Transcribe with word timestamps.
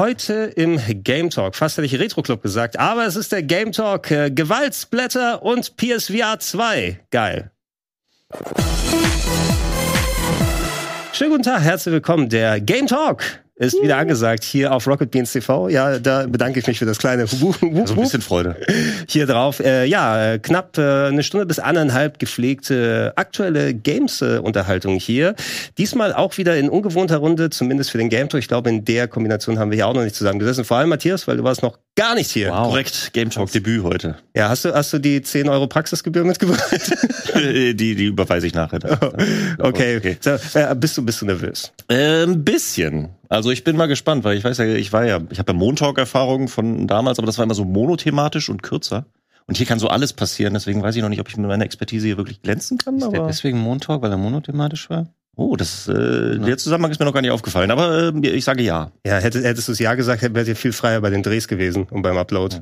Heute 0.00 0.44
im 0.56 0.80
Game 1.04 1.28
Talk, 1.28 1.54
fast 1.54 1.76
hätte 1.76 1.84
ich 1.84 1.98
Retro 2.00 2.22
Club 2.22 2.42
gesagt, 2.42 2.78
aber 2.78 3.04
es 3.04 3.16
ist 3.16 3.32
der 3.32 3.42
Game 3.42 3.70
Talk 3.70 4.10
äh, 4.10 4.30
Gewaltsblätter 4.30 5.42
und 5.42 5.76
PSVR 5.76 6.38
2. 6.38 7.00
Geil. 7.10 7.50
Schönen 11.12 11.32
guten 11.32 11.42
Tag, 11.42 11.60
herzlich 11.60 11.92
willkommen. 11.92 12.30
Der 12.30 12.62
Game 12.62 12.86
Talk 12.86 13.22
ist 13.60 13.82
wieder 13.82 13.98
angesagt 13.98 14.42
hier 14.42 14.72
auf 14.72 14.86
Rocket 14.86 15.10
Beans 15.10 15.32
TV. 15.32 15.68
Ja, 15.68 15.98
da 15.98 16.26
bedanke 16.26 16.58
ich 16.60 16.66
mich 16.66 16.78
für 16.78 16.86
das 16.86 16.98
kleine 16.98 17.30
Wup, 17.30 17.56
Also 17.62 17.94
ein 17.94 18.00
bisschen 18.00 18.22
Freude. 18.22 18.56
hier 19.06 19.26
drauf. 19.26 19.60
Äh, 19.60 19.84
ja, 19.84 20.38
knapp 20.38 20.78
äh, 20.78 21.08
eine 21.08 21.22
Stunde 21.22 21.44
bis 21.44 21.58
anderthalb 21.58 22.18
gepflegte 22.18 23.12
aktuelle 23.16 23.74
Games-Unterhaltung 23.74 24.98
hier. 24.98 25.34
Diesmal 25.76 26.14
auch 26.14 26.38
wieder 26.38 26.56
in 26.56 26.70
ungewohnter 26.70 27.18
Runde, 27.18 27.50
zumindest 27.50 27.90
für 27.90 27.98
den 27.98 28.08
Game 28.08 28.28
Talk. 28.30 28.40
Ich 28.40 28.48
glaube, 28.48 28.70
in 28.70 28.84
der 28.84 29.08
Kombination 29.08 29.58
haben 29.58 29.70
wir 29.70 29.76
hier 29.76 29.86
auch 29.86 29.94
noch 29.94 30.04
nicht 30.04 30.16
zusammengesessen. 30.16 30.64
Vor 30.64 30.78
allem 30.78 30.88
Matthias, 30.88 31.28
weil 31.28 31.36
du 31.36 31.44
warst 31.44 31.62
noch 31.62 31.78
gar 31.96 32.14
nicht 32.14 32.30
hier. 32.30 32.48
Korrekt, 32.48 33.10
Game 33.12 33.28
Talk 33.28 33.52
Debüt 33.52 33.82
heute. 33.82 34.16
Ja, 34.34 34.48
hast 34.48 34.64
du, 34.64 34.72
hast 34.72 34.92
du 34.94 34.98
die 34.98 35.20
10 35.20 35.50
Euro 35.50 35.66
Praxisgebühr 35.66 36.24
mitgebracht? 36.24 36.62
die, 37.34 37.74
die 37.74 38.04
überweise 38.06 38.46
ich 38.46 38.54
nachher. 38.54 38.80
okay. 39.58 39.98
Okay. 39.98 40.16
So, 40.20 40.30
äh, 40.58 40.74
bist 40.74 40.96
du, 40.96 41.04
bist 41.04 41.20
du 41.20 41.26
nervös? 41.26 41.72
Äh, 41.88 42.22
ein 42.22 42.42
bisschen. 42.42 43.10
Also 43.30 43.50
ich 43.50 43.64
bin 43.64 43.76
mal 43.76 43.86
gespannt, 43.86 44.24
weil 44.24 44.36
ich 44.36 44.44
weiß 44.44 44.58
ja, 44.58 44.66
ich 44.66 44.92
war 44.92 45.06
ja, 45.06 45.20
ich 45.30 45.38
habe 45.38 45.52
ja 45.52 45.58
Montalk-Erfahrung 45.58 46.48
von 46.48 46.86
damals, 46.86 47.18
aber 47.18 47.26
das 47.26 47.38
war 47.38 47.44
immer 47.44 47.54
so 47.54 47.64
monothematisch 47.64 48.50
und 48.50 48.62
kürzer. 48.62 49.06
Und 49.46 49.56
hier 49.56 49.66
kann 49.66 49.78
so 49.78 49.88
alles 49.88 50.12
passieren, 50.12 50.52
deswegen 50.52 50.82
weiß 50.82 50.94
ich 50.96 51.02
noch 51.02 51.08
nicht, 51.08 51.20
ob 51.20 51.28
ich 51.28 51.36
mit 51.36 51.46
meiner 51.46 51.64
Expertise 51.64 52.06
hier 52.06 52.16
wirklich 52.16 52.42
glänzen 52.42 52.76
kann. 52.76 52.98
Ist 52.98 53.10
der 53.10 53.20
Aber 53.20 53.28
deswegen 53.28 53.58
Montalk, 53.58 54.02
weil 54.02 54.10
er 54.10 54.18
monothematisch 54.18 54.90
war? 54.90 55.06
oh, 55.40 55.56
das, 55.56 55.88
äh, 55.88 56.38
der 56.38 56.58
Zusammenhang 56.58 56.90
ist 56.90 57.00
mir 57.00 57.06
noch 57.06 57.14
gar 57.14 57.22
nicht 57.22 57.30
aufgefallen. 57.30 57.70
Aber 57.70 58.12
äh, 58.14 58.28
ich 58.28 58.44
sage 58.44 58.62
ja. 58.62 58.92
Ja, 59.06 59.18
hättest, 59.18 59.44
hättest 59.44 59.68
du 59.68 59.72
es 59.72 59.78
ja 59.78 59.94
gesagt, 59.94 60.22
wäre 60.22 60.44
dir 60.44 60.56
viel 60.56 60.72
freier 60.72 61.00
bei 61.00 61.10
den 61.10 61.22
Drehs 61.22 61.48
gewesen 61.48 61.86
und 61.90 62.02
beim 62.02 62.18
Upload. 62.18 62.60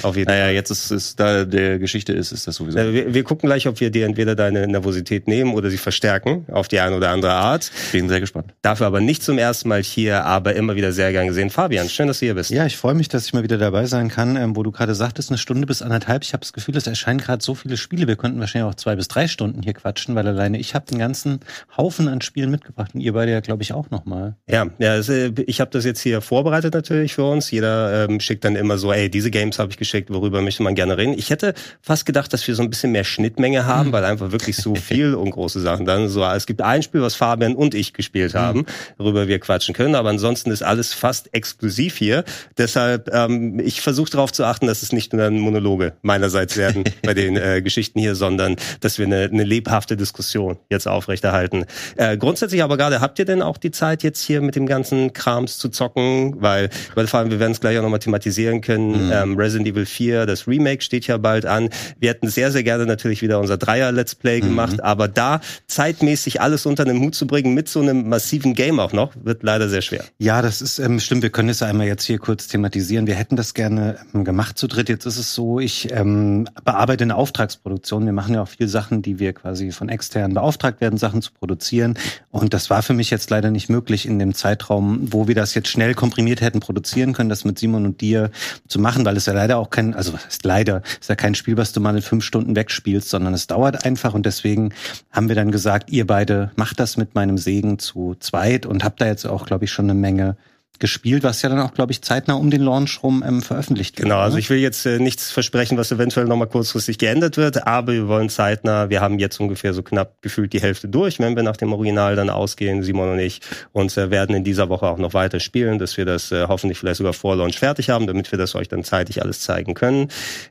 Auf 0.00 0.16
jeden 0.16 0.30
Naja, 0.30 0.48
jetzt 0.48 0.70
ist 0.70 0.90
es, 0.90 1.16
da 1.16 1.44
der 1.44 1.78
Geschichte 1.78 2.14
ist, 2.14 2.32
ist 2.32 2.46
das 2.46 2.56
sowieso. 2.56 2.78
Wir, 2.78 3.12
wir 3.12 3.24
gucken 3.24 3.46
gleich, 3.46 3.68
ob 3.68 3.78
wir 3.78 3.90
dir 3.90 4.06
entweder 4.06 4.34
deine 4.34 4.66
Nervosität 4.66 5.28
nehmen 5.28 5.52
oder 5.54 5.68
sie 5.68 5.76
verstärken 5.76 6.46
auf 6.50 6.66
die 6.66 6.80
eine 6.80 6.96
oder 6.96 7.10
andere 7.10 7.32
Art. 7.32 7.70
Bin 7.92 8.08
sehr 8.08 8.18
gespannt. 8.18 8.54
Dafür 8.62 8.86
aber 8.86 9.02
nicht 9.02 9.22
zum 9.22 9.36
ersten 9.36 9.68
Mal 9.68 9.82
hier, 9.82 10.24
aber 10.24 10.56
immer 10.56 10.76
wieder 10.76 10.92
sehr 10.92 11.12
gern 11.12 11.26
gesehen. 11.26 11.50
Fabian, 11.50 11.90
schön, 11.90 12.08
dass 12.08 12.20
du 12.20 12.26
hier 12.26 12.34
bist. 12.34 12.50
Ja, 12.50 12.64
ich 12.64 12.78
freue 12.78 12.94
mich, 12.94 13.10
dass 13.10 13.26
ich 13.26 13.34
mal 13.34 13.42
wieder 13.42 13.58
dabei 13.58 13.84
sein 13.84 14.08
kann, 14.08 14.36
ähm, 14.36 14.56
wo 14.56 14.62
du 14.62 14.72
gerade 14.72 14.94
sagtest, 14.94 15.30
eine 15.30 15.36
Stunde 15.36 15.66
bis 15.66 15.82
anderthalb. 15.82 16.24
Ich 16.24 16.32
habe 16.32 16.40
das 16.40 16.54
Gefühl, 16.54 16.74
es 16.76 16.86
erscheinen 16.86 17.20
gerade 17.20 17.44
so 17.44 17.54
viele 17.54 17.76
Spiele. 17.76 18.08
Wir 18.08 18.16
könnten 18.16 18.40
wahrscheinlich 18.40 18.70
auch 18.70 18.74
zwei 18.74 18.96
bis 18.96 19.08
drei 19.08 19.28
Stunden 19.28 19.62
hier 19.62 19.74
quatschen, 19.74 20.14
weil 20.14 20.26
alleine 20.26 20.58
ich 20.58 20.74
habe 20.74 20.86
einen 20.90 21.00
ganzen 21.00 21.40
Haufen 21.76 22.08
an 22.08 22.22
Spielen 22.22 22.50
mitgebracht 22.50 22.92
und 22.94 23.02
ihr 23.02 23.12
beide 23.12 23.32
ja, 23.32 23.40
glaube 23.40 23.62
ich, 23.62 23.74
auch 23.74 23.90
nochmal. 23.90 24.36
Ja, 24.48 24.66
ja 24.78 24.96
äh, 24.96 25.32
ich 25.46 25.60
habe 25.60 25.70
das 25.70 25.84
jetzt 25.84 26.00
hier 26.00 26.22
vorbereitet 26.22 26.72
natürlich 26.72 27.14
für 27.14 27.24
uns. 27.24 27.50
Jeder 27.50 28.08
ähm, 28.08 28.20
schickt 28.20 28.44
dann 28.44 28.56
immer 28.56 28.78
so, 28.78 28.90
ey, 28.90 29.10
diese 29.10 29.30
Games 29.30 29.58
habe 29.58 29.70
ich 29.70 29.81
geschickt, 29.82 30.12
worüber 30.12 30.40
möchte 30.42 30.62
man 30.62 30.74
gerne 30.74 30.96
reden. 30.96 31.14
Ich 31.18 31.30
hätte 31.30 31.54
fast 31.80 32.06
gedacht, 32.06 32.32
dass 32.32 32.46
wir 32.46 32.54
so 32.54 32.62
ein 32.62 32.70
bisschen 32.70 32.92
mehr 32.92 33.04
Schnittmenge 33.04 33.66
haben, 33.66 33.90
weil 33.92 34.04
einfach 34.04 34.30
wirklich 34.30 34.56
so 34.56 34.76
viel 34.76 35.14
und 35.14 35.30
große 35.30 35.60
Sachen 35.60 35.86
dann 35.86 36.08
so. 36.08 36.24
Es 36.24 36.46
gibt 36.46 36.62
ein 36.62 36.82
Spiel, 36.82 37.02
was 37.02 37.16
Fabian 37.16 37.56
und 37.56 37.74
ich 37.74 37.92
gespielt 37.92 38.34
haben, 38.34 38.64
worüber 38.96 39.26
wir 39.26 39.40
quatschen 39.40 39.74
können, 39.74 39.96
aber 39.96 40.10
ansonsten 40.10 40.50
ist 40.50 40.62
alles 40.62 40.92
fast 40.92 41.34
exklusiv 41.34 41.96
hier. 41.96 42.24
Deshalb, 42.56 43.12
ähm, 43.12 43.58
ich 43.58 43.80
versuche 43.80 44.10
darauf 44.10 44.32
zu 44.32 44.44
achten, 44.44 44.68
dass 44.68 44.82
es 44.82 44.92
nicht 44.92 45.12
nur 45.12 45.30
Monologe 45.30 45.94
meinerseits 46.02 46.56
werden 46.56 46.84
bei 47.02 47.14
den 47.14 47.36
äh, 47.36 47.60
Geschichten 47.60 47.98
hier, 47.98 48.14
sondern 48.14 48.56
dass 48.80 48.98
wir 48.98 49.06
eine, 49.06 49.24
eine 49.24 49.44
lebhafte 49.44 49.96
Diskussion 49.96 50.58
jetzt 50.70 50.86
aufrechterhalten. 50.86 51.64
Äh, 51.96 52.16
grundsätzlich 52.16 52.62
aber 52.62 52.76
gerade, 52.76 53.00
habt 53.00 53.18
ihr 53.18 53.24
denn 53.24 53.42
auch 53.42 53.56
die 53.56 53.72
Zeit 53.72 54.02
jetzt 54.02 54.22
hier 54.22 54.40
mit 54.40 54.54
dem 54.54 54.66
ganzen 54.66 55.12
Krams 55.12 55.58
zu 55.58 55.68
zocken? 55.68 56.36
Weil, 56.40 56.70
weil 56.94 57.06
vor 57.08 57.20
allem, 57.20 57.30
wir 57.30 57.40
werden 57.40 57.52
es 57.52 57.60
gleich 57.60 57.78
auch 57.78 57.82
nochmal 57.82 57.98
thematisieren 57.98 58.60
können. 58.60 59.10
Ähm, 59.12 59.36
Resident 59.36 59.66
Evil 59.72 59.86
4, 59.86 60.26
das 60.26 60.46
Remake 60.46 60.82
steht 60.82 61.06
ja 61.06 61.16
bald 61.16 61.46
an. 61.46 61.70
Wir 61.98 62.10
hätten 62.10 62.28
sehr, 62.28 62.50
sehr 62.52 62.62
gerne 62.62 62.86
natürlich 62.86 63.22
wieder 63.22 63.40
unser 63.40 63.56
Dreier-Let's 63.56 64.14
Play 64.14 64.40
gemacht, 64.40 64.82
aber 64.82 65.08
da 65.08 65.40
zeitmäßig 65.66 66.40
alles 66.40 66.66
unter 66.66 66.84
den 66.84 67.00
Hut 67.00 67.14
zu 67.14 67.26
bringen 67.26 67.54
mit 67.54 67.68
so 67.68 67.80
einem 67.80 68.08
massiven 68.08 68.54
Game 68.54 68.78
auch 68.78 68.92
noch, 68.92 69.12
wird 69.22 69.42
leider 69.42 69.68
sehr 69.68 69.82
schwer. 69.82 70.04
Ja, 70.18 70.42
das 70.42 70.60
ist 70.60 70.78
ähm, 70.78 71.00
stimmt. 71.00 71.22
Wir 71.22 71.30
können 71.30 71.48
es 71.48 71.62
einmal 71.62 71.86
jetzt 71.86 72.04
hier 72.04 72.18
kurz 72.18 72.48
thematisieren. 72.48 73.06
Wir 73.06 73.14
hätten 73.14 73.36
das 73.36 73.54
gerne 73.54 73.96
ähm, 74.14 74.24
gemacht 74.24 74.58
zu 74.58 74.66
dritt. 74.66 74.88
Jetzt 74.88 75.06
ist 75.06 75.18
es 75.18 75.34
so, 75.34 75.60
ich 75.60 75.90
ähm, 75.92 76.48
bearbeite 76.64 77.04
eine 77.04 77.16
Auftragsproduktion. 77.16 78.04
Wir 78.04 78.12
machen 78.12 78.34
ja 78.34 78.42
auch 78.42 78.48
viel 78.48 78.68
Sachen, 78.68 79.02
die 79.02 79.18
wir 79.18 79.32
quasi 79.32 79.72
von 79.72 79.88
externen 79.88 80.34
beauftragt 80.34 80.80
werden, 80.80 80.98
Sachen 80.98 81.22
zu 81.22 81.32
produzieren. 81.32 81.98
Und 82.30 82.54
das 82.54 82.70
war 82.70 82.82
für 82.82 82.94
mich 82.94 83.10
jetzt 83.10 83.30
leider 83.30 83.50
nicht 83.50 83.68
möglich 83.68 84.06
in 84.06 84.18
dem 84.18 84.34
Zeitraum, 84.34 85.12
wo 85.12 85.28
wir 85.28 85.34
das 85.34 85.54
jetzt 85.54 85.68
schnell 85.68 85.94
komprimiert 85.94 86.40
hätten 86.40 86.60
produzieren 86.60 87.12
können, 87.12 87.28
das 87.28 87.44
mit 87.44 87.58
Simon 87.58 87.86
und 87.86 88.00
dir 88.00 88.30
zu 88.68 88.78
machen, 88.78 89.04
weil 89.04 89.16
es 89.16 89.26
ja 89.26 89.32
leider 89.32 89.58
auch 89.58 89.61
kein, 89.70 89.94
also 89.94 90.12
heißt 90.14 90.44
leider, 90.44 90.82
ist 91.00 91.08
ja 91.08 91.14
kein 91.14 91.34
Spiel, 91.34 91.56
was 91.56 91.72
du 91.72 91.80
mal 91.80 91.96
in 91.96 92.02
fünf 92.02 92.24
Stunden 92.24 92.56
wegspielst, 92.56 93.08
sondern 93.08 93.34
es 93.34 93.46
dauert 93.46 93.84
einfach. 93.84 94.14
Und 94.14 94.26
deswegen 94.26 94.72
haben 95.10 95.28
wir 95.28 95.36
dann 95.36 95.50
gesagt, 95.50 95.90
ihr 95.90 96.06
beide 96.06 96.52
macht 96.56 96.80
das 96.80 96.96
mit 96.96 97.14
meinem 97.14 97.38
Segen 97.38 97.78
zu 97.78 98.14
zweit 98.18 98.66
und 98.66 98.84
habt 98.84 99.00
da 99.00 99.06
jetzt 99.06 99.26
auch, 99.26 99.46
glaube 99.46 99.64
ich, 99.64 99.72
schon 99.72 99.86
eine 99.86 99.94
Menge 99.94 100.36
gespielt, 100.82 101.22
was 101.22 101.40
ja 101.42 101.48
dann 101.48 101.60
auch, 101.60 101.74
glaube 101.74 101.92
ich, 101.92 102.02
zeitnah 102.02 102.34
um 102.34 102.50
den 102.50 102.60
Launch 102.60 103.04
rum 103.04 103.22
ähm, 103.24 103.40
veröffentlicht 103.40 103.96
wird. 103.98 104.06
Genau, 104.06 104.18
also 104.18 104.34
ne? 104.34 104.40
ich 104.40 104.50
will 104.50 104.58
jetzt 104.58 104.84
äh, 104.84 104.98
nichts 104.98 105.30
versprechen, 105.30 105.78
was 105.78 105.92
eventuell 105.92 106.26
nochmal 106.26 106.48
kurzfristig 106.48 106.98
geändert 106.98 107.36
wird, 107.36 107.68
aber 107.68 107.92
wir 107.92 108.08
wollen 108.08 108.28
zeitnah, 108.28 108.90
wir 108.90 109.00
haben 109.00 109.20
jetzt 109.20 109.38
ungefähr 109.38 109.74
so 109.74 109.84
knapp 109.84 110.20
gefühlt 110.22 110.52
die 110.52 110.60
Hälfte 110.60 110.88
durch, 110.88 111.20
wenn 111.20 111.36
wir 111.36 111.44
nach 111.44 111.56
dem 111.56 111.72
Original 111.72 112.16
dann 112.16 112.30
ausgehen, 112.30 112.82
Simon 112.82 113.12
und 113.12 113.20
ich, 113.20 113.40
und 113.70 113.96
äh, 113.96 114.10
werden 114.10 114.34
in 114.34 114.42
dieser 114.42 114.68
Woche 114.70 114.86
auch 114.86 114.98
noch 114.98 115.14
weiter 115.14 115.38
spielen, 115.38 115.78
dass 115.78 115.96
wir 115.96 116.04
das 116.04 116.32
äh, 116.32 116.46
hoffentlich 116.48 116.80
vielleicht 116.80 116.98
sogar 116.98 117.12
vor 117.12 117.36
Launch 117.36 117.60
fertig 117.60 117.88
haben, 117.88 118.08
damit 118.08 118.32
wir 118.32 118.38
das 118.38 118.56
euch 118.56 118.66
dann 118.66 118.82
zeitig 118.82 119.22
alles 119.22 119.40
zeigen 119.40 119.74
können. 119.74 120.08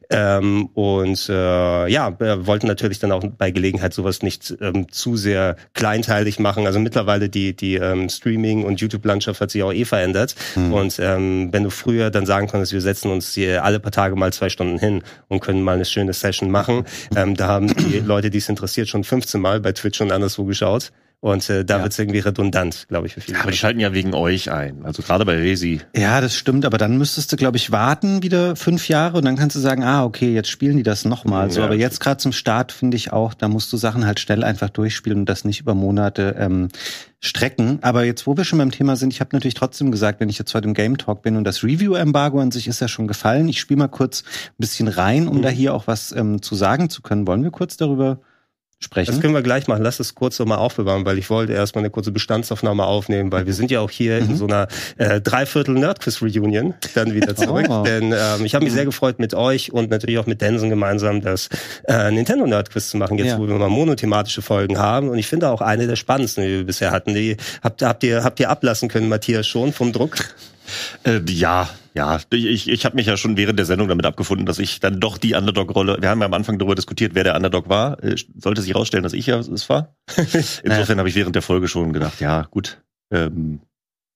Ähm, 0.10 0.68
und 0.68 1.28
äh, 1.28 1.88
ja, 1.90 2.18
wir 2.18 2.48
wollten 2.48 2.68
natürlich 2.68 3.00
dann 3.00 3.12
auch 3.12 3.24
bei 3.38 3.52
Gelegenheit 3.52 3.94
sowas 3.94 4.22
nicht 4.22 4.56
ähm, 4.62 4.90
zu 4.90 5.18
sehr 5.18 5.58
kleinteilig 5.74 6.40
machen. 6.40 6.68
Also 6.68 6.80
mittlerweile 6.80 7.28
die, 7.28 7.54
die 7.54 7.76
ähm, 7.76 8.08
Streaming- 8.08 8.64
und 8.64 8.80
YouTube-Landschaft 8.80 9.42
hat 9.42 9.52
sich 9.52 9.62
auch 9.64 9.74
eh 9.74 9.84
verändert. 9.84 10.21
Und 10.72 11.00
ähm, 11.00 11.50
wenn 11.52 11.64
du 11.64 11.70
früher 11.70 12.10
dann 12.12 12.26
sagen 12.26 12.48
konntest, 12.48 12.74
wir 12.74 12.82
setzen 12.82 13.12
uns 13.12 13.34
hier 13.34 13.64
alle 13.64 13.80
paar 13.80 13.92
Tage 13.92 14.16
mal 14.16 14.32
zwei 14.34 14.50
Stunden 14.50 14.80
hin 14.80 15.04
und 15.28 15.40
können 15.40 15.62
mal 15.62 15.76
eine 15.76 15.86
schöne 15.86 16.14
Session 16.14 16.52
machen, 16.52 16.86
ähm, 17.16 17.36
da 17.36 17.48
haben 17.48 17.68
die 17.68 18.00
Leute, 18.00 18.30
die 18.30 18.38
es 18.38 18.50
interessiert, 18.50 18.88
schon 18.88 19.04
15 19.04 19.42
Mal 19.42 19.60
bei 19.60 19.72
Twitch 19.72 20.02
und 20.02 20.12
anderswo 20.12 20.46
geschaut. 20.46 20.92
Und 21.24 21.48
äh, 21.52 21.64
da 21.64 21.78
Ja. 21.78 21.84
wird's 21.84 22.00
irgendwie 22.00 22.18
redundant, 22.18 22.88
glaube 22.90 23.06
ich, 23.06 23.14
für 23.14 23.22
viele. 23.22 23.40
Aber 23.40 23.52
die 23.52 23.58
schalten 23.58 23.80
ja 23.80 23.94
wegen 23.94 24.16
euch 24.16 24.52
ein. 24.52 24.84
Also 24.84 25.04
gerade 25.04 25.24
bei 25.24 25.36
Resi. 25.38 25.80
Ja, 25.96 26.20
das 26.20 26.36
stimmt, 26.36 26.66
aber 26.66 26.80
dann 26.80 26.98
müsstest 26.98 27.32
du, 27.32 27.36
glaube 27.36 27.58
ich, 27.58 27.72
warten 27.72 28.24
wieder 28.24 28.56
fünf 28.56 28.88
Jahre 28.90 29.20
und 29.20 29.26
dann 29.26 29.36
kannst 29.36 29.56
du 29.56 29.60
sagen, 29.60 29.84
ah, 29.84 30.04
okay, 30.04 30.34
jetzt 30.34 30.50
spielen 30.50 30.78
die 30.78 30.84
das 30.84 31.06
nochmal. 31.06 31.52
So, 31.52 31.60
Ja, 31.60 31.68
aber 31.68 31.76
jetzt 31.76 32.00
gerade 32.00 32.18
zum 32.18 32.32
Start 32.32 32.72
finde 32.72 32.98
ich 32.98 33.14
auch, 33.14 33.36
da 33.36 33.48
musst 33.50 33.72
du 33.72 33.78
Sachen 33.78 34.08
halt 34.08 34.20
schnell 34.20 34.44
einfach 34.44 34.70
durchspielen 34.70 35.20
und 35.20 35.26
das 35.30 35.46
nicht 35.46 35.60
über 35.62 35.76
Monate 35.76 36.36
ähm, 36.40 36.70
strecken. 37.20 37.78
Aber 37.84 38.04
jetzt, 38.04 38.26
wo 38.26 38.36
wir 38.36 38.44
schon 38.44 38.58
beim 38.58 38.72
Thema 38.72 38.96
sind, 38.96 39.14
ich 39.14 39.20
habe 39.20 39.30
natürlich 39.34 39.54
trotzdem 39.54 39.92
gesagt, 39.92 40.20
wenn 40.22 40.30
ich 40.30 40.40
jetzt 40.40 40.56
heute 40.56 40.68
im 40.68 40.74
Game 40.74 40.98
Talk 40.98 41.22
bin 41.22 41.36
und 41.38 41.44
das 41.44 41.64
Review-Embargo 41.64 42.40
an 42.40 42.50
sich 42.50 42.68
ist 42.68 42.80
ja 42.82 42.88
schon 42.88 43.08
gefallen, 43.08 43.48
ich 43.48 43.60
spiele 43.60 43.78
mal 43.78 43.88
kurz 43.90 44.24
ein 44.48 44.54
bisschen 44.58 44.88
rein, 44.88 45.28
um 45.28 45.44
da 45.44 45.50
hier 45.50 45.76
auch 45.76 45.86
was 45.86 46.12
ähm, 46.14 46.42
zu 46.42 46.56
sagen 46.56 46.90
zu 46.90 47.04
können. 47.04 47.28
Wollen 47.28 47.44
wir 47.44 47.52
kurz 47.52 47.78
darüber 47.78 48.20
sprechen? 48.84 49.12
Das 49.12 49.22
können 49.22 49.34
wir 49.34 49.42
gleich 49.42 49.68
machen. 49.68 49.84
Lass 49.84 50.00
es 50.00 50.16
kurz 50.16 50.38
nochmal 50.40 50.58
aufbewahren, 50.58 51.06
weil 51.06 51.18
ich 51.18 51.30
wollte 51.30 51.54
erstmal 51.54 51.84
eine 51.84 51.90
kurze 51.90 52.12
Bestandsaufnahme 52.12 52.84
aufnehmen, 52.84 53.32
weil 53.32 53.46
wir 53.46 53.54
sind 53.54 53.72
ja 53.72 53.80
auch 53.80 53.92
hier 53.92 54.18
in 54.18 54.36
so 54.36 54.46
einer 54.46 54.68
äh, 54.98 55.22
Dreiviertel 55.22 55.76
Nerdquiz 55.76 56.22
Reunion 56.22 56.74
dann 56.96 57.14
wieder 57.14 57.36
zurück. 57.36 57.68
Oh. 57.70 57.84
Denn 57.84 58.12
ähm, 58.12 58.44
ich 58.46 58.56
habe 58.56 58.66
mich 58.66 58.74
sehr 58.74 58.86
gefreut 58.86 59.20
mit 59.20 59.34
euch 59.34 59.72
und 59.72 59.90
natürlich 59.90 60.18
auch 60.20 60.26
mit 60.26 60.42
Denson 60.42 60.70
gemeinsam 60.70 61.22
das 61.22 61.50
äh, 61.88 62.12
Nintendo 62.12 62.46
Nerdquiz 62.48 62.90
zu 62.90 62.98
machen, 62.98 63.18
jetzt 63.18 63.28
Ja. 63.30 63.40
wo 63.40 63.48
wir 63.48 63.56
mal 63.56 63.70
monothematische 63.70 64.42
Folgen 64.42 64.78
haben. 64.78 65.10
Und 65.10 65.18
ich 65.18 65.28
finde 65.28 65.50
auch 65.50 65.62
eine 65.62 65.88
der 65.88 65.96
spannendsten, 65.96 66.44
die 66.44 66.50
wir 66.50 66.64
bisher 66.66 66.92
hatten. 66.92 67.14
Die 67.14 67.38
habt, 67.64 67.82
habt 67.82 68.04
ihr 68.04 68.24
habt 68.24 68.40
ihr 68.40 68.50
ablassen 68.50 68.90
können, 68.90 69.10
Matthias, 69.10 69.48
schon 69.48 69.74
vom 69.74 69.92
Druck? 69.94 70.16
Äh, 71.04 71.20
ja, 71.28 71.70
ja. 71.94 72.20
Ich, 72.32 72.70
ich 72.70 72.86
habe 72.86 72.96
mich 72.96 73.08
ja 73.08 73.18
schon 73.18 73.38
während 73.38 73.60
der 73.60 73.66
Sendung 73.66 73.88
damit 73.88 74.06
abgefunden, 74.06 74.46
dass 74.46 74.60
ich 74.60 74.80
dann 74.80 75.00
doch 75.00 75.18
die 75.18 75.34
Underdog-Rolle. 75.34 75.98
Wir 76.00 76.10
haben 76.10 76.20
ja 76.20 76.26
am 76.26 76.34
Anfang 76.34 76.58
darüber 76.58 76.76
diskutiert, 76.76 77.16
wer 77.16 77.24
der 77.24 77.36
Underdog 77.36 77.70
war. 77.70 78.04
Äh, 78.04 78.16
sollte 78.38 78.62
sich 78.62 78.74
herausstellen, 78.74 79.04
dass 79.04 79.14
ich 79.14 79.28
ja 79.28 79.40
es 79.40 79.70
war. 79.70 79.96
Insofern 80.64 81.00
habe 81.00 81.10
ich 81.10 81.16
während 81.16 81.36
der 81.36 81.42
Folge 81.42 81.68
schon 81.68 81.94
gedacht, 81.94 82.20
ja 82.22 82.44
gut, 82.44 82.82
ähm, 83.12 83.62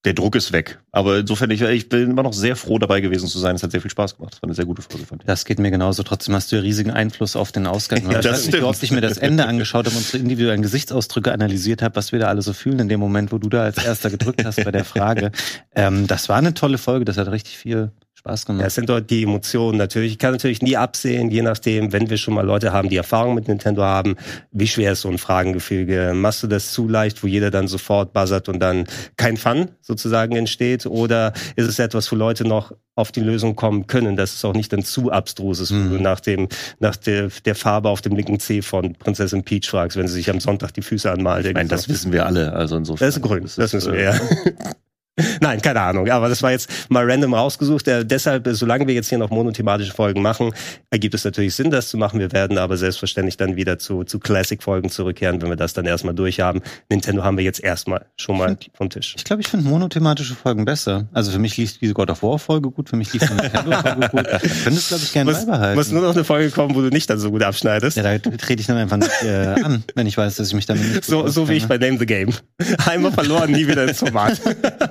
der 0.05 0.13
Druck 0.13 0.35
ist 0.35 0.51
weg. 0.51 0.79
Aber 0.91 1.17
insofern, 1.17 1.49
ich, 1.49 1.61
ich 1.61 1.89
bin 1.89 2.11
immer 2.11 2.23
noch 2.23 2.33
sehr 2.33 2.55
froh 2.55 2.77
dabei 2.77 3.01
gewesen 3.01 3.27
zu 3.27 3.39
sein. 3.39 3.55
Es 3.55 3.63
hat 3.63 3.71
sehr 3.71 3.81
viel 3.81 3.89
Spaß 3.89 4.17
gemacht. 4.17 4.35
Es 4.35 4.41
war 4.41 4.47
eine 4.47 4.53
sehr 4.53 4.65
gute 4.65 4.83
Folge, 4.83 5.05
fand 5.05 5.23
ich. 5.23 5.27
Das 5.27 5.45
geht 5.45 5.57
mir 5.59 5.71
genauso. 5.71 6.03
Trotzdem 6.03 6.35
hast 6.35 6.51
du 6.51 6.57
ja 6.57 6.61
riesigen 6.61 6.91
Einfluss 6.91 7.35
auf 7.35 7.51
den 7.51 7.65
Ausgang. 7.65 8.09
Ja, 8.09 8.19
ich 8.19 8.25
weiß 8.25 8.45
nicht, 8.45 8.59
wie 8.59 8.63
oft 8.63 8.81
ich 8.83 8.91
mir 8.91 9.01
das 9.01 9.17
Ende 9.17 9.47
angeschaut 9.47 9.87
habe 9.87 9.95
und 9.95 10.03
unsere 10.03 10.19
individuellen 10.19 10.61
Gesichtsausdrücke 10.61 11.31
analysiert 11.31 11.81
habe, 11.81 11.95
was 11.95 12.11
wir 12.11 12.19
da 12.19 12.27
alle 12.27 12.43
so 12.43 12.53
fühlen 12.53 12.79
in 12.79 12.87
dem 12.87 12.99
Moment, 12.99 13.31
wo 13.31 13.39
du 13.39 13.49
da 13.49 13.63
als 13.63 13.83
erster 13.83 14.11
gedrückt 14.11 14.45
hast 14.45 14.63
bei 14.63 14.71
der 14.71 14.85
Frage. 14.85 15.31
Ähm, 15.75 16.05
das 16.07 16.29
war 16.29 16.37
eine 16.37 16.53
tolle 16.53 16.77
Folge. 16.77 17.05
Das 17.05 17.17
hat 17.17 17.29
richtig 17.31 17.57
viel 17.57 17.91
Spaß 18.25 18.45
gemacht. 18.45 18.61
Ja, 18.61 18.67
es 18.67 18.75
sind 18.75 18.89
dort 18.89 19.09
die 19.09 19.23
Emotionen 19.23 19.77
natürlich. 19.77 20.13
Ich 20.13 20.19
kann 20.19 20.31
natürlich 20.31 20.61
nie 20.61 20.75
absehen, 20.75 21.29
je 21.29 21.43
nachdem, 21.43 21.93
wenn 21.93 22.09
wir 22.09 22.17
schon 22.17 22.33
mal 22.33 22.45
Leute 22.45 22.73
haben, 22.73 22.89
die 22.89 22.97
Erfahrung 22.97 23.35
mit 23.35 23.47
Nintendo 23.47 23.83
haben, 23.83 24.15
wie 24.51 24.67
schwer 24.67 24.93
ist 24.93 25.01
so 25.01 25.09
ein 25.09 25.19
Fragengefüge? 25.19 26.13
Machst 26.15 26.41
du 26.41 26.47
das 26.47 26.71
zu 26.71 26.87
leicht, 26.87 27.23
wo 27.23 27.27
jeder 27.27 27.51
dann 27.51 27.67
sofort 27.67 28.13
buzzert 28.13 28.49
und 28.49 28.59
dann 28.59 28.85
kein 29.17 29.37
Fun 29.37 29.69
sozusagen 29.81 30.35
entsteht? 30.35 30.87
Oder 30.87 31.33
ist 31.55 31.67
es 31.67 31.77
etwas, 31.77 32.11
wo 32.11 32.15
Leute 32.15 32.45
noch 32.45 32.71
auf 32.95 33.11
die 33.11 33.19
Lösung 33.19 33.55
kommen 33.55 33.87
können, 33.87 34.15
dass 34.15 34.33
es 34.33 34.45
auch 34.45 34.53
nicht 34.53 34.71
dann 34.73 34.83
zu 34.83 35.11
abstrus 35.11 35.59
ist, 35.59 35.71
mhm. 35.71 36.01
nach 36.01 36.21
dem, 36.21 36.47
nach 36.79 36.95
der, 36.95 37.29
der 37.43 37.55
Farbe 37.55 37.89
auf 37.89 38.01
dem 38.01 38.15
linken 38.15 38.39
C 38.39 38.61
von 38.61 38.93
Prinzessin 38.95 39.43
Peach 39.43 39.67
fragst, 39.69 39.97
wenn 39.97 40.07
sie 40.07 40.13
sich 40.13 40.29
am 40.29 40.39
Sonntag 40.39 40.73
die 40.73 40.81
Füße 40.81 41.11
anmalt. 41.11 41.45
Ich 41.45 41.53
meine, 41.53 41.69
das 41.69 41.89
wissen 41.89 42.11
wir 42.11 42.25
alle, 42.25 42.53
also 42.53 42.77
insofern. 42.77 43.05
Das 43.05 43.17
ist 43.17 43.21
grün, 43.21 43.43
das, 43.43 43.55
das 43.55 43.73
wissen 43.73 43.93
wir, 43.93 44.01
ja. 44.01 44.19
Nein, 45.41 45.61
keine 45.61 45.81
Ahnung. 45.81 46.09
Aber 46.09 46.29
das 46.29 46.43
war 46.43 46.51
jetzt 46.51 46.69
mal 46.89 47.09
random 47.09 47.33
rausgesucht. 47.33 47.87
Äh, 47.87 48.05
deshalb, 48.05 48.47
solange 48.51 48.87
wir 48.87 48.93
jetzt 48.93 49.09
hier 49.09 49.17
noch 49.17 49.29
monothematische 49.29 49.93
Folgen 49.93 50.21
machen, 50.21 50.53
ergibt 50.89 51.13
es 51.13 51.23
natürlich 51.23 51.55
Sinn, 51.55 51.71
das 51.71 51.89
zu 51.89 51.97
machen. 51.97 52.19
Wir 52.19 52.31
werden 52.31 52.57
aber 52.57 52.77
selbstverständlich 52.77 53.37
dann 53.37 53.55
wieder 53.55 53.79
zu, 53.79 54.03
zu 54.03 54.19
Classic-Folgen 54.19 54.89
zurückkehren, 54.89 55.41
wenn 55.41 55.49
wir 55.49 55.55
das 55.55 55.73
dann 55.73 55.85
erstmal 55.85 56.13
durchhaben. 56.13 56.61
Nintendo 56.89 57.23
haben 57.23 57.37
wir 57.37 57.43
jetzt 57.43 57.63
erstmal 57.63 58.05
schon 58.17 58.37
mal 58.37 58.57
vom 58.73 58.89
Tisch. 58.89 59.15
Ich 59.17 59.23
glaube, 59.23 59.41
ich 59.41 59.47
finde 59.47 59.67
monothematische 59.67 60.35
Folgen 60.35 60.65
besser. 60.65 61.07
Also 61.13 61.31
für 61.31 61.39
mich 61.39 61.55
lief 61.57 61.77
diese 61.79 61.93
God 61.93 62.09
of 62.09 62.21
War-Folge 62.21 62.69
gut, 62.71 62.89
für 62.89 62.97
mich 62.97 63.13
lief 63.13 63.23
die 63.23 63.33
Nintendo-Folge 63.33 64.09
gut. 64.09 64.25
Ich 64.45 64.63
könnte 64.63 64.79
es, 64.79 64.87
glaube 64.89 65.03
ich, 65.03 65.13
gerne 65.13 65.31
beibehalten. 65.31 65.75
Muss 65.77 65.91
nur 65.91 66.01
noch 66.01 66.13
eine 66.13 66.23
Folge 66.23 66.51
kommen, 66.51 66.75
wo 66.75 66.81
du 66.81 66.89
nicht 66.89 67.09
dann 67.09 67.19
so 67.19 67.31
gut 67.31 67.43
abschneidest. 67.43 67.97
Ja, 67.97 68.03
da 68.03 68.17
trete 68.17 68.61
ich 68.61 68.67
dann 68.67 68.77
einfach 68.77 68.97
nicht 68.97 69.23
äh, 69.23 69.55
an, 69.63 69.83
wenn 69.95 70.07
ich 70.07 70.17
weiß, 70.17 70.35
dass 70.35 70.47
ich 70.47 70.53
mich 70.53 70.65
damit 70.65 70.83
nicht 70.87 71.05
So, 71.05 71.27
so 71.27 71.47
wie 71.49 71.53
ich 71.53 71.67
bei 71.67 71.77
Name 71.77 71.97
the 71.97 72.05
Game. 72.05 72.33
Einmal 72.85 73.11
verloren, 73.11 73.51
nie 73.51 73.67
wieder 73.67 73.87
ins 73.87 73.99
Format. 73.99 74.39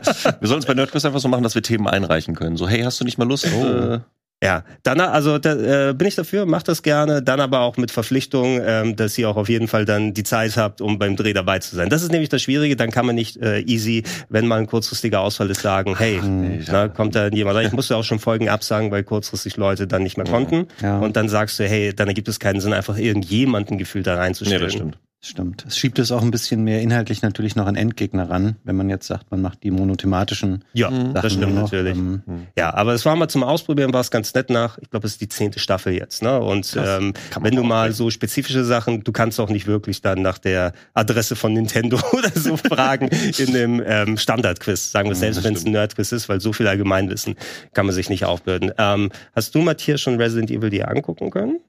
Wir 0.40 0.48
sollen 0.48 0.60
es 0.60 0.66
bei 0.66 0.74
Nerdquiz 0.74 1.04
einfach 1.04 1.20
so 1.20 1.28
machen, 1.28 1.42
dass 1.42 1.54
wir 1.54 1.62
Themen 1.62 1.88
einreichen 1.88 2.34
können. 2.34 2.56
So, 2.56 2.68
hey, 2.68 2.82
hast 2.82 3.00
du 3.00 3.04
nicht 3.04 3.18
mal 3.18 3.28
Lust? 3.28 3.46
Oh. 3.54 3.64
Äh, 3.64 4.00
ja, 4.42 4.62
dann 4.82 5.00
also 5.00 5.38
da, 5.38 5.88
äh, 5.88 5.94
bin 5.94 6.06
ich 6.06 6.16
dafür, 6.16 6.44
macht 6.44 6.68
das 6.68 6.82
gerne, 6.82 7.22
dann 7.22 7.40
aber 7.40 7.60
auch 7.60 7.78
mit 7.78 7.90
Verpflichtung, 7.90 8.60
ähm, 8.62 8.94
dass 8.94 9.16
ihr 9.16 9.28
auch 9.30 9.36
auf 9.36 9.48
jeden 9.48 9.68
Fall 9.68 9.86
dann 9.86 10.12
die 10.12 10.22
Zeit 10.22 10.58
habt, 10.58 10.82
um 10.82 10.98
beim 10.98 11.16
Dreh 11.16 11.32
dabei 11.32 11.60
zu 11.60 11.74
sein. 11.74 11.88
Das 11.88 12.02
ist 12.02 12.12
nämlich 12.12 12.28
das 12.28 12.42
Schwierige, 12.42 12.76
dann 12.76 12.90
kann 12.90 13.06
man 13.06 13.14
nicht 13.14 13.38
äh, 13.38 13.60
easy, 13.60 14.02
wenn 14.28 14.46
mal 14.46 14.58
ein 14.58 14.66
kurzfristiger 14.66 15.20
Ausfall 15.20 15.48
ist, 15.48 15.62
sagen, 15.62 15.96
hey, 15.96 16.20
Ach, 16.20 16.68
na, 16.70 16.88
kommt 16.88 17.14
da 17.14 17.28
jemand 17.28 17.56
rein. 17.56 17.66
Ich 17.66 17.72
musste 17.72 17.96
auch 17.96 18.04
schon 18.04 18.18
Folgen 18.18 18.50
absagen, 18.50 18.90
weil 18.90 19.02
kurzfristig 19.02 19.56
Leute 19.56 19.86
dann 19.86 20.02
nicht 20.02 20.18
mehr 20.18 20.26
konnten. 20.26 20.66
Ja. 20.82 20.98
Und 20.98 21.16
dann 21.16 21.30
sagst 21.30 21.58
du, 21.58 21.66
hey, 21.66 21.94
dann 21.94 22.08
ergibt 22.08 22.28
es 22.28 22.38
keinen 22.38 22.60
Sinn, 22.60 22.74
einfach 22.74 22.98
irgendjemanden 22.98 23.78
Gefühl 23.78 24.02
da 24.02 24.16
reinzustellen. 24.16 24.60
Nee, 24.60 24.66
das 24.66 24.74
stimmt. 24.74 24.98
Stimmt. 25.24 25.64
Es 25.66 25.78
schiebt 25.78 25.98
es 25.98 26.12
auch 26.12 26.20
ein 26.20 26.30
bisschen 26.30 26.64
mehr 26.64 26.82
inhaltlich 26.82 27.22
natürlich 27.22 27.56
noch 27.56 27.64
an 27.64 27.76
Endgegner 27.76 28.28
ran, 28.28 28.56
wenn 28.62 28.76
man 28.76 28.90
jetzt 28.90 29.06
sagt, 29.06 29.30
man 29.30 29.40
macht 29.40 29.62
die 29.62 29.70
monothematischen. 29.70 30.64
Ja, 30.74 30.90
Sachen 30.90 31.14
das 31.14 31.32
stimmt 31.32 31.54
noch. 31.54 31.62
natürlich. 31.62 31.96
Ähm, 31.96 32.22
mhm. 32.26 32.46
ja, 32.58 32.74
aber 32.74 32.92
es 32.92 33.06
war 33.06 33.16
mal 33.16 33.28
zum 33.28 33.42
Ausprobieren, 33.42 33.94
war 33.94 34.02
es 34.02 34.10
ganz 34.10 34.34
nett 34.34 34.50
nach, 34.50 34.76
ich 34.76 34.90
glaube, 34.90 35.06
es 35.06 35.14
ist 35.14 35.22
die 35.22 35.28
zehnte 35.28 35.60
Staffel 35.60 35.94
jetzt, 35.94 36.22
ne? 36.22 36.38
Und 36.38 36.76
ähm, 36.78 37.14
wenn 37.40 37.56
du 37.56 37.62
mal 37.62 37.92
so 37.92 38.10
spezifische 38.10 38.64
Sachen, 38.64 39.02
du 39.02 39.12
kannst 39.12 39.40
auch 39.40 39.48
nicht 39.48 39.66
wirklich 39.66 40.02
dann 40.02 40.20
nach 40.20 40.36
der 40.36 40.74
Adresse 40.92 41.36
von 41.36 41.54
Nintendo 41.54 41.98
oder 42.12 42.30
so 42.34 42.58
fragen 42.58 43.08
in 43.38 43.54
dem 43.54 43.82
ähm, 43.82 44.18
Standardquiz, 44.18 44.90
sagen 44.90 45.08
wir 45.08 45.16
mhm, 45.16 45.20
selbst, 45.20 45.42
wenn 45.42 45.54
es 45.54 45.64
ein 45.64 45.72
Nerdquiz 45.72 46.12
ist, 46.12 46.28
weil 46.28 46.42
so 46.42 46.52
viel 46.52 46.68
Allgemeinwissen 46.68 47.36
kann 47.72 47.86
man 47.86 47.94
sich 47.94 48.10
nicht 48.10 48.26
aufbürden. 48.26 48.72
Ähm, 48.76 49.10
hast 49.34 49.54
du, 49.54 49.62
Matthias, 49.62 50.02
schon 50.02 50.20
Resident 50.20 50.50
Evil 50.50 50.68
dir 50.68 50.86
angucken 50.88 51.30
können? 51.30 51.60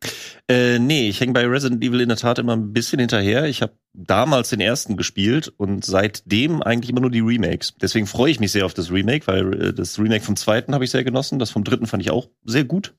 Äh, 0.49 0.77
nee, 0.77 1.07
ich 1.07 1.21
hänge 1.21 1.31
bei 1.31 1.47
Resident 1.47 1.81
Evil 1.81 2.01
in 2.01 2.09
der 2.09 2.17
Tat 2.17 2.37
immer 2.37 2.53
ein 2.53 2.73
bisschen 2.73 2.99
hinterher. 2.99 3.44
Ich 3.47 3.61
habe 3.61 3.73
damals 3.93 4.49
den 4.49 4.59
ersten 4.59 4.97
gespielt 4.97 5.53
und 5.57 5.85
seitdem 5.85 6.61
eigentlich 6.61 6.89
immer 6.89 7.01
nur 7.01 7.11
die 7.11 7.21
Remakes. 7.21 7.75
Deswegen 7.81 8.07
freue 8.07 8.31
ich 8.31 8.39
mich 8.39 8.51
sehr 8.51 8.65
auf 8.65 8.73
das 8.73 8.91
Remake, 8.91 9.27
weil 9.27 9.61
äh, 9.61 9.73
das 9.73 9.99
Remake 9.99 10.23
vom 10.23 10.35
zweiten 10.35 10.73
habe 10.73 10.83
ich 10.83 10.91
sehr 10.91 11.03
genossen. 11.03 11.39
Das 11.39 11.51
vom 11.51 11.63
dritten 11.63 11.87
fand 11.87 12.03
ich 12.03 12.11
auch 12.11 12.29
sehr 12.43 12.63
gut. 12.63 12.93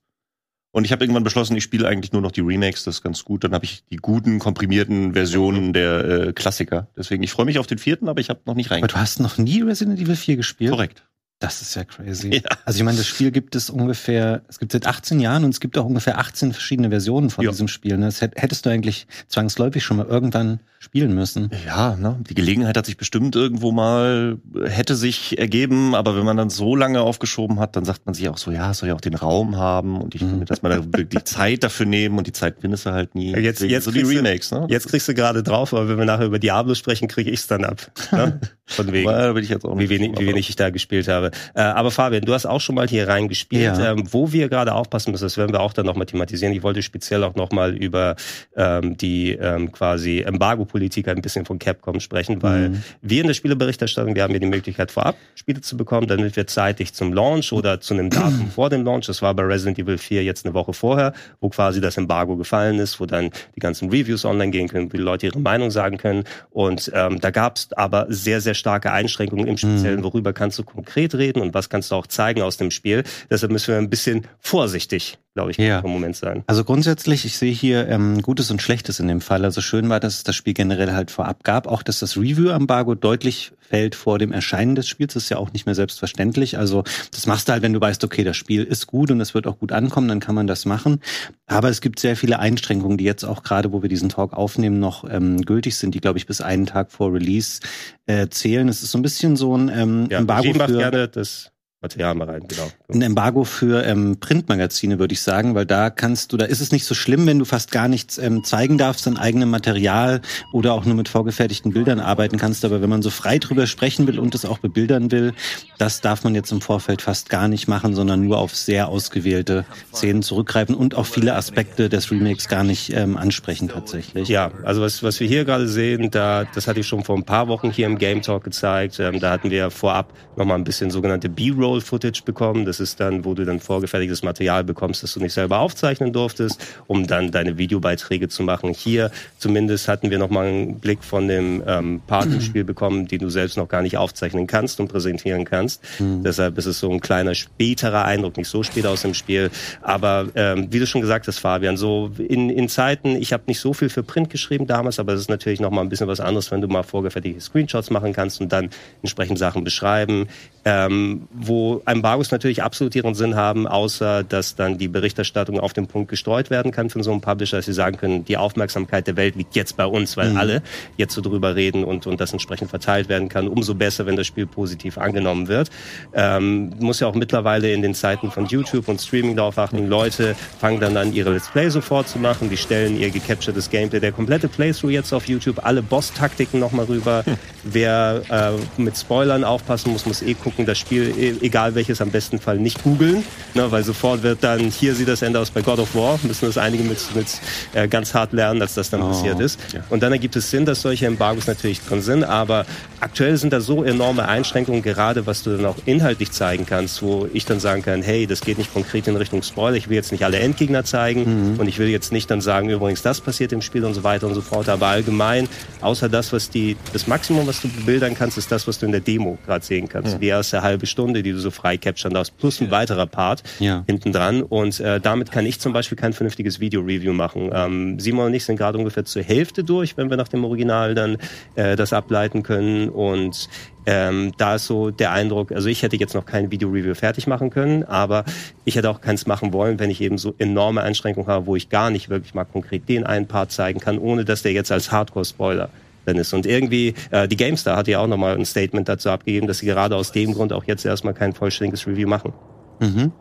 Und 0.71 0.83
ich 0.83 0.91
habe 0.91 1.03
irgendwann 1.03 1.23
beschlossen, 1.23 1.55
ich 1.55 1.63
spiele 1.63 1.87
eigentlich 1.87 2.11
nur 2.11 2.21
noch 2.21 2.31
die 2.31 2.41
Remakes, 2.41 2.83
das 2.83 2.97
ist 2.97 3.01
ganz 3.01 3.23
gut. 3.23 3.43
Dann 3.43 3.53
habe 3.53 3.65
ich 3.65 3.85
die 3.89 3.95
guten, 3.95 4.37
komprimierten 4.37 5.13
Versionen 5.13 5.73
der 5.73 6.05
äh, 6.05 6.33
Klassiker. 6.33 6.87
Deswegen, 6.95 7.23
ich 7.23 7.31
freue 7.31 7.45
mich 7.45 7.57
auf 7.57 7.67
den 7.67 7.77
vierten, 7.77 8.09
aber 8.09 8.19
ich 8.19 8.29
habe 8.29 8.41
noch 8.45 8.53
nicht 8.53 8.69
reingeguckt. 8.69 8.93
Aber 8.93 8.99
du 8.99 9.01
hast 9.01 9.19
noch 9.19 9.37
nie 9.37 9.61
Resident 9.61 9.99
Evil 9.99 10.15
4 10.15 10.35
gespielt? 10.35 10.71
Korrekt. 10.71 11.06
Das 11.39 11.61
ist 11.61 11.75
ja 11.75 11.83
crazy. 11.83 12.41
Ja. 12.43 12.49
Also 12.65 12.77
ich 12.77 12.83
meine, 12.83 12.97
das 12.97 13.05
Spiel 13.05 13.31
gibt 13.31 13.55
es 13.55 13.69
ungefähr, 13.69 14.41
es 14.47 14.57
gibt 14.57 14.71
seit 14.71 14.87
18 14.87 15.19
Jahren 15.19 15.43
und 15.43 15.51
es 15.51 15.59
gibt 15.59 15.77
auch 15.77 15.85
ungefähr 15.85 16.17
18 16.17 16.51
verschiedene 16.51 16.89
Versionen 16.89 17.29
von 17.29 17.45
ja. 17.45 17.51
diesem 17.51 17.67
Spiel. 17.67 17.97
Ne? 17.97 18.05
Das 18.07 18.21
hättest 18.21 18.65
du 18.65 18.71
eigentlich 18.71 19.07
zwangsläufig 19.27 19.83
schon 19.83 19.97
mal 19.97 20.07
irgendwann 20.07 20.61
spielen 20.79 21.13
müssen. 21.15 21.49
Ja, 21.65 21.95
ne? 21.95 22.17
die 22.29 22.35
Gelegenheit 22.35 22.77
hat 22.77 22.85
sich 22.85 22.97
bestimmt 22.97 23.35
irgendwo 23.35 23.71
mal, 23.71 24.37
hätte 24.65 24.95
sich 24.95 25.37
ergeben, 25.39 25.95
aber 25.95 26.15
wenn 26.15 26.25
man 26.25 26.37
dann 26.37 26.49
so 26.49 26.75
lange 26.75 27.01
aufgeschoben 27.01 27.59
hat, 27.59 27.75
dann 27.75 27.83
sagt 27.83 28.05
man 28.05 28.13
sich 28.13 28.29
auch 28.29 28.37
so, 28.37 28.51
ja, 28.51 28.73
soll 28.73 28.89
ja 28.89 28.95
auch 28.95 29.01
den 29.01 29.15
Raum 29.15 29.57
haben 29.57 29.99
und 29.99 30.13
ich 30.13 30.21
mhm. 30.21 30.29
finde, 30.29 30.45
dass 30.45 30.61
man 30.61 30.91
da 30.91 31.01
die 31.03 31.23
Zeit 31.23 31.63
dafür 31.63 31.85
nehmen 31.85 32.17
und 32.17 32.27
die 32.27 32.31
Zeit 32.31 32.57
findest 32.61 32.85
du 32.85 32.91
halt 32.91 33.15
nie. 33.15 33.35
Jetzt, 33.35 33.61
jetzt 33.61 33.85
so 33.85 33.91
die 33.91 34.01
Remakes, 34.01 34.51
ne? 34.51 34.67
Jetzt 34.69 34.87
kriegst 34.87 35.07
du 35.07 35.13
gerade 35.13 35.43
drauf, 35.43 35.73
aber 35.73 35.89
wenn 35.89 35.97
wir 35.97 36.05
nachher 36.05 36.25
über 36.25 36.39
Diablo 36.39 36.75
sprechen, 36.75 37.07
kriege 37.07 37.31
ich 37.31 37.39
es 37.39 37.47
dann 37.47 37.65
ab. 37.65 37.91
Ne? 38.11 38.39
Von 38.69 38.91
wegen. 38.91 39.09
Weil, 39.09 39.33
bin 39.33 39.43
ich 39.43 39.49
jetzt 39.49 39.65
auch 39.65 39.79
wie, 39.79 39.89
wenig, 39.89 40.19
wie 40.19 40.27
wenig 40.27 40.49
ich 40.49 40.57
da 40.57 40.69
gespielt 40.69 41.07
habe. 41.07 41.31
Äh, 41.55 41.61
aber 41.61 41.89
Fabian, 41.89 42.23
du 42.23 42.33
hast 42.33 42.45
auch 42.45 42.59
schon 42.59 42.75
mal 42.75 42.87
hier 42.87 43.07
reingespielt. 43.07 43.77
Ja. 43.77 43.93
Ähm, 43.93 44.03
wo 44.11 44.33
wir 44.33 44.49
gerade 44.49 44.73
aufpassen 44.73 45.11
müssen, 45.11 45.23
das 45.23 45.37
werden 45.37 45.53
wir 45.53 45.61
auch 45.61 45.71
dann 45.71 45.85
nochmal 45.85 46.05
thematisieren. 46.05 46.53
Ich 46.53 46.63
wollte 46.63 46.81
speziell 46.81 47.23
auch 47.23 47.35
nochmal 47.35 47.75
über 47.75 48.17
ähm, 48.57 48.97
die 48.97 49.31
ähm, 49.31 49.71
quasi 49.71 50.19
Embargo-Politik 50.67 51.07
ein 51.07 51.21
bisschen 51.21 51.45
von 51.45 51.59
Capcom 51.59 51.99
sprechen, 51.99 52.41
weil 52.43 52.69
mhm. 52.69 52.83
wir 53.01 53.21
in 53.21 53.27
der 53.27 53.33
Spieleberichterstattung, 53.33 54.15
wir 54.15 54.23
haben 54.23 54.33
ja 54.33 54.39
die 54.39 54.47
Möglichkeit 54.47 54.91
vorab 54.91 55.15
Spiele 55.35 55.61
zu 55.61 55.77
bekommen, 55.77 56.07
damit 56.07 56.35
wir 56.35 56.47
zeitig 56.47 56.93
zum 56.93 57.13
Launch 57.13 57.51
oder 57.51 57.79
zu 57.79 57.93
einem 57.93 58.09
Datum 58.09 58.51
vor 58.55 58.69
dem 58.69 58.83
Launch, 58.83 59.07
das 59.07 59.21
war 59.21 59.33
bei 59.33 59.43
Resident 59.43 59.79
Evil 59.79 59.97
4 59.97 60.23
jetzt 60.23 60.45
eine 60.45 60.53
Woche 60.53 60.73
vorher, 60.73 61.13
wo 61.39 61.49
quasi 61.49 61.81
das 61.81 61.97
Embargo 61.97 62.35
gefallen 62.35 62.79
ist, 62.79 62.99
wo 62.99 63.05
dann 63.05 63.31
die 63.55 63.59
ganzen 63.59 63.89
Reviews 63.89 64.25
online 64.25 64.51
gehen 64.51 64.67
können, 64.67 64.91
wo 64.91 64.97
die 64.97 65.03
Leute 65.03 65.27
ihre 65.27 65.39
Meinung 65.39 65.71
sagen 65.71 65.97
können. 65.97 66.23
Und 66.49 66.91
ähm, 66.93 67.19
da 67.19 67.31
gab 67.31 67.57
es 67.57 67.73
aber 67.73 68.07
sehr, 68.09 68.41
sehr 68.41 68.53
starke 68.53 68.91
Einschränkungen 68.91 69.47
im 69.47 69.57
Speziellen, 69.57 69.99
mhm. 69.99 70.03
worüber 70.03 70.33
kannst 70.33 70.59
du 70.59 70.63
konkret 70.63 71.15
reden 71.15 71.41
und 71.41 71.53
was 71.53 71.69
kannst 71.69 71.91
du 71.91 71.95
auch 71.95 72.07
zeigen 72.07 72.41
aus 72.41 72.57
dem 72.57 72.71
Spiel. 72.71 73.03
Deshalb 73.29 73.51
müssen 73.51 73.69
wir 73.69 73.77
ein 73.77 73.89
bisschen 73.89 74.27
vorsichtig 74.39 75.17
glaube 75.37 75.51
ich, 75.51 75.57
ja. 75.57 75.81
im 75.81 75.91
Moment 75.91 76.15
sein. 76.15 76.43
Also 76.47 76.63
grundsätzlich, 76.63 77.23
ich 77.23 77.37
sehe 77.37 77.53
hier 77.53 77.87
ähm, 77.89 78.23
Gutes 78.23 78.49
und 78.49 78.59
Schlechtes 78.59 78.99
in 78.99 79.07
dem 79.07 79.21
Fall. 79.21 79.45
Also 79.45 79.61
schön 79.61 79.87
war, 79.87 79.99
dass 79.99 80.15
es 80.15 80.23
das 80.23 80.35
Spiel 80.35 80.55
generell 80.55 80.93
halt 80.93 81.11
vorab 81.11 81.43
gab. 81.43 81.67
Auch, 81.67 81.83
dass 81.83 81.99
das 81.99 82.17
Review-Embargo 82.17 82.95
deutlich 82.95 83.51
fällt 83.59 83.93
vor 83.93 84.17
dem 84.17 84.31
Erscheinen 84.31 84.73
des 84.73 84.87
Spiels. 84.87 85.13
Das 85.13 85.23
ist 85.23 85.29
ja 85.29 85.37
auch 85.37 85.53
nicht 85.53 85.67
mehr 85.67 85.75
selbstverständlich. 85.75 86.57
Also 86.57 86.83
das 87.11 87.27
machst 87.27 87.47
du 87.47 87.51
halt, 87.51 87.61
wenn 87.61 87.73
du 87.73 87.79
weißt, 87.79 88.03
okay, 88.03 88.23
das 88.23 88.35
Spiel 88.35 88.63
ist 88.63 88.87
gut 88.87 89.11
und 89.11 89.21
es 89.21 89.35
wird 89.35 89.45
auch 89.45 89.59
gut 89.59 89.71
ankommen, 89.71 90.07
dann 90.07 90.19
kann 90.19 90.33
man 90.33 90.47
das 90.47 90.65
machen. 90.65 91.01
Aber 91.45 91.69
es 91.69 91.81
gibt 91.81 91.99
sehr 91.99 92.15
viele 92.15 92.39
Einschränkungen, 92.39 92.97
die 92.97 93.03
jetzt 93.03 93.23
auch 93.23 93.43
gerade, 93.43 93.71
wo 93.71 93.83
wir 93.83 93.89
diesen 93.89 94.09
Talk 94.09 94.33
aufnehmen, 94.33 94.79
noch 94.79 95.07
ähm, 95.07 95.41
gültig 95.43 95.75
sind, 95.77 95.93
die, 95.93 96.01
glaube 96.01 96.17
ich, 96.17 96.25
bis 96.25 96.41
einen 96.41 96.65
Tag 96.65 96.91
vor 96.91 97.13
Release 97.13 97.59
äh, 98.07 98.27
zählen. 98.29 98.67
Es 98.69 98.81
ist 98.81 98.89
so 98.89 98.97
ein 98.97 99.03
bisschen 99.03 99.35
so 99.35 99.55
ein 99.55 99.69
ähm, 99.69 100.07
ja, 100.09 100.17
Embargo 100.17 100.51
für... 100.53 100.77
Gerne 100.77 101.07
das 101.07 101.51
Material 101.79 102.15
mal 102.15 102.27
rein, 102.27 102.43
genau. 102.47 102.67
Ein 102.89 103.01
Embargo 103.01 103.43
für 103.43 103.83
ähm, 103.83 104.17
Printmagazine, 104.21 104.97
würde 104.97 105.13
ich 105.13 105.21
sagen, 105.21 105.55
weil 105.55 105.65
da 105.65 105.89
kannst 105.89 106.31
du, 106.31 106.37
da 106.37 106.45
ist 106.45 106.61
es 106.61 106.71
nicht 106.71 106.85
so 106.85 106.95
schlimm, 106.95 107.27
wenn 107.27 107.37
du 107.37 107.43
fast 107.43 107.69
gar 107.69 107.89
nichts 107.89 108.17
ähm, 108.17 108.45
zeigen 108.45 108.77
darfst 108.77 109.07
an 109.07 109.17
eigenem 109.17 109.49
Material 109.49 110.21
oder 110.53 110.73
auch 110.73 110.85
nur 110.85 110.95
mit 110.95 111.09
vorgefertigten 111.09 111.73
Bildern 111.73 111.99
arbeiten 111.99 112.37
kannst. 112.37 112.63
Aber 112.63 112.81
wenn 112.81 112.89
man 112.89 113.01
so 113.01 113.09
frei 113.09 113.39
drüber 113.39 113.67
sprechen 113.67 114.07
will 114.07 114.19
und 114.19 114.33
es 114.35 114.45
auch 114.45 114.59
bebildern 114.59 115.11
will, 115.11 115.33
das 115.77 115.99
darf 115.99 116.23
man 116.23 116.33
jetzt 116.33 116.49
im 116.53 116.61
Vorfeld 116.61 117.01
fast 117.01 117.29
gar 117.29 117.49
nicht 117.49 117.67
machen, 117.67 117.93
sondern 117.93 118.21
nur 118.23 118.37
auf 118.37 118.55
sehr 118.55 118.87
ausgewählte 118.87 119.65
Szenen 119.93 120.21
zurückgreifen 120.21 120.73
und 120.73 120.95
auch 120.95 121.07
viele 121.07 121.35
Aspekte 121.35 121.89
des 121.89 122.09
Remakes 122.09 122.47
gar 122.47 122.63
nicht 122.63 122.93
ähm, 122.93 123.17
ansprechen 123.17 123.67
tatsächlich. 123.67 124.29
Ja, 124.29 124.51
also 124.63 124.81
was, 124.81 125.03
was 125.03 125.19
wir 125.19 125.27
hier 125.27 125.43
gerade 125.43 125.67
sehen, 125.67 126.09
da, 126.09 126.45
das 126.55 126.67
hatte 126.67 126.79
ich 126.79 126.87
schon 126.87 127.03
vor 127.03 127.17
ein 127.17 127.25
paar 127.25 127.49
Wochen 127.49 127.69
hier 127.69 127.85
im 127.85 127.97
Game 127.97 128.21
Talk 128.21 128.45
gezeigt. 128.45 128.97
Ähm, 129.01 129.19
da 129.19 129.31
hatten 129.31 129.51
wir 129.51 129.71
vorab 129.71 130.13
nochmal 130.37 130.57
ein 130.57 130.63
bisschen 130.63 130.89
sogenannte 130.89 131.27
B-Roll 131.27 131.67
B-Roll-Footage 131.77 132.23
bekommen. 132.23 132.65
Das 132.65 132.76
ist 132.79 132.99
dann, 132.99 133.25
wo 133.25 133.33
du 133.33 133.45
dann 133.45 133.59
vorgefertigtes 133.59 134.23
Material 134.23 134.63
bekommst, 134.63 135.03
das 135.03 135.13
du 135.13 135.19
nicht 135.19 135.33
selber 135.33 135.59
aufzeichnen 135.59 136.13
durftest, 136.13 136.63
um 136.87 137.07
dann 137.07 137.31
deine 137.31 137.57
Videobeiträge 137.57 138.29
zu 138.29 138.43
machen. 138.43 138.73
Hier 138.73 139.11
zumindest 139.37 139.87
hatten 139.87 140.09
wir 140.11 140.17
nochmal 140.17 140.47
einen 140.47 140.79
Blick 140.79 141.03
von 141.03 141.27
dem 141.27 141.63
ähm, 141.65 142.01
Partenspiel 142.07 142.63
bekommen, 142.63 143.07
den 143.07 143.19
du 143.19 143.29
selbst 143.29 143.57
noch 143.57 143.67
gar 143.67 143.81
nicht 143.81 143.97
aufzeichnen 143.97 144.47
kannst 144.47 144.79
und 144.79 144.87
präsentieren 144.87 145.45
kannst. 145.45 145.81
Mhm. 145.99 146.23
Deshalb 146.23 146.57
ist 146.57 146.65
es 146.65 146.79
so 146.79 146.91
ein 146.91 147.01
kleiner 147.01 147.35
späterer 147.35 148.05
Eindruck, 148.05 148.37
nicht 148.37 148.49
so 148.49 148.63
spät 148.63 148.85
aus 148.85 149.01
dem 149.01 149.13
Spiel. 149.13 149.49
Aber 149.81 150.27
ähm, 150.35 150.67
wie 150.71 150.79
du 150.79 150.87
schon 150.87 151.01
gesagt 151.01 151.27
hast, 151.27 151.39
Fabian, 151.39 151.77
so 151.77 152.11
in, 152.17 152.49
in 152.49 152.69
Zeiten, 152.69 153.15
ich 153.15 153.33
habe 153.33 153.43
nicht 153.47 153.59
so 153.59 153.73
viel 153.73 153.89
für 153.89 154.03
Print 154.03 154.29
geschrieben 154.29 154.67
damals, 154.67 154.99
aber 154.99 155.13
es 155.13 155.21
ist 155.21 155.29
natürlich 155.29 155.59
nochmal 155.59 155.83
ein 155.83 155.89
bisschen 155.89 156.07
was 156.07 156.19
anderes, 156.19 156.51
wenn 156.51 156.61
du 156.61 156.67
mal 156.67 156.83
vorgefertigte 156.83 157.41
Screenshots 157.41 157.89
machen 157.89 158.13
kannst 158.13 158.41
und 158.41 158.51
dann 158.51 158.69
entsprechend 159.01 159.39
Sachen 159.39 159.63
beschreiben. 159.63 160.27
Ähm, 160.65 161.27
wo 161.31 161.81
Embargos 161.85 162.31
natürlich 162.31 162.61
absolut 162.67 162.95
ihren 162.95 163.15
Sinn 163.15 163.37
haben, 163.37 163.65
außer 163.65 164.25
dass 164.25 164.55
dann 164.55 164.77
die 164.77 164.89
Berichterstattung 164.89 165.57
auf 165.57 165.71
den 165.71 165.87
Punkt 165.87 166.09
gestreut 166.09 166.49
werden 166.49 166.73
kann 166.73 166.89
von 166.89 167.01
so 167.01 167.11
einem 167.11 167.21
Publisher, 167.21 167.55
dass 167.55 167.65
sie 167.65 167.71
sagen 167.71 167.95
können, 167.95 168.25
die 168.25 168.35
Aufmerksamkeit 168.35 169.07
der 169.07 169.15
Welt 169.15 169.37
liegt 169.37 169.55
jetzt 169.55 169.77
bei 169.77 169.85
uns, 169.85 170.17
weil 170.17 170.31
mhm. 170.31 170.37
alle 170.37 170.61
jetzt 170.97 171.13
so 171.13 171.21
drüber 171.21 171.55
reden 171.55 171.85
und, 171.85 172.07
und 172.07 172.19
das 172.19 172.33
entsprechend 172.33 172.69
verteilt 172.69 173.07
werden 173.07 173.29
kann. 173.29 173.47
Umso 173.47 173.73
besser, 173.73 174.05
wenn 174.05 174.17
das 174.17 174.27
Spiel 174.27 174.45
positiv 174.45 174.97
angenommen 174.97 175.47
wird. 175.47 175.69
Ähm, 176.13 176.71
muss 176.79 176.99
ja 176.99 177.07
auch 177.07 177.15
mittlerweile 177.15 177.71
in 177.71 177.81
den 177.81 177.93
Zeiten 177.93 178.31
von 178.31 178.47
YouTube 178.47 178.89
und 178.89 178.99
Streaming 178.99 179.37
darauf 179.37 179.57
achten, 179.57 179.87
Leute 179.87 180.35
fangen 180.59 180.81
dann 180.81 180.97
an, 180.97 181.13
ihre 181.13 181.31
Let's 181.31 181.49
Play 181.49 181.69
sofort 181.69 182.09
zu 182.09 182.19
machen, 182.19 182.49
die 182.49 182.57
stellen 182.57 182.99
ihr 182.99 183.11
gecapturedes 183.11 183.69
Gameplay, 183.69 184.01
der 184.01 184.11
komplette 184.11 184.49
Playthrough 184.49 184.91
jetzt 184.91 185.13
auf 185.13 185.25
YouTube, 185.29 185.65
alle 185.65 185.81
Boss-Taktiken 185.81 186.59
nochmal 186.59 186.85
rüber. 186.85 187.23
Hm. 187.25 187.37
Wer 187.63 188.21
äh, 188.29 188.81
mit 188.81 188.97
Spoilern 188.97 189.43
aufpassen 189.43 189.91
muss, 189.91 190.05
muss 190.05 190.21
eh 190.21 190.33
gucken, 190.33 190.65
das 190.65 190.77
Spiel, 190.77 191.13
e, 191.17 191.45
egal 191.45 191.75
welches, 191.75 192.01
am 192.01 192.11
besten 192.11 192.39
Fall 192.39 192.56
nicht 192.61 192.83
googeln, 192.83 193.23
ne, 193.53 193.71
weil 193.71 193.83
sofort 193.83 194.23
wird 194.23 194.43
dann, 194.43 194.59
hier 194.59 194.95
sieht 194.95 195.07
das 195.07 195.21
Ende 195.21 195.39
aus 195.39 195.49
bei 195.49 195.61
God 195.61 195.79
of 195.79 195.95
War, 195.95 196.19
müssen 196.23 196.45
das 196.45 196.57
einige 196.57 196.83
mit, 196.83 196.99
mit 197.15 197.27
äh, 197.73 197.87
ganz 197.87 198.13
hart 198.13 198.33
lernen, 198.33 198.61
als 198.61 198.73
das 198.73 198.89
dann 198.89 199.01
oh, 199.01 199.09
passiert 199.09 199.39
ist. 199.39 199.59
Ja. 199.73 199.81
Und 199.89 200.03
dann 200.03 200.11
ergibt 200.11 200.35
es 200.35 200.49
Sinn, 200.49 200.65
dass 200.65 200.81
solche 200.81 201.05
Embargos 201.05 201.47
natürlich 201.47 201.81
drin 201.81 202.01
sind, 202.01 202.23
aber 202.23 202.65
aktuell 202.99 203.37
sind 203.37 203.53
da 203.53 203.61
so 203.61 203.83
enorme 203.83 204.27
Einschränkungen, 204.27 204.81
gerade 204.81 205.25
was 205.25 205.43
du 205.43 205.55
dann 205.55 205.65
auch 205.65 205.77
inhaltlich 205.85 206.31
zeigen 206.31 206.65
kannst, 206.65 207.01
wo 207.01 207.27
ich 207.33 207.45
dann 207.45 207.59
sagen 207.59 207.81
kann, 207.81 208.01
hey, 208.01 208.27
das 208.27 208.41
geht 208.41 208.57
nicht 208.57 208.73
konkret 208.73 209.07
in 209.07 209.15
Richtung 209.15 209.43
Spoiler, 209.43 209.75
ich 209.75 209.89
will 209.89 209.95
jetzt 209.95 210.11
nicht 210.11 210.23
alle 210.23 210.39
Endgegner 210.39 210.83
zeigen 210.83 211.53
mhm. 211.53 211.59
und 211.59 211.67
ich 211.67 211.79
will 211.79 211.87
jetzt 211.87 212.11
nicht 212.11 212.29
dann 212.29 212.41
sagen, 212.41 212.69
übrigens, 212.69 213.01
das 213.01 213.21
passiert 213.21 213.51
im 213.51 213.61
Spiel 213.61 213.85
und 213.85 213.93
so 213.93 214.03
weiter 214.03 214.27
und 214.27 214.33
so 214.33 214.41
fort, 214.41 214.69
aber 214.69 214.87
allgemein, 214.87 215.47
außer 215.81 216.09
das, 216.09 216.33
was 216.33 216.49
die, 216.49 216.75
das 216.93 217.07
Maximum, 217.07 217.47
was 217.47 217.61
du 217.61 217.67
bebildern 217.67 218.15
kannst, 218.15 218.37
ist 218.37 218.51
das, 218.51 218.67
was 218.67 218.79
du 218.79 218.85
in 218.85 218.91
der 218.91 219.01
Demo 219.01 219.37
gerade 219.45 219.65
sehen 219.65 219.87
kannst. 219.87 220.13
Ja. 220.13 220.19
Die 220.19 220.27
erste 220.27 220.61
halbe 220.61 220.85
Stunde, 220.85 221.23
die 221.23 221.31
du 221.31 221.39
so 221.39 221.51
frei 221.51 221.77
capturen 221.77 222.13
darfst, 222.13 222.37
plus 222.47 222.61
ein 222.61 222.71
weiterer 222.71 223.07
Part 223.07 223.43
ja. 223.59 223.83
hinten 223.87 224.13
dran 224.13 224.41
und 224.41 224.79
äh, 224.79 225.01
damit 225.01 225.31
kann 225.33 225.45
ich 225.45 225.59
zum 225.59 225.73
Beispiel 225.73 225.97
kein 225.97 226.13
vernünftiges 226.13 226.61
Video-Review 226.61 227.11
machen. 227.11 227.49
Ähm, 227.53 227.99
Simon 227.99 228.27
und 228.27 228.33
ich 228.35 228.45
sind 228.45 228.55
gerade 228.55 228.77
ungefähr 228.77 229.03
zur 229.03 229.21
Hälfte 229.21 229.65
durch, 229.65 229.97
wenn 229.97 230.09
wir 230.09 230.15
nach 230.15 230.29
dem 230.29 230.45
Original 230.45 230.95
dann 230.95 231.17
äh, 231.55 231.75
das 231.75 231.91
ableiten 231.91 232.43
können 232.43 232.87
und 232.87 233.49
ähm, 233.85 234.31
da 234.37 234.55
ist 234.55 234.65
so 234.65 234.91
der 234.91 235.11
Eindruck, 235.11 235.51
also 235.51 235.67
ich 235.67 235.83
hätte 235.83 235.97
jetzt 235.97 236.13
noch 236.13 236.25
kein 236.25 236.49
Video-Review 236.49 236.95
fertig 236.95 237.27
machen 237.27 237.49
können, 237.49 237.83
aber 237.83 238.23
ich 238.63 238.77
hätte 238.77 238.89
auch 238.89 239.01
keins 239.01 239.27
machen 239.27 239.51
wollen, 239.51 239.77
wenn 239.77 239.89
ich 239.89 239.99
eben 239.99 240.17
so 240.17 240.33
enorme 240.37 240.83
Einschränkungen 240.83 241.27
habe, 241.27 241.47
wo 241.47 241.57
ich 241.57 241.67
gar 241.67 241.89
nicht 241.89 242.07
wirklich 242.07 242.33
mal 242.33 242.45
konkret 242.45 242.87
den 242.87 243.05
einen 243.05 243.27
Part 243.27 243.51
zeigen 243.51 243.81
kann, 243.81 243.97
ohne 243.97 244.23
dass 244.23 244.41
der 244.41 244.53
jetzt 244.53 244.71
als 244.71 244.89
Hardcore-Spoiler 244.93 245.67
ist. 246.15 246.33
Und 246.33 246.45
irgendwie, 246.45 246.93
äh, 247.11 247.27
die 247.27 247.35
GameStar 247.35 247.75
hat 247.75 247.87
ja 247.87 247.99
auch 247.99 248.07
nochmal 248.07 248.35
ein 248.35 248.45
Statement 248.45 248.87
dazu 248.87 249.09
abgegeben, 249.09 249.47
dass 249.47 249.59
sie 249.59 249.65
gerade 249.65 249.95
aus 249.95 250.11
dem 250.11 250.33
Grund 250.33 250.53
auch 250.53 250.63
jetzt 250.63 250.85
erstmal 250.85 251.13
kein 251.13 251.33
vollständiges 251.33 251.85
Review 251.85 252.07
machen. 252.07 252.33
Mhm. 252.79 253.11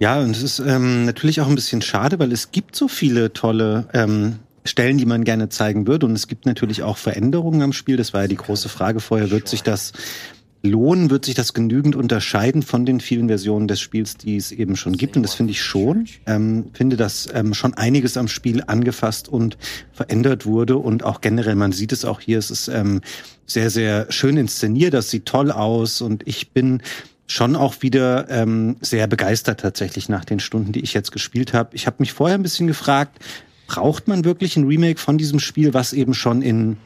Ja, 0.00 0.20
und 0.20 0.30
es 0.30 0.42
ist 0.42 0.58
ähm, 0.58 1.04
natürlich 1.04 1.40
auch 1.40 1.46
ein 1.46 1.54
bisschen 1.54 1.82
schade, 1.82 2.18
weil 2.18 2.32
es 2.32 2.50
gibt 2.50 2.74
so 2.74 2.88
viele 2.88 3.32
tolle 3.32 3.86
ähm, 3.92 4.40
Stellen, 4.64 4.96
die 4.96 5.06
man 5.06 5.24
gerne 5.24 5.50
zeigen 5.50 5.86
würde. 5.86 6.06
Und 6.06 6.12
es 6.12 6.26
gibt 6.26 6.46
natürlich 6.46 6.82
auch 6.82 6.96
Veränderungen 6.96 7.62
am 7.62 7.72
Spiel. 7.72 7.96
Das 7.96 8.14
war 8.14 8.22
ja 8.22 8.28
die 8.28 8.36
große 8.36 8.68
Frage 8.68 9.00
vorher. 9.00 9.30
Wird 9.30 9.46
sich 9.46 9.62
das 9.62 9.92
lohnen? 10.64 11.10
Wird 11.10 11.26
sich 11.26 11.34
das 11.34 11.52
genügend 11.52 11.94
unterscheiden 11.94 12.62
von 12.62 12.86
den 12.86 13.00
vielen 13.00 13.28
Versionen 13.28 13.68
des 13.68 13.80
Spiels, 13.80 14.16
die 14.16 14.36
es 14.36 14.50
eben 14.50 14.76
schon 14.76 14.96
gibt? 14.96 15.16
Und 15.16 15.22
das 15.22 15.34
finde 15.34 15.52
ich 15.52 15.62
schon. 15.62 16.06
Ähm, 16.26 16.66
finde, 16.72 16.96
dass 16.96 17.28
ähm, 17.32 17.54
schon 17.54 17.74
einiges 17.74 18.16
am 18.16 18.28
Spiel 18.28 18.64
angefasst 18.66 19.28
und 19.28 19.58
verändert 19.92 20.46
wurde. 20.46 20.78
Und 20.78 21.04
auch 21.04 21.20
generell, 21.20 21.54
man 21.54 21.72
sieht 21.72 21.92
es 21.92 22.04
auch 22.04 22.20
hier, 22.20 22.38
es 22.38 22.50
ist 22.50 22.68
ähm, 22.68 23.02
sehr, 23.46 23.70
sehr 23.70 24.10
schön 24.10 24.36
inszeniert. 24.36 24.94
Das 24.94 25.10
sieht 25.10 25.26
toll 25.26 25.52
aus. 25.52 26.00
Und 26.00 26.26
ich 26.26 26.50
bin 26.50 26.82
schon 27.26 27.56
auch 27.56 27.76
wieder 27.80 28.28
ähm, 28.30 28.76
sehr 28.80 29.06
begeistert 29.06 29.60
tatsächlich 29.60 30.08
nach 30.08 30.24
den 30.24 30.40
Stunden, 30.40 30.72
die 30.72 30.80
ich 30.80 30.94
jetzt 30.94 31.12
gespielt 31.12 31.52
habe. 31.52 31.76
Ich 31.76 31.86
habe 31.86 31.96
mich 32.00 32.12
vorher 32.12 32.36
ein 32.36 32.42
bisschen 32.42 32.66
gefragt, 32.66 33.18
braucht 33.66 34.08
man 34.08 34.24
wirklich 34.24 34.56
ein 34.56 34.66
Remake 34.66 35.00
von 35.00 35.18
diesem 35.18 35.40
Spiel, 35.40 35.74
was 35.74 35.92
eben 35.92 36.14
schon 36.14 36.42
in 36.42 36.76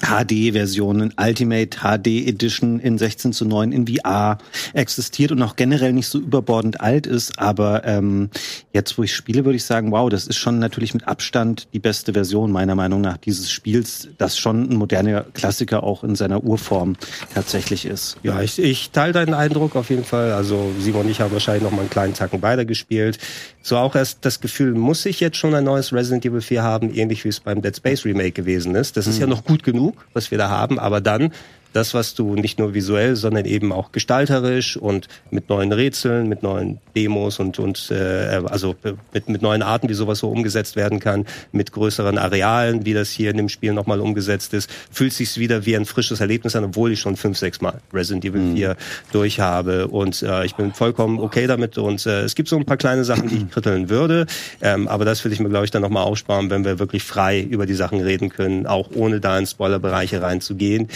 HD-Versionen, 0.00 1.14
Ultimate 1.18 1.78
HD 1.78 2.26
Edition 2.26 2.80
in 2.80 2.98
16 2.98 3.32
zu 3.32 3.44
9 3.44 3.72
in 3.72 3.86
VR 3.86 4.38
existiert 4.72 5.32
und 5.32 5.42
auch 5.42 5.56
generell 5.56 5.92
nicht 5.92 6.08
so 6.08 6.18
überbordend 6.18 6.80
alt 6.80 7.06
ist. 7.06 7.38
Aber 7.38 7.84
ähm, 7.84 8.30
jetzt, 8.72 8.98
wo 8.98 9.02
ich 9.02 9.14
spiele, 9.14 9.44
würde 9.44 9.56
ich 9.56 9.64
sagen, 9.64 9.92
wow, 9.92 10.10
das 10.10 10.26
ist 10.26 10.36
schon 10.36 10.58
natürlich 10.58 10.94
mit 10.94 11.06
Abstand 11.06 11.68
die 11.72 11.78
beste 11.78 12.12
Version 12.12 12.50
meiner 12.50 12.74
Meinung 12.74 13.00
nach 13.00 13.16
dieses 13.16 13.50
Spiels, 13.50 14.08
das 14.18 14.38
schon 14.38 14.70
ein 14.70 14.76
moderner 14.76 15.24
Klassiker 15.34 15.84
auch 15.84 16.02
in 16.02 16.16
seiner 16.16 16.42
Urform 16.42 16.96
tatsächlich 17.34 17.86
ist. 17.86 18.16
Ja, 18.22 18.42
ich, 18.42 18.58
ich 18.58 18.90
teile 18.90 19.12
deinen 19.12 19.34
Eindruck 19.34 19.76
auf 19.76 19.90
jeden 19.90 20.04
Fall. 20.04 20.32
Also 20.32 20.72
Simon 20.80 21.02
und 21.02 21.10
ich 21.10 21.20
haben 21.20 21.32
wahrscheinlich 21.32 21.62
noch 21.62 21.70
mal 21.70 21.80
einen 21.80 21.90
kleinen 21.90 22.14
Tacken 22.14 22.42
weitergespielt. 22.42 23.18
So 23.62 23.76
auch 23.76 23.94
erst 23.94 24.24
das 24.24 24.40
Gefühl, 24.40 24.74
muss 24.74 25.06
ich 25.06 25.20
jetzt 25.20 25.36
schon 25.36 25.54
ein 25.54 25.64
neues 25.64 25.92
Resident 25.92 26.24
Evil 26.24 26.40
4 26.40 26.62
haben, 26.62 26.92
ähnlich 26.92 27.24
wie 27.24 27.28
es 27.28 27.40
beim 27.40 27.62
Dead 27.62 27.76
Space 27.76 28.04
Remake 28.04 28.32
gewesen 28.32 28.74
ist. 28.74 28.96
Das 28.96 29.06
ist 29.06 29.18
ja 29.18 29.26
mhm. 29.26 29.32
noch 29.32 29.44
gut 29.44 29.62
genug, 29.62 30.04
was 30.12 30.30
wir 30.30 30.38
da 30.38 30.50
haben, 30.50 30.78
aber 30.78 31.00
dann 31.00 31.32
das, 31.72 31.94
was 31.94 32.14
du 32.14 32.34
nicht 32.34 32.58
nur 32.58 32.74
visuell, 32.74 33.16
sondern 33.16 33.44
eben 33.44 33.72
auch 33.72 33.92
gestalterisch 33.92 34.76
und 34.76 35.08
mit 35.30 35.48
neuen 35.48 35.72
Rätseln, 35.72 36.28
mit 36.28 36.42
neuen 36.42 36.78
Demos 36.94 37.38
und, 37.38 37.58
und 37.58 37.90
äh, 37.90 38.42
also 38.46 38.74
mit, 39.12 39.28
mit 39.28 39.42
neuen 39.42 39.62
Arten, 39.62 39.88
wie 39.88 39.94
sowas 39.94 40.18
so 40.18 40.30
umgesetzt 40.30 40.76
werden 40.76 41.00
kann, 41.00 41.26
mit 41.52 41.72
größeren 41.72 42.18
Arealen, 42.18 42.84
wie 42.84 42.94
das 42.94 43.10
hier 43.10 43.30
in 43.30 43.36
dem 43.36 43.48
Spiel 43.48 43.72
nochmal 43.72 44.00
umgesetzt 44.00 44.54
ist, 44.54 44.70
fühlt 44.90 45.12
sich 45.12 45.36
wieder 45.38 45.66
wie 45.66 45.76
ein 45.76 45.84
frisches 45.84 46.20
Erlebnis 46.20 46.56
an, 46.56 46.64
obwohl 46.64 46.92
ich 46.92 47.00
schon 47.00 47.16
fünf, 47.16 47.38
sechs 47.38 47.60
Mal 47.60 47.80
Resident 47.92 48.24
Evil 48.24 48.40
mhm. 48.40 48.56
4 48.56 48.76
durchhabe. 49.12 49.88
Und 49.88 50.22
äh, 50.22 50.44
ich 50.44 50.54
bin 50.54 50.72
vollkommen 50.72 51.20
okay 51.20 51.46
damit. 51.46 51.78
Und 51.78 52.06
äh, 52.06 52.22
es 52.22 52.34
gibt 52.34 52.48
so 52.48 52.56
ein 52.56 52.64
paar 52.64 52.76
kleine 52.76 53.04
Sachen, 53.04 53.28
die 53.28 53.36
ich 53.36 53.50
kritteln 53.50 53.88
würde. 53.88 54.26
Ähm, 54.60 54.88
aber 54.88 55.04
das 55.04 55.24
will 55.24 55.32
ich 55.32 55.40
mir, 55.40 55.48
glaube 55.48 55.64
ich, 55.64 55.70
dann 55.70 55.82
nochmal 55.82 56.04
aufsparen, 56.04 56.50
wenn 56.50 56.64
wir 56.64 56.78
wirklich 56.78 57.02
frei 57.02 57.40
über 57.40 57.66
die 57.66 57.74
Sachen 57.74 58.00
reden 58.00 58.28
können, 58.28 58.66
auch 58.66 58.90
ohne 58.94 59.20
da 59.20 59.38
in 59.38 59.46
Spoilerbereiche 59.46 60.22
reinzugehen. 60.22 60.88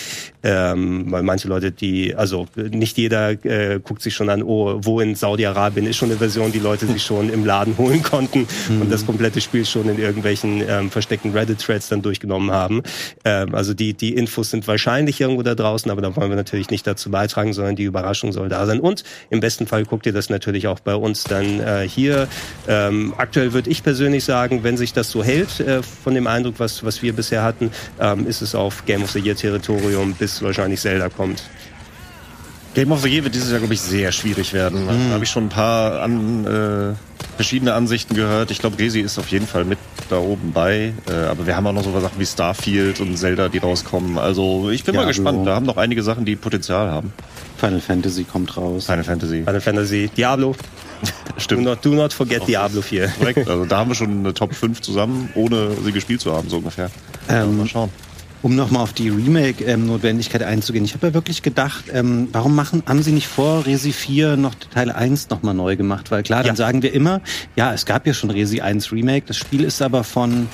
Ähm, 0.72 1.10
weil 1.10 1.22
manche 1.22 1.48
Leute, 1.48 1.70
die, 1.72 2.14
also 2.14 2.46
nicht 2.56 2.96
jeder 2.96 3.30
äh, 3.44 3.80
guckt 3.82 4.02
sich 4.02 4.14
schon 4.14 4.28
an, 4.30 4.42
oh, 4.42 4.80
wo 4.82 5.00
in 5.00 5.14
Saudi-Arabien 5.14 5.86
ist 5.86 5.96
schon 5.96 6.10
eine 6.10 6.18
Version, 6.18 6.52
die 6.52 6.58
Leute 6.58 6.86
sich 6.86 7.02
schon 7.02 7.30
im 7.30 7.44
Laden 7.44 7.76
holen 7.78 8.02
konnten 8.02 8.46
mhm. 8.68 8.82
und 8.82 8.92
das 8.92 9.06
komplette 9.06 9.40
Spiel 9.40 9.64
schon 9.64 9.88
in 9.88 9.98
irgendwelchen 9.98 10.62
ähm, 10.68 10.90
versteckten 10.90 11.32
Reddit-Threads 11.32 11.88
dann 11.88 12.02
durchgenommen 12.02 12.50
haben. 12.50 12.82
Ähm, 13.24 13.54
also 13.54 13.74
die, 13.74 13.94
die 13.94 14.14
Infos 14.14 14.50
sind 14.50 14.66
wahrscheinlich 14.66 15.20
irgendwo 15.20 15.42
da 15.42 15.54
draußen, 15.54 15.90
aber 15.90 16.02
da 16.02 16.14
wollen 16.16 16.30
wir 16.30 16.36
natürlich 16.36 16.70
nicht 16.70 16.86
dazu 16.86 17.10
beitragen, 17.10 17.52
sondern 17.52 17.76
die 17.76 17.84
Überraschung 17.84 18.32
soll 18.32 18.48
da 18.48 18.66
sein. 18.66 18.80
Und 18.80 19.04
im 19.30 19.40
besten 19.40 19.66
Fall 19.66 19.84
guckt 19.84 20.06
ihr 20.06 20.12
das 20.12 20.30
natürlich 20.30 20.66
auch 20.66 20.80
bei 20.80 20.94
uns 20.94 21.24
dann 21.24 21.60
äh, 21.60 21.88
hier. 21.88 22.28
Ähm, 22.68 23.14
aktuell 23.16 23.52
würde 23.52 23.70
ich 23.70 23.82
persönlich 23.82 24.24
sagen, 24.24 24.62
wenn 24.62 24.76
sich 24.76 24.92
das 24.92 25.10
so 25.10 25.22
hält, 25.22 25.60
äh, 25.60 25.82
von 25.82 26.14
dem 26.14 26.26
Eindruck, 26.26 26.54
was, 26.58 26.84
was 26.84 27.02
wir 27.02 27.12
bisher 27.12 27.42
hatten, 27.42 27.70
ähm, 28.00 28.26
ist 28.26 28.42
es 28.42 28.54
auf 28.54 28.84
Game 28.86 29.02
of 29.02 29.10
the 29.10 29.20
Year 29.20 29.36
Territorium 29.36 30.14
bis 30.14 30.42
wahrscheinlich 30.56 30.80
Zelda 30.80 31.08
kommt. 31.08 31.42
Game 32.74 32.92
of 32.92 33.02
the 33.02 33.08
Year 33.08 33.24
wird 33.24 33.34
dieses 33.34 33.50
Jahr, 33.50 33.58
glaube 33.60 33.72
ich, 33.72 33.80
sehr 33.80 34.12
schwierig 34.12 34.52
werden. 34.52 34.84
Mhm. 34.84 35.08
Da 35.08 35.14
habe 35.14 35.24
ich 35.24 35.30
schon 35.30 35.46
ein 35.46 35.48
paar 35.48 36.02
an, 36.02 36.44
äh, 36.44 36.94
verschiedene 37.36 37.72
Ansichten 37.72 38.14
gehört. 38.14 38.50
Ich 38.50 38.58
glaube, 38.58 38.78
Resi 38.78 39.00
ist 39.00 39.18
auf 39.18 39.28
jeden 39.28 39.46
Fall 39.46 39.64
mit 39.64 39.78
da 40.10 40.18
oben 40.18 40.52
bei. 40.52 40.92
Äh, 41.08 41.12
aber 41.12 41.46
wir 41.46 41.56
haben 41.56 41.66
auch 41.66 41.72
noch 41.72 41.84
so 41.84 41.98
Sachen 41.98 42.18
wie 42.18 42.26
Starfield 42.26 43.00
und 43.00 43.16
Zelda, 43.16 43.48
die 43.48 43.58
rauskommen. 43.58 44.18
Also 44.18 44.68
ich 44.68 44.84
bin 44.84 44.94
ja, 44.94 45.00
mal 45.00 45.06
gespannt. 45.06 45.46
Da 45.46 45.54
haben 45.54 45.64
noch 45.64 45.78
einige 45.78 46.02
Sachen, 46.02 46.26
die 46.26 46.36
Potenzial 46.36 46.90
haben. 46.90 47.14
Final 47.56 47.80
Fantasy 47.80 48.24
kommt 48.24 48.54
raus. 48.58 48.84
Final 48.84 49.04
Fantasy. 49.04 49.42
Final 49.44 49.60
Fantasy. 49.62 50.10
Diablo. 50.14 50.54
Stimmt. 51.38 51.62
Do 51.62 51.70
not, 51.70 51.84
do 51.84 51.94
not 51.94 52.12
forget 52.12 52.42
Auch 52.42 52.46
Diablo 52.46 52.82
4. 52.82 53.08
Korrekt. 53.08 53.48
Also 53.48 53.64
da 53.64 53.78
haben 53.78 53.88
wir 53.88 53.94
schon 53.94 54.18
eine 54.18 54.34
Top 54.34 54.54
5 54.54 54.82
zusammen, 54.82 55.30
ohne 55.34 55.70
sie 55.82 55.92
gespielt 55.92 56.20
zu 56.20 56.34
haben, 56.34 56.50
so 56.50 56.58
ungefähr. 56.58 56.90
Ähm, 57.30 57.56
mal 57.56 57.66
schauen 57.66 57.90
um 58.42 58.54
nochmal 58.54 58.82
auf 58.82 58.92
die 58.92 59.08
Remake-Notwendigkeit 59.08 60.42
ähm, 60.42 60.48
einzugehen. 60.48 60.84
Ich 60.84 60.94
habe 60.94 61.08
ja 61.08 61.14
wirklich 61.14 61.42
gedacht, 61.42 61.84
ähm, 61.92 62.28
warum 62.32 62.54
machen, 62.54 62.82
haben 62.86 63.02
sie 63.02 63.12
nicht 63.12 63.26
vor 63.26 63.66
Resi 63.66 63.92
4 63.92 64.36
noch 64.36 64.54
Teil 64.54 64.90
1 64.90 65.30
nochmal 65.30 65.54
neu 65.54 65.76
gemacht? 65.76 66.10
Weil 66.10 66.22
klar, 66.22 66.42
dann 66.42 66.52
ja. 66.52 66.56
sagen 66.56 66.82
wir 66.82 66.92
immer, 66.92 67.20
ja, 67.56 67.72
es 67.72 67.86
gab 67.86 68.06
ja 68.06 68.14
schon 68.14 68.30
Resi 68.30 68.60
1 68.60 68.92
Remake, 68.92 69.26
das 69.26 69.36
Spiel 69.36 69.64
ist 69.64 69.82
aber 69.82 70.04
von 70.04 70.48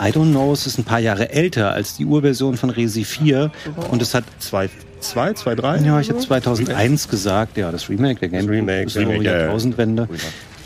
I 0.00 0.06
don't 0.06 0.30
know, 0.30 0.52
es 0.52 0.66
ist 0.66 0.78
ein 0.78 0.84
paar 0.84 0.98
Jahre 0.98 1.30
älter 1.30 1.72
als 1.72 1.96
die 1.96 2.04
Urversion 2.04 2.56
von 2.56 2.70
Resi 2.70 3.04
4 3.04 3.50
und 3.90 4.02
es 4.02 4.14
hat 4.14 4.24
zwei 4.38 4.68
zwei, 5.02 5.32
zwei, 5.34 5.54
drei? 5.54 5.78
Ja, 5.78 6.00
ich 6.00 6.08
habe 6.08 6.20
2001 6.20 7.08
gesagt, 7.08 7.56
ja, 7.56 7.70
das 7.70 7.88
Remake, 7.88 8.20
der 8.20 8.28
Game 8.28 8.48
Remake, 8.48 8.84
das 8.84 8.96
Remake, 8.96 9.24
Jahrtausendwende. 9.24 10.08
Ja, 10.08 10.16
ja. 10.16 10.22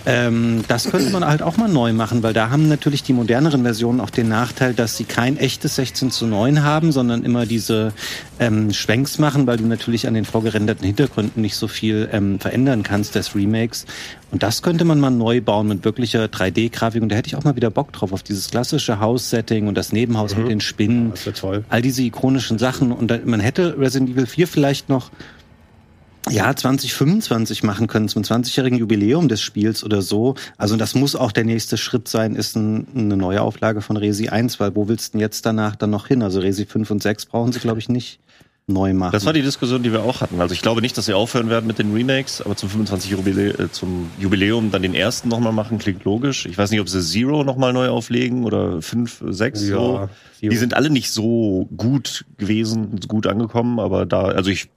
Ähm, 0.06 0.62
das 0.68 0.88
könnte 0.88 1.10
man 1.10 1.24
halt 1.24 1.42
auch 1.42 1.56
mal 1.56 1.68
neu 1.68 1.92
machen, 1.92 2.22
weil 2.22 2.32
da 2.32 2.50
haben 2.50 2.68
natürlich 2.68 3.02
die 3.02 3.12
moderneren 3.12 3.62
Versionen 3.62 4.00
auch 4.00 4.10
den 4.10 4.28
Nachteil, 4.28 4.72
dass 4.72 4.96
sie 4.96 5.04
kein 5.04 5.36
echtes 5.36 5.74
16 5.74 6.12
zu 6.12 6.26
9 6.26 6.62
haben, 6.62 6.92
sondern 6.92 7.24
immer 7.24 7.44
diese 7.44 7.92
ähm, 8.38 8.72
Schwenks 8.72 9.18
machen, 9.18 9.48
weil 9.48 9.56
du 9.56 9.66
natürlich 9.66 10.06
an 10.06 10.14
den 10.14 10.24
vorgerenderten 10.24 10.86
Hintergründen 10.86 11.42
nicht 11.42 11.56
so 11.56 11.66
viel 11.66 12.08
ähm, 12.12 12.38
verändern 12.38 12.84
kannst 12.84 13.16
des 13.16 13.34
Remakes. 13.34 13.84
Und 14.30 14.44
das 14.44 14.62
könnte 14.62 14.84
man 14.84 15.00
mal 15.00 15.10
neu 15.10 15.40
bauen 15.40 15.66
mit 15.66 15.84
wirklicher 15.84 16.26
3D-Grafik. 16.26 17.02
Und 17.02 17.10
da 17.10 17.16
hätte 17.16 17.26
ich 17.26 17.36
auch 17.36 17.44
mal 17.44 17.56
wieder 17.56 17.70
Bock 17.70 17.92
drauf, 17.92 18.12
auf 18.12 18.22
dieses 18.22 18.50
klassische 18.50 19.00
Haus-Setting 19.00 19.66
und 19.66 19.76
das 19.76 19.92
Nebenhaus 19.92 20.36
mhm. 20.36 20.42
mit 20.42 20.50
den 20.52 20.60
Spinnen. 20.60 21.10
Das 21.10 21.26
wird 21.26 21.38
toll. 21.38 21.64
All 21.68 21.82
diese 21.82 22.02
ikonischen 22.02 22.58
Sachen. 22.58 22.92
Und 22.92 23.10
da, 23.10 23.18
man 23.24 23.40
hätte 23.40 23.76
Resident 23.76 24.10
Evil 24.10 24.26
4 24.26 24.46
vielleicht 24.46 24.88
noch 24.88 25.10
ja, 26.28 26.54
2025 26.54 27.62
machen 27.62 27.86
können, 27.86 28.08
zum 28.08 28.22
20-jährigen 28.22 28.78
Jubiläum 28.78 29.28
des 29.28 29.40
Spiels 29.40 29.84
oder 29.84 30.02
so. 30.02 30.34
Also 30.58 30.76
das 30.76 30.94
muss 30.94 31.16
auch 31.16 31.32
der 31.32 31.44
nächste 31.44 31.76
Schritt 31.76 32.08
sein, 32.08 32.34
ist 32.34 32.56
ein, 32.56 32.86
eine 32.94 33.16
neue 33.16 33.42
Auflage 33.42 33.80
von 33.80 33.96
Resi 33.96 34.28
1, 34.28 34.58
weil 34.60 34.74
wo 34.74 34.88
willst 34.88 35.08
du 35.08 35.12
denn 35.12 35.20
jetzt 35.20 35.46
danach 35.46 35.76
dann 35.76 35.90
noch 35.90 36.08
hin? 36.08 36.22
Also 36.22 36.40
Resi 36.40 36.66
5 36.66 36.90
und 36.90 37.02
6 37.02 37.26
brauchen 37.26 37.52
sie, 37.52 37.60
glaube 37.60 37.78
ich, 37.78 37.88
nicht 37.88 38.20
neu 38.68 38.94
machen. 38.94 39.12
Das 39.12 39.24
war 39.24 39.32
die 39.32 39.42
Diskussion, 39.42 39.82
die 39.82 39.92
wir 39.92 40.02
auch 40.02 40.20
hatten. 40.20 40.40
Also 40.40 40.52
ich 40.52 40.60
glaube 40.60 40.80
nicht, 40.80 40.98
dass 40.98 41.06
sie 41.06 41.14
aufhören 41.14 41.48
werden 41.48 41.66
mit 41.66 41.78
den 41.78 41.94
Remakes, 41.94 42.40
aber 42.40 42.56
zum 42.56 42.68
25 42.68 43.12
Jubilä 43.12 43.50
äh, 43.50 43.70
zum 43.70 44.10
Jubiläum 44.18 44.72
dann 44.72 44.82
den 44.82 44.94
ersten 44.94 45.28
nochmal 45.28 45.52
machen, 45.52 45.78
klingt 45.78 46.04
logisch. 46.04 46.46
Ich 46.46 46.58
weiß 46.58 46.72
nicht, 46.72 46.80
ob 46.80 46.88
sie 46.88 47.00
Zero 47.00 47.44
nochmal 47.44 47.72
neu 47.72 47.88
auflegen 47.88 48.44
oder 48.44 48.82
5, 48.82 49.22
6. 49.28 49.68
Ja, 49.68 49.76
so. 49.76 50.08
Die 50.42 50.56
sind 50.56 50.74
alle 50.74 50.90
nicht 50.90 51.12
so 51.12 51.68
gut 51.76 52.24
gewesen, 52.38 52.98
gut 53.06 53.26
angekommen, 53.26 53.78
aber 53.78 54.04
da, 54.04 54.22
also 54.24 54.50
ich, 54.50 54.68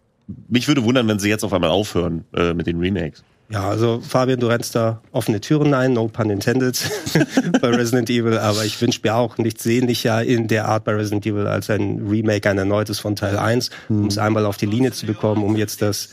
mich 0.47 0.67
würde 0.67 0.83
wundern, 0.83 1.07
wenn 1.07 1.19
sie 1.19 1.29
jetzt 1.29 1.43
auf 1.43 1.53
einmal 1.53 1.69
aufhören 1.69 2.25
äh, 2.33 2.53
mit 2.53 2.67
den 2.67 2.79
Remakes. 2.79 3.23
Ja, 3.51 3.67
also 3.67 3.99
Fabian, 3.99 4.39
du 4.39 4.45
rennst 4.45 4.75
da 4.75 5.01
offene 5.11 5.41
Türen 5.41 5.73
ein, 5.73 5.93
no 5.93 6.07
pun 6.07 6.29
intended, 6.29 6.79
bei 7.61 7.69
Resident 7.69 8.07
Evil, 8.07 8.37
aber 8.37 8.63
ich 8.63 8.79
wünsche 8.79 8.99
mir 9.03 9.15
auch 9.15 9.39
nichts 9.39 9.63
sehnlicher 9.63 10.23
in 10.23 10.47
der 10.47 10.67
Art 10.67 10.83
bei 10.83 10.93
Resident 10.93 11.25
Evil 11.25 11.47
als 11.47 11.67
ein 11.71 12.07
Remake, 12.07 12.47
ein 12.47 12.59
erneutes 12.59 12.99
von 12.99 13.15
Teil 13.15 13.39
1, 13.39 13.71
um 13.89 14.05
es 14.05 14.19
einmal 14.19 14.45
auf 14.45 14.57
die 14.57 14.67
Linie 14.67 14.91
zu 14.91 15.07
bekommen, 15.07 15.43
um 15.43 15.55
jetzt 15.55 15.81
das 15.81 16.09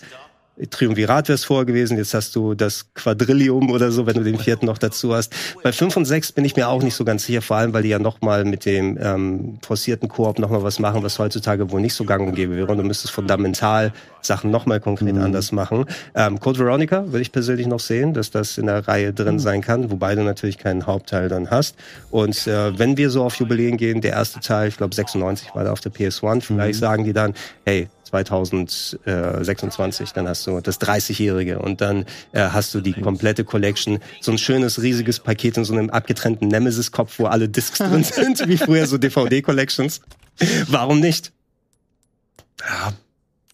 Triumvirat 0.71 1.29
wär's 1.29 1.45
vorher 1.45 1.67
gewesen, 1.67 1.99
jetzt 1.99 2.15
hast 2.15 2.35
du 2.35 2.55
das 2.55 2.87
Quadrillium 2.95 3.71
oder 3.71 3.91
so, 3.91 4.07
wenn 4.07 4.15
du 4.15 4.25
den 4.25 4.39
vierten 4.39 4.65
noch 4.67 4.79
dazu 4.79 5.15
hast. 5.15 5.35
Bei 5.63 5.71
fünf 5.71 5.97
und 5.97 6.07
sechs 6.07 6.33
bin 6.33 6.47
ich 6.47 6.57
mir 6.57 6.69
auch 6.69 6.83
nicht 6.83 6.95
so 6.95 7.05
ganz 7.05 7.27
sicher, 7.27 7.43
vor 7.43 7.59
allem, 7.59 7.75
weil 7.75 7.83
die 7.83 7.91
ja 7.91 7.99
nochmal 7.99 8.45
mit 8.45 8.65
dem 8.65 8.99
ähm, 9.01 9.59
forcierten 9.61 10.09
Koop 10.09 10.39
nochmal 10.39 10.63
was 10.63 10.79
machen, 10.79 11.03
was 11.03 11.19
heutzutage 11.19 11.71
wohl 11.71 11.83
nicht 11.83 11.95
so 11.95 12.05
gang 12.05 12.27
und 12.27 12.35
gäbe 12.35 12.57
wäre. 12.57 12.73
Und 12.73 12.79
du 12.79 12.85
müsstest 12.85 13.13
fundamental 13.13 13.93
Sachen 14.23 14.51
nochmal 14.51 14.81
konkret 14.81 15.15
mhm. 15.15 15.23
anders 15.23 15.53
machen. 15.53 15.85
Ähm, 16.15 16.41
Code 16.41 16.59
Veronica 16.59 17.05
würde 17.07 17.21
ich 17.21 17.33
persönlich 17.33 17.67
noch 17.67 17.81
sehen, 17.81 18.15
dass 18.15 18.31
das 18.31 18.57
in 18.57 18.67
der 18.67 18.89
Reihe 18.89 19.13
drin 19.13 19.35
mhm. 19.35 19.41
sein 19.41 19.61
kann, 19.61 19.91
wobei 19.91 20.15
du 20.15 20.23
natürlich 20.23 20.57
keinen 20.57 20.87
Hauptteil 20.87 21.29
dann 21.29 21.51
hast. 21.51 21.77
Und 22.11 22.47
äh, 22.47 22.79
wenn 22.79 22.97
wir 22.97 23.11
so 23.11 23.25
auf 23.25 23.35
Jubiläen 23.37 23.77
gehen, 23.77 24.01
der 24.01 24.13
erste 24.13 24.41
Teil, 24.41 24.69
ich 24.69 24.79
glaube 24.79 24.95
96 24.95 25.55
war 25.55 25.65
da 25.65 25.73
auf 25.73 25.81
der 25.81 25.93
PS1, 25.93 26.43
vielleicht 26.43 26.81
mhm. 26.81 26.81
sagen 26.81 27.05
die 27.05 27.13
dann, 27.13 27.35
hey, 27.67 27.89
2026, 28.07 30.13
dann 30.13 30.29
hast 30.29 30.47
du 30.47 30.61
das 30.61 30.81
30-jährige 30.81 31.59
und 31.59 31.81
dann 31.81 32.05
äh, 32.33 32.51
hast 32.51 32.73
du 32.75 32.81
die 32.81 32.93
komplette 32.93 33.45
Collection, 33.45 33.99
so 34.21 34.31
ein 34.33 34.39
schönes 34.39 34.81
riesiges 34.81 35.19
Paket 35.21 35.57
in 35.57 35.65
so 35.65 35.73
einem 35.73 35.91
abgetrennten 35.91 36.49
Nemesis-Kopf, 36.49 37.19
wo 37.19 37.27
alle 37.27 37.49
Discs 37.49 37.79
drin 37.79 38.05
sind, 38.05 38.47
wie 38.49 38.59
früher 38.59 38.87
so 38.87 38.99
DVD-Collections. 38.99 40.01
Warum 40.69 41.01
nicht? 41.01 41.33
Ja, 42.61 42.93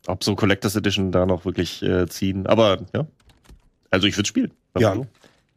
ob 0.07 0.25
so 0.25 0.35
Collectors 0.35 0.75
Edition 0.77 1.13
da 1.13 1.27
noch 1.27 1.45
wirklich 1.45 1.83
äh, 1.83 2.09
ziehen, 2.09 2.47
aber 2.47 2.79
ja, 2.95 3.07
also 3.91 4.07
ich 4.07 4.17
würde 4.17 4.29
spielen. 4.29 4.53
Ja. 4.79 4.97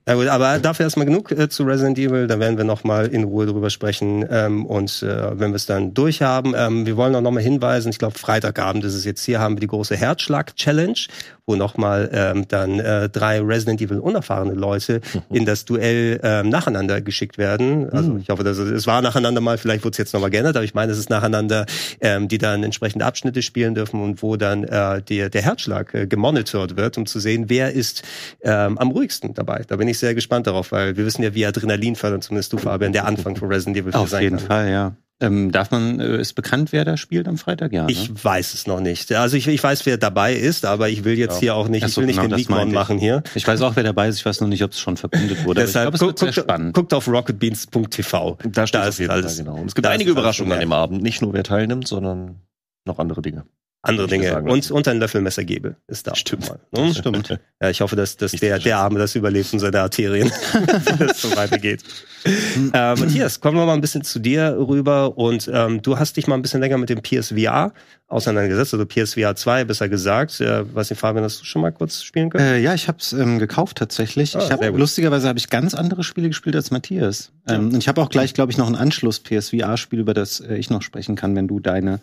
Ja 0.07 0.13
gut, 0.13 0.27
aber 0.27 0.59
dafür 0.59 0.83
erstmal 0.83 1.07
genug 1.07 1.31
äh, 1.31 1.49
zu 1.49 1.63
Resident 1.63 1.97
Evil. 1.97 2.27
Da 2.27 2.39
werden 2.39 2.57
wir 2.57 2.63
nochmal 2.63 3.07
in 3.07 3.23
Ruhe 3.23 3.47
drüber 3.47 3.71
sprechen. 3.71 4.23
Ähm, 4.29 4.63
und 4.67 5.01
äh, 5.01 5.39
wenn 5.39 5.49
wir 5.49 5.55
es 5.55 5.65
dann 5.65 5.95
durchhaben, 5.95 6.53
ähm, 6.55 6.85
wir 6.85 6.95
wollen 6.95 7.15
auch 7.15 7.21
nochmal 7.21 7.41
hinweisen, 7.41 7.89
ich 7.89 7.97
glaube 7.97 8.17
Freitagabend 8.17 8.83
ist 8.83 8.93
es 8.93 9.03
jetzt 9.03 9.25
hier, 9.25 9.39
haben 9.39 9.55
wir 9.55 9.61
die 9.61 9.67
große 9.67 9.95
Herzschlag-Challenge 9.95 10.99
wo 11.47 11.55
nochmal 11.55 12.09
ähm, 12.11 12.47
dann 12.47 12.79
äh, 12.79 13.07
drei 13.07 13.39
Resident 13.39 13.81
Evil 13.81 13.99
unerfahrene 13.99 14.53
Leute 14.53 15.01
mhm. 15.13 15.35
in 15.35 15.45
das 15.45 15.65
Duell 15.65 16.19
ähm, 16.23 16.49
nacheinander 16.49 17.01
geschickt 17.01 17.37
werden. 17.37 17.89
Also 17.91 18.13
mhm. 18.13 18.19
ich 18.19 18.29
hoffe, 18.29 18.43
dass 18.43 18.57
es, 18.57 18.71
es 18.71 18.87
war 18.87 19.01
nacheinander 19.01 19.41
mal, 19.41 19.57
vielleicht 19.57 19.83
wurde 19.83 19.91
es 19.91 19.97
jetzt 19.99 20.13
nochmal 20.13 20.31
geändert, 20.31 20.55
aber 20.55 20.65
ich 20.65 20.73
meine, 20.73 20.91
es 20.91 20.97
ist 20.97 21.09
nacheinander, 21.09 21.65
ähm, 22.01 22.27
die 22.27 22.39
dann 22.39 22.63
entsprechende 22.63 23.05
Abschnitte 23.05 23.43
spielen 23.43 23.75
dürfen 23.75 24.01
und 24.01 24.23
wo 24.23 24.37
dann 24.37 24.63
äh, 24.63 25.01
der, 25.03 25.29
der 25.29 25.41
Herzschlag 25.43 25.93
äh, 25.93 26.07
gemonitort 26.07 26.77
wird, 26.77 26.97
um 26.97 27.05
zu 27.05 27.19
sehen, 27.19 27.45
wer 27.47 27.71
ist 27.73 28.01
ähm, 28.41 28.77
am 28.79 28.89
ruhigsten 28.89 29.33
dabei. 29.35 29.61
Da 29.67 29.75
bin 29.75 29.87
ich 29.87 29.99
sehr 29.99 30.15
gespannt 30.15 30.47
darauf, 30.47 30.71
weil 30.71 30.97
wir 30.97 31.05
wissen 31.05 31.21
ja, 31.21 31.35
wie 31.35 31.45
Adrenalin 31.45 31.95
fördern, 31.95 32.21
zumindest 32.21 32.53
du, 32.53 32.57
Fabian, 32.57 32.91
der 32.91 33.05
Anfang 33.05 33.35
von 33.35 33.49
Resident 33.49 33.77
Evil 33.77 33.93
Auf 33.93 34.19
jeden 34.19 34.37
kann. 34.37 34.47
Fall, 34.47 34.69
ja. 34.69 34.95
Ähm, 35.21 35.53
darf 35.53 35.71
man, 35.71 36.01
äh, 36.01 36.19
ist 36.19 36.33
bekannt, 36.33 36.73
wer 36.73 36.83
da 36.83 36.97
spielt 36.97 37.29
am 37.29 37.37
Freitag? 37.37 37.71
Ja. 37.71 37.85
Ne? 37.85 37.91
Ich 37.91 38.11
weiß 38.23 38.53
es 38.53 38.67
noch 38.67 38.81
nicht. 38.81 39.13
Also 39.13 39.37
ich, 39.37 39.47
ich 39.47 39.63
weiß, 39.63 39.85
wer 39.85 39.97
dabei 39.97 40.33
ist, 40.33 40.65
aber 40.65 40.89
ich 40.89 41.05
will 41.05 41.17
jetzt 41.17 41.35
ja. 41.35 41.39
hier 41.39 41.55
auch 41.55 41.69
nicht, 41.69 41.85
ich 41.85 41.95
will 41.95 42.05
nicht 42.05 42.17
genau, 42.17 42.35
den 42.35 42.37
Leakmon 42.37 42.73
machen 42.73 42.97
hier. 42.97 43.23
Ich 43.33 43.47
weiß 43.47 43.61
auch, 43.61 43.77
wer 43.77 43.83
dabei 43.83 44.09
ist. 44.09 44.17
Ich 44.17 44.25
weiß 44.25 44.41
noch 44.41 44.49
nicht, 44.49 44.63
ob 44.63 44.71
es 44.71 44.79
schon 44.79 44.97
verkündet 44.97 45.45
wurde. 45.45 45.61
Deshalb 45.61 45.93
ich 45.93 45.99
glaub, 45.99 46.19
guckt, 46.19 46.35
guckt, 46.35 46.73
guckt 46.73 46.93
auf 46.93 47.07
rocketbeans.tv. 47.07 48.37
Da 48.43 48.67
steht 48.67 48.81
da 48.81 48.87
ist 48.87 49.09
alles. 49.09 49.37
Genau. 49.37 49.55
Und 49.55 49.67
es 49.67 49.75
gibt 49.75 49.87
einige 49.87 50.11
Überraschungen 50.11 50.51
an 50.51 50.59
dem 50.59 50.73
Abend. 50.73 51.01
Nicht 51.01 51.21
nur 51.21 51.31
wer 51.31 51.43
teilnimmt, 51.43 51.87
sondern 51.87 52.41
noch 52.85 52.99
andere 52.99 53.21
Dinge 53.21 53.45
andere 53.85 54.07
Dinge. 54.07 54.41
Und, 54.41 54.69
und 54.71 54.87
ein 54.87 54.99
Löffel 54.99 55.21
Messergebel 55.21 55.75
ist 55.87 56.07
da. 56.07 56.15
Stimmt. 56.15 56.49
Mal, 56.49 56.59
ne? 56.71 56.93
Stimmt. 56.93 57.39
Ja, 57.61 57.69
ich 57.69 57.79
hoffe, 57.79 57.95
dass, 57.95 58.17
dass 58.17 58.33
der, 58.33 58.59
der 58.59 58.77
Arme 58.79 58.99
das 58.99 59.15
überlebt 59.15 59.53
und 59.53 59.59
seine 59.59 59.79
Arterien, 59.79 60.29
es 60.99 61.21
so 61.21 61.33
weitergeht. 61.37 61.83
äh, 62.25 62.95
Matthias, 62.95 63.39
kommen 63.39 63.57
wir 63.57 63.65
mal 63.65 63.73
ein 63.73 63.81
bisschen 63.81 64.03
zu 64.03 64.19
dir 64.19 64.57
rüber 64.59 65.17
und 65.17 65.49
ähm, 65.51 65.81
du 65.81 65.97
hast 65.97 66.17
dich 66.17 66.27
mal 66.27 66.35
ein 66.35 66.41
bisschen 66.41 66.59
länger 66.59 66.77
mit 66.77 66.89
dem 66.89 67.01
PSVR 67.01 67.71
auseinandergesetzt, 68.07 68.73
also 68.73 68.85
PSVR 68.85 69.35
2 69.35 69.63
besser 69.63 69.89
gesagt. 69.89 70.39
Äh, 70.41 70.73
weiß 70.73 70.89
nicht, 70.89 70.99
Fabian, 70.99 71.23
hast 71.23 71.41
du 71.41 71.45
schon 71.45 71.61
mal 71.61 71.71
kurz 71.71 72.03
spielen 72.03 72.29
können? 72.29 72.45
Äh, 72.45 72.59
ja, 72.59 72.73
ich 72.73 72.87
habe 72.87 72.97
es 72.99 73.13
ähm, 73.13 73.39
gekauft 73.39 73.77
tatsächlich. 73.77 74.35
Ah, 74.35 74.41
ich 74.43 74.51
hab, 74.51 74.61
lustigerweise 74.77 75.27
habe 75.27 75.39
ich 75.39 75.49
ganz 75.49 75.73
andere 75.73 76.03
Spiele 76.03 76.27
gespielt 76.27 76.55
als 76.55 76.71
Matthias. 76.71 77.31
Ähm, 77.47 77.67
und 77.67 77.77
ich 77.77 77.87
habe 77.87 78.01
auch 78.01 78.09
gleich, 78.09 78.33
glaube 78.33 78.51
ich, 78.51 78.57
noch 78.57 78.67
ein 78.67 78.75
Anschluss 78.75 79.21
PSVR-Spiel, 79.21 79.99
über 79.99 80.13
das 80.13 80.39
äh, 80.41 80.55
ich 80.55 80.69
noch 80.69 80.81
sprechen 80.81 81.15
kann, 81.15 81.35
wenn 81.35 81.47
du 81.47 81.59
deine 81.59 81.99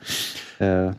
äh, 0.59 0.93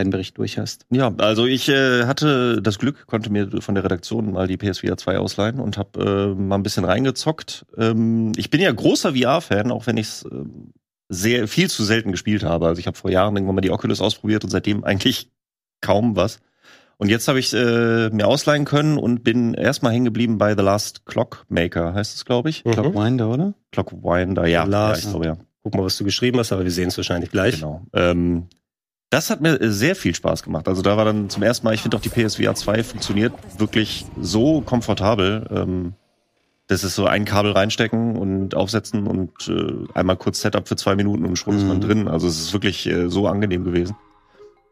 deinen 0.00 0.10
Bericht 0.10 0.38
durch 0.38 0.58
hast. 0.58 0.86
Ja, 0.90 1.12
also 1.18 1.46
ich 1.46 1.68
äh, 1.68 2.04
hatte 2.04 2.60
das 2.62 2.78
Glück, 2.78 3.06
konnte 3.06 3.30
mir 3.30 3.48
von 3.60 3.74
der 3.74 3.84
Redaktion 3.84 4.32
mal 4.32 4.46
die 4.46 4.56
PSVR 4.56 4.96
2 4.96 5.18
ausleihen 5.18 5.60
und 5.60 5.78
habe 5.78 6.34
äh, 6.36 6.40
mal 6.40 6.56
ein 6.56 6.62
bisschen 6.62 6.84
reingezockt. 6.84 7.66
Ähm, 7.76 8.32
ich 8.36 8.50
bin 8.50 8.60
ja 8.60 8.72
großer 8.72 9.14
VR-Fan, 9.14 9.70
auch 9.70 9.86
wenn 9.86 9.96
ich 9.96 10.06
es 10.06 10.24
äh, 10.24 10.44
sehr 11.08 11.48
viel 11.48 11.68
zu 11.68 11.84
selten 11.84 12.12
gespielt 12.12 12.44
habe. 12.44 12.66
Also 12.66 12.80
ich 12.80 12.86
habe 12.86 12.96
vor 12.96 13.10
Jahren 13.10 13.36
irgendwann 13.36 13.56
mal 13.56 13.60
die 13.60 13.70
Oculus 13.70 14.00
ausprobiert 14.00 14.44
und 14.44 14.50
seitdem 14.50 14.84
eigentlich 14.84 15.30
kaum 15.80 16.16
was. 16.16 16.40
Und 16.98 17.08
jetzt 17.08 17.28
habe 17.28 17.40
ich 17.40 17.54
äh, 17.54 18.10
mir 18.10 18.28
ausleihen 18.28 18.66
können 18.66 18.98
und 18.98 19.24
bin 19.24 19.54
erstmal 19.54 19.92
hängen 19.92 20.04
geblieben 20.04 20.36
bei 20.36 20.54
The 20.54 20.62
Last 20.62 21.06
Clockmaker, 21.06 21.94
heißt 21.94 22.14
es, 22.14 22.24
glaube 22.26 22.50
ich. 22.50 22.64
Mhm. 22.64 22.72
Clockwinder, 22.72 23.28
oder? 23.28 23.54
Clockwinder, 23.72 24.46
ja. 24.46 24.64
Last. 24.64 25.02
ja 25.02 25.06
ich 25.06 25.10
glaube, 25.10 25.26
ja. 25.26 25.36
Guck 25.62 25.74
mal, 25.74 25.84
was 25.84 25.96
du 25.96 26.04
geschrieben 26.04 26.38
hast, 26.38 26.52
aber 26.52 26.64
wir 26.64 26.70
sehen 26.70 26.88
es 26.88 26.96
wahrscheinlich 26.96 27.30
gleich. 27.30 27.56
Genau. 27.56 27.86
Ähm, 27.92 28.48
das 29.10 29.28
hat 29.28 29.40
mir 29.40 29.58
sehr 29.72 29.96
viel 29.96 30.14
Spaß 30.14 30.44
gemacht. 30.44 30.68
Also 30.68 30.82
da 30.82 30.96
war 30.96 31.04
dann 31.04 31.28
zum 31.28 31.42
ersten 31.42 31.66
Mal, 31.66 31.74
ich 31.74 31.82
finde 31.82 31.96
auch 31.96 32.00
die 32.00 32.08
PSVR 32.08 32.54
2 32.54 32.84
funktioniert 32.84 33.32
wirklich 33.58 34.06
so 34.20 34.60
komfortabel. 34.60 35.48
Ähm, 35.50 35.94
das 36.68 36.84
ist 36.84 36.94
so 36.94 37.06
ein 37.06 37.24
Kabel 37.24 37.50
reinstecken 37.50 38.16
und 38.16 38.54
aufsetzen 38.54 39.08
und 39.08 39.48
äh, 39.48 39.98
einmal 39.98 40.16
kurz 40.16 40.40
Setup 40.40 40.68
für 40.68 40.76
zwei 40.76 40.94
Minuten 40.94 41.24
und 41.24 41.36
schon 41.36 41.56
ist 41.56 41.66
man 41.66 41.78
mhm. 41.78 41.80
drin. 41.80 42.08
Also 42.08 42.28
es 42.28 42.38
ist 42.38 42.52
wirklich 42.52 42.86
äh, 42.86 43.08
so 43.08 43.26
angenehm 43.26 43.64
gewesen. 43.64 43.96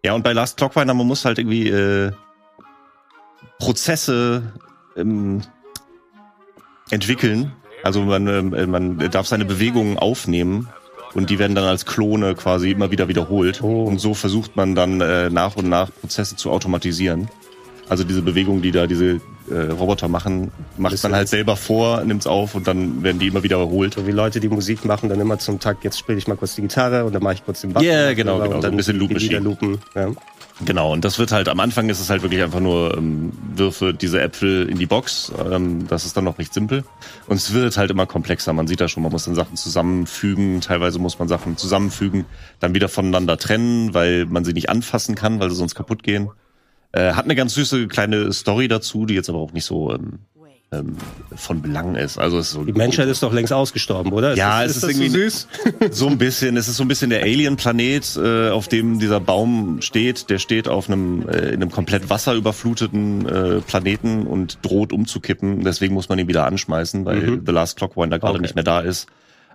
Ja, 0.04 0.12
und 0.12 0.22
bei 0.22 0.32
Last 0.32 0.56
Clockwinder, 0.56 0.94
man 0.94 1.08
muss 1.08 1.24
halt 1.24 1.40
irgendwie 1.40 1.68
äh, 1.68 2.12
Prozesse 3.58 4.52
ähm, 4.96 5.42
entwickeln. 6.90 7.50
Also 7.82 8.02
man, 8.02 8.28
äh, 8.28 8.66
man 8.68 8.98
darf 9.10 9.26
seine 9.26 9.44
Bewegungen 9.44 9.98
aufnehmen 9.98 10.68
und 11.14 11.30
die 11.30 11.38
werden 11.38 11.54
dann 11.54 11.64
als 11.64 11.86
Klone 11.86 12.34
quasi 12.34 12.70
immer 12.70 12.90
wieder 12.90 13.08
wiederholt. 13.08 13.62
Oh. 13.62 13.84
Und 13.84 13.98
so 13.98 14.14
versucht 14.14 14.56
man 14.56 14.74
dann 14.74 15.00
äh, 15.00 15.30
nach 15.30 15.56
und 15.56 15.68
nach 15.68 15.90
Prozesse 16.00 16.36
zu 16.36 16.50
automatisieren. 16.50 17.28
Also 17.88 18.04
diese 18.04 18.20
Bewegung, 18.22 18.60
die 18.60 18.70
da 18.70 18.86
diese 18.86 19.20
äh, 19.50 19.54
Roboter 19.70 20.08
machen, 20.08 20.52
macht 20.76 21.02
man 21.02 21.14
halt 21.14 21.28
selber 21.28 21.56
vor, 21.56 22.04
nimmt's 22.04 22.26
auf 22.26 22.54
und 22.54 22.66
dann 22.66 23.02
werden 23.02 23.18
die 23.18 23.28
immer 23.28 23.42
wieder 23.42 23.58
wiederholt. 23.58 23.94
So 23.94 24.06
wie 24.06 24.10
Leute, 24.10 24.40
die 24.40 24.48
Musik 24.48 24.84
machen, 24.84 25.08
dann 25.08 25.20
immer 25.20 25.38
zum 25.38 25.58
Takt, 25.58 25.84
jetzt 25.84 25.98
spiele 25.98 26.18
ich 26.18 26.28
mal 26.28 26.36
kurz 26.36 26.54
die 26.54 26.62
Gitarre 26.62 27.04
und 27.04 27.14
dann 27.14 27.22
mache 27.22 27.34
ich 27.34 27.44
kurz 27.44 27.62
den 27.62 27.72
Bass. 27.72 27.82
Ja, 27.82 27.92
yeah, 27.92 28.12
genau, 28.12 28.38
genau. 28.40 28.56
Und 28.56 28.62
dann 28.62 28.62
so 28.62 28.68
ein 28.68 28.76
bisschen 28.76 28.98
Loop 28.98 29.10
wieder 29.10 29.40
loopen. 29.40 29.78
Ja. 29.94 30.10
Genau, 30.64 30.92
und 30.92 31.04
das 31.04 31.20
wird 31.20 31.30
halt, 31.30 31.48
am 31.48 31.60
Anfang 31.60 31.88
ist 31.88 32.00
es 32.00 32.10
halt 32.10 32.22
wirklich 32.22 32.42
einfach 32.42 32.58
nur, 32.58 32.96
ähm, 32.96 33.32
wirfe 33.54 33.94
diese 33.94 34.20
Äpfel 34.20 34.68
in 34.68 34.78
die 34.78 34.86
Box. 34.86 35.32
Ähm, 35.50 35.86
das 35.86 36.04
ist 36.04 36.16
dann 36.16 36.24
noch 36.24 36.38
nicht 36.38 36.52
simpel. 36.52 36.84
Und 37.28 37.36
es 37.36 37.52
wird 37.52 37.76
halt 37.76 37.92
immer 37.92 38.06
komplexer. 38.06 38.52
Man 38.52 38.66
sieht 38.66 38.80
da 38.80 38.88
schon, 38.88 39.04
man 39.04 39.12
muss 39.12 39.24
dann 39.24 39.36
Sachen 39.36 39.56
zusammenfügen. 39.56 40.60
Teilweise 40.60 40.98
muss 40.98 41.18
man 41.18 41.28
Sachen 41.28 41.56
zusammenfügen, 41.56 42.24
dann 42.58 42.74
wieder 42.74 42.88
voneinander 42.88 43.36
trennen, 43.36 43.94
weil 43.94 44.26
man 44.26 44.44
sie 44.44 44.52
nicht 44.52 44.68
anfassen 44.68 45.14
kann, 45.14 45.38
weil 45.38 45.50
sie 45.50 45.56
sonst 45.56 45.76
kaputt 45.76 46.02
gehen. 46.02 46.30
Äh, 46.90 47.12
hat 47.12 47.26
eine 47.26 47.36
ganz 47.36 47.54
süße 47.54 47.86
kleine 47.86 48.32
Story 48.32 48.66
dazu, 48.66 49.06
die 49.06 49.14
jetzt 49.14 49.28
aber 49.28 49.38
auch 49.38 49.52
nicht 49.52 49.64
so 49.64 49.94
ähm, 49.94 50.20
ähm, 50.70 50.96
von 51.34 51.62
Belang 51.62 51.94
ist. 51.94 52.18
Also 52.18 52.38
ist 52.38 52.50
so 52.50 52.64
die 52.64 52.72
Menschheit 52.72 53.08
ist 53.08 53.22
doch 53.22 53.32
längst 53.32 53.52
ausgestorben, 53.52 54.12
oder? 54.12 54.34
Ja, 54.34 54.62
ist 54.62 54.72
es 54.72 54.76
ist, 54.78 54.82
ist 54.84 54.90
irgendwie 54.90 55.08
so 55.08 55.18
süß. 55.18 55.48
so 55.92 56.06
ein 56.08 56.18
bisschen. 56.18 56.56
Es 56.56 56.68
ist 56.68 56.76
so 56.76 56.84
ein 56.84 56.88
bisschen 56.88 57.10
der 57.10 57.22
Alien-Planet, 57.22 58.16
äh, 58.16 58.50
auf 58.50 58.68
dem 58.68 58.98
dieser 58.98 59.20
Baum 59.20 59.80
steht. 59.80 60.28
Der 60.30 60.38
steht 60.38 60.68
auf 60.68 60.88
einem 60.88 61.26
äh, 61.28 61.48
in 61.48 61.62
einem 61.62 61.70
komplett 61.70 62.10
wasserüberfluteten 62.10 63.28
äh, 63.28 63.60
Planeten 63.60 64.26
und 64.26 64.58
droht 64.62 64.92
umzukippen. 64.92 65.64
Deswegen 65.64 65.94
muss 65.94 66.08
man 66.08 66.18
ihn 66.18 66.28
wieder 66.28 66.44
anschmeißen, 66.44 67.04
weil 67.04 67.22
mhm. 67.22 67.42
The 67.46 67.52
Last 67.52 67.76
Clockwinder 67.76 68.18
gerade 68.18 68.34
okay. 68.34 68.42
nicht 68.42 68.54
mehr 68.54 68.64
da 68.64 68.80
ist. 68.80 69.06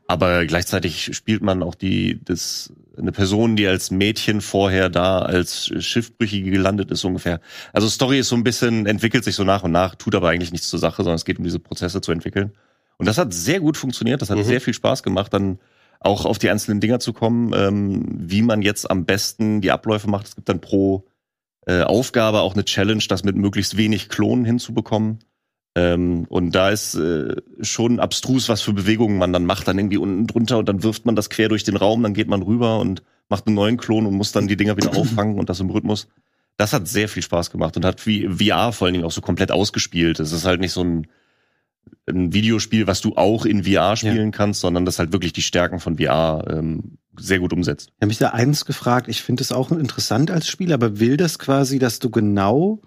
Aber 0.08 0.46
gleichzeitig 0.46 1.16
spielt 1.16 1.44
man 1.44 1.64
auch 1.64 1.76
die, 1.76 2.20
das, 2.26 2.74
eine 2.98 3.12
Person, 3.12 3.56
die 3.56 3.68
als 3.68 3.92
Mädchen 3.92 4.42
vorher 4.42 4.90
da 4.90 5.20
als 5.20 5.72
Schiffbrüchige 5.80 6.52
gelandet 6.52 6.92
ist 6.92 7.04
ungefähr. 7.04 7.40
Also 7.72 7.88
Story 7.88 8.20
ist 8.20 8.30
so 8.30 8.36
ein 8.36 8.44
bisschen, 8.44 8.86
entwickelt 8.86 9.24
sich 9.24 9.36
so 9.36 9.44
nach 9.44 9.64
und 9.64 9.72
nach, 9.72 9.96
tut 9.96 10.16
aber 10.16 10.30
eigentlich 10.30 10.52
nichts 10.52 10.70
zur 10.70 10.80
Sache, 10.80 10.98
sondern 10.98 11.16
es 11.16 11.26
geht 11.26 11.38
um 11.38 11.44
diese 11.44 11.60
Prozesse 11.60 12.02
zu 12.02 12.12
entwickeln. 12.12 12.54
Und 12.98 13.08
das 13.08 13.18
hat 13.18 13.34
sehr 13.34 13.60
gut 13.60 13.78
funktioniert, 13.78 14.22
das 14.22 14.30
hat 14.30 14.38
mhm. 14.38 14.44
sehr 14.44 14.62
viel 14.62 14.74
Spaß 14.74 15.04
gemacht, 15.04 15.34
dann 15.34 15.60
auch 16.00 16.26
auf 16.26 16.38
die 16.38 16.50
einzelnen 16.50 16.80
Dinger 16.80 17.00
zu 17.00 17.14
kommen, 17.14 17.54
ähm, 17.56 18.06
wie 18.10 18.42
man 18.42 18.62
jetzt 18.62 18.90
am 18.90 19.06
besten 19.06 19.62
die 19.62 19.72
Abläufe 19.72 20.10
macht. 20.10 20.28
Es 20.28 20.36
gibt 20.36 20.50
dann 20.50 20.62
pro 20.62 21.06
äh, 21.66 21.82
Aufgabe 21.82 22.42
auch 22.42 22.54
eine 22.54 22.66
Challenge, 22.66 23.04
das 23.08 23.24
mit 23.24 23.36
möglichst 23.36 23.78
wenig 23.78 24.10
Klonen 24.10 24.46
hinzubekommen. 24.46 25.20
Ähm, 25.76 26.26
und 26.30 26.54
da 26.54 26.70
ist 26.70 26.96
äh, 26.96 27.36
schon 27.62 28.00
abstrus, 28.00 28.48
was 28.48 28.62
für 28.62 28.74
Bewegungen 28.74 29.18
man 29.18 29.34
dann 29.34 29.46
macht, 29.46 29.68
dann 29.68 29.80
irgendwie 29.80 29.98
unten 29.98 30.28
drunter 30.28 30.60
und 30.60 30.70
dann 30.70 30.84
wirft 30.84 31.06
man 31.06 31.16
das 31.16 31.30
quer 31.30 31.50
durch 31.50 31.64
den 31.64 31.78
Raum, 31.78 32.04
dann 32.04 32.14
geht 32.14 32.28
man 32.28 32.44
rüber 32.44 32.80
und 32.80 33.02
macht 33.30 33.48
einen 33.48 33.56
neuen 33.56 33.78
Klon 33.78 34.06
und 34.06 34.14
muss 34.14 34.32
dann 34.32 34.48
die 34.48 34.58
Dinger 34.58 34.78
wieder 34.78 34.92
auffangen 34.98 35.40
und 35.40 35.50
das 35.50 35.60
im 35.60 35.70
Rhythmus. 35.70 36.08
Das 36.58 36.74
hat 36.74 36.88
sehr 36.88 37.10
viel 37.10 37.24
Spaß 37.24 37.50
gemacht 37.50 37.76
und 37.76 37.86
hat 37.86 38.06
wie 38.06 38.28
VR 38.28 38.72
vor 38.72 38.86
allen 38.86 38.94
Dingen 38.94 39.06
auch 39.06 39.12
so 39.12 39.22
komplett 39.22 39.52
ausgespielt. 39.52 40.20
Es 40.20 40.32
ist 40.32 40.46
halt 40.46 40.60
nicht 40.60 40.74
so 40.74 40.84
ein, 40.84 41.08
ein 42.08 42.32
Videospiel, 42.34 42.86
was 42.86 43.02
du 43.02 43.16
auch 43.16 43.46
in 43.46 43.64
VR 43.64 43.96
spielen 43.96 44.32
ja. 44.32 44.38
kannst, 44.38 44.62
sondern 44.62 44.86
das 44.86 45.00
halt 45.00 45.12
wirklich 45.12 45.34
die 45.34 45.42
Stärken 45.42 45.80
von 45.80 45.98
VR 45.98 46.46
ähm, 46.52 47.00
sehr 47.18 47.40
gut 47.40 47.54
umsetzt. 47.54 47.90
Ich 47.90 48.02
habe 48.02 48.08
mich 48.08 48.20
da 48.20 48.30
eins 48.30 48.66
gefragt, 48.66 49.08
ich 49.08 49.24
finde 49.24 49.42
es 49.42 49.52
auch 49.52 49.72
interessant 49.72 50.30
als 50.30 50.48
Spiel, 50.48 50.72
aber 50.72 51.00
will 51.00 51.18
das 51.18 51.40
quasi, 51.40 51.80
dass 51.80 51.98
du 51.98 52.12
genau 52.12 52.80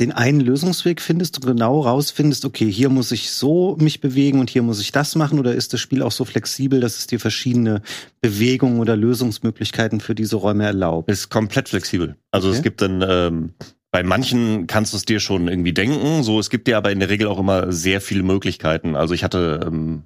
den 0.00 0.12
einen 0.12 0.40
Lösungsweg 0.40 1.00
findest 1.00 1.36
und 1.36 1.46
genau 1.46 1.80
rausfindest, 1.80 2.44
okay, 2.44 2.70
hier 2.70 2.88
muss 2.88 3.12
ich 3.12 3.30
so 3.30 3.76
mich 3.78 4.00
bewegen 4.00 4.40
und 4.40 4.48
hier 4.48 4.62
muss 4.62 4.80
ich 4.80 4.90
das 4.90 5.14
machen? 5.16 5.38
Oder 5.38 5.54
ist 5.54 5.72
das 5.72 5.80
Spiel 5.80 6.02
auch 6.02 6.12
so 6.12 6.24
flexibel, 6.24 6.80
dass 6.80 6.98
es 6.98 7.06
dir 7.06 7.20
verschiedene 7.20 7.82
Bewegungen 8.20 8.80
oder 8.80 8.96
Lösungsmöglichkeiten 8.96 10.00
für 10.00 10.14
diese 10.14 10.36
Räume 10.36 10.64
erlaubt? 10.64 11.10
Ist 11.10 11.28
komplett 11.28 11.68
flexibel. 11.68 12.16
Also 12.30 12.48
okay. 12.48 12.56
es 12.56 12.62
gibt 12.62 12.80
dann 12.80 13.04
ähm, 13.06 13.52
bei 13.90 14.02
manchen 14.02 14.66
kannst 14.66 14.94
du 14.94 14.96
es 14.96 15.04
dir 15.04 15.20
schon 15.20 15.48
irgendwie 15.48 15.74
denken, 15.74 16.22
so 16.22 16.40
es 16.40 16.48
gibt 16.48 16.66
dir 16.66 16.78
aber 16.78 16.90
in 16.90 16.98
der 16.98 17.10
Regel 17.10 17.26
auch 17.26 17.38
immer 17.38 17.70
sehr 17.72 18.00
viele 18.00 18.22
Möglichkeiten. 18.22 18.96
Also 18.96 19.12
ich 19.12 19.22
hatte 19.22 19.60
ähm, 19.66 20.04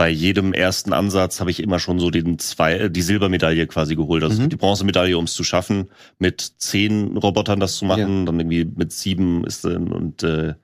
bei 0.00 0.08
jedem 0.08 0.54
ersten 0.54 0.94
Ansatz 0.94 1.40
habe 1.40 1.50
ich 1.50 1.62
immer 1.62 1.78
schon 1.78 1.98
so 1.98 2.08
den 2.08 2.38
zwei, 2.38 2.72
äh, 2.72 2.90
die 2.90 3.02
Silbermedaille 3.02 3.66
quasi 3.66 3.96
geholt. 3.96 4.24
Also 4.24 4.40
mhm. 4.40 4.48
die 4.48 4.56
Bronzemedaille, 4.56 5.18
um 5.18 5.26
es 5.26 5.34
zu 5.34 5.44
schaffen, 5.44 5.90
mit 6.18 6.40
zehn 6.40 7.18
Robotern 7.18 7.60
das 7.60 7.76
zu 7.76 7.84
machen, 7.84 8.20
ja. 8.20 8.24
dann 8.24 8.40
irgendwie 8.40 8.64
mit 8.64 8.92
sieben 8.92 9.44
ist 9.44 9.66
und 9.66 10.22
äh, 10.22 10.54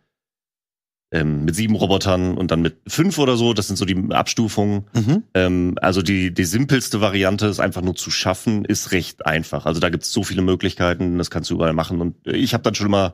ähm, 1.13 1.45
mit 1.45 1.55
sieben 1.55 1.75
Robotern 1.75 2.39
und 2.39 2.51
dann 2.51 2.63
mit 2.63 2.79
fünf 2.89 3.19
oder 3.19 3.37
so. 3.37 3.53
Das 3.53 3.67
sind 3.67 3.77
so 3.77 3.85
die 3.85 4.11
Abstufungen. 4.11 4.87
Mhm. 4.95 5.25
Ähm, 5.35 5.75
also 5.83 6.01
die, 6.01 6.33
die 6.33 6.45
simpelste 6.47 7.03
Variante 7.03 7.45
ist 7.45 7.61
einfach 7.61 7.83
nur 7.83 7.95
zu 7.95 8.11
schaffen, 8.11 8.65
ist 8.65 8.93
recht 8.93 9.27
einfach. 9.27 9.67
Also 9.67 9.81
da 9.81 9.91
gibt 9.91 10.05
es 10.05 10.13
so 10.13 10.23
viele 10.23 10.41
Möglichkeiten, 10.41 11.19
das 11.19 11.31
kannst 11.31 11.51
du 11.51 11.57
überall 11.57 11.75
machen. 11.75 12.01
Und 12.01 12.17
ich 12.27 12.55
habe 12.55 12.63
dann 12.63 12.75
schon 12.75 12.91
mal 12.91 13.13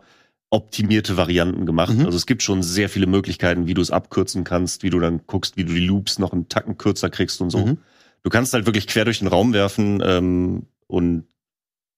optimierte 0.53 1.17
Varianten 1.17 1.65
gemacht. 1.65 1.95
Mhm. 1.95 2.05
Also 2.05 2.17
es 2.17 2.27
gibt 2.27 2.43
schon 2.43 2.62
sehr 2.62 2.91
viele 2.91 3.07
Möglichkeiten, 3.07 3.67
wie 3.67 3.75
du 3.75 3.81
es 3.81 3.91
abkürzen 3.91 4.45
kannst, 4.45 4.83
wie 4.83 4.91
du 4.91 5.01
dann 5.01 5.23
guckst, 5.27 5.57
wie 5.57 5.65
du 5.65 5.73
die 5.73 5.81
Loops 5.81 6.19
noch 6.19 6.33
einen 6.33 6.49
Tacken 6.49 6.77
kürzer 6.77 7.09
kriegst 7.09 7.41
und 7.41 7.51
so. 7.51 7.67
Mhm. 7.67 7.79
Du 8.23 8.31
kannst 8.31 8.53
halt 8.53 8.67
wirklich 8.67 8.87
quer 8.87 9.07
durch 9.07 9.21
den 9.21 9.29
Raum 9.29 9.55
werfen 9.55 10.03
ähm, 10.05 10.67
und 10.87 11.25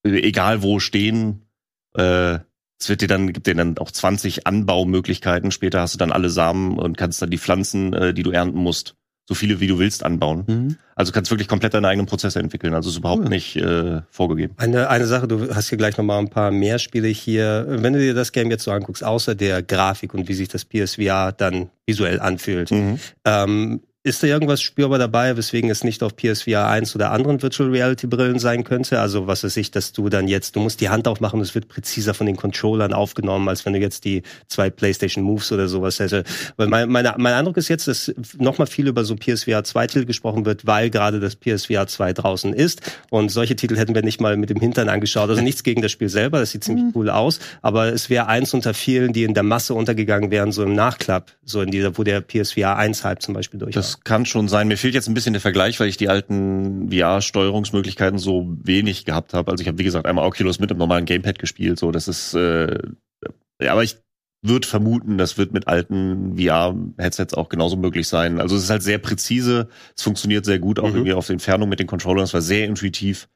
egal 0.03 0.63
wo 0.63 0.79
stehen, 0.79 1.47
äh, 1.95 2.39
es 2.79 2.89
wird 2.89 3.01
dir 3.01 3.07
dann, 3.07 3.33
gibt 3.33 3.47
dir 3.47 3.55
dann 3.55 3.77
auch 3.77 3.91
20 3.91 4.47
Anbaumöglichkeiten. 4.47 5.51
Später 5.51 5.81
hast 5.81 5.93
du 5.93 5.97
dann 5.97 6.11
alle 6.11 6.29
Samen 6.29 6.77
und 6.77 6.97
kannst 6.97 7.21
dann 7.21 7.29
die 7.29 7.37
Pflanzen, 7.37 7.93
äh, 7.93 8.13
die 8.13 8.23
du 8.23 8.31
ernten 8.31 8.59
musst, 8.59 8.95
so 9.27 9.33
viele 9.33 9.59
wie 9.59 9.67
du 9.67 9.79
willst 9.79 10.03
anbauen. 10.03 10.43
Mhm. 10.47 10.75
Also 10.95 11.11
kannst 11.11 11.31
wirklich 11.31 11.47
komplett 11.47 11.73
deine 11.73 11.87
eigenen 11.87 12.05
Prozesse 12.05 12.39
entwickeln. 12.39 12.73
Also 12.73 12.89
ist 12.89 12.97
überhaupt 12.97 13.23
cool. 13.23 13.29
nicht 13.29 13.55
äh, 13.57 14.01
vorgegeben. 14.09 14.53
Eine, 14.57 14.89
eine 14.89 15.07
Sache, 15.07 15.27
du 15.27 15.53
hast 15.53 15.69
hier 15.69 15.77
gleich 15.77 15.97
nochmal 15.97 16.19
ein 16.19 16.29
paar 16.29 16.51
mehr 16.51 16.79
Spiele 16.79 17.07
hier. 17.07 17.65
Wenn 17.67 17.93
du 17.93 17.99
dir 17.99 18.13
das 18.13 18.31
Game 18.31 18.51
jetzt 18.51 18.63
so 18.63 18.71
anguckst, 18.71 19.03
außer 19.03 19.35
der 19.35 19.63
Grafik 19.63 20.13
und 20.13 20.27
wie 20.29 20.33
sich 20.33 20.47
das 20.47 20.63
PSVR 20.63 21.31
dann 21.31 21.69
visuell 21.85 22.19
anfühlt, 22.19 22.71
mhm. 22.71 22.99
ähm, 23.25 23.81
ist 24.05 24.21
da 24.21 24.27
irgendwas 24.27 24.61
spürbar 24.61 24.99
dabei, 24.99 25.35
weswegen 25.35 25.71
es 25.71 25.83
nicht 25.83 26.03
auf 26.03 26.15
PSVR 26.15 26.67
1 26.67 26.95
oder 26.95 27.11
anderen 27.11 27.41
Virtual 27.41 27.71
Reality 27.71 28.05
Brillen 28.05 28.37
sein 28.37 28.63
könnte? 28.63 28.99
Also 28.99 29.25
was 29.25 29.43
ist 29.43 29.57
ich, 29.57 29.71
dass 29.71 29.93
du 29.93 30.09
dann 30.09 30.27
jetzt, 30.27 30.55
du 30.55 30.59
musst 30.59 30.79
die 30.79 30.89
Hand 30.89 31.07
aufmachen, 31.07 31.41
es 31.41 31.55
wird 31.55 31.69
präziser 31.69 32.13
von 32.13 32.27
den 32.27 32.35
Controllern 32.35 32.93
aufgenommen, 32.93 33.49
als 33.49 33.65
wenn 33.65 33.73
du 33.73 33.79
jetzt 33.79 34.05
die 34.05 34.21
zwei 34.47 34.69
PlayStation 34.69 35.23
Moves 35.23 35.51
oder 35.51 35.67
sowas 35.67 35.97
hätte. 35.97 36.23
Weil 36.55 36.67
mein, 36.67 36.87
mein, 36.87 37.11
mein 37.17 37.33
Eindruck 37.33 37.57
ist 37.57 37.67
jetzt, 37.67 37.87
dass 37.87 38.13
nochmal 38.37 38.67
viel 38.67 38.87
über 38.87 39.03
so 39.05 39.15
PSVR 39.15 39.63
2 39.63 39.87
Titel 39.87 40.05
gesprochen 40.05 40.45
wird, 40.45 40.67
weil 40.67 40.91
gerade 40.91 41.19
das 41.19 41.35
PSVR 41.35 41.87
2 41.87 42.13
draußen 42.13 42.53
ist. 42.53 42.83
Und 43.09 43.29
solche 43.29 43.55
Titel 43.55 43.75
hätten 43.75 43.95
wir 43.95 44.03
nicht 44.03 44.21
mal 44.21 44.37
mit 44.37 44.51
dem 44.51 44.59
Hintern 44.59 44.87
angeschaut. 44.87 45.31
Also 45.31 45.41
nichts 45.41 45.63
gegen 45.63 45.81
das 45.81 45.91
Spiel 45.91 46.09
selber, 46.09 46.39
das 46.39 46.51
sieht 46.51 46.63
ziemlich 46.63 46.85
mhm. 46.85 46.91
cool 46.93 47.09
aus. 47.09 47.39
Aber 47.63 47.91
es 47.91 48.11
wäre 48.11 48.27
eins 48.27 48.53
unter 48.53 48.75
vielen, 48.75 49.13
die 49.13 49.23
in 49.23 49.33
der 49.33 49.41
Masse 49.41 49.73
untergegangen 49.73 50.29
wären, 50.29 50.51
so 50.51 50.61
im 50.61 50.75
Nachklapp, 50.75 51.31
so 51.43 51.63
in 51.63 51.71
dieser, 51.71 51.97
wo 51.97 52.03
der 52.03 52.21
PSVR 52.21 52.77
1 52.77 53.03
Hype 53.03 53.23
zum 53.23 53.33
Beispiel 53.33 53.59
durch 53.59 53.94
war 53.95 54.03
kann 54.03 54.25
schon 54.25 54.47
sein. 54.47 54.67
Mir 54.67 54.77
fehlt 54.77 54.93
jetzt 54.93 55.07
ein 55.07 55.13
bisschen 55.13 55.33
der 55.33 55.41
Vergleich, 55.41 55.79
weil 55.79 55.87
ich 55.87 55.97
die 55.97 56.09
alten 56.09 56.89
VR-Steuerungsmöglichkeiten 56.91 58.19
so 58.19 58.55
wenig 58.63 59.05
gehabt 59.05 59.33
habe. 59.33 59.51
Also 59.51 59.61
ich 59.61 59.67
habe, 59.67 59.77
wie 59.77 59.83
gesagt, 59.83 60.05
einmal 60.05 60.25
Oculus 60.25 60.59
mit 60.59 60.71
einem 60.71 60.79
normalen 60.79 61.05
Gamepad 61.05 61.39
gespielt. 61.39 61.79
So, 61.79 61.91
das 61.91 62.07
ist, 62.07 62.33
äh, 62.33 62.77
ja, 63.61 63.71
aber 63.71 63.83
ich 63.83 63.97
würde 64.41 64.67
vermuten, 64.67 65.17
das 65.17 65.37
wird 65.37 65.53
mit 65.53 65.67
alten 65.67 66.37
VR-Headsets 66.37 67.33
auch 67.33 67.49
genauso 67.49 67.77
möglich 67.77 68.07
sein. 68.07 68.39
Also 68.39 68.55
es 68.55 68.63
ist 68.63 68.69
halt 68.69 68.83
sehr 68.83 68.99
präzise, 68.99 69.69
es 69.95 70.03
funktioniert 70.03 70.45
sehr 70.45 70.59
gut, 70.59 70.79
auch 70.79 70.89
mhm. 70.89 70.95
irgendwie 70.95 71.13
auf 71.13 71.29
Entfernung 71.29 71.69
mit 71.69 71.79
den 71.79 71.87
Controllern. 71.87 72.23
Es 72.23 72.33
war 72.33 72.41
sehr 72.41 72.65
intuitiv. 72.65 73.27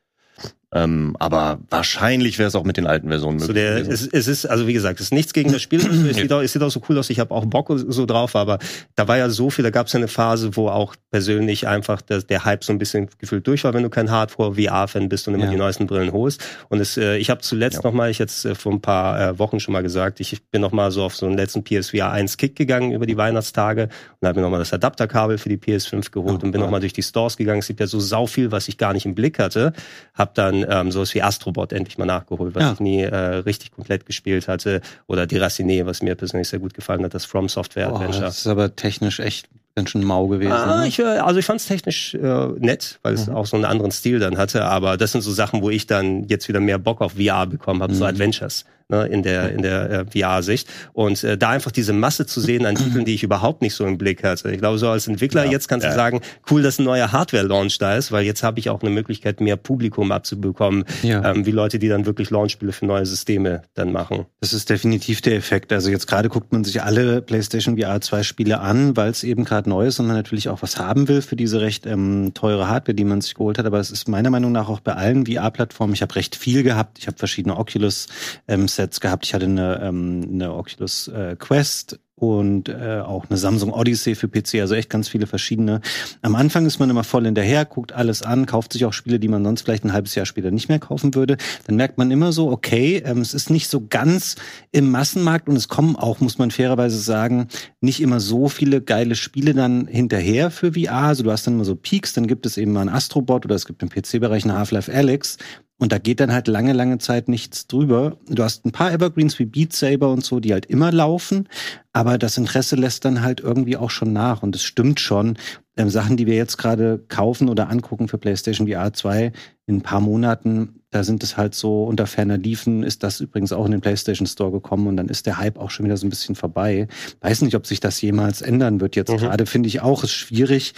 Ähm, 0.71 1.15
aber 1.17 1.59
wahrscheinlich 1.71 2.37
wäre 2.37 2.47
es 2.47 2.53
auch 2.53 2.63
mit 2.63 2.77
den 2.77 2.85
alten 2.85 3.09
Versionen 3.09 3.37
möglich. 3.37 3.47
So 3.47 3.53
der, 3.53 3.77
es, 3.77 4.05
es, 4.05 4.27
ist, 4.27 4.45
also 4.45 4.67
wie 4.67 4.73
gesagt, 4.73 4.99
es 4.99 5.07
ist 5.07 5.13
nichts 5.13 5.33
gegen 5.33 5.51
das 5.51 5.63
Spiel. 5.63 5.79
es, 6.09 6.17
sieht 6.17 6.31
auch, 6.31 6.41
es 6.41 6.53
sieht 6.53 6.61
auch 6.61 6.69
so 6.69 6.79
cool 6.87 6.99
aus. 6.99 7.09
Ich 7.09 7.19
habe 7.19 7.33
auch 7.33 7.45
Bock 7.45 7.73
so 7.75 8.05
drauf, 8.05 8.35
aber 8.35 8.59
da 8.95 9.07
war 9.07 9.17
ja 9.17 9.29
so 9.29 9.49
viel, 9.49 9.63
da 9.63 9.71
gab 9.71 9.87
es 9.87 9.93
ja 9.93 9.97
eine 9.97 10.07
Phase, 10.07 10.55
wo 10.55 10.69
auch 10.69 10.95
persönlich 11.09 11.67
einfach 11.67 12.03
der, 12.03 12.21
der 12.21 12.45
Hype 12.45 12.63
so 12.63 12.71
ein 12.71 12.77
bisschen 12.77 13.09
gefühlt 13.17 13.47
durch 13.47 13.63
war, 13.63 13.73
wenn 13.73 13.81
du 13.81 13.89
kein 13.89 14.11
Hardcore-VR-Fan 14.11 15.09
bist 15.09 15.27
und 15.27 15.33
immer 15.33 15.45
ja. 15.45 15.51
die 15.51 15.57
neuesten 15.57 15.87
Brillen 15.87 16.11
holst. 16.11 16.43
Und 16.69 16.79
es, 16.79 16.97
äh, 16.97 17.17
ich 17.17 17.31
habe 17.31 17.41
zuletzt 17.41 17.77
ja. 17.77 17.89
nochmal, 17.89 18.11
ich 18.11 18.19
jetzt 18.19 18.45
äh, 18.45 18.53
vor 18.53 18.71
ein 18.71 18.81
paar 18.81 19.19
äh, 19.19 19.39
Wochen 19.39 19.59
schon 19.59 19.71
mal 19.71 19.81
gesagt, 19.81 20.19
ich 20.19 20.43
bin 20.51 20.61
nochmal 20.61 20.91
so 20.91 21.03
auf 21.03 21.15
so 21.15 21.25
einen 21.25 21.35
letzten 21.35 21.63
PSVR 21.63 22.11
1 22.11 22.37
Kick 22.37 22.55
gegangen 22.55 22.91
über 22.91 23.07
die 23.07 23.17
Weihnachtstage 23.17 23.89
und 24.19 24.27
habe 24.27 24.39
mir 24.39 24.43
nochmal 24.43 24.59
das 24.59 24.71
Adapterkabel 24.71 25.39
für 25.39 25.49
die 25.49 25.57
PS5 25.57 26.11
geholt 26.11 26.41
oh, 26.43 26.45
und 26.45 26.51
bin 26.51 26.61
nochmal 26.61 26.79
durch 26.79 26.93
die 26.93 27.01
Stores 27.01 27.37
gegangen. 27.37 27.59
Es 27.59 27.67
gibt 27.67 27.79
ja 27.79 27.87
so 27.87 27.99
sau 27.99 28.27
viel, 28.27 28.51
was 28.51 28.67
ich 28.67 28.77
gar 28.77 28.93
nicht 28.93 29.07
im 29.07 29.15
Blick 29.15 29.39
hatte. 29.39 29.73
Hab 30.13 30.35
dann 30.35 30.58
ähm, 30.67 30.91
sowas 30.91 31.13
wie 31.13 31.21
Astrobot 31.21 31.73
endlich 31.73 31.97
mal 31.97 32.05
nachgeholt, 32.05 32.55
was 32.55 32.63
ja. 32.63 32.73
ich 32.73 32.79
nie 32.79 33.01
äh, 33.01 33.15
richtig 33.15 33.71
komplett 33.71 34.05
gespielt 34.05 34.47
hatte. 34.47 34.81
Oder 35.07 35.23
Diraciné, 35.23 35.85
was 35.85 36.01
mir 36.01 36.15
persönlich 36.15 36.49
sehr 36.49 36.59
gut 36.59 36.73
gefallen 36.73 37.03
hat, 37.03 37.13
das 37.13 37.25
From 37.25 37.49
Software 37.49 37.89
Adventure. 37.89 38.21
das 38.21 38.39
ist 38.39 38.47
aber 38.47 38.75
technisch 38.75 39.19
echt 39.19 39.47
ganz 39.75 39.91
schön 39.91 40.03
mau 40.03 40.27
gewesen. 40.27 40.51
Ah, 40.51 40.81
ne? 40.81 40.87
ich, 40.87 40.99
äh, 40.99 41.03
also 41.03 41.39
ich 41.39 41.45
fand 41.45 41.61
es 41.61 41.67
technisch 41.67 42.13
äh, 42.13 42.47
nett, 42.59 42.99
weil 43.03 43.13
es 43.13 43.27
mhm. 43.27 43.35
auch 43.35 43.45
so 43.45 43.55
einen 43.55 43.65
anderen 43.65 43.91
Stil 43.91 44.19
dann 44.19 44.37
hatte. 44.37 44.65
Aber 44.65 44.97
das 44.97 45.11
sind 45.11 45.21
so 45.21 45.31
Sachen, 45.31 45.61
wo 45.61 45.69
ich 45.69 45.87
dann 45.87 46.27
jetzt 46.27 46.47
wieder 46.47 46.59
mehr 46.59 46.79
Bock 46.79 47.01
auf 47.01 47.13
VR 47.13 47.47
bekommen 47.47 47.81
habe, 47.81 47.93
mhm. 47.93 47.97
so 47.97 48.05
Adventures 48.05 48.65
ne, 48.89 49.05
in 49.05 49.23
der 49.23 49.51
in 49.51 49.61
der 49.61 50.05
äh, 50.13 50.21
VR-Sicht 50.21 50.67
und 50.93 51.23
äh, 51.23 51.37
da 51.37 51.49
einfach 51.49 51.71
diese 51.71 51.93
Masse 51.93 52.25
zu 52.25 52.41
sehen 52.41 52.65
an 52.65 52.75
Titeln, 52.75 53.05
die 53.05 53.13
ich 53.13 53.23
überhaupt 53.23 53.61
nicht 53.61 53.75
so 53.75 53.85
im 53.85 53.97
Blick 53.97 54.23
hatte. 54.23 54.51
Ich 54.51 54.59
glaube, 54.59 54.77
so 54.77 54.89
als 54.89 55.07
Entwickler 55.07 55.45
ja, 55.45 55.51
jetzt 55.51 55.67
kannst 55.67 55.85
ja. 55.85 55.91
du 55.91 55.95
sagen, 55.95 56.21
cool, 56.49 56.61
dass 56.61 56.79
ein 56.79 56.85
neuer 56.85 57.11
Hardware-Launch 57.11 57.77
da 57.77 57.95
ist, 57.95 58.11
weil 58.11 58.25
jetzt 58.25 58.43
habe 58.43 58.59
ich 58.59 58.69
auch 58.69 58.81
eine 58.81 58.89
Möglichkeit, 58.89 59.41
mehr 59.41 59.55
Publikum 59.55 60.11
abzubekommen, 60.11 60.85
ja. 61.03 61.31
ähm, 61.31 61.45
wie 61.45 61.51
Leute, 61.51 61.79
die 61.79 61.87
dann 61.87 62.05
wirklich 62.05 62.29
Launchspiele 62.29 62.71
für 62.71 62.85
neue 62.85 63.05
Systeme 63.05 63.61
dann 63.75 63.91
machen. 63.91 64.25
Das 64.41 64.53
ist 64.53 64.69
definitiv 64.69 65.21
der 65.21 65.35
Effekt. 65.35 65.71
Also 65.71 65.89
jetzt 65.89 66.07
gerade 66.07 66.29
guckt 66.29 66.51
man 66.51 66.63
sich 66.63 66.81
alle 66.81 67.21
PlayStation 67.21 67.77
VR 67.77 68.01
2 68.01 68.23
Spiele 68.23 68.59
an, 68.59 68.97
weil 68.97 69.11
es 69.11 69.23
eben 69.23 69.45
gerade 69.45 69.69
neu 69.69 69.87
ist 69.87 69.99
und 69.99 70.07
man 70.07 70.15
natürlich 70.15 70.49
auch 70.49 70.61
was 70.61 70.77
haben 70.77 71.07
will 71.07 71.21
für 71.21 71.35
diese 71.35 71.61
recht 71.61 71.85
ähm, 71.85 72.31
teure 72.33 72.67
Hardware, 72.67 72.95
die 72.95 73.03
man 73.03 73.21
sich 73.21 73.35
geholt 73.35 73.57
hat. 73.57 73.65
Aber 73.65 73.79
es 73.79 73.91
ist 73.91 74.07
meiner 74.07 74.29
Meinung 74.29 74.51
nach 74.51 74.69
auch 74.69 74.79
bei 74.79 74.93
allen 74.93 75.25
VR-Plattformen. 75.25 75.93
Ich 75.93 76.01
habe 76.01 76.15
recht 76.15 76.35
viel 76.35 76.63
gehabt. 76.63 76.97
Ich 76.99 77.07
habe 77.07 77.17
verschiedene 77.17 77.57
Oculus 77.57 78.07
ähm, 78.47 78.67
Sets 78.79 79.01
gehabt. 79.01 79.25
Ich 79.25 79.33
hatte 79.33 79.45
eine, 79.45 79.81
ähm, 79.83 80.25
eine 80.31 80.53
Oculus 80.53 81.09
äh, 81.09 81.35
Quest 81.37 81.99
und 82.19 82.69
äh, 82.69 82.99
auch 82.99 83.25
eine 83.29 83.37
Samsung 83.37 83.71
Odyssey 83.71 84.15
für 84.15 84.27
PC, 84.27 84.55
also 84.55 84.75
echt 84.75 84.89
ganz 84.89 85.07
viele 85.07 85.25
verschiedene. 85.25 85.81
Am 86.21 86.35
Anfang 86.35 86.65
ist 86.65 86.79
man 86.79 86.89
immer 86.89 87.03
voll 87.03 87.25
hinterher, 87.25 87.65
guckt 87.65 87.93
alles 87.93 88.21
an, 88.21 88.45
kauft 88.45 88.73
sich 88.73 88.85
auch 88.85 88.93
Spiele, 88.93 89.19
die 89.19 89.27
man 89.27 89.43
sonst 89.43 89.61
vielleicht 89.61 89.85
ein 89.85 89.93
halbes 89.93 90.15
Jahr 90.15 90.25
später 90.25 90.51
nicht 90.51 90.69
mehr 90.69 90.79
kaufen 90.79 91.15
würde. 91.15 91.37
Dann 91.67 91.77
merkt 91.77 91.97
man 91.97 92.11
immer 92.11 92.31
so, 92.31 92.51
okay, 92.51 93.01
ähm, 93.05 93.21
es 93.21 93.33
ist 93.33 93.49
nicht 93.49 93.69
so 93.69 93.85
ganz 93.87 94.35
im 94.71 94.91
Massenmarkt 94.91 95.47
und 95.47 95.55
es 95.55 95.69
kommen 95.69 95.95
auch, 95.95 96.19
muss 96.19 96.37
man 96.37 96.51
fairerweise 96.51 96.99
sagen, 96.99 97.47
nicht 97.79 98.01
immer 98.01 98.19
so 98.19 98.49
viele 98.49 98.81
geile 98.81 99.15
Spiele 99.15 99.53
dann 99.53 99.87
hinterher 99.87 100.51
für 100.51 100.73
VR. 100.73 101.03
Also 101.03 101.23
du 101.23 101.31
hast 101.31 101.47
dann 101.47 101.55
immer 101.55 101.65
so 101.65 101.75
Peaks, 101.75 102.13
dann 102.13 102.27
gibt 102.27 102.45
es 102.45 102.57
eben 102.57 102.73
mal 102.73 102.81
ein 102.81 102.89
Astrobot 102.89 103.45
oder 103.45 103.55
es 103.55 103.65
gibt 103.65 103.81
im 103.81 103.89
PC-Bereich 103.89 104.43
eine 104.43 104.57
Half-Life 104.57 104.93
Alex 104.93 105.37
und 105.79 105.93
da 105.93 105.97
geht 105.97 106.19
dann 106.19 106.33
halt 106.33 106.47
lange, 106.49 106.73
lange 106.73 106.97
Zeit 106.97 107.29
nichts 107.29 107.65
drüber. 107.65 108.17
Du 108.27 108.43
hast 108.43 108.65
ein 108.65 108.73
paar 108.73 108.91
Evergreens 108.91 109.39
wie 109.39 109.45
Beat 109.45 109.71
Saber 109.71 110.11
und 110.11 110.25
so, 110.25 110.41
die 110.41 110.51
halt 110.51 110.65
immer 110.65 110.91
laufen, 110.91 111.47
aber 111.93 112.08
das 112.17 112.37
Interesse 112.37 112.75
lässt 112.75 113.05
dann 113.05 113.21
halt 113.21 113.39
irgendwie 113.39 113.77
auch 113.77 113.89
schon 113.89 114.13
nach. 114.13 114.41
Und 114.41 114.55
es 114.55 114.63
stimmt 114.63 114.99
schon, 114.99 115.37
ähm, 115.77 115.89
Sachen, 115.89 116.17
die 116.17 116.27
wir 116.27 116.35
jetzt 116.35 116.57
gerade 116.57 117.03
kaufen 117.07 117.49
oder 117.49 117.69
angucken 117.69 118.07
für 118.07 118.17
PlayStation 118.17 118.67
VR 118.67 118.93
2 118.93 119.31
in 119.67 119.77
ein 119.77 119.81
paar 119.81 120.01
Monaten, 120.01 120.81
da 120.91 121.03
sind 121.03 121.23
es 121.23 121.37
halt 121.37 121.53
so 121.53 121.83
unter 121.83 122.07
ferner 122.07 122.37
Liefen, 122.37 122.83
ist 122.83 123.03
das 123.03 123.21
übrigens 123.21 123.53
auch 123.53 123.65
in 123.65 123.71
den 123.71 123.81
PlayStation 123.81 124.25
Store 124.25 124.51
gekommen 124.51 124.87
und 124.87 124.97
dann 124.97 125.07
ist 125.07 125.25
der 125.25 125.37
Hype 125.37 125.59
auch 125.59 125.69
schon 125.69 125.85
wieder 125.85 125.97
so 125.97 126.07
ein 126.07 126.09
bisschen 126.09 126.35
vorbei. 126.35 126.87
Weiß 127.21 127.41
nicht, 127.43 127.55
ob 127.55 127.67
sich 127.67 127.79
das 127.79 128.01
jemals 128.01 128.41
ändern 128.41 128.81
wird. 128.81 128.95
Jetzt 128.95 129.11
mhm. 129.11 129.17
gerade 129.17 129.45
finde 129.45 129.67
ich 129.67 129.81
auch, 129.81 130.03
ist 130.03 130.13
schwierig, 130.13 130.73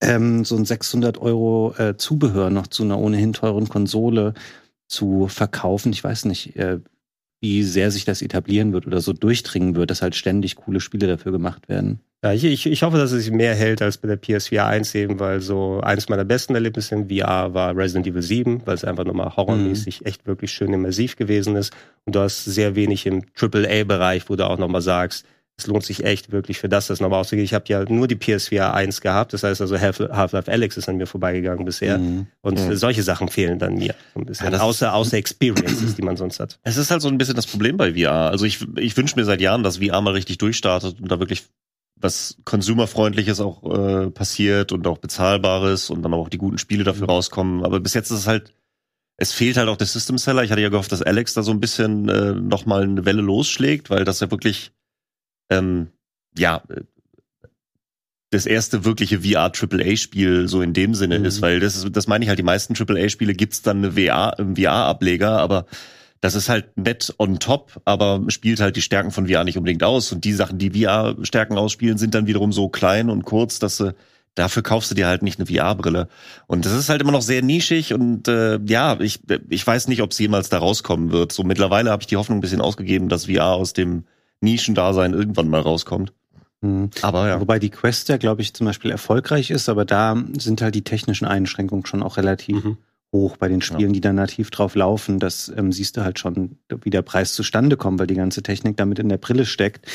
ähm, 0.00 0.44
so 0.44 0.56
ein 0.56 0.64
600 0.64 1.18
Euro 1.18 1.74
äh, 1.76 1.96
Zubehör 1.96 2.50
noch 2.50 2.68
zu 2.68 2.84
einer 2.84 2.98
ohnehin 2.98 3.32
teuren 3.32 3.68
Konsole 3.68 4.34
zu 4.86 5.28
verkaufen. 5.28 5.92
Ich 5.92 6.04
weiß 6.04 6.24
nicht, 6.26 6.56
äh, 6.56 6.78
wie 7.40 7.62
sehr 7.62 7.90
sich 7.90 8.04
das 8.04 8.22
etablieren 8.22 8.72
wird 8.72 8.86
oder 8.86 9.00
so 9.00 9.12
durchdringen 9.12 9.76
wird, 9.76 9.90
dass 9.90 10.02
halt 10.02 10.14
ständig 10.14 10.56
coole 10.56 10.80
Spiele 10.80 11.06
dafür 11.06 11.32
gemacht 11.32 11.68
werden. 11.68 12.00
Ja, 12.24 12.32
ich, 12.32 12.66
ich, 12.66 12.82
hoffe, 12.82 12.96
dass 12.96 13.12
es 13.12 13.22
sich 13.22 13.32
mehr 13.32 13.54
hält 13.54 13.80
als 13.80 13.96
bei 13.98 14.08
der 14.08 14.16
PSVR 14.16 14.66
1 14.66 14.92
eben, 14.96 15.20
weil 15.20 15.40
so 15.40 15.80
eines 15.82 16.08
meiner 16.08 16.24
besten 16.24 16.52
Erlebnisse 16.54 16.96
in 16.96 17.08
VR 17.08 17.54
war 17.54 17.76
Resident 17.76 18.08
Evil 18.08 18.22
7, 18.22 18.62
weil 18.64 18.74
es 18.74 18.82
einfach 18.82 19.04
nochmal 19.04 19.36
horrormäßig 19.36 20.00
mhm. 20.00 20.06
echt 20.06 20.26
wirklich 20.26 20.50
schön 20.50 20.72
immersiv 20.72 21.14
gewesen 21.14 21.54
ist. 21.54 21.72
Und 22.06 22.16
du 22.16 22.20
hast 22.20 22.44
sehr 22.44 22.74
wenig 22.74 23.06
im 23.06 23.22
AAA-Bereich, 23.40 24.28
wo 24.28 24.34
du 24.34 24.48
auch 24.48 24.58
nochmal 24.58 24.82
sagst, 24.82 25.26
es 25.58 25.66
lohnt 25.66 25.84
sich 25.84 26.04
echt 26.04 26.30
wirklich 26.30 26.58
für 26.58 26.68
das, 26.68 26.86
das 26.86 27.00
nochmal 27.00 27.20
auszugehen. 27.20 27.44
Ich 27.44 27.52
habe 27.52 27.64
ja 27.66 27.84
nur 27.84 28.06
die 28.06 28.14
PSVR 28.14 28.74
1 28.74 29.00
gehabt, 29.00 29.32
das 29.32 29.42
heißt 29.42 29.60
also 29.60 29.78
Half-Life 29.78 30.50
Alex 30.50 30.76
ist 30.76 30.88
an 30.88 30.98
mir 30.98 31.06
vorbeigegangen 31.06 31.64
bisher. 31.64 31.98
Mhm. 31.98 32.28
Und 32.42 32.60
mhm. 32.60 32.76
solche 32.76 33.02
Sachen 33.02 33.28
fehlen 33.28 33.58
dann 33.58 33.74
mir 33.74 33.94
so 34.14 34.20
ein 34.20 34.26
bisschen. 34.26 34.52
Ja, 34.52 34.60
außer, 34.60 34.94
außer 34.94 35.16
Experiences, 35.16 35.96
die 35.96 36.02
man 36.02 36.16
sonst 36.16 36.38
hat. 36.38 36.60
Es 36.62 36.76
ist 36.76 36.92
halt 36.92 37.02
so 37.02 37.08
ein 37.08 37.18
bisschen 37.18 37.34
das 37.34 37.48
Problem 37.48 37.76
bei 37.76 37.94
VR. 37.94 38.30
Also 38.30 38.44
ich, 38.44 38.64
ich 38.76 38.96
wünsche 38.96 39.16
mir 39.16 39.24
seit 39.24 39.40
Jahren, 39.40 39.64
dass 39.64 39.78
VR 39.78 40.00
mal 40.00 40.12
richtig 40.12 40.38
durchstartet 40.38 41.00
und 41.00 41.10
da 41.10 41.18
wirklich 41.18 41.44
was 41.96 42.36
konsumerfreundliches 42.44 43.40
auch 43.40 43.64
äh, 43.64 44.10
passiert 44.10 44.70
und 44.70 44.86
auch 44.86 44.98
bezahlbares 44.98 45.90
und 45.90 46.02
dann 46.02 46.14
auch 46.14 46.28
die 46.28 46.38
guten 46.38 46.58
Spiele 46.58 46.84
dafür 46.84 47.08
mhm. 47.08 47.10
rauskommen. 47.10 47.64
Aber 47.64 47.80
bis 47.80 47.94
jetzt 47.94 48.12
ist 48.12 48.20
es 48.20 48.26
halt, 48.28 48.54
es 49.16 49.32
fehlt 49.32 49.56
halt 49.56 49.68
auch 49.68 49.76
der 49.76 49.88
System 49.88 50.18
Seller. 50.18 50.44
Ich 50.44 50.52
hatte 50.52 50.60
ja 50.60 50.68
gehofft, 50.68 50.92
dass 50.92 51.02
Alex 51.02 51.34
da 51.34 51.42
so 51.42 51.50
ein 51.50 51.58
bisschen 51.58 52.08
äh, 52.08 52.34
nochmal 52.34 52.84
eine 52.84 53.04
Welle 53.04 53.22
losschlägt, 53.22 53.90
weil 53.90 54.04
das 54.04 54.20
ja 54.20 54.30
wirklich 54.30 54.70
ähm, 55.50 55.88
ja, 56.36 56.62
das 58.30 58.46
erste 58.46 58.84
wirkliche 58.84 59.20
VR 59.20 59.50
AAA 59.52 59.96
Spiel 59.96 60.48
so 60.48 60.60
in 60.60 60.74
dem 60.74 60.94
Sinne 60.94 61.18
mhm. 61.18 61.24
ist, 61.24 61.40
weil 61.40 61.60
das 61.60 61.76
ist, 61.76 61.96
das 61.96 62.06
meine 62.06 62.24
ich 62.24 62.28
halt, 62.28 62.38
die 62.38 62.44
meisten 62.44 62.74
AAA 62.74 63.08
Spiele 63.08 63.34
gibt's 63.34 63.62
dann 63.62 63.78
eine 63.78 63.92
VR, 63.92 64.34
im 64.38 64.56
VR 64.56 64.72
Ableger, 64.72 65.38
aber 65.38 65.66
das 66.20 66.34
ist 66.34 66.48
halt 66.48 66.76
nett 66.76 67.14
on 67.18 67.38
top, 67.38 67.80
aber 67.84 68.22
spielt 68.28 68.60
halt 68.60 68.76
die 68.76 68.82
Stärken 68.82 69.12
von 69.12 69.28
VR 69.28 69.44
nicht 69.44 69.56
unbedingt 69.56 69.84
aus 69.84 70.12
und 70.12 70.24
die 70.24 70.32
Sachen, 70.32 70.58
die 70.58 70.70
VR 70.70 71.16
Stärken 71.22 71.56
ausspielen, 71.56 71.96
sind 71.96 72.14
dann 72.14 72.26
wiederum 72.26 72.52
so 72.52 72.68
klein 72.68 73.08
und 73.08 73.24
kurz, 73.24 73.58
dass 73.58 73.78
du 73.78 73.94
dafür 74.34 74.62
kaufst 74.62 74.90
du 74.90 74.94
dir 74.94 75.06
halt 75.06 75.22
nicht 75.22 75.40
eine 75.40 75.46
VR-Brille. 75.46 76.08
Und 76.46 76.64
das 76.64 76.72
ist 76.72 76.88
halt 76.88 77.02
immer 77.02 77.12
noch 77.12 77.22
sehr 77.22 77.42
nischig 77.42 77.92
und 77.92 78.28
äh, 78.28 78.60
ja, 78.66 78.98
ich, 79.00 79.20
ich 79.48 79.66
weiß 79.66 79.88
nicht, 79.88 80.02
ob 80.02 80.12
es 80.12 80.18
jemals 80.18 80.48
da 80.48 80.58
rauskommen 80.58 81.10
wird. 81.10 81.32
So 81.32 81.42
mittlerweile 81.42 81.90
habe 81.90 82.02
ich 82.02 82.06
die 82.06 82.16
Hoffnung 82.16 82.38
ein 82.38 82.40
bisschen 82.42 82.60
ausgegeben, 82.60 83.08
dass 83.08 83.26
VR 83.26 83.54
aus 83.54 83.72
dem 83.72 84.04
Nischendasein 84.40 85.14
irgendwann 85.14 85.48
mal 85.48 85.60
rauskommt. 85.60 86.12
Mhm. 86.60 86.90
Aber 87.02 87.28
ja. 87.28 87.40
Wobei 87.40 87.58
die 87.58 87.70
Quest 87.70 88.08
ja, 88.08 88.16
glaube 88.16 88.42
ich, 88.42 88.54
zum 88.54 88.66
Beispiel 88.66 88.90
erfolgreich 88.90 89.50
ist, 89.50 89.68
aber 89.68 89.84
da 89.84 90.16
sind 90.38 90.62
halt 90.62 90.74
die 90.74 90.82
technischen 90.82 91.26
Einschränkungen 91.26 91.86
schon 91.86 92.02
auch 92.02 92.16
relativ 92.16 92.64
mhm. 92.64 92.76
hoch 93.12 93.36
bei 93.36 93.48
den 93.48 93.60
Spielen, 93.60 93.90
ja. 93.90 93.94
die 93.94 94.00
da 94.00 94.12
nativ 94.12 94.50
drauf 94.50 94.74
laufen. 94.74 95.18
Das 95.18 95.52
ähm, 95.56 95.72
siehst 95.72 95.96
du 95.96 96.04
halt 96.04 96.18
schon, 96.18 96.58
wie 96.82 96.90
der 96.90 97.02
Preis 97.02 97.34
zustande 97.34 97.76
kommt, 97.76 98.00
weil 98.00 98.06
die 98.06 98.14
ganze 98.14 98.42
Technik 98.42 98.76
damit 98.76 98.98
in 98.98 99.08
der 99.08 99.18
Brille 99.18 99.46
steckt. 99.46 99.86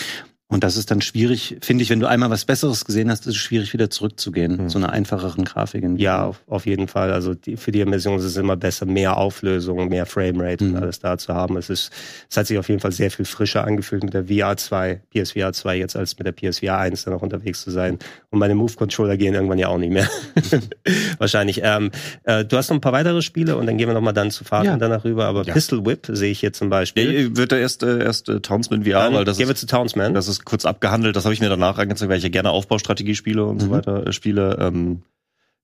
Und 0.54 0.64
das 0.64 0.78
ist 0.78 0.92
dann 0.92 1.02
schwierig, 1.02 1.58
finde 1.62 1.82
ich, 1.82 1.90
wenn 1.90 2.00
du 2.00 2.06
einmal 2.06 2.30
was 2.30 2.46
Besseres 2.46 2.86
gesehen 2.86 3.10
hast, 3.10 3.22
ist 3.26 3.36
es 3.36 3.38
schwierig, 3.38 3.74
wieder 3.74 3.90
zurückzugehen 3.90 4.58
mhm. 4.58 4.70
zu 4.70 4.78
einer 4.78 4.92
einfacheren 4.92 5.46
Grafik. 5.46 5.84
Ja, 5.98 6.26
auf, 6.26 6.44
auf, 6.46 6.68
jeden 6.68 6.88
Fall. 6.88 7.12
Also 7.12 7.34
die, 7.34 7.58
für 7.58 7.72
die 7.72 7.80
Immersion 7.80 8.20
ist 8.20 8.24
es 8.24 8.38
immer 8.38 8.56
besser, 8.56 8.86
mehr 8.86 9.18
Auflösung, 9.18 9.90
mehr 9.90 10.06
Framerate 10.06 10.64
mhm. 10.64 10.76
und 10.76 10.84
alles 10.84 11.00
da 11.00 11.18
zu 11.18 11.34
haben. 11.34 11.58
Es 11.58 11.72
ist, 11.72 11.92
es 12.30 12.38
hat 12.38 12.46
sich 12.46 12.60
auf 12.60 12.70
jeden 12.70 12.82
Fall 12.82 12.92
sehr 12.92 13.10
viel 13.10 13.26
frischer 13.26 13.64
angefühlt 13.64 14.04
mit 14.04 14.14
der 14.14 14.28
VR 14.28 14.56
2, 14.56 15.02
PSVR 15.12 15.54
2 15.54 15.76
jetzt 15.76 15.96
als 15.96 16.20
mit 16.20 16.28
der 16.28 16.34
PSVR 16.34 16.78
1 16.78 17.04
dann 17.06 17.16
auch 17.16 17.24
unterwegs 17.24 17.64
zu 17.64 17.72
sein. 17.72 17.98
Und 18.30 18.38
meine 18.38 18.54
Move-Controller 18.54 19.18
gehen 19.18 19.34
irgendwann 19.34 19.58
ja 19.58 19.70
auch 19.70 19.80
nicht 19.80 19.92
mehr. 19.92 20.08
Wahrscheinlich. 21.18 21.62
Ähm, 21.64 21.90
äh, 22.26 22.46
du 22.46 22.58
hast 22.58 22.70
noch 22.70 22.78
ein 22.78 22.82
paar 22.82 22.94
weitere 22.94 23.24
Spiele 23.24 23.58
und 23.58 23.66
dann 23.66 23.78
gehen 23.80 23.88
wir 23.88 23.96
nochmal 23.96 24.14
dann 24.14 24.30
zu 24.30 24.44
Fahrten 24.44 24.68
ja. 24.68 24.78
danach 24.78 25.04
rüber. 25.04 25.26
Aber 25.26 25.46
ja. 25.46 25.54
Pistol 25.54 25.84
Whip 25.84 26.06
sehe 26.12 26.30
ich 26.30 26.42
hier 26.42 26.54
zum 26.54 26.70
Beispiel. 26.70 27.12
Ja, 27.12 27.38
wird 27.38 27.52
der 27.52 27.60
erste, 27.60 28.04
erste 28.04 28.40
Townsman 28.40 28.84
VR, 28.84 29.06
dann 29.06 29.16
weil 29.16 29.26
das 29.26 29.38
gehen 29.38 29.46
ist, 29.46 29.50
wir 29.50 29.56
zu 29.56 29.66
Townsman. 29.66 30.14
Das 30.14 30.28
ist 30.28 30.43
kurz 30.46 30.66
abgehandelt. 30.66 31.16
Das 31.16 31.26
habe 31.26 31.34
ich 31.34 31.42
mir 31.42 31.50
danach 31.50 31.78
angezeigt, 31.78 32.10
weil 32.10 32.18
ich 32.18 32.24
ja 32.24 32.30
gerne 32.30 32.52
Aufbaustrategie 32.52 33.16
spiele 33.16 33.46
und 33.46 33.58
mhm. 33.58 33.60
so 33.62 33.72
weiter 33.72 34.08
äh, 34.08 34.14
spiele. 34.14 34.58
Ähm, 34.60 35.04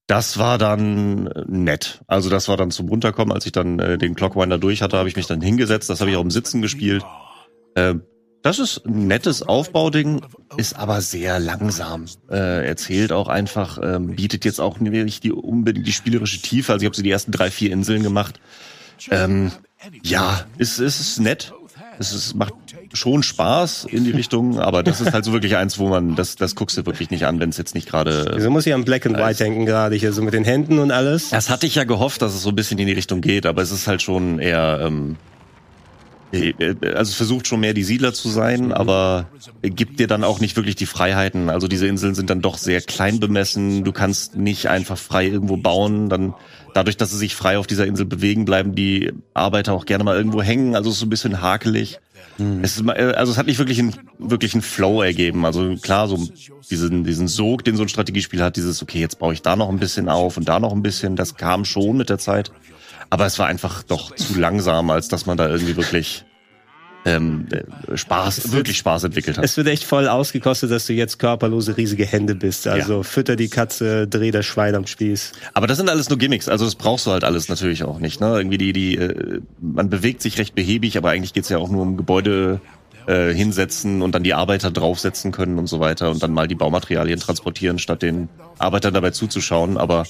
das 0.08 0.40
war 0.40 0.58
dann 0.58 1.26
nett. 1.48 2.02
Also 2.08 2.30
das 2.32 2.48
war 2.48 2.58
dann 2.58 2.72
zum 2.72 2.90
Runterkommen, 2.90 3.32
als 3.32 3.46
ich 3.46 3.52
dann 3.52 3.78
äh, 3.78 3.98
den 3.98 4.16
Clockwinder 4.16 4.58
durch 4.58 4.82
hatte, 4.82 4.98
habe 4.98 5.08
ich 5.08 5.16
mich 5.16 5.28
dann 5.28 5.42
hingesetzt. 5.42 5.90
Das 5.90 6.02
habe 6.02 6.10
ich 6.10 6.18
auch 6.18 6.24
im 6.24 6.32
Sitzen 6.32 6.62
gespielt. 6.62 7.04
Äh, 7.76 7.96
das 8.42 8.58
ist 8.58 8.86
ein 8.86 9.08
nettes 9.08 9.44
Aufbauding, 9.44 10.22
ist 10.56 10.78
aber 10.78 11.02
sehr 11.02 11.40
langsam. 11.40 12.06
Äh, 12.30 12.66
erzählt 12.66 13.12
auch 13.12 13.28
einfach, 13.28 13.80
ähm, 13.84 14.16
bietet 14.16 14.46
jetzt 14.46 14.62
auch 14.62 14.80
nicht 14.80 15.24
die 15.26 15.34
unbedingt 15.34 15.86
die 15.86 15.92
spielerische 15.92 16.42
Tiefe. 16.42 16.72
Also 16.72 16.84
ich 16.84 16.88
habe 16.88 16.96
so 16.96 17.04
die 17.04 17.12
ersten 17.12 17.32
drei, 17.32 17.52
vier 17.52 17.72
Inseln 17.72 18.02
gemacht. 18.02 18.40
Ähm, 19.12 19.52
ja, 20.04 20.46
ist, 20.58 20.80
ist 20.80 21.20
nett. 21.20 21.54
Es 22.00 22.14
ist, 22.14 22.34
macht 22.34 22.54
schon 22.94 23.24
Spaß 23.24 23.86
in 23.86 24.06
die 24.06 24.12
Richtung, 24.12 24.60
aber 24.60 24.84
das 24.84 25.02
ist 25.02 25.12
halt 25.12 25.26
so 25.26 25.34
wirklich 25.34 25.58
eins, 25.58 25.78
wo 25.80 25.90
man, 25.90 26.16
das, 26.16 26.38
das 26.38 26.56
guckst 26.56 26.78
du 26.78 26.86
wirklich 26.86 27.12
nicht 27.12 27.26
an, 27.26 27.40
wenn 27.40 27.50
es 27.50 27.58
jetzt 27.58 27.76
nicht 27.76 27.90
gerade. 27.90 28.32
Wieso 28.36 28.50
muss 28.50 28.66
ich 28.66 28.74
an 28.74 28.86
Black 28.86 29.06
and 29.06 29.18
White 29.18 29.44
denken 29.44 29.66
gerade 29.66 29.96
hier, 29.96 30.14
so 30.14 30.22
mit 30.22 30.34
den 30.34 30.46
Händen 30.46 30.80
und 30.80 30.92
alles? 30.92 31.30
Das 31.30 31.50
hatte 31.50 31.68
ich 31.68 31.76
ja 31.76 31.84
gehofft, 31.84 32.22
dass 32.22 32.34
es 32.34 32.42
so 32.42 32.50
ein 32.50 32.56
bisschen 32.56 32.80
in 32.80 32.88
die 32.88 32.94
Richtung 32.94 33.20
geht, 33.20 33.46
aber 33.46 33.62
es 33.62 33.72
ist 33.72 33.88
halt 33.88 34.02
schon 34.02 34.40
eher, 34.40 34.80
ähm, 34.82 35.18
äh, 35.18 35.39
also 36.32 37.10
es 37.10 37.16
versucht 37.16 37.48
schon 37.48 37.60
mehr 37.60 37.74
die 37.74 37.84
Siedler 37.84 38.14
zu 38.14 38.30
sein, 38.30 38.72
aber 38.72 39.30
gibt 39.62 40.00
dir 40.00 40.08
dann 40.08 40.24
auch 40.24 40.40
nicht 40.40 40.56
wirklich 40.56 40.76
die 40.76 40.86
Freiheiten. 40.86 41.50
Also 41.50 41.68
diese 41.68 41.88
Inseln 41.88 42.14
sind 42.14 42.30
dann 42.30 42.42
doch 42.42 42.58
sehr 42.58 42.82
klein 42.82 43.20
bemessen. 43.20 43.84
Du 43.84 43.92
kannst 43.92 44.36
nicht 44.36 44.68
einfach 44.68 44.98
frei 44.98 45.28
irgendwo 45.28 45.58
bauen. 45.58 46.10
Dann 46.10 46.36
dadurch, 46.74 46.98
dass 46.98 47.12
sie 47.12 47.18
sich 47.18 47.36
frei 47.36 47.58
auf 47.58 47.68
dieser 47.68 47.88
Insel 47.88 48.06
bewegen, 48.06 48.46
bleiben 48.46 48.76
die 48.76 49.12
Arbeiter 49.34 49.74
auch 49.74 49.86
gerne 49.86 50.04
mal 50.04 50.18
irgendwo 50.18 50.42
hängen. 50.42 50.76
Also 50.76 50.90
es 50.90 50.98
ist 50.98 51.00
so 51.00 51.06
ein 51.08 51.10
bisschen 51.10 51.42
hakelig. 51.42 52.00
Mhm. 52.38 52.64
Es 52.64 52.78
ist, 52.78 52.88
äh, 52.88 53.14
also 53.16 53.32
es 53.32 53.38
hat 53.38 53.48
nicht 53.48 53.60
wirklich 53.60 53.80
einen, 53.80 53.96
wirklich 54.18 54.54
einen 54.54 54.62
Flow 54.62 55.02
ergeben. 55.02 55.46
Also 55.46 55.76
klar, 55.82 56.08
so 56.08 56.28
diesen, 56.70 57.04
diesen 57.04 57.28
Sog, 57.28 57.64
den 57.64 57.76
so 57.76 57.84
ein 57.84 57.90
Strategiespiel 57.90 58.42
hat, 58.42 58.56
dieses, 58.56 58.82
okay, 58.82 59.00
jetzt 59.00 59.20
baue 59.20 59.34
ich 59.34 59.42
da 59.42 59.56
noch 59.56 59.70
ein 59.70 59.80
bisschen 59.80 60.10
auf 60.10 60.38
und 60.38 60.48
da 60.48 60.60
noch 60.60 60.74
ein 60.74 60.84
bisschen, 60.84 61.16
das 61.16 61.36
kam 61.36 61.66
schon 61.66 61.98
mit 61.98 62.10
der 62.10 62.20
Zeit. 62.20 62.52
Aber 63.10 63.26
es 63.26 63.40
war 63.40 63.48
einfach 63.48 63.84
doch 63.84 64.16
zu 64.16 64.38
langsam, 64.38 64.90
als 64.90 65.08
dass 65.08 65.26
man 65.26 65.38
da 65.38 65.48
irgendwie 65.48 65.76
wirklich 65.76 66.26
ähm, 67.06 67.48
äh, 67.52 67.98
Spaß, 67.98 68.52
wirklich 68.52 68.78
Spaß 68.78 69.06
entwickelt 69.06 69.38
hat. 69.38 69.46
Es 69.46 69.58
wird 69.58 69.68
echt 69.68 69.84
voll 69.84 70.08
ausgekostet, 70.08 70.72
dass 70.72 70.86
du 70.86 70.94
jetzt 70.94 71.18
körperlose 71.18 71.78
riesige 71.78 72.06
Hände 72.06 72.36
bist. 72.36 72.68
Also 72.68 72.98
ja. 72.98 73.04
fütter 73.04 73.36
die 73.36 73.50
Katze, 73.50 74.08
dreh 74.08 74.32
das 74.32 74.46
Schwein 74.46 74.76
am 74.76 74.86
Spieß. 74.86 75.32
Aber 75.54 75.68
das 75.68 75.78
sind 75.78 75.90
alles 75.90 76.10
nur 76.10 76.18
Gimmicks. 76.18 76.50
Also 76.50 76.66
das 76.66 76.76
brauchst 76.76 77.08
du 77.08 77.12
halt 77.12 77.24
alles 77.24 77.48
natürlich 77.48 77.84
auch 77.84 78.00
nicht. 78.00 78.20
Ne? 78.20 78.38
Irgendwie 78.38 78.58
die, 78.58 78.74
die, 78.74 78.98
äh, 78.98 79.42
man 79.62 79.90
bewegt 79.90 80.22
sich 80.22 80.38
recht 80.38 80.56
behäbig, 80.56 80.98
aber 80.98 81.10
eigentlich 81.10 81.34
geht's 81.34 81.50
ja 81.50 81.58
auch 81.58 81.70
nur 81.70 81.84
um 81.84 81.98
Gebäude 81.98 82.60
äh, 83.08 83.34
hinsetzen 83.34 84.02
und 84.02 84.14
dann 84.14 84.24
die 84.24 84.34
Arbeiter 84.34 84.70
draufsetzen 84.70 85.32
können 85.32 85.58
und 85.58 85.68
so 85.68 85.80
weiter 85.80 86.12
und 86.12 86.22
dann 86.22 86.34
mal 86.34 86.48
die 86.48 86.56
Baumaterialien 86.56 87.20
transportieren, 87.20 87.80
statt 87.80 88.02
den 88.02 88.30
Arbeitern 88.58 88.94
dabei 88.94 89.12
zuzuschauen. 89.12 89.78
Aber 89.78 90.04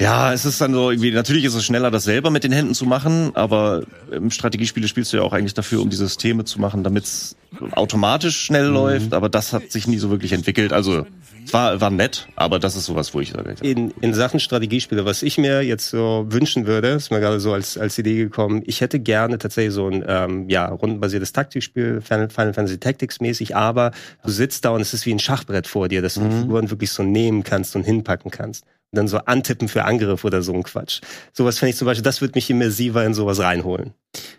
ja, 0.00 0.32
es 0.32 0.44
ist 0.44 0.60
dann 0.60 0.72
so 0.72 0.90
irgendwie, 0.90 1.10
natürlich 1.10 1.44
ist 1.44 1.54
es 1.54 1.64
schneller, 1.64 1.90
das 1.90 2.04
selber 2.04 2.30
mit 2.30 2.44
den 2.44 2.52
Händen 2.52 2.74
zu 2.74 2.86
machen, 2.86 3.32
aber 3.34 3.82
im 4.12 4.30
Strategiespiele 4.30 4.86
spielst 4.86 5.12
du 5.12 5.16
ja 5.16 5.22
auch 5.24 5.32
eigentlich 5.32 5.54
dafür, 5.54 5.82
um 5.82 5.90
die 5.90 5.96
Systeme 5.96 6.44
zu 6.44 6.60
machen, 6.60 6.84
damit 6.84 7.04
es 7.04 7.36
automatisch 7.72 8.38
schnell 8.38 8.68
mhm. 8.68 8.74
läuft, 8.74 9.14
aber 9.14 9.28
das 9.28 9.52
hat 9.52 9.72
sich 9.72 9.88
nie 9.88 9.98
so 9.98 10.10
wirklich 10.10 10.32
entwickelt. 10.32 10.72
Also 10.72 11.04
es 11.44 11.52
war, 11.52 11.80
war 11.80 11.90
nett, 11.90 12.28
aber 12.36 12.58
das 12.60 12.76
ist 12.76 12.84
sowas, 12.84 13.12
wo 13.12 13.20
ich 13.20 13.30
sage. 13.30 13.56
In, 13.62 13.90
in 14.00 14.14
Sachen 14.14 14.38
Strategiespiele, 14.38 15.04
was 15.04 15.22
ich 15.22 15.36
mir 15.36 15.62
jetzt 15.62 15.88
so 15.88 16.26
wünschen 16.28 16.66
würde, 16.66 16.88
ist 16.88 17.10
mir 17.10 17.20
gerade 17.20 17.40
so 17.40 17.52
als, 17.52 17.76
als 17.76 17.98
Idee 17.98 18.18
gekommen, 18.18 18.62
ich 18.66 18.80
hätte 18.80 19.00
gerne 19.00 19.38
tatsächlich 19.38 19.74
so 19.74 19.88
ein 19.88 20.04
ähm, 20.06 20.48
ja, 20.48 20.68
rundenbasiertes 20.68 21.32
Taktikspiel, 21.32 22.02
Final, 22.02 22.28
Final 22.28 22.54
Fantasy 22.54 22.78
Tactics 22.78 23.20
mäßig, 23.20 23.56
aber 23.56 23.90
du 24.24 24.30
sitzt 24.30 24.64
da 24.64 24.70
und 24.70 24.80
es 24.80 24.94
ist 24.94 25.06
wie 25.06 25.12
ein 25.12 25.18
Schachbrett 25.18 25.66
vor 25.66 25.88
dir, 25.88 26.02
dass 26.02 26.14
du 26.14 26.20
mhm. 26.20 26.30
die 26.30 26.36
Figuren 26.36 26.70
wirklich 26.70 26.90
so 26.92 27.02
nehmen 27.02 27.42
kannst 27.42 27.74
und 27.74 27.82
hinpacken 27.82 28.30
kannst 28.30 28.64
dann 28.92 29.08
so 29.08 29.18
antippen 29.18 29.68
für 29.68 29.84
Angriff 29.84 30.24
oder 30.24 30.42
so 30.42 30.52
ein 30.52 30.62
Quatsch. 30.62 31.00
Sowas 31.32 31.58
fände 31.58 31.70
ich 31.70 31.76
zum 31.76 31.86
Beispiel, 31.86 32.02
das 32.02 32.20
würde 32.20 32.32
mich 32.36 32.48
immersiver 32.50 33.04
in 33.04 33.14
sowas 33.14 33.40
reinholen. 33.40 33.92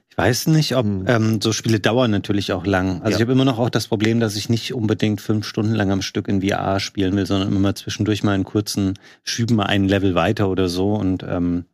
Ich 0.09 0.17
weiß 0.17 0.47
nicht, 0.47 0.75
ob 0.75 0.85
hm. 0.85 1.05
ähm, 1.07 1.41
so 1.41 1.53
Spiele 1.53 1.79
dauern 1.79 2.12
natürlich 2.12 2.51
auch 2.51 2.65
lang. 2.65 3.01
Also 3.01 3.12
ja. 3.12 3.15
ich 3.17 3.21
habe 3.21 3.31
immer 3.31 3.45
noch 3.45 3.59
auch 3.59 3.69
das 3.69 3.88
Problem, 3.88 4.19
dass 4.19 4.35
ich 4.35 4.49
nicht 4.49 4.73
unbedingt 4.73 5.21
fünf 5.21 5.45
Stunden 5.45 5.75
lang 5.75 5.91
am 5.91 6.01
Stück 6.01 6.27
in 6.27 6.41
VR 6.41 6.79
spielen 6.79 7.15
will, 7.15 7.25
sondern 7.25 7.49
immer 7.49 7.59
mal 7.59 7.75
zwischendurch 7.75 8.23
mal 8.23 8.35
in 8.35 8.43
kurzen 8.43 8.97
Schüben 9.23 9.55
mal 9.55 9.67
ein 9.67 9.88
Level 9.88 10.15
weiter 10.15 10.49
oder 10.49 10.67
so. 10.67 10.93
Und 10.93 11.23
ähm, 11.23 11.65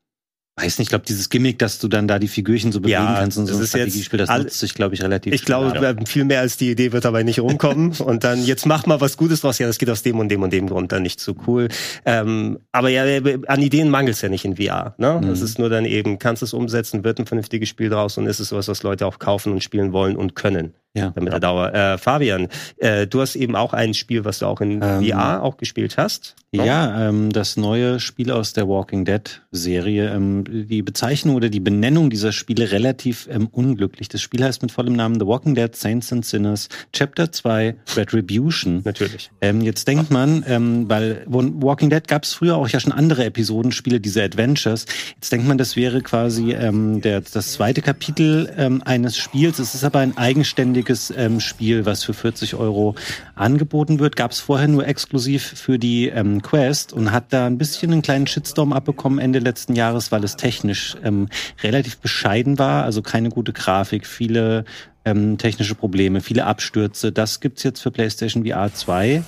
weiß 0.58 0.80
nicht, 0.80 0.86
ich 0.86 0.90
glaube, 0.90 1.04
dieses 1.06 1.30
Gimmick, 1.30 1.60
dass 1.60 1.80
du 1.80 1.90
dann 1.90 2.08
da 2.08 2.18
die 2.18 2.30
Figürchen 2.30 2.72
so 2.72 2.80
bewegen 2.80 3.04
Ja, 3.04 3.16
kannst 3.16 3.38
und 3.38 3.48
so 3.48 3.58
ein 3.58 3.66
Strategiespiel, 3.66 4.18
das 4.18 4.30
nutzt 4.30 4.60
sich, 4.60 4.74
glaube 4.74 4.96
ich, 4.96 5.04
relativ 5.04 5.34
Ich 5.34 5.44
glaube, 5.44 5.78
äh, 5.86 6.06
viel 6.06 6.24
mehr 6.24 6.40
als 6.40 6.56
die 6.56 6.72
Idee 6.72 6.94
wird 6.94 7.04
dabei 7.04 7.24
nicht 7.24 7.40
rumkommen. 7.40 7.92
und 8.00 8.24
dann, 8.24 8.44
jetzt 8.44 8.66
mach 8.66 8.86
mal 8.86 9.02
was 9.02 9.18
Gutes 9.18 9.42
draus. 9.42 9.60
Ja, 9.60 9.68
das 9.68 9.78
geht 9.78 9.90
aus 9.90 10.02
dem 10.02 10.18
und 10.18 10.30
dem 10.30 10.42
und 10.44 10.54
dem 10.54 10.68
Grund 10.68 10.94
dann 10.94 11.04
nicht 11.04 11.20
so 11.20 11.36
cool. 11.46 11.68
Ähm, 12.06 12.60
aber 12.72 12.90
ja, 12.90 13.06
äh, 13.06 13.40
an 13.48 13.62
Ideen 13.62 13.90
mangelt 13.90 14.16
es 14.16 14.22
ja 14.22 14.30
nicht 14.30 14.46
in 14.46 14.56
VR. 14.56 14.96
Ne? 14.98 15.20
Mhm. 15.22 15.30
Es 15.30 15.42
ist 15.42 15.60
nur 15.60 15.70
dann 15.70 15.84
eben, 15.84 16.20
kannst 16.20 16.42
du 16.42 16.46
es 16.46 16.54
umsetzen, 16.54 17.04
wird 17.04 17.20
ein 17.20 17.26
vernünftiges 17.26 17.68
Spiel 17.68 17.90
draus 17.90 18.18
und 18.18 18.26
ist 18.26 18.40
es 18.40 18.50
sowas, 18.50 18.70
was 18.70 18.82
Leute 18.84 19.06
auch 19.08 19.20
kaufen 19.20 19.52
und 19.52 19.62
spielen 19.62 19.92
wollen 19.92 20.16
und 20.16 20.36
können. 20.36 20.74
Ja. 20.96 21.12
Damit 21.14 21.34
der 21.34 21.40
Dauer. 21.42 21.74
Äh, 21.74 21.98
Fabian, 21.98 22.48
äh, 22.78 23.06
du 23.06 23.22
hast 23.22 23.36
eben 23.36 23.56
auch 23.56 23.74
ein 23.74 23.94
Spiel, 23.94 24.24
was 24.26 24.40
du 24.40 24.46
auch 24.46 24.62
in 24.62 24.82
Ähm, 24.82 25.06
VR 25.06 25.44
auch 25.44 25.58
gespielt 25.58 25.98
hast. 25.98 26.36
ne? 26.54 26.66
Ja, 26.66 27.10
ähm, 27.10 27.32
das 27.34 27.58
neue 27.58 28.00
Spiel 28.00 28.32
aus 28.32 28.54
der 28.54 28.68
Walking 28.70 29.04
Dead 29.04 29.42
Serie. 29.52 30.10
Ähm, 30.14 30.46
die 30.48 30.82
Bezeichnung 30.82 31.36
oder 31.36 31.50
die 31.50 31.60
Benennung 31.60 32.10
dieser 32.10 32.32
Spiele 32.32 32.72
relativ 32.72 33.28
ähm, 33.30 33.48
unglücklich. 33.52 34.08
Das 34.08 34.22
Spiel 34.22 34.42
heißt 34.44 34.62
mit 34.62 34.72
vollem 34.72 34.94
Namen 34.94 35.20
The 35.20 35.28
Walking 35.28 35.54
Dead 35.54 35.76
Saints 35.76 36.14
and 36.14 36.26
Sinners 36.26 36.70
Chapter 36.94 37.30
2 37.30 37.76
Retribution. 37.98 38.82
Natürlich. 38.86 39.32
Ähm, 39.42 39.62
jetzt 39.62 39.88
denkt 39.90 40.12
man, 40.12 40.46
ähm, 40.48 40.86
weil 40.88 41.24
Walking 41.28 41.90
Dead 41.90 42.08
gab 42.08 42.24
es 42.24 42.34
früher 42.34 42.56
auch 42.56 42.70
ja 42.70 42.80
schon 42.80 42.94
andere 42.94 43.26
Episodenspiele, 43.26 44.00
diese 44.00 44.24
Adventures. 44.24 44.86
Jetzt 45.16 45.32
denkt 45.32 45.46
man, 45.46 45.58
das 45.58 45.76
wäre 45.76 46.02
quasi 46.02 46.54
ähm, 46.54 47.02
der, 47.02 47.20
das 47.20 47.52
zweite 47.52 47.82
Kapitel 47.82 48.50
ähm, 48.56 48.82
eines 48.86 49.18
Spiels. 49.18 49.60
Es 49.60 49.76
ist 49.76 49.84
aber 49.84 50.00
ein 50.00 50.16
eigenständiges 50.16 50.85
ähm, 51.16 51.40
Spiel, 51.40 51.86
was 51.86 52.04
für 52.04 52.14
40 52.14 52.56
Euro 52.56 52.96
angeboten 53.36 54.00
wird. 54.00 54.16
Gab 54.16 54.32
es 54.32 54.40
vorher 54.40 54.68
nur 54.68 54.88
exklusiv 54.88 55.44
für 55.44 55.80
die 55.80 56.08
ähm, 56.10 56.42
Quest 56.42 56.94
und 56.94 57.12
hat 57.12 57.34
da 57.34 57.46
ein 57.46 57.58
bisschen 57.58 57.92
einen 57.92 58.02
kleinen 58.02 58.28
Shitstorm 58.28 58.74
abbekommen 58.74 59.20
Ende 59.20 59.40
letzten 59.40 59.76
Jahres, 59.76 60.12
weil 60.12 60.24
es 60.24 60.36
technisch 60.36 60.96
ähm, 61.04 61.30
relativ 61.64 61.98
bescheiden 61.98 62.60
war, 62.60 62.84
also 62.84 63.02
keine 63.02 63.30
gute 63.30 63.54
Grafik, 63.54 64.06
viele 64.06 64.66
ähm, 65.06 65.38
technische 65.38 65.76
Probleme, 65.76 66.22
viele 66.22 66.46
Abstürze. 66.46 67.12
Das 67.12 67.40
gibt's 67.40 67.64
jetzt 67.64 67.82
für 67.82 67.92
PlayStation 67.92 68.46
VR 68.46 68.74
2. 68.74 69.24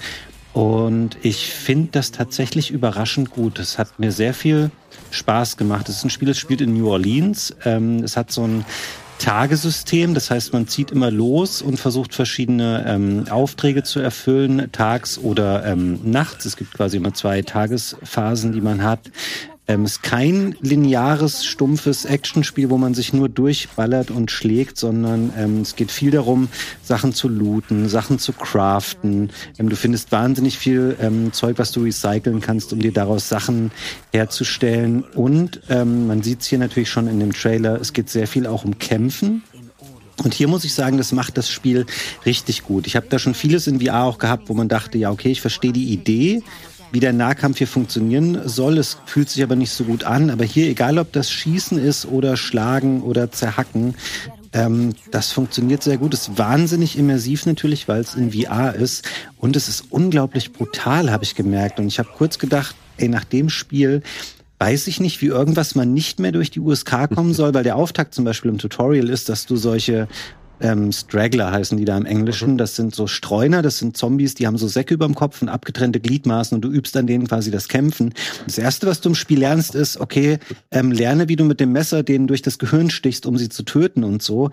Und 0.54 1.18
ich 1.22 1.54
finde 1.54 1.90
das 1.92 2.12
tatsächlich 2.12 2.72
überraschend 2.72 3.30
gut. 3.30 3.60
Es 3.60 3.78
hat 3.78 4.00
mir 4.00 4.12
sehr 4.12 4.34
viel 4.34 4.72
Spaß 5.12 5.56
gemacht. 5.56 5.88
Es 5.88 5.98
ist 5.98 6.06
ein 6.06 6.10
Spiel, 6.10 6.28
das 6.28 6.40
spielt 6.40 6.62
in 6.62 6.76
New 6.76 6.90
Orleans. 6.90 7.56
Ähm, 7.64 8.00
es 8.04 8.18
hat 8.18 8.32
so 8.32 8.44
ein 8.44 8.66
Tagesystem, 9.20 10.14
das 10.14 10.32
heißt, 10.32 10.54
man 10.54 10.68
zieht 10.68 10.92
immer 10.92 11.12
los 11.12 11.62
und 11.62 11.80
versucht 11.80 12.14
verschiedene 12.14 12.86
ähm, 12.88 13.26
Aufträge 13.30 13.84
zu 13.84 14.00
erfüllen, 14.00 14.70
tags 14.72 15.18
oder 15.18 15.66
ähm, 15.66 16.00
nachts. 16.04 16.46
Es 16.46 16.58
gibt 16.58 16.74
quasi 16.74 16.98
immer 16.98 17.14
zwei 17.14 17.42
Tagesphasen, 17.42 18.52
die 18.54 18.62
man 18.62 18.84
hat. 18.84 19.00
Ähm, 19.68 19.84
ist 19.84 20.02
kein 20.02 20.56
lineares, 20.62 21.46
stumpfes 21.46 22.06
Actionspiel, 22.06 22.70
wo 22.70 22.78
man 22.78 22.94
sich 22.94 23.12
nur 23.12 23.28
durchballert 23.28 24.12
und 24.12 24.32
schlägt, 24.32 24.78
sondern 24.78 25.34
ähm, 25.38 25.62
es 25.62 25.76
geht 25.76 25.92
viel 25.92 26.12
darum, 26.12 26.48
Sachen 26.84 27.14
zu 27.14 27.28
looten, 27.28 27.90
Sachen 27.90 28.18
zu 28.18 28.32
craften. 28.32 29.30
Ähm, 29.58 29.68
du 29.68 29.76
findest 29.76 30.12
wahnsinnig 30.14 30.58
viel 30.58 30.96
ähm, 31.02 31.34
Zeug, 31.34 31.60
was 31.60 31.74
du 31.74 31.84
recyceln 31.84 32.40
kannst, 32.40 32.72
um 32.72 32.80
dir 32.80 32.94
daraus 32.94 33.28
Sachen 33.28 33.72
herzustellen. 34.14 35.04
Und 35.04 35.62
ähm, 35.70 36.08
man 36.08 36.24
sieht 36.24 36.42
es 36.42 36.48
hier 36.48 36.60
natürlich 36.60 36.90
schon 36.90 37.08
in 37.08 37.20
dem 37.20 37.34
Trailer, 37.34 37.82
es 37.82 37.92
geht 37.92 38.10
sehr 38.10 38.28
viel 38.28 38.48
auch 38.48 38.64
um 38.64 38.80
Kämpfen. 38.80 39.44
Und 40.24 40.34
hier 40.34 40.48
muss 40.48 40.64
ich 40.64 40.74
sagen, 40.74 40.98
das 40.98 41.12
macht 41.12 41.38
das 41.38 41.50
Spiel 41.50 41.86
richtig 42.26 42.64
gut. 42.64 42.88
Ich 42.88 42.96
habe 42.96 43.08
da 43.10 43.20
schon 43.20 43.36
vieles 43.36 43.68
in 43.68 43.80
VR 43.80 44.04
auch 44.04 44.18
gehabt, 44.18 44.50
wo 44.50 44.54
man 44.54 44.68
dachte, 44.68 44.98
ja, 44.98 45.12
okay, 45.12 45.30
ich 45.30 45.42
verstehe 45.42 45.72
die 45.72 45.94
Idee, 45.94 46.42
wie 46.92 47.00
der 47.00 47.14
Nahkampf 47.14 47.58
hier 47.58 47.68
funktionieren 47.68 48.48
soll. 48.48 48.78
Es 48.78 48.98
fühlt 49.06 49.30
sich 49.30 49.44
aber 49.44 49.56
nicht 49.56 49.72
so 49.72 49.84
gut 49.84 50.04
an. 50.04 50.30
Aber 50.30 50.44
hier, 50.46 50.68
egal 50.68 50.98
ob 50.98 51.12
das 51.12 51.32
Schießen 51.32 51.78
ist 51.78 52.06
oder 52.06 52.38
Schlagen 52.38 53.02
oder 53.02 53.32
Zerhacken, 53.32 53.96
ähm, 54.54 54.94
das 55.12 55.32
funktioniert 55.32 55.84
sehr 55.84 55.98
gut. 55.98 56.14
Ist 56.14 56.38
wahnsinnig 56.38 56.98
immersiv 56.98 57.46
natürlich, 57.46 57.88
weil 57.88 58.02
es 58.02 58.16
in 58.16 58.32
VR 58.32 58.76
ist. 58.76 59.08
Und 59.38 59.56
es 59.56 59.68
ist 59.68 59.86
unglaublich 59.90 60.54
brutal, 60.54 61.12
habe 61.12 61.24
ich 61.24 61.36
gemerkt. 61.36 61.80
Und 61.80 61.88
ich 61.88 62.00
habe 62.00 62.10
kurz 62.16 62.40
gedacht, 62.40 62.76
ey, 62.98 63.08
nach 63.10 63.26
dem 63.26 63.50
Spiel 63.50 64.02
weiß 64.60 64.88
ich 64.88 65.00
nicht, 65.00 65.22
wie 65.22 65.28
irgendwas 65.28 65.76
mal 65.76 65.86
nicht 65.86 66.20
mehr 66.20 66.32
durch 66.32 66.50
die 66.50 66.60
USK 66.60 67.10
kommen 67.14 67.34
soll, 67.36 67.54
weil 67.54 67.64
der 67.64 67.76
Auftakt 67.76 68.14
zum 68.14 68.26
Beispiel 68.26 68.50
im 68.50 68.58
Tutorial 68.58 69.10
ist, 69.10 69.30
dass 69.30 69.46
du 69.46 69.56
solche 69.56 70.08
ähm, 70.60 70.92
Straggler 70.92 71.52
heißen 71.52 71.78
die 71.78 71.86
da 71.86 71.98
im 71.98 72.06
Englischen. 72.06 72.58
Das 72.58 72.76
sind 72.76 72.96
so 72.96 73.08
Streuner, 73.08 73.62
das 73.62 73.78
sind 73.78 73.96
Zombies, 73.96 74.34
die 74.36 74.48
haben 74.48 74.58
so 74.58 74.68
Säcke 74.68 74.94
über 74.94 75.06
dem 75.06 75.16
Kopf 75.16 75.42
und 75.42 75.50
abgetrennte 75.50 76.00
Gliedmaßen 76.00 76.56
und 76.56 76.62
du 76.62 76.70
übst 76.70 76.98
an 76.98 77.08
denen 77.08 77.28
quasi 77.28 77.52
das 77.52 77.68
Kämpfen. 77.68 78.14
Das 78.46 78.58
Erste, 78.58 78.88
was 78.88 79.02
du 79.02 79.10
im 79.10 79.16
Spiel 79.16 79.40
lernst, 79.40 79.76
ist, 79.76 80.00
okay, 80.00 80.40
ähm, 80.72 80.92
lerne, 80.92 81.30
wie 81.30 81.36
du 81.36 81.44
mit 81.44 81.60
dem 81.60 81.72
Messer 81.72 82.04
denen 82.04 82.28
durch 82.28 82.42
das 82.42 82.58
Gehirn 82.58 82.90
stichst, 82.90 83.26
um 83.26 83.38
sie 83.38 83.50
zu 83.50 83.64
töten 83.64 84.04
und 84.04 84.24
so. 84.24 84.50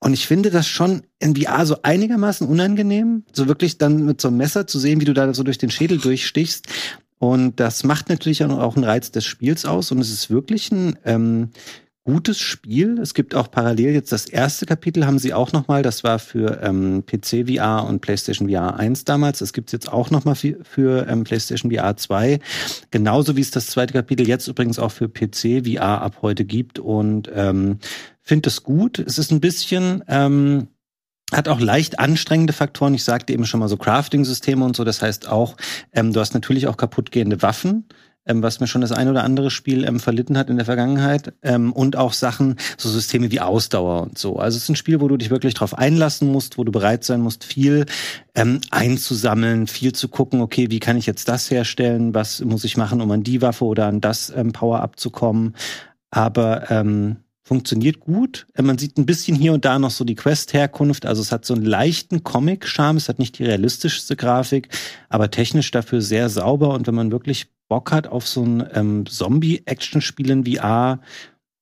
Und 0.00 0.12
ich 0.12 0.26
finde 0.26 0.50
das 0.50 0.68
schon 0.68 1.02
in 1.18 1.34
VR 1.34 1.66
so 1.66 1.76
einigermaßen 1.82 2.46
unangenehm, 2.46 3.24
so 3.32 3.48
wirklich 3.48 3.78
dann 3.78 4.04
mit 4.04 4.20
so 4.20 4.28
einem 4.28 4.36
Messer 4.36 4.66
zu 4.66 4.78
sehen, 4.78 5.00
wie 5.00 5.04
du 5.04 5.14
da 5.14 5.34
so 5.34 5.42
durch 5.42 5.58
den 5.58 5.70
Schädel 5.70 5.98
durchstichst. 5.98 6.66
Und 7.18 7.58
das 7.58 7.82
macht 7.82 8.08
natürlich 8.08 8.44
auch 8.44 8.76
einen 8.76 8.84
Reiz 8.84 9.10
des 9.10 9.24
Spiels 9.24 9.64
aus. 9.64 9.90
Und 9.90 9.98
es 9.98 10.10
ist 10.10 10.30
wirklich 10.30 10.70
ein 10.70 10.96
ähm, 11.04 11.50
gutes 12.08 12.40
Spiel. 12.40 12.98
Es 13.00 13.12
gibt 13.12 13.34
auch 13.34 13.50
parallel 13.50 13.92
jetzt 13.92 14.12
das 14.12 14.24
erste 14.24 14.64
Kapitel 14.64 15.04
haben 15.04 15.18
sie 15.18 15.34
auch 15.34 15.52
noch 15.52 15.68
mal. 15.68 15.82
Das 15.82 16.04
war 16.04 16.18
für 16.18 16.62
ähm, 16.62 17.04
PC 17.04 17.46
VR 17.46 17.84
und 17.86 18.00
PlayStation 18.00 18.48
VR 18.48 18.78
1 18.78 19.04
damals. 19.04 19.40
Das 19.40 19.52
gibt's 19.52 19.72
jetzt 19.72 19.92
auch 19.92 20.10
noch 20.10 20.24
mal 20.24 20.34
für, 20.34 20.56
für 20.62 21.06
ähm, 21.06 21.24
PlayStation 21.24 21.70
VR 21.70 21.98
2. 21.98 22.38
Genauso 22.90 23.36
wie 23.36 23.42
es 23.42 23.50
das 23.50 23.66
zweite 23.66 23.92
Kapitel 23.92 24.26
jetzt 24.26 24.48
übrigens 24.48 24.78
auch 24.78 24.90
für 24.90 25.10
PC 25.10 25.66
VR 25.66 26.00
ab 26.00 26.20
heute 26.22 26.46
gibt. 26.46 26.78
Und 26.78 27.30
ähm, 27.34 27.78
finde 28.22 28.48
es 28.48 28.62
gut. 28.62 28.98
Es 28.98 29.18
ist 29.18 29.30
ein 29.30 29.40
bisschen 29.40 30.02
ähm, 30.08 30.68
hat 31.30 31.46
auch 31.48 31.60
leicht 31.60 31.98
anstrengende 31.98 32.54
Faktoren. 32.54 32.94
Ich 32.94 33.04
sagte 33.04 33.34
eben 33.34 33.44
schon 33.44 33.60
mal 33.60 33.68
so 33.68 33.76
Crafting-Systeme 33.76 34.64
und 34.64 34.74
so. 34.74 34.84
Das 34.84 35.02
heißt 35.02 35.28
auch, 35.28 35.58
ähm, 35.92 36.14
du 36.14 36.20
hast 36.20 36.32
natürlich 36.32 36.68
auch 36.68 36.78
kaputtgehende 36.78 37.42
Waffen, 37.42 37.84
ähm, 38.28 38.42
was 38.42 38.60
mir 38.60 38.66
schon 38.66 38.80
das 38.82 38.92
ein 38.92 39.08
oder 39.08 39.24
andere 39.24 39.50
Spiel 39.50 39.84
ähm, 39.84 39.98
verlitten 39.98 40.38
hat 40.38 40.50
in 40.50 40.56
der 40.56 40.66
Vergangenheit. 40.66 41.32
Ähm, 41.42 41.72
und 41.72 41.96
auch 41.96 42.12
Sachen, 42.12 42.56
so 42.76 42.88
Systeme 42.88 43.30
wie 43.30 43.40
Ausdauer 43.40 44.02
und 44.02 44.18
so. 44.18 44.36
Also 44.36 44.56
es 44.56 44.64
ist 44.64 44.68
ein 44.68 44.76
Spiel, 44.76 45.00
wo 45.00 45.08
du 45.08 45.16
dich 45.16 45.30
wirklich 45.30 45.54
drauf 45.54 45.76
einlassen 45.76 46.30
musst, 46.30 46.58
wo 46.58 46.64
du 46.64 46.72
bereit 46.72 47.04
sein 47.04 47.20
musst, 47.20 47.44
viel 47.44 47.86
ähm, 48.34 48.60
einzusammeln, 48.70 49.66
viel 49.66 49.92
zu 49.92 50.08
gucken, 50.08 50.40
okay, 50.40 50.70
wie 50.70 50.80
kann 50.80 50.96
ich 50.96 51.06
jetzt 51.06 51.28
das 51.28 51.50
herstellen? 51.50 52.14
Was 52.14 52.40
muss 52.40 52.64
ich 52.64 52.76
machen, 52.76 53.00
um 53.00 53.10
an 53.10 53.22
die 53.22 53.42
Waffe 53.42 53.64
oder 53.64 53.86
an 53.86 54.00
das 54.00 54.32
ähm, 54.34 54.52
Power-Up 54.52 54.98
zu 54.98 55.10
kommen? 55.10 55.54
Aber 56.10 56.70
ähm, 56.70 57.16
funktioniert 57.48 58.00
gut. 58.00 58.46
Äh, 58.54 58.62
Man 58.62 58.78
sieht 58.78 58.98
ein 58.98 59.06
bisschen 59.06 59.34
hier 59.34 59.54
und 59.54 59.64
da 59.64 59.78
noch 59.78 59.90
so 59.90 60.04
die 60.04 60.14
Quest-Herkunft. 60.14 61.06
Also 61.06 61.22
es 61.22 61.32
hat 61.32 61.44
so 61.46 61.54
einen 61.54 61.64
leichten 61.64 62.22
Comic-Charme. 62.22 62.98
Es 62.98 63.08
hat 63.08 63.18
nicht 63.18 63.38
die 63.38 63.44
realistischste 63.44 64.16
Grafik, 64.16 64.68
aber 65.08 65.30
technisch 65.30 65.70
dafür 65.70 66.02
sehr 66.02 66.28
sauber. 66.28 66.74
Und 66.74 66.86
wenn 66.86 66.94
man 66.94 67.10
wirklich 67.10 67.48
Bock 67.68 67.92
hat 67.92 68.06
auf 68.06 68.26
so 68.26 68.42
ein 68.42 68.66
ähm, 68.72 69.06
Zombie-Action-Spiel 69.06 70.30
in 70.30 70.44
VR, 70.46 71.00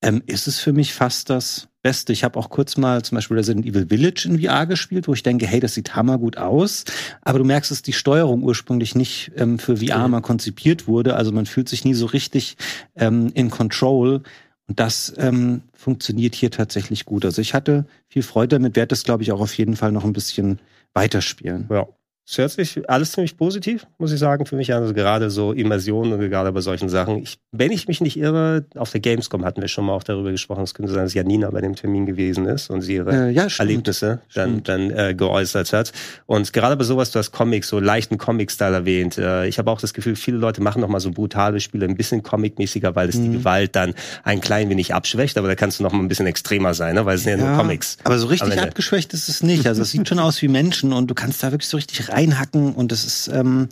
ähm, 0.02 0.22
ist 0.26 0.46
es 0.46 0.60
für 0.60 0.72
mich 0.72 0.94
fast 0.94 1.30
das 1.30 1.68
Beste. 1.82 2.12
Ich 2.12 2.24
habe 2.24 2.38
auch 2.38 2.50
kurz 2.50 2.76
mal 2.76 3.02
zum 3.02 3.16
Beispiel 3.16 3.36
Resident 3.36 3.66
Evil 3.66 3.86
Village 3.88 4.28
in 4.28 4.40
VR 4.40 4.66
gespielt, 4.66 5.08
wo 5.08 5.14
ich 5.14 5.22
denke, 5.22 5.46
hey, 5.46 5.60
das 5.60 5.74
sieht 5.74 5.96
hammergut 5.96 6.36
aus. 6.36 6.84
Aber 7.22 7.38
du 7.38 7.44
merkst, 7.44 7.70
dass 7.70 7.82
die 7.82 7.92
Steuerung 7.92 8.42
ursprünglich 8.42 8.94
nicht 8.94 9.32
ähm, 9.36 9.58
für 9.58 9.78
VR 9.78 10.08
mal 10.08 10.20
konzipiert 10.20 10.86
wurde. 10.86 11.16
Also 11.16 11.32
man 11.32 11.46
fühlt 11.46 11.68
sich 11.68 11.84
nie 11.84 11.94
so 11.94 12.06
richtig 12.06 12.56
ähm, 12.94 13.30
in 13.34 13.50
Control. 13.50 14.22
Und 14.68 14.80
das 14.80 15.14
ähm, 15.16 15.62
funktioniert 15.72 16.34
hier 16.34 16.50
tatsächlich 16.50 17.04
gut. 17.04 17.24
Also 17.24 17.40
ich 17.40 17.54
hatte 17.54 17.86
viel 18.08 18.22
Freude 18.22 18.56
damit, 18.56 18.74
werde 18.74 18.88
das, 18.88 19.04
glaube 19.04 19.22
ich, 19.22 19.30
auch 19.30 19.40
auf 19.40 19.56
jeden 19.56 19.76
Fall 19.76 19.92
noch 19.92 20.04
ein 20.04 20.12
bisschen 20.12 20.58
weiterspielen. 20.92 21.68
Ja. 21.70 21.86
Es 22.28 22.38
hört 22.38 22.50
sich 22.50 22.90
alles 22.90 23.12
ziemlich 23.12 23.36
positiv, 23.36 23.86
muss 23.98 24.10
ich 24.10 24.18
sagen, 24.18 24.46
für 24.46 24.56
mich. 24.56 24.74
Also 24.74 24.92
gerade 24.92 25.30
so 25.30 25.52
Immersion 25.52 26.12
und 26.12 26.18
gerade 26.28 26.50
bei 26.50 26.60
solchen 26.60 26.88
Sachen. 26.88 27.18
Ich, 27.22 27.38
wenn 27.52 27.70
ich 27.70 27.86
mich 27.86 28.00
nicht 28.00 28.16
irre, 28.18 28.64
auf 28.74 28.90
der 28.90 29.00
Gamescom 29.00 29.44
hatten 29.44 29.60
wir 29.60 29.68
schon 29.68 29.84
mal 29.86 29.92
auch 29.92 30.02
darüber 30.02 30.32
gesprochen. 30.32 30.64
Es 30.64 30.74
könnte 30.74 30.92
sein, 30.92 31.04
dass 31.04 31.14
Janina 31.14 31.48
bei 31.50 31.60
dem 31.60 31.76
Termin 31.76 32.04
gewesen 32.04 32.46
ist 32.46 32.68
und 32.68 32.80
sie 32.82 32.94
ihre 32.96 33.28
Äh, 33.28 33.30
ja. 33.30 33.46
Erlebnisse 33.58 34.22
dann, 34.34 34.64
dann 34.64 34.90
äh, 34.90 35.14
geäußert 35.16 35.72
hat. 35.72 35.92
Und 36.26 36.52
gerade 36.52 36.76
bei 36.76 36.82
sowas, 36.82 37.12
du 37.12 37.20
hast 37.20 37.30
Comics, 37.30 37.68
so 37.68 37.78
leichten 37.78 38.18
Comic-Style 38.18 38.74
erwähnt. 38.74 39.18
Äh, 39.18 39.46
ich 39.46 39.58
habe 39.58 39.70
auch 39.70 39.80
das 39.80 39.94
Gefühl, 39.94 40.16
viele 40.16 40.38
Leute 40.38 40.60
machen 40.60 40.80
noch 40.80 40.88
mal 40.88 40.98
so 40.98 41.12
brutale 41.12 41.60
Spiele 41.60 41.86
ein 41.86 41.96
bisschen 41.96 42.24
Comic-mäßiger, 42.24 42.96
weil 42.96 43.08
es 43.08 43.14
die 43.14 43.28
Mhm. 43.28 43.32
Gewalt 43.34 43.76
dann 43.76 43.94
ein 44.24 44.40
klein 44.40 44.68
wenig 44.68 44.92
abschwächt. 44.92 45.38
Aber 45.38 45.46
da 45.46 45.54
kannst 45.54 45.78
du 45.78 45.84
noch 45.84 45.92
mal 45.92 46.00
ein 46.00 46.08
bisschen 46.08 46.26
extremer 46.26 46.74
sein, 46.74 46.96
ne? 46.96 47.06
weil 47.06 47.14
es 47.18 47.22
sind 47.22 47.38
ja, 47.38 47.46
nur 47.46 47.56
Comics. 47.56 47.98
Aber 48.02 48.18
so 48.18 48.26
richtig 48.26 48.60
abgeschwächt 48.60 49.12
ist 49.14 49.28
es 49.28 49.44
nicht. 49.44 49.64
Also 49.68 49.82
es 49.82 49.92
sieht 49.92 50.08
schon 50.08 50.18
aus 50.18 50.42
wie 50.42 50.48
Menschen 50.48 50.92
und 50.92 51.06
du 51.08 51.14
kannst 51.14 51.40
da 51.44 51.52
wirklich 51.52 51.68
so 51.68 51.76
richtig 51.76 52.15
reinhacken 52.16 52.74
und 52.74 52.90
das 52.92 53.04
ist, 53.04 53.28
ähm, 53.28 53.68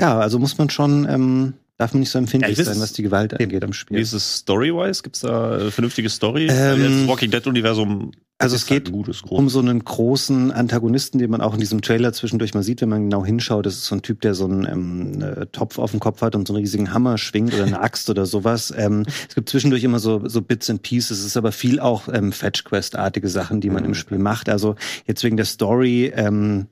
ja, 0.00 0.18
also 0.18 0.38
muss 0.38 0.58
man 0.58 0.68
schon, 0.70 1.06
ähm, 1.08 1.54
darf 1.78 1.92
man 1.92 2.00
nicht 2.00 2.10
so 2.10 2.18
empfindlich 2.18 2.58
Ja, 2.58 2.64
sein, 2.64 2.80
was 2.80 2.92
die 2.92 3.02
Gewalt 3.02 3.38
angeht 3.38 3.62
am 3.62 3.70
Wie 3.70 3.74
Spiel. 3.74 3.98
ist 3.98 4.12
es 4.12 4.36
story-wise? 4.38 5.02
Gibt 5.02 5.16
es 5.16 5.22
da 5.22 5.58
äh, 5.58 5.70
vernünftige 5.70 6.08
Story? 6.10 6.48
Ähm, 6.50 6.82
das 6.82 7.08
Walking 7.08 7.30
Dead-Universum 7.30 8.12
Also 8.38 8.56
es 8.56 8.66
geht 8.66 8.92
gutes, 8.92 9.22
um 9.22 9.48
so 9.48 9.60
einen 9.60 9.82
großen 9.84 10.52
Antagonisten, 10.52 11.18
den 11.18 11.30
man 11.30 11.40
auch 11.40 11.54
in 11.54 11.60
diesem 11.60 11.82
Trailer 11.82 12.12
zwischendurch 12.12 12.54
mal 12.54 12.62
sieht, 12.62 12.80
wenn 12.80 12.88
man 12.88 13.04
genau 13.04 13.24
hinschaut. 13.24 13.66
Das 13.66 13.74
ist 13.74 13.86
so 13.86 13.94
ein 13.94 14.02
Typ, 14.02 14.20
der 14.22 14.34
so 14.34 14.44
einen 14.44 14.66
ähm, 14.66 15.22
äh, 15.22 15.46
Topf 15.46 15.78
auf 15.78 15.90
dem 15.90 16.00
Kopf 16.00 16.20
hat 16.22 16.34
und 16.34 16.46
so 16.46 16.54
einen 16.54 16.62
riesigen 16.62 16.92
Hammer 16.92 17.18
schwingt 17.18 17.54
oder 17.54 17.64
eine 17.64 17.80
Axt 17.86 18.10
oder 18.10 18.26
sowas. 18.26 18.72
Ähm, 18.76 19.04
es 19.28 19.34
gibt 19.34 19.48
zwischendurch 19.48 19.84
immer 19.84 19.98
so, 19.98 20.28
so 20.28 20.42
Bits 20.42 20.68
and 20.70 20.82
Pieces. 20.82 21.18
Es 21.18 21.26
ist 21.26 21.36
aber 21.36 21.52
viel 21.52 21.80
auch 21.80 22.08
ähm, 22.12 22.32
Fetch 22.32 22.64
Quest-artige 22.64 23.28
Sachen, 23.28 23.60
die 23.60 23.70
man 23.70 23.82
mhm. 23.82 23.90
im 23.90 23.94
Spiel 23.94 24.18
macht. 24.18 24.48
Also 24.48 24.76
jetzt 25.06 25.24
wegen 25.24 25.36
der 25.36 25.46
Story 25.46 26.12
ähm, 26.14 26.68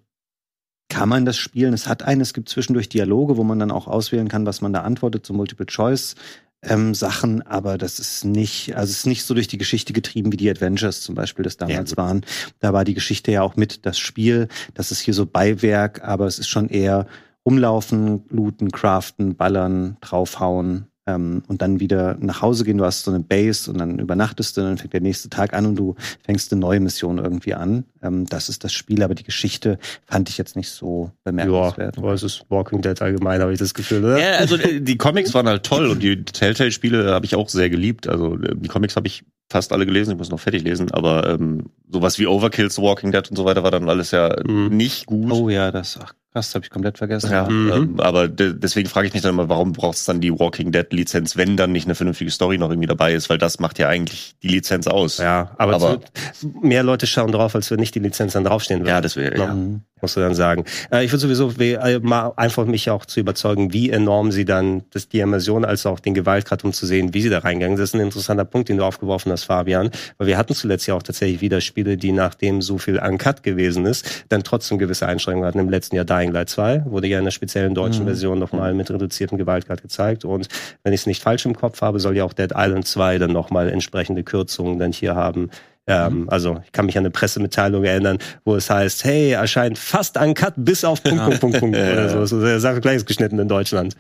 kann 0.95 1.09
man 1.09 1.25
das 1.25 1.37
spielen. 1.37 1.75
Es 1.75 1.89
hat 1.89 2.03
einen, 2.03 2.21
es 2.21 2.35
gibt 2.35 2.49
zwischendurch 2.49 2.89
Dialoge, 2.89 3.37
wo 3.37 3.43
man 3.43 3.59
dann 3.59 3.73
auch 3.73 3.89
auswählen 3.89 4.29
kann, 4.29 4.47
was 4.47 4.61
man 4.61 4.73
da 4.73 4.83
antwortet, 4.83 5.27
so 5.27 5.35
Multiple 5.35 5.67
Choice 5.67 6.15
ähm, 6.63 6.95
Sachen, 6.95 7.43
aber 7.43 7.79
das 7.79 7.99
ist 7.99 8.25
nicht, 8.25 8.75
also 8.77 8.91
es 8.91 8.99
ist 8.99 9.07
nicht 9.07 9.25
so 9.25 9.35
durch 9.35 9.49
die 9.49 9.59
Geschichte 9.59 9.93
getrieben, 9.93 10.33
wie 10.33 10.37
die 10.37 10.49
Adventures 10.49 11.03
zum 11.03 11.15
Beispiel 11.15 11.43
das 11.43 11.57
damals 11.57 11.91
ja. 11.91 11.97
waren. 11.97 12.25
Da 12.61 12.73
war 12.73 12.85
die 12.85 12.95
Geschichte 12.95 13.33
ja 13.33 13.43
auch 13.43 13.57
mit 13.57 13.85
das 13.87 13.99
Spiel. 13.99 14.49
Das 14.75 14.91
ist 14.91 15.01
hier 15.01 15.15
so 15.15 15.27
Beiwerk, 15.27 16.03
aber 16.05 16.27
es 16.27 16.39
ist 16.39 16.49
schon 16.49 16.69
eher 16.69 17.07
rumlaufen, 17.45 18.23
looten, 18.31 18.71
craften, 18.71 19.37
ballern, 19.37 19.97
draufhauen, 20.01 20.87
ähm, 21.07 21.43
und 21.47 21.63
dann 21.63 21.81
wieder 21.81 22.17
nach 22.21 22.43
Hause 22.43 22.65
gehen. 22.65 22.79
Du 22.79 22.85
hast 22.85 23.05
so 23.05 23.11
eine 23.11 23.21
Base 23.21 23.71
und 23.71 23.79
dann 23.79 23.99
übernachtest 23.99 24.57
du, 24.57 24.63
und 24.63 24.69
dann 24.69 24.79
fängt 24.79 24.93
der 24.93 25.01
nächste 25.01 25.29
Tag 25.29 25.55
an 25.55 25.67
und 25.67 25.77
du 25.77 25.95
fängst 26.25 26.53
eine 26.53 26.61
neue 26.61 26.81
Mission 26.81 27.19
irgendwie 27.19 27.55
an. 27.55 27.85
Ähm, 28.03 28.27
das 28.27 28.49
ist 28.49 28.65
das 28.65 28.73
Spiel, 28.73 29.03
aber 29.03 29.15
die 29.15 29.25
Geschichte 29.25 29.79
fand 30.07 30.29
ich 30.29 30.39
jetzt 30.39 30.57
nicht 30.57 30.71
so 30.71 31.11
bemerkenswert. 31.25 31.97
Ja, 31.97 32.13
es 32.13 32.23
ist 32.23 32.45
Walking 32.49 32.81
Dead 32.81 33.01
allgemein, 33.01 33.41
habe 33.41 33.53
ich 33.53 33.59
das 33.59 33.75
Gefühl, 33.75 34.05
oder? 34.05 34.19
Ja, 34.19 34.39
also 34.39 34.57
äh, 34.57 34.81
die 34.81 34.97
Comics 34.97 35.35
waren 35.35 35.49
halt 35.49 35.65
toll 35.65 35.89
und 35.89 36.03
die 36.03 36.25
Telltale-Spiele 36.25 37.13
habe 37.13 37.27
ich 37.27 37.35
auch 37.35 37.49
sehr 37.49 37.71
geliebt. 37.71 38.09
Also 38.09 38.37
äh, 38.39 38.55
die 38.57 38.69
Comics 38.69 38.97
habe 38.97 39.07
ich 39.07 39.25
fast 39.51 39.73
alle 39.73 39.87
gelesen, 39.87 40.13
ich 40.13 40.19
muss 40.19 40.31
noch 40.31 40.41
fertig 40.41 40.63
lesen, 40.63 40.91
aber 40.91 41.29
ähm, 41.29 41.67
sowas 41.91 42.19
wie 42.19 42.27
Overkills, 42.27 42.79
Walking 42.79 43.13
Dead 43.13 43.29
und 43.29 43.37
so 43.37 43.45
weiter 43.45 43.63
war 43.63 43.71
dann 43.71 43.89
alles 43.89 44.11
ja 44.11 44.35
mhm. 44.45 44.75
nicht 44.75 45.07
gut. 45.07 45.31
Oh 45.31 45.49
ja, 45.51 45.71
das, 45.71 45.99
ach 46.03 46.15
Krass, 46.35 46.53
habe 46.57 46.65
ich 46.65 46.71
komplett 46.71 46.99
vergessen. 46.99 47.31
Ja, 47.31 47.49
mhm. 47.49 47.73
ähm, 47.73 48.01
aber 48.01 48.27
de 48.27 48.55
deswegen 48.55 48.89
frage 48.89 49.07
ich 49.07 49.15
mich 49.15 49.23
dann 49.23 49.35
immer, 49.35 49.49
warum 49.49 49.73
braucht 49.73 49.99
es 49.99 50.05
dann 50.05 50.21
die 50.21 50.33
Walking 50.33 50.73
Dead 50.73 50.93
Lizenz, 50.93 51.37
wenn 51.37 51.57
dann 51.57 51.71
nicht 51.71 51.87
eine 51.87 51.95
vernünftige 51.95 52.33
Story 52.33 52.59
noch 52.59 52.71
irgendwie 52.71 52.89
dabei 52.89 53.15
ist, 53.15 53.31
weil 53.31 53.39
das 53.39 53.61
macht 53.61 53.79
ja 53.79 53.89
eigentlich 53.89 54.35
die 54.43 54.49
Lizenz 54.49 54.89
aus. 54.89 55.19
Ja, 55.19 55.53
aber, 55.59 55.75
aber 55.75 56.01
zu, 56.33 56.53
mehr 56.61 56.83
Leute 56.83 57.07
schauen 57.07 57.31
drauf, 57.31 57.55
als 57.55 57.71
wenn 57.71 57.79
nicht 57.79 57.95
die 57.95 58.01
Lizenz 58.01 58.33
dann 58.33 58.43
draufstehen 58.43 58.81
würde. 58.81 58.91
Ja, 58.91 59.01
das 59.01 59.15
wäre 59.15 59.39
ja. 59.39 59.55
Mhm 59.55 59.83
musst 60.05 60.17
du 60.17 60.21
dann 60.21 60.35
sagen. 60.35 60.65
Äh, 60.93 61.05
ich 61.05 61.13
würde 61.13 61.21
sowieso 61.21 61.51
äh, 61.61 61.99
mal 61.99 62.33
einfach 62.37 62.67
mich 62.67 62.91
auch 62.91 63.07
zu 63.07 63.21
überzeugen, 63.21 63.73
wie 63.73 63.91
enorm 63.91 64.33
sie 64.33 64.45
dann 64.45 64.83
das, 64.91 65.09
die 65.09 65.21
Immersion 65.21 65.65
als 65.65 65.87
auch 65.87 65.99
den 65.99 66.15
Gewaltgrad, 66.15 66.63
um 66.65 66.73
zu 66.73 66.87
sehen, 66.87 67.15
wie 67.15 67.23
sie 67.23 67.31
da 67.31 67.39
reingegangen. 67.39 67.79
Das 67.79 67.91
ist 67.91 67.95
ein 67.95 68.01
interessanter 68.01 68.45
Punkt, 68.45 68.69
den 68.69 68.77
du 68.77 68.85
aufgeworfen 68.85 69.33
hast, 69.33 69.45
Fabian. 69.45 69.91
Weil 70.19 70.27
wir 70.27 70.39
hatten 70.39 70.55
zuletzt 70.55 70.87
ja 70.87 70.95
auch 70.95 71.03
tatsächlich 71.03 71.41
wieder 71.41 71.61
Spiele, 71.61 71.97
die 71.97 72.13
nachdem 72.13 72.61
so 72.63 72.79
viel 72.79 72.99
uncut 72.99 73.43
gewesen 73.43 73.87
ist, 73.87 74.27
dann 74.29 74.45
trotzdem 74.45 74.79
gewisse 74.79 75.07
Einschränkungen 75.07 75.47
hatten. 75.47 75.59
Im 75.59 75.71
letzten 75.71 75.97
Jahr 75.97 76.05
Dying 76.05 76.33
Light 76.33 76.51
2 76.51 76.85
wurde 76.87 77.07
ja 77.07 77.19
in 77.19 77.25
der 77.25 77.33
speziellen 77.33 77.75
deutschen 77.75 78.03
mhm. 78.03 78.09
Version 78.09 78.39
nochmal 78.39 78.75
mit 78.75 78.91
reduziertem 78.91 79.39
Gewaltgrad 79.39 79.83
gezeigt. 79.83 80.25
Und 80.25 80.49
wenn 80.83 80.93
ich 80.93 81.01
es 81.01 81.07
nicht 81.07 81.23
falsch 81.23 81.47
im 81.47 81.57
Kopf 81.57 81.81
habe, 81.81 81.99
soll 81.99 82.17
ja 82.17 82.25
auch 82.25 82.35
Dead 82.35 82.53
Island 82.55 82.87
2 82.87 83.19
dann 83.19 83.33
nochmal 83.33 83.71
entsprechende 83.71 84.23
Kürzungen 84.23 84.79
dann 84.79 84.93
hier 84.93 85.15
haben 85.15 85.51
ähm, 85.87 86.23
mhm. 86.23 86.29
also 86.31 86.61
ich 86.65 86.73
kann 86.73 86.87
mich 86.87 86.97
an 86.97 87.03
eine 87.03 87.11
Pressemitteilung 87.11 87.85
erinnern, 87.85 88.19
wo 88.45 88.57
es 88.57 88.71
heißt, 88.71 89.05
hey, 89.05 89.33
erscheint 89.33 89.79
fast 89.79 90.17
uncut 90.17 90.55
bis 90.57 90.85
auf 90.85 91.03
Punkt, 91.03 91.23
Punkt, 91.25 91.41
Punkt, 91.41 91.61
Punkt 91.61 91.77
oder 91.77 92.09
so. 92.09 92.25
So 92.27 92.41
sehr 92.41 92.61
Sache 92.61 92.81
gleich 92.81 93.05
geschnitten 93.05 93.39
in 93.39 93.49
Deutschland. 93.49 93.95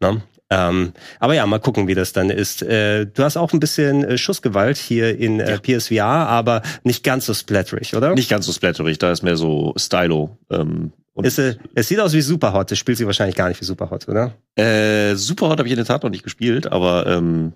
Ne? 0.00 0.22
Ähm, 0.50 0.92
aber 1.20 1.34
ja, 1.34 1.46
mal 1.46 1.60
gucken, 1.60 1.88
wie 1.88 1.94
das 1.94 2.12
dann 2.12 2.30
ist. 2.30 2.62
Äh, 2.62 3.06
du 3.06 3.22
hast 3.22 3.36
auch 3.36 3.52
ein 3.52 3.60
bisschen 3.60 4.02
äh, 4.04 4.18
Schussgewalt 4.18 4.78
hier 4.78 5.18
in 5.18 5.40
äh, 5.40 5.50
ja. 5.52 5.58
PSVR, 5.58 6.04
aber 6.04 6.62
nicht 6.84 7.04
ganz 7.04 7.26
so 7.26 7.34
splatterig, 7.34 7.94
oder? 7.94 8.14
Nicht 8.14 8.30
ganz 8.30 8.46
so 8.46 8.52
splatterig, 8.52 8.98
da 8.98 9.12
ist 9.12 9.22
mehr 9.22 9.36
so 9.36 9.74
Stylo. 9.76 10.38
Ähm, 10.50 10.92
ist, 11.22 11.38
äh, 11.38 11.56
es 11.74 11.88
sieht 11.88 12.00
aus 12.00 12.14
wie 12.14 12.20
Superhot, 12.20 12.70
das 12.70 12.78
spielt 12.78 12.96
sie 12.96 13.06
wahrscheinlich 13.06 13.36
gar 13.36 13.48
nicht 13.48 13.60
wie 13.60 13.64
Superhot, 13.64 14.08
oder? 14.08 14.32
Äh, 14.54 15.16
Superhot 15.16 15.58
habe 15.58 15.68
ich 15.68 15.72
in 15.72 15.78
der 15.78 15.86
Tat 15.86 16.02
noch 16.02 16.10
nicht 16.10 16.22
gespielt, 16.22 16.70
aber 16.70 17.06
ähm, 17.06 17.52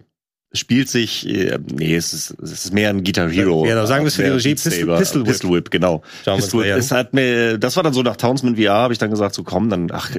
spielt 0.53 0.89
sich, 0.89 1.27
äh, 1.29 1.59
nee, 1.73 1.95
es 1.95 2.13
ist, 2.13 2.37
es 2.43 2.53
ist 2.53 2.75
mehr 2.75 2.91
ein 2.91 3.05
Guitar 3.05 3.31
Hero. 3.31 3.65
Ja, 3.65 3.75
genau, 3.75 3.87
sagen 3.87 4.05
wir 4.05 4.09
es 4.09 4.17
für 4.17 4.25
die 4.25 4.31
Regie, 4.31 4.55
Pistol, 4.55 4.97
Pistol, 4.99 5.23
Whip. 5.23 5.29
Pistol 5.29 5.51
Whip, 5.53 5.71
genau. 5.71 6.03
Schauen 6.25 6.37
Pistol 6.37 6.65
Whip, 6.65 6.77
es 6.77 6.91
hat 6.91 7.15
mir, 7.15 7.59
das 7.59 7.77
war 7.77 7.83
dann 7.83 7.93
so 7.93 8.03
nach 8.03 8.17
Townsend 8.17 8.59
VR, 8.59 8.75
habe 8.75 8.93
ich 8.93 8.99
dann 8.99 9.11
gesagt, 9.11 9.35
so 9.35 9.43
komm, 9.43 9.71
dann, 9.71 9.91
ach, 9.93 10.11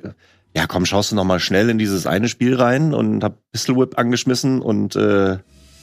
ja 0.56 0.68
komm, 0.68 0.86
schaust 0.86 1.12
du 1.12 1.16
noch 1.16 1.24
mal 1.24 1.40
schnell 1.40 1.70
in 1.70 1.78
dieses 1.78 2.08
eine 2.08 2.28
Spiel 2.30 2.56
rein 2.56 2.94
und 2.94 3.24
hab 3.24 3.38
Pistol 3.52 3.78
Whip 3.78 3.98
angeschmissen 3.98 4.62
und 4.62 4.96
äh, 4.96 5.38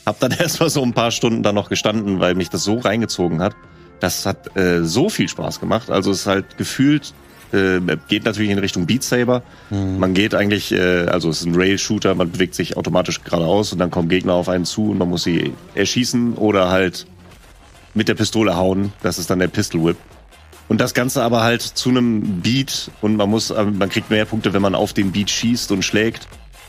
hab 0.07 0.21
dann 0.21 0.31
erstmal 0.39 0.71
so 0.71 0.83
ein 0.83 0.95
paar 0.95 1.11
Stunden 1.11 1.43
da 1.43 1.53
noch 1.53 1.69
gestanden, 1.69 2.21
weil 2.21 2.35
mich 2.35 2.51
das 2.51 2.65
so 2.65 2.79
reingezogen 2.79 3.41
hat. 3.41 3.55
Das 4.01 4.25
hat 4.25 4.57
äh, 4.57 4.83
so 4.83 5.11
viel 5.11 5.29
Spaß 5.29 5.61
gemacht. 5.61 5.91
Also 5.91 6.11
es 6.11 6.21
ist 6.21 6.27
halt 6.27 6.57
gefühlt 6.57 7.13
äh, 7.53 7.81
geht 8.09 8.25
natürlich 8.25 8.51
in 8.51 8.59
Richtung 8.59 8.87
Beat 8.87 9.03
Saber. 9.03 9.43
Mhm. 9.71 9.99
Man 9.99 10.15
geht 10.15 10.35
eigentlich, 10.35 10.73
äh, 10.73 11.07
also 11.07 11.29
es 11.31 11.41
ist 11.41 11.47
ein 11.47 11.55
Rail-Shooter, 11.55 12.15
man 12.15 12.31
bewegt 12.31 12.55
sich 12.55 12.77
automatisch 12.77 13.23
geradeaus 13.23 13.73
und 13.73 13.79
dann 13.79 13.91
kommen 13.91 14.09
Gegner 14.09 14.35
auf 14.35 14.49
einen 14.49 14.65
zu 14.65 14.91
und 14.91 14.99
man 14.99 15.09
muss 15.09 15.25
sie 15.25 15.53
erschießen 15.75 16.35
oder 16.35 16.71
halt 16.71 17.07
mit 17.95 18.09
der 18.09 18.15
Pistole 18.15 18.57
hauen. 18.57 18.93
Das 19.03 19.19
ist 19.19 19.31
dann 19.31 19.39
der 19.39 19.49
Pistol 19.49 19.85
Whip. 19.85 19.97
Und 20.69 20.81
das 20.81 20.95
Ganze 20.95 21.23
aber 21.23 21.43
halt 21.43 21.63
zu 21.63 21.89
einem 21.89 22.43
Beat 22.43 22.93
und 23.01 23.17
man 23.17 23.29
muss, 23.29 23.51
äh, 23.51 23.65
man 23.65 23.89
kriegt 23.89 24.11
mehr 24.11 24.25
Punkte, 24.25 24.53
wenn 24.53 24.63
man 24.63 24.75
auf 24.75 24.93
den 24.93 25.13
Beat 25.13 25.31
schießt 25.31 25.73
und 25.73 25.85
schlägt. 25.85 26.29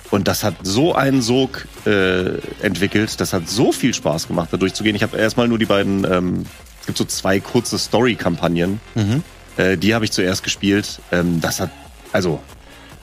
Und 0.09 0.27
das 0.27 0.43
hat 0.43 0.55
so 0.63 0.93
einen 0.93 1.21
Sog 1.21 1.67
äh, 1.85 2.37
entwickelt, 2.61 3.21
das 3.21 3.31
hat 3.31 3.47
so 3.47 3.71
viel 3.71 3.93
Spaß 3.93 4.27
gemacht, 4.27 4.49
da 4.51 4.57
durchzugehen. 4.57 4.95
Ich 4.95 5.03
habe 5.03 5.17
erstmal 5.17 5.47
nur 5.47 5.57
die 5.57 5.65
beiden, 5.65 6.03
ähm, 6.11 6.45
es 6.81 6.87
gibt 6.87 6.97
so 6.97 7.05
zwei 7.05 7.39
kurze 7.39 7.77
Story-Kampagnen. 7.77 8.81
Mhm. 8.95 9.23
Äh, 9.57 9.77
die 9.77 9.93
habe 9.93 10.05
ich 10.05 10.11
zuerst 10.11 10.43
gespielt. 10.43 11.01
Ähm, 11.11 11.41
das 11.41 11.59
hat 11.59 11.71
also 12.11 12.39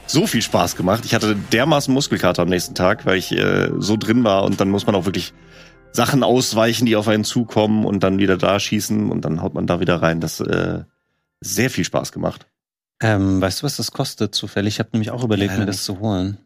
so 0.06 0.26
viel 0.26 0.42
Spaß 0.42 0.76
gemacht. 0.76 1.04
Ich 1.04 1.14
hatte 1.14 1.36
dermaßen 1.52 1.92
Muskelkater 1.92 2.42
am 2.42 2.48
nächsten 2.48 2.74
Tag, 2.74 3.06
weil 3.06 3.18
ich 3.18 3.32
äh, 3.32 3.70
so 3.78 3.96
drin 3.96 4.24
war 4.24 4.44
und 4.44 4.60
dann 4.60 4.70
muss 4.70 4.86
man 4.86 4.94
auch 4.94 5.04
wirklich 5.04 5.34
Sachen 5.92 6.22
ausweichen, 6.22 6.86
die 6.86 6.96
auf 6.96 7.08
einen 7.08 7.24
zukommen 7.24 7.84
und 7.84 8.02
dann 8.02 8.18
wieder 8.18 8.36
da 8.36 8.58
schießen 8.58 9.10
und 9.10 9.24
dann 9.24 9.42
haut 9.42 9.54
man 9.54 9.66
da 9.66 9.80
wieder 9.80 10.00
rein. 10.02 10.20
Das 10.20 10.40
äh, 10.40 10.82
sehr 11.40 11.70
viel 11.70 11.84
Spaß 11.84 12.12
gemacht. 12.12 12.46
Ähm, 13.00 13.40
weißt 13.40 13.60
du, 13.62 13.64
was 13.64 13.76
das 13.76 13.92
kostet 13.92 14.34
zufällig? 14.34 14.74
Ich 14.74 14.78
habe 14.80 14.90
nämlich 14.92 15.10
auch 15.10 15.22
überlegt, 15.22 15.52
ja, 15.52 15.58
mir 15.58 15.66
das 15.66 15.84
zu 15.84 16.00
holen. 16.00 16.38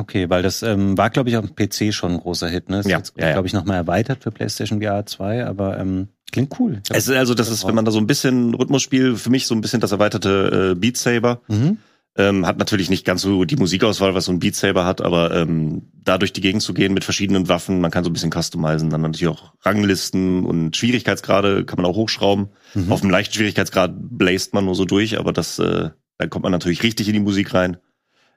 Okay, 0.00 0.30
weil 0.30 0.42
das 0.42 0.62
ähm, 0.62 0.96
war, 0.96 1.10
glaube 1.10 1.28
ich, 1.28 1.36
auf 1.36 1.44
dem 1.44 1.54
PC 1.54 1.92
schon 1.92 2.12
ein 2.12 2.20
großer 2.20 2.48
Hit. 2.48 2.70
Ne? 2.70 2.80
Ist 2.80 2.88
ja, 2.88 2.96
jetzt, 2.96 3.12
ja, 3.18 3.32
glaube 3.32 3.46
ich, 3.46 3.52
nochmal 3.52 3.76
erweitert 3.76 4.22
für 4.22 4.30
PlayStation 4.30 4.80
VR 4.80 5.04
2, 5.04 5.44
aber 5.44 5.78
ähm, 5.78 6.08
klingt 6.32 6.58
cool. 6.58 6.80
Es 6.88 7.06
ist 7.06 7.14
also, 7.14 7.34
das 7.34 7.50
ist, 7.50 7.66
wenn 7.66 7.74
man 7.74 7.84
da 7.84 7.90
so 7.90 7.98
ein 7.98 8.06
bisschen 8.06 8.54
Rhythmusspiel, 8.54 9.16
für 9.16 9.28
mich 9.28 9.46
so 9.46 9.54
ein 9.54 9.60
bisschen 9.60 9.80
das 9.80 9.92
erweiterte 9.92 10.72
äh, 10.72 10.74
Beat 10.74 10.96
Saber. 10.96 11.42
Mhm. 11.48 11.76
Ähm, 12.16 12.46
hat 12.46 12.58
natürlich 12.58 12.88
nicht 12.88 13.04
ganz 13.04 13.20
so 13.22 13.44
die 13.44 13.56
Musikauswahl, 13.56 14.14
was 14.14 14.24
so 14.24 14.32
ein 14.32 14.40
Beat 14.40 14.56
Saber 14.56 14.86
hat, 14.86 15.02
aber 15.02 15.34
ähm, 15.36 15.82
da 15.92 16.16
durch 16.16 16.32
die 16.32 16.40
Gegend 16.40 16.62
zu 16.62 16.72
gehen 16.72 16.94
mit 16.94 17.04
verschiedenen 17.04 17.48
Waffen, 17.48 17.80
man 17.80 17.90
kann 17.90 18.04
so 18.04 18.10
ein 18.10 18.14
bisschen 18.14 18.32
customizen, 18.32 18.90
dann 18.90 19.02
natürlich 19.02 19.28
auch 19.28 19.52
Ranglisten 19.60 20.44
und 20.44 20.76
Schwierigkeitsgrade 20.76 21.66
kann 21.66 21.76
man 21.76 21.84
auch 21.84 21.94
hochschrauben. 21.94 22.48
Mhm. 22.74 22.90
Auf 22.90 23.02
dem 23.02 23.10
leichten 23.10 23.34
Schwierigkeitsgrad 23.34 23.92
bläst 23.94 24.54
man 24.54 24.64
nur 24.64 24.74
so 24.74 24.86
durch, 24.86 25.18
aber 25.18 25.32
das, 25.32 25.58
äh, 25.58 25.90
da 26.18 26.26
kommt 26.26 26.42
man 26.42 26.52
natürlich 26.52 26.82
richtig 26.82 27.06
in 27.06 27.14
die 27.14 27.20
Musik 27.20 27.54
rein. 27.54 27.76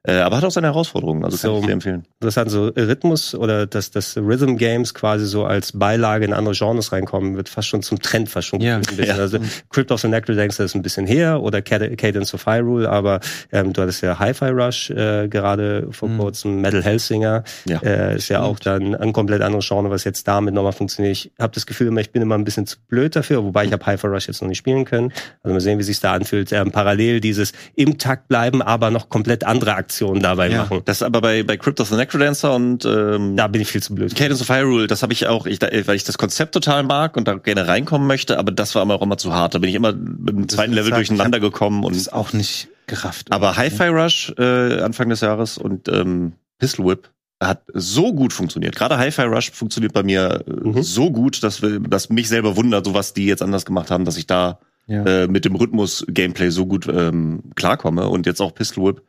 Äh, 0.05 0.17
aber 0.17 0.37
hat 0.37 0.43
auch 0.43 0.51
seine 0.51 0.67
Herausforderungen, 0.67 1.23
also 1.23 1.37
kann 1.37 1.51
so, 1.51 1.59
ich 1.59 1.65
sehr 1.65 1.73
empfehlen. 1.73 2.05
Das 2.19 2.35
hat 2.35 2.49
so 2.49 2.65
Rhythmus 2.67 3.33
oder 3.35 3.65
dass 3.65 3.89
das 3.89 4.17
Rhythm 4.17 4.57
Games 4.57 4.93
quasi 4.93 5.25
so 5.25 5.45
als 5.45 5.71
Beilage 5.71 6.25
in 6.25 6.33
andere 6.33 6.53
Genres 6.53 6.91
reinkommen, 6.91 7.37
wird 7.37 7.47
fast 7.47 7.69
schon 7.69 7.83
zum 7.83 7.99
Trend 7.99 8.27
fast 8.27 8.49
schon 8.49 8.59
ja. 8.59 8.75
ein 8.75 8.81
bisschen. 8.81 9.05
Ja. 9.05 9.15
Also 9.15 9.39
Crypt 9.69 9.93
of 9.93 10.01
the 10.01 10.09
Necrodancer 10.09 10.65
ist 10.65 10.75
ein 10.75 10.81
bisschen 10.81 11.07
her 11.07 11.41
oder 11.41 11.61
Cadence 11.61 12.33
of 12.33 12.45
Hyrule, 12.45 12.89
aber 12.89 13.21
ähm, 13.53 13.71
du 13.71 13.81
hattest 13.81 14.01
ja 14.01 14.19
Hi-Fi 14.19 14.49
Rush 14.49 14.89
äh, 14.89 15.29
gerade 15.29 15.87
vor 15.91 16.09
mhm. 16.09 16.17
kurzem, 16.17 16.59
Metal 16.59 16.83
Hellsinger 16.83 17.45
ja. 17.63 17.79
äh, 17.79 18.17
ist 18.17 18.27
ja 18.27 18.41
auch 18.41 18.59
dann 18.59 18.95
ein 18.95 19.13
komplett 19.13 19.41
anderes 19.41 19.65
Genre, 19.65 19.89
was 19.89 20.03
jetzt 20.03 20.27
damit 20.27 20.53
nochmal 20.53 20.73
funktioniert. 20.73 21.13
Ich 21.15 21.31
habe 21.39 21.53
das 21.53 21.65
Gefühl, 21.65 21.97
ich 21.99 22.11
bin 22.11 22.21
immer 22.21 22.35
ein 22.35 22.43
bisschen 22.43 22.67
zu 22.67 22.75
blöd 22.89 23.15
dafür, 23.15 23.45
wobei 23.45 23.63
ich 23.63 23.71
habe 23.71 23.85
Hi-Fi 23.85 24.07
Rush 24.07 24.27
jetzt 24.27 24.41
noch 24.41 24.49
nicht 24.49 24.57
spielen 24.57 24.83
können. 24.83 25.13
Also 25.43 25.53
mal 25.53 25.61
sehen, 25.61 25.79
wie 25.79 25.83
sich 25.83 26.01
da 26.01 26.11
anfühlt. 26.11 26.51
Ähm, 26.51 26.71
parallel 26.71 27.21
dieses 27.21 27.53
im 27.75 27.97
Takt 27.97 28.27
bleiben, 28.27 28.61
aber 28.61 28.91
noch 28.91 29.07
komplett 29.07 29.45
andere 29.45 29.75
Aktionen 29.75 29.92
Aktionen 29.93 30.21
dabei 30.21 30.49
ja. 30.49 30.63
machen. 30.63 30.81
Das 30.85 31.03
aber 31.03 31.21
bei, 31.21 31.43
bei 31.43 31.57
Crypt 31.57 31.79
of 31.79 31.89
the 31.89 31.95
Necrodancer 31.95 32.53
und 32.53 32.85
ähm, 32.85 33.37
da 33.37 33.47
bin 33.47 33.61
ich 33.61 33.69
viel 33.69 33.81
zu 33.81 33.93
blöd. 33.93 34.15
Cadence 34.15 34.41
of 34.41 34.49
Hyrule, 34.49 34.87
das 34.87 35.03
habe 35.03 35.13
ich 35.13 35.27
auch, 35.27 35.45
ich, 35.45 35.61
weil 35.61 35.95
ich 35.95 36.03
das 36.03 36.17
Konzept 36.17 36.53
total 36.53 36.83
mag 36.83 37.15
und 37.15 37.27
da 37.27 37.35
gerne 37.35 37.67
reinkommen 37.67 38.07
möchte, 38.07 38.39
aber 38.39 38.51
das 38.51 38.73
war 38.75 38.81
immer 38.81 38.95
auch 38.95 39.01
immer 39.01 39.17
zu 39.17 39.33
hart. 39.33 39.55
Da 39.55 39.59
bin 39.59 39.69
ich 39.69 39.75
immer 39.75 39.93
mit 39.93 40.29
dem 40.29 40.49
zweiten 40.49 40.73
Level 40.73 40.91
durcheinander 40.91 41.39
gekommen 41.39 41.83
und 41.83 41.93
das 41.93 42.01
ist 42.01 42.13
auch 42.13 42.33
nicht 42.33 42.69
gerafft. 42.87 43.31
Aber 43.31 43.55
Hi-Fi 43.55 43.87
Rush 43.87 44.33
äh, 44.37 44.81
Anfang 44.81 45.09
des 45.09 45.21
Jahres 45.21 45.57
und 45.57 45.87
ähm, 45.87 46.33
Pistol 46.57 46.87
Whip 46.87 47.09
hat 47.39 47.63
so 47.73 48.13
gut 48.13 48.33
funktioniert. 48.33 48.75
Gerade 48.75 48.97
Hi-Fi 48.97 49.23
Rush 49.23 49.51
funktioniert 49.51 49.93
bei 49.93 50.03
mir 50.03 50.43
äh, 50.47 50.67
mhm. 50.67 50.81
so 50.81 51.11
gut, 51.11 51.43
dass, 51.43 51.61
wir, 51.61 51.79
dass 51.79 52.09
mich 52.09 52.29
selber 52.29 52.55
wundert, 52.57 52.85
so 52.85 52.93
was 52.93 53.13
die 53.13 53.25
jetzt 53.25 53.41
anders 53.41 53.65
gemacht 53.65 53.91
haben, 53.91 54.05
dass 54.05 54.17
ich 54.17 54.27
da 54.27 54.59
ja. 54.87 55.03
äh, 55.03 55.27
mit 55.27 55.45
dem 55.45 55.55
Rhythmus-Gameplay 55.55 56.49
so 56.49 56.65
gut 56.65 56.87
ähm, 56.87 57.43
klarkomme. 57.55 58.07
Und 58.07 58.25
jetzt 58.25 58.41
auch 58.41 58.53
Pistol 58.53 58.85
Whip 58.85 59.01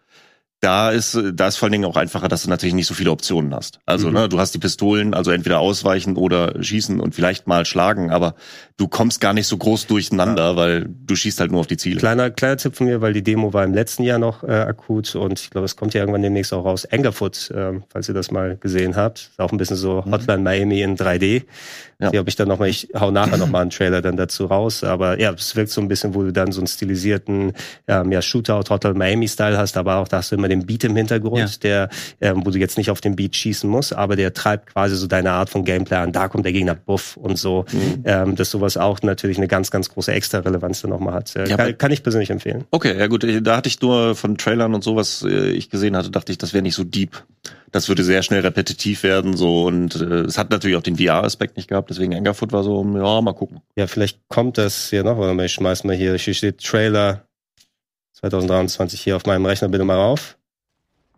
da 0.64 0.90
ist, 0.90 1.18
da 1.34 1.48
ist 1.48 1.56
vor 1.56 1.66
allen 1.66 1.72
Dingen 1.72 1.84
auch 1.84 1.96
einfacher, 1.96 2.28
dass 2.28 2.44
du 2.44 2.48
natürlich 2.48 2.74
nicht 2.74 2.86
so 2.86 2.94
viele 2.94 3.10
Optionen 3.10 3.54
hast. 3.54 3.80
Also, 3.84 4.08
mhm. 4.08 4.14
ne, 4.14 4.28
du 4.30 4.38
hast 4.38 4.54
die 4.54 4.58
Pistolen, 4.58 5.12
also 5.12 5.30
entweder 5.30 5.60
ausweichen 5.60 6.16
oder 6.16 6.62
schießen 6.62 7.00
und 7.00 7.14
vielleicht 7.14 7.46
mal 7.46 7.66
schlagen, 7.66 8.10
aber 8.10 8.34
du 8.78 8.88
kommst 8.88 9.20
gar 9.20 9.34
nicht 9.34 9.46
so 9.46 9.58
groß 9.58 9.86
durcheinander, 9.86 10.50
ja. 10.52 10.56
weil 10.56 10.88
du 10.88 11.14
schießt 11.14 11.38
halt 11.40 11.52
nur 11.52 11.60
auf 11.60 11.66
die 11.66 11.76
Ziele. 11.76 12.00
Kleiner, 12.00 12.30
kleiner 12.30 12.56
Tipp 12.56 12.76
von 12.76 12.86
mir, 12.86 13.02
weil 13.02 13.12
die 13.12 13.22
Demo 13.22 13.52
war 13.52 13.62
im 13.62 13.74
letzten 13.74 14.04
Jahr 14.04 14.18
noch 14.18 14.42
äh, 14.42 14.52
akut 14.52 15.14
und 15.14 15.38
ich 15.38 15.50
glaube, 15.50 15.66
es 15.66 15.76
kommt 15.76 15.92
ja 15.92 16.00
irgendwann 16.00 16.22
demnächst 16.22 16.52
auch 16.54 16.64
raus. 16.64 16.86
Angerfoot, 16.90 17.50
äh, 17.50 17.80
falls 17.90 18.08
ihr 18.08 18.14
das 18.14 18.30
mal 18.30 18.56
gesehen 18.56 18.96
habt. 18.96 19.30
Ist 19.32 19.40
auch 19.40 19.52
ein 19.52 19.58
bisschen 19.58 19.76
so 19.76 20.02
mhm. 20.04 20.12
Hotline 20.12 20.42
Miami 20.42 20.80
in 20.80 20.96
3D. 20.96 21.44
Ja. 22.00 22.10
Die 22.10 22.18
habe 22.18 22.28
ich 22.28 22.36
dann 22.36 22.48
nochmal, 22.48 22.68
ich 22.68 22.88
hau 22.98 23.10
nachher 23.10 23.36
nochmal 23.36 23.62
einen 23.62 23.70
Trailer 23.70 24.02
dann 24.02 24.16
dazu 24.16 24.46
raus. 24.46 24.82
Aber 24.82 25.20
ja, 25.20 25.32
es 25.32 25.54
wirkt 25.56 25.70
so 25.70 25.80
ein 25.80 25.88
bisschen, 25.88 26.14
wo 26.14 26.22
du 26.22 26.32
dann 26.32 26.52
so 26.52 26.60
einen 26.60 26.66
stilisierten 26.66 27.52
ähm, 27.86 28.12
ja, 28.12 28.20
Shootout, 28.20 28.70
Hotline 28.70 28.98
Miami-Style 28.98 29.56
hast, 29.56 29.76
aber 29.76 29.96
auch 29.96 30.08
da 30.08 30.18
hast 30.18 30.32
du 30.32 30.36
immer 30.36 30.48
den 30.48 30.53
Beat 30.60 30.84
im 30.84 30.96
Hintergrund, 30.96 31.38
ja. 31.38 31.48
der, 31.62 31.88
ähm, 32.20 32.42
wo 32.44 32.50
du 32.50 32.58
jetzt 32.58 32.78
nicht 32.78 32.90
auf 32.90 33.00
den 33.00 33.16
Beat 33.16 33.36
schießen 33.36 33.68
musst, 33.68 33.94
aber 33.94 34.16
der 34.16 34.32
treibt 34.34 34.72
quasi 34.72 34.96
so 34.96 35.06
deine 35.06 35.32
Art 35.32 35.50
von 35.50 35.64
Gameplay 35.64 35.96
an. 35.96 36.12
Da 36.12 36.28
kommt 36.28 36.44
der 36.44 36.52
Gegner 36.52 36.74
buff 36.74 37.16
und 37.16 37.36
so. 37.36 37.64
Mhm. 37.72 38.02
Ähm, 38.04 38.36
dass 38.36 38.50
sowas 38.50 38.76
auch 38.76 39.02
natürlich 39.02 39.38
eine 39.38 39.48
ganz, 39.48 39.70
ganz 39.70 39.88
große 39.88 40.12
Extra-Relevanz 40.12 40.82
dann 40.82 40.90
nochmal 40.90 41.14
hat. 41.14 41.34
Äh, 41.36 41.48
ja, 41.48 41.56
kann, 41.56 41.78
kann, 41.78 41.92
ich 41.92 42.02
persönlich 42.02 42.30
empfehlen. 42.30 42.64
Okay, 42.70 42.98
ja 42.98 43.06
gut, 43.06 43.26
da 43.42 43.56
hatte 43.56 43.68
ich 43.68 43.80
nur 43.80 44.14
von 44.14 44.36
Trailern 44.36 44.74
und 44.74 44.84
sowas 44.84 45.24
äh, 45.26 45.50
ich 45.50 45.70
gesehen 45.70 45.96
hatte, 45.96 46.10
dachte 46.10 46.32
ich, 46.32 46.38
das 46.38 46.52
wäre 46.52 46.62
nicht 46.62 46.74
so 46.74 46.84
deep 46.84 47.24
das 47.74 47.88
würde 47.88 48.04
sehr 48.04 48.22
schnell 48.22 48.40
repetitiv 48.42 49.02
werden 49.02 49.36
so 49.36 49.64
und 49.64 49.96
äh, 49.96 50.20
es 50.20 50.38
hat 50.38 50.50
natürlich 50.50 50.76
auch 50.76 50.82
den 50.82 50.96
VR-Aspekt 50.96 51.56
nicht 51.56 51.68
gehabt, 51.68 51.90
deswegen 51.90 52.14
Angerfoot 52.14 52.52
war 52.52 52.62
so, 52.62 52.84
ja, 52.84 53.20
mal 53.20 53.32
gucken. 53.32 53.62
Ja, 53.74 53.88
vielleicht 53.88 54.20
kommt 54.28 54.58
das 54.58 54.90
hier 54.90 55.02
noch, 55.02 55.18
oder 55.18 55.36
ich 55.44 55.52
schmeiß 55.52 55.82
mal 55.82 55.96
hier, 55.96 56.14
hier 56.14 56.34
steht 56.34 56.62
Trailer 56.62 57.26
2023 58.12 59.00
hier 59.00 59.16
auf 59.16 59.26
meinem 59.26 59.44
Rechner 59.44 59.68
bitte 59.68 59.84
mal 59.84 59.96
rauf. 59.96 60.38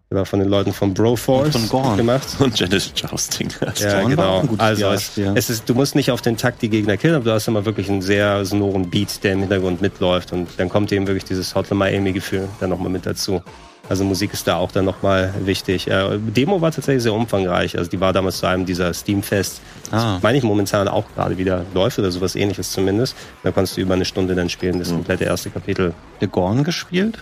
Genau, 0.08 0.24
von 0.24 0.38
den 0.38 0.48
Leuten 0.48 0.72
von 0.72 0.94
Broforce 0.94 1.50
von 1.50 1.68
Gorn. 1.68 1.96
gemacht. 1.96 2.28
Und 2.38 2.56
Janice 2.58 2.92
Jousting. 2.94 3.48
Ja, 3.80 4.00
Gorn 4.00 4.10
genau. 4.10 4.44
Also 4.58 4.86
es, 4.90 5.18
es, 5.18 5.50
ist, 5.50 5.68
du 5.68 5.74
musst 5.74 5.96
nicht 5.96 6.12
auf 6.12 6.22
den 6.22 6.36
Takt 6.36 6.62
die 6.62 6.68
Gegner 6.68 6.96
killen, 6.96 7.16
aber 7.16 7.24
du 7.24 7.32
hast 7.32 7.48
immer 7.48 7.64
wirklich 7.64 7.90
einen 7.90 8.02
sehr 8.02 8.44
sonoren 8.44 8.88
Beat, 8.88 9.24
der 9.24 9.32
im 9.32 9.40
Hintergrund 9.40 9.82
mitläuft 9.82 10.32
und 10.32 10.48
dann 10.58 10.68
kommt 10.68 10.92
eben 10.92 11.08
wirklich 11.08 11.24
dieses 11.24 11.56
Hotline 11.56 11.78
Miami-Gefühl 11.78 12.48
dann 12.60 12.70
nochmal 12.70 12.90
mit 12.90 13.04
dazu. 13.04 13.42
Also 13.88 14.04
Musik 14.04 14.32
ist 14.32 14.46
da 14.46 14.56
auch 14.56 14.72
dann 14.72 14.84
nochmal 14.84 15.32
wichtig. 15.40 15.88
Äh, 15.88 16.18
Demo 16.18 16.60
war 16.60 16.70
tatsächlich 16.72 17.02
sehr 17.02 17.12
umfangreich. 17.12 17.78
Also 17.78 17.90
die 17.90 18.00
war 18.00 18.12
damals 18.12 18.38
zu 18.38 18.46
einem 18.46 18.66
dieser 18.66 18.92
Steamfest. 18.94 19.60
Ah. 19.92 20.18
meine 20.22 20.38
ich 20.38 20.44
momentan 20.44 20.88
auch 20.88 21.04
gerade 21.14 21.38
wieder 21.38 21.64
läuft 21.74 21.98
oder 21.98 22.10
sowas 22.10 22.34
ähnliches 22.34 22.72
zumindest. 22.72 23.16
Da 23.44 23.52
konntest 23.52 23.76
du 23.76 23.80
über 23.80 23.94
eine 23.94 24.04
Stunde 24.04 24.34
dann 24.34 24.48
spielen, 24.48 24.78
das 24.78 24.90
mhm. 24.90 24.96
komplette 24.96 25.24
erste 25.24 25.50
Kapitel. 25.50 25.94
The 26.20 26.26
Gorn 26.26 26.64
gespielt? 26.64 27.18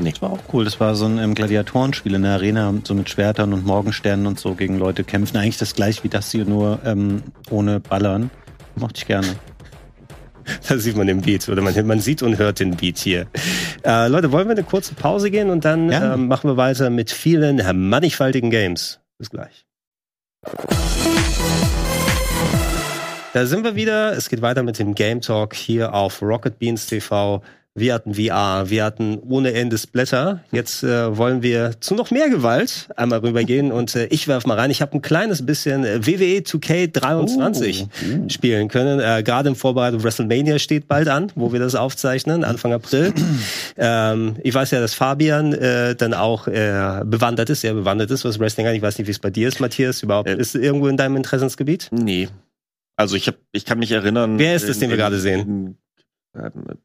Nee. 0.00 0.10
Das 0.10 0.22
war 0.22 0.30
auch 0.30 0.42
cool. 0.52 0.64
Das 0.64 0.80
war 0.80 0.94
so 0.94 1.06
ein 1.06 1.18
ähm, 1.18 1.34
Gladiatorenspiel 1.34 2.14
in 2.14 2.22
der 2.22 2.32
Arena, 2.32 2.72
so 2.84 2.94
mit 2.94 3.10
Schwertern 3.10 3.52
und 3.52 3.64
Morgensternen 3.64 4.26
und 4.26 4.38
so 4.38 4.54
gegen 4.54 4.78
Leute 4.78 5.04
kämpfen. 5.04 5.36
Eigentlich 5.36 5.58
das 5.58 5.74
gleiche 5.74 6.04
wie 6.04 6.08
das 6.08 6.30
hier, 6.30 6.44
nur 6.44 6.80
ähm, 6.84 7.22
ohne 7.50 7.80
Ballern. 7.80 8.30
Mochte 8.76 8.98
ich 8.98 9.06
gerne. 9.06 9.28
Da 10.68 10.76
sieht 10.76 10.96
man 10.96 11.06
den 11.06 11.20
Beat 11.20 11.48
oder 11.48 11.62
man, 11.62 11.86
man 11.86 12.00
sieht 12.00 12.20
und 12.20 12.36
hört 12.36 12.58
den 12.58 12.76
Beat 12.76 12.98
hier. 12.98 13.26
Äh, 13.84 14.08
Leute, 14.08 14.32
wollen 14.32 14.48
wir 14.48 14.56
eine 14.56 14.64
kurze 14.64 14.94
Pause 14.94 15.30
gehen 15.30 15.50
und 15.50 15.64
dann 15.64 15.88
ja. 15.88 16.14
äh, 16.14 16.16
machen 16.16 16.50
wir 16.50 16.56
weiter 16.56 16.90
mit 16.90 17.12
vielen 17.12 17.62
mannigfaltigen 17.88 18.50
Games. 18.50 18.98
Bis 19.18 19.30
gleich. 19.30 19.66
Da 23.32 23.46
sind 23.46 23.64
wir 23.64 23.76
wieder. 23.76 24.12
Es 24.12 24.28
geht 24.28 24.42
weiter 24.42 24.62
mit 24.62 24.78
dem 24.78 24.94
Game 24.94 25.20
Talk 25.20 25.54
hier 25.54 25.94
auf 25.94 26.20
Rocket 26.20 26.58
Beans 26.58 26.86
TV. 26.86 27.42
Wir 27.74 27.94
hatten 27.94 28.14
VR, 28.14 28.68
wir 28.68 28.84
hatten 28.84 29.18
ohne 29.26 29.54
Ende 29.54 29.78
Splatter. 29.78 30.44
Jetzt 30.52 30.82
äh, 30.82 31.16
wollen 31.16 31.42
wir 31.42 31.80
zu 31.80 31.94
noch 31.94 32.10
mehr 32.10 32.28
Gewalt 32.28 32.88
einmal 32.96 33.20
rübergehen 33.20 33.72
und 33.72 33.96
äh, 33.96 34.08
ich 34.08 34.28
werf 34.28 34.44
mal 34.44 34.58
rein. 34.58 34.70
Ich 34.70 34.82
habe 34.82 34.92
ein 34.92 35.00
kleines 35.00 35.46
bisschen 35.46 35.82
äh, 35.86 36.06
WWE 36.06 36.42
2K23 36.42 37.86
oh. 37.86 38.28
spielen 38.28 38.68
können. 38.68 39.00
Äh, 39.00 39.22
Gerade 39.22 39.48
im 39.48 39.56
Vorbereitung 39.56 40.04
WrestleMania 40.04 40.58
steht 40.58 40.86
bald 40.86 41.08
an, 41.08 41.32
wo 41.34 41.54
wir 41.54 41.60
das 41.60 41.74
aufzeichnen, 41.74 42.44
Anfang 42.44 42.74
April. 42.74 43.14
ähm, 43.78 44.36
ich 44.42 44.52
weiß 44.52 44.70
ja, 44.72 44.80
dass 44.80 44.92
Fabian 44.92 45.54
äh, 45.54 45.96
dann 45.96 46.12
auch 46.12 46.48
äh, 46.48 47.00
bewandert 47.06 47.48
ist, 47.48 47.62
sehr 47.62 47.72
bewandert 47.72 48.10
ist, 48.10 48.26
was 48.26 48.38
Wrestling 48.38 48.66
angeht. 48.66 48.80
Ich 48.80 48.86
weiß 48.86 48.98
nicht, 48.98 49.06
wie 49.06 49.12
es 49.12 49.18
bei 49.18 49.30
dir 49.30 49.48
ist, 49.48 49.60
Matthias. 49.60 50.02
Überhaupt 50.02 50.28
äh, 50.28 50.36
ist 50.36 50.54
irgendwo 50.54 50.88
in 50.88 50.98
deinem 50.98 51.16
Interessensgebiet? 51.16 51.88
Nee. 51.90 52.28
Also 52.96 53.16
ich 53.16 53.28
hab, 53.28 53.36
ich 53.52 53.64
kann 53.64 53.78
mich 53.78 53.92
erinnern. 53.92 54.38
Wer 54.38 54.56
ist 54.56 54.68
es, 54.68 54.78
den 54.78 54.90
wir 54.90 54.98
gerade 54.98 55.18
sehen? 55.18 55.78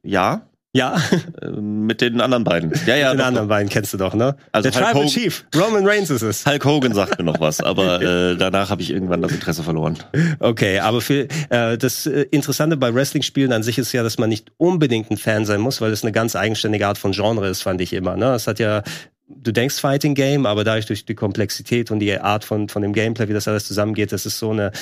Ja, 0.02 0.48
ja. 0.72 0.96
Äh, 1.40 1.50
mit 1.50 2.00
den 2.00 2.20
anderen 2.20 2.42
beiden. 2.42 2.72
Ja, 2.86 2.96
ja. 2.96 3.12
den 3.12 3.20
anderen 3.20 3.48
beiden 3.48 3.68
kennst 3.68 3.92
du 3.92 3.96
doch, 3.96 4.14
ne? 4.14 4.36
Also 4.50 4.70
Der 4.70 4.86
Tribal 4.86 5.06
Chief, 5.06 5.44
Roman 5.54 5.86
Reigns 5.86 6.10
ist 6.10 6.22
es. 6.22 6.44
Hulk 6.46 6.64
Hogan 6.64 6.94
sagt 6.94 7.18
mir 7.18 7.24
noch 7.24 7.40
was, 7.40 7.60
aber 7.60 8.00
äh, 8.32 8.36
danach 8.36 8.70
habe 8.70 8.82
ich 8.82 8.90
irgendwann 8.90 9.22
das 9.22 9.30
Interesse 9.30 9.62
verloren. 9.62 9.98
Okay, 10.40 10.80
aber 10.80 11.00
für 11.00 11.28
äh, 11.50 11.78
das 11.78 12.06
äh, 12.06 12.22
Interessante 12.30 12.76
bei 12.76 12.92
Wrestling-Spielen 12.92 13.52
an 13.52 13.62
sich 13.62 13.78
ist 13.78 13.92
ja, 13.92 14.02
dass 14.02 14.18
man 14.18 14.28
nicht 14.28 14.50
unbedingt 14.56 15.10
ein 15.10 15.16
Fan 15.16 15.44
sein 15.44 15.60
muss, 15.60 15.80
weil 15.80 15.92
es 15.92 16.02
eine 16.02 16.12
ganz 16.12 16.34
eigenständige 16.34 16.88
Art 16.88 16.98
von 16.98 17.12
Genre 17.12 17.46
ist, 17.48 17.62
fand 17.62 17.80
ich 17.80 17.92
immer. 17.92 18.16
Ne? 18.16 18.34
Es 18.34 18.48
hat 18.48 18.58
ja 18.58 18.82
du 19.28 19.52
denkst 19.52 19.78
Fighting 19.78 20.14
Game, 20.14 20.46
aber 20.46 20.64
dadurch 20.64 20.86
durch 20.86 21.04
die 21.04 21.14
Komplexität 21.14 21.90
und 21.90 22.00
die 22.00 22.18
Art 22.18 22.44
von, 22.44 22.68
von 22.68 22.82
dem 22.82 22.92
Gameplay, 22.92 23.28
wie 23.28 23.34
das 23.34 23.46
alles 23.46 23.66
zusammengeht, 23.66 24.12
das 24.12 24.26
ist 24.26 24.38
so 24.38 24.50
eine 24.50 24.72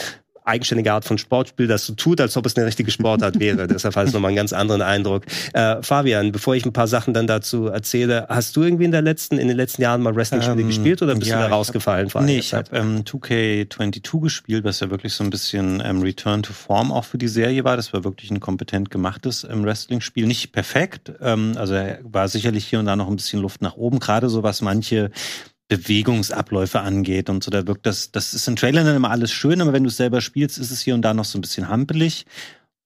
eigenständige 0.47 0.92
Art 0.92 1.05
von 1.05 1.18
Sportspiel, 1.18 1.66
das 1.66 1.86
so 1.86 1.94
tut, 1.94 2.20
als 2.20 2.36
ob 2.36 2.47
es 2.47 2.57
eine 2.57 2.66
richtige 2.66 2.90
Sportart 2.90 3.38
wäre. 3.40 3.66
Deshalb 3.66 3.97
hat 3.97 4.07
es 4.07 4.12
nochmal 4.12 4.30
einen 4.30 4.36
ganz 4.36 4.53
anderen 4.53 4.82
Eindruck. 4.82 5.24
Äh, 5.53 5.82
Fabian, 5.82 6.32
bevor 6.32 6.55
ich 6.55 6.64
ein 6.64 6.72
paar 6.72 6.86
Sachen 6.88 7.14
dann 7.14 7.26
dazu 7.26 7.66
erzähle, 7.66 8.26
hast 8.28 8.57
du 8.57 8.62
irgendwie 8.62 8.84
in 8.84 8.92
der 8.92 9.03
letzten, 9.03 9.38
in 9.38 9.49
den 9.49 9.57
letzten 9.57 9.82
Jahren 9.82 10.03
mal 10.03 10.14
Wrestling-Spiele 10.14 10.61
ähm, 10.61 10.68
gespielt 10.68 11.03
oder 11.03 11.14
bist 11.14 11.30
ja, 11.30 11.42
du 11.42 11.49
da 11.49 11.55
rausgefallen? 11.55 12.09
Hab, 12.12 12.22
nee, 12.22 12.38
ich 12.38 12.55
habe 12.55 12.74
ähm, 12.76 13.03
2K22 13.03 14.20
gespielt, 14.20 14.64
was 14.64 14.80
ja 14.80 14.90
wirklich 14.90 15.12
so 15.12 15.24
ein 15.24 15.30
bisschen 15.30 15.82
ähm, 15.84 16.03
Return 16.03 16.42
to 16.42 16.53
Form 16.53 16.92
auch 16.92 17.05
für 17.05 17.18
die 17.18 17.28
Serie 17.28 17.64
war. 17.64 17.76
Das 17.76 17.92
war 17.92 18.05
wirklich 18.05 18.30
ein 18.30 18.40
kompetent 18.40 18.90
gemachtes 18.90 19.44
ähm, 19.44 19.64
Wrestling-Spiel. 19.64 20.26
Nicht 20.26 20.53
perfekt, 20.53 21.12
ähm, 21.20 21.55
also 21.57 21.74
war 22.03 22.28
sicherlich 22.28 22.66
hier 22.66 22.78
und 22.78 22.86
da 22.86 22.97
noch 22.97 23.09
ein 23.09 23.16
bisschen 23.16 23.40
Luft 23.40 23.62
nach 23.62 23.76
oben, 23.76 23.99
gerade 23.99 24.28
so 24.28 24.42
was 24.42 24.62
manche 24.62 25.11
Bewegungsabläufe 25.68 26.80
angeht 26.80 27.28
und 27.28 27.42
so. 27.42 27.50
Da 27.50 27.66
wirkt 27.66 27.86
das, 27.86 28.12
das 28.12 28.34
ist 28.34 28.46
in 28.46 28.56
Trailern 28.56 28.86
dann 28.86 28.96
immer 28.96 29.10
alles 29.10 29.32
schön, 29.32 29.60
aber 29.60 29.72
wenn 29.72 29.82
du 29.82 29.88
es 29.88 29.96
selber 29.96 30.20
spielst, 30.20 30.58
ist 30.58 30.70
es 30.70 30.80
hier 30.80 30.94
und 30.94 31.02
da 31.02 31.14
noch 31.14 31.24
so 31.24 31.38
ein 31.38 31.40
bisschen 31.40 31.68
hampelig. 31.68 32.24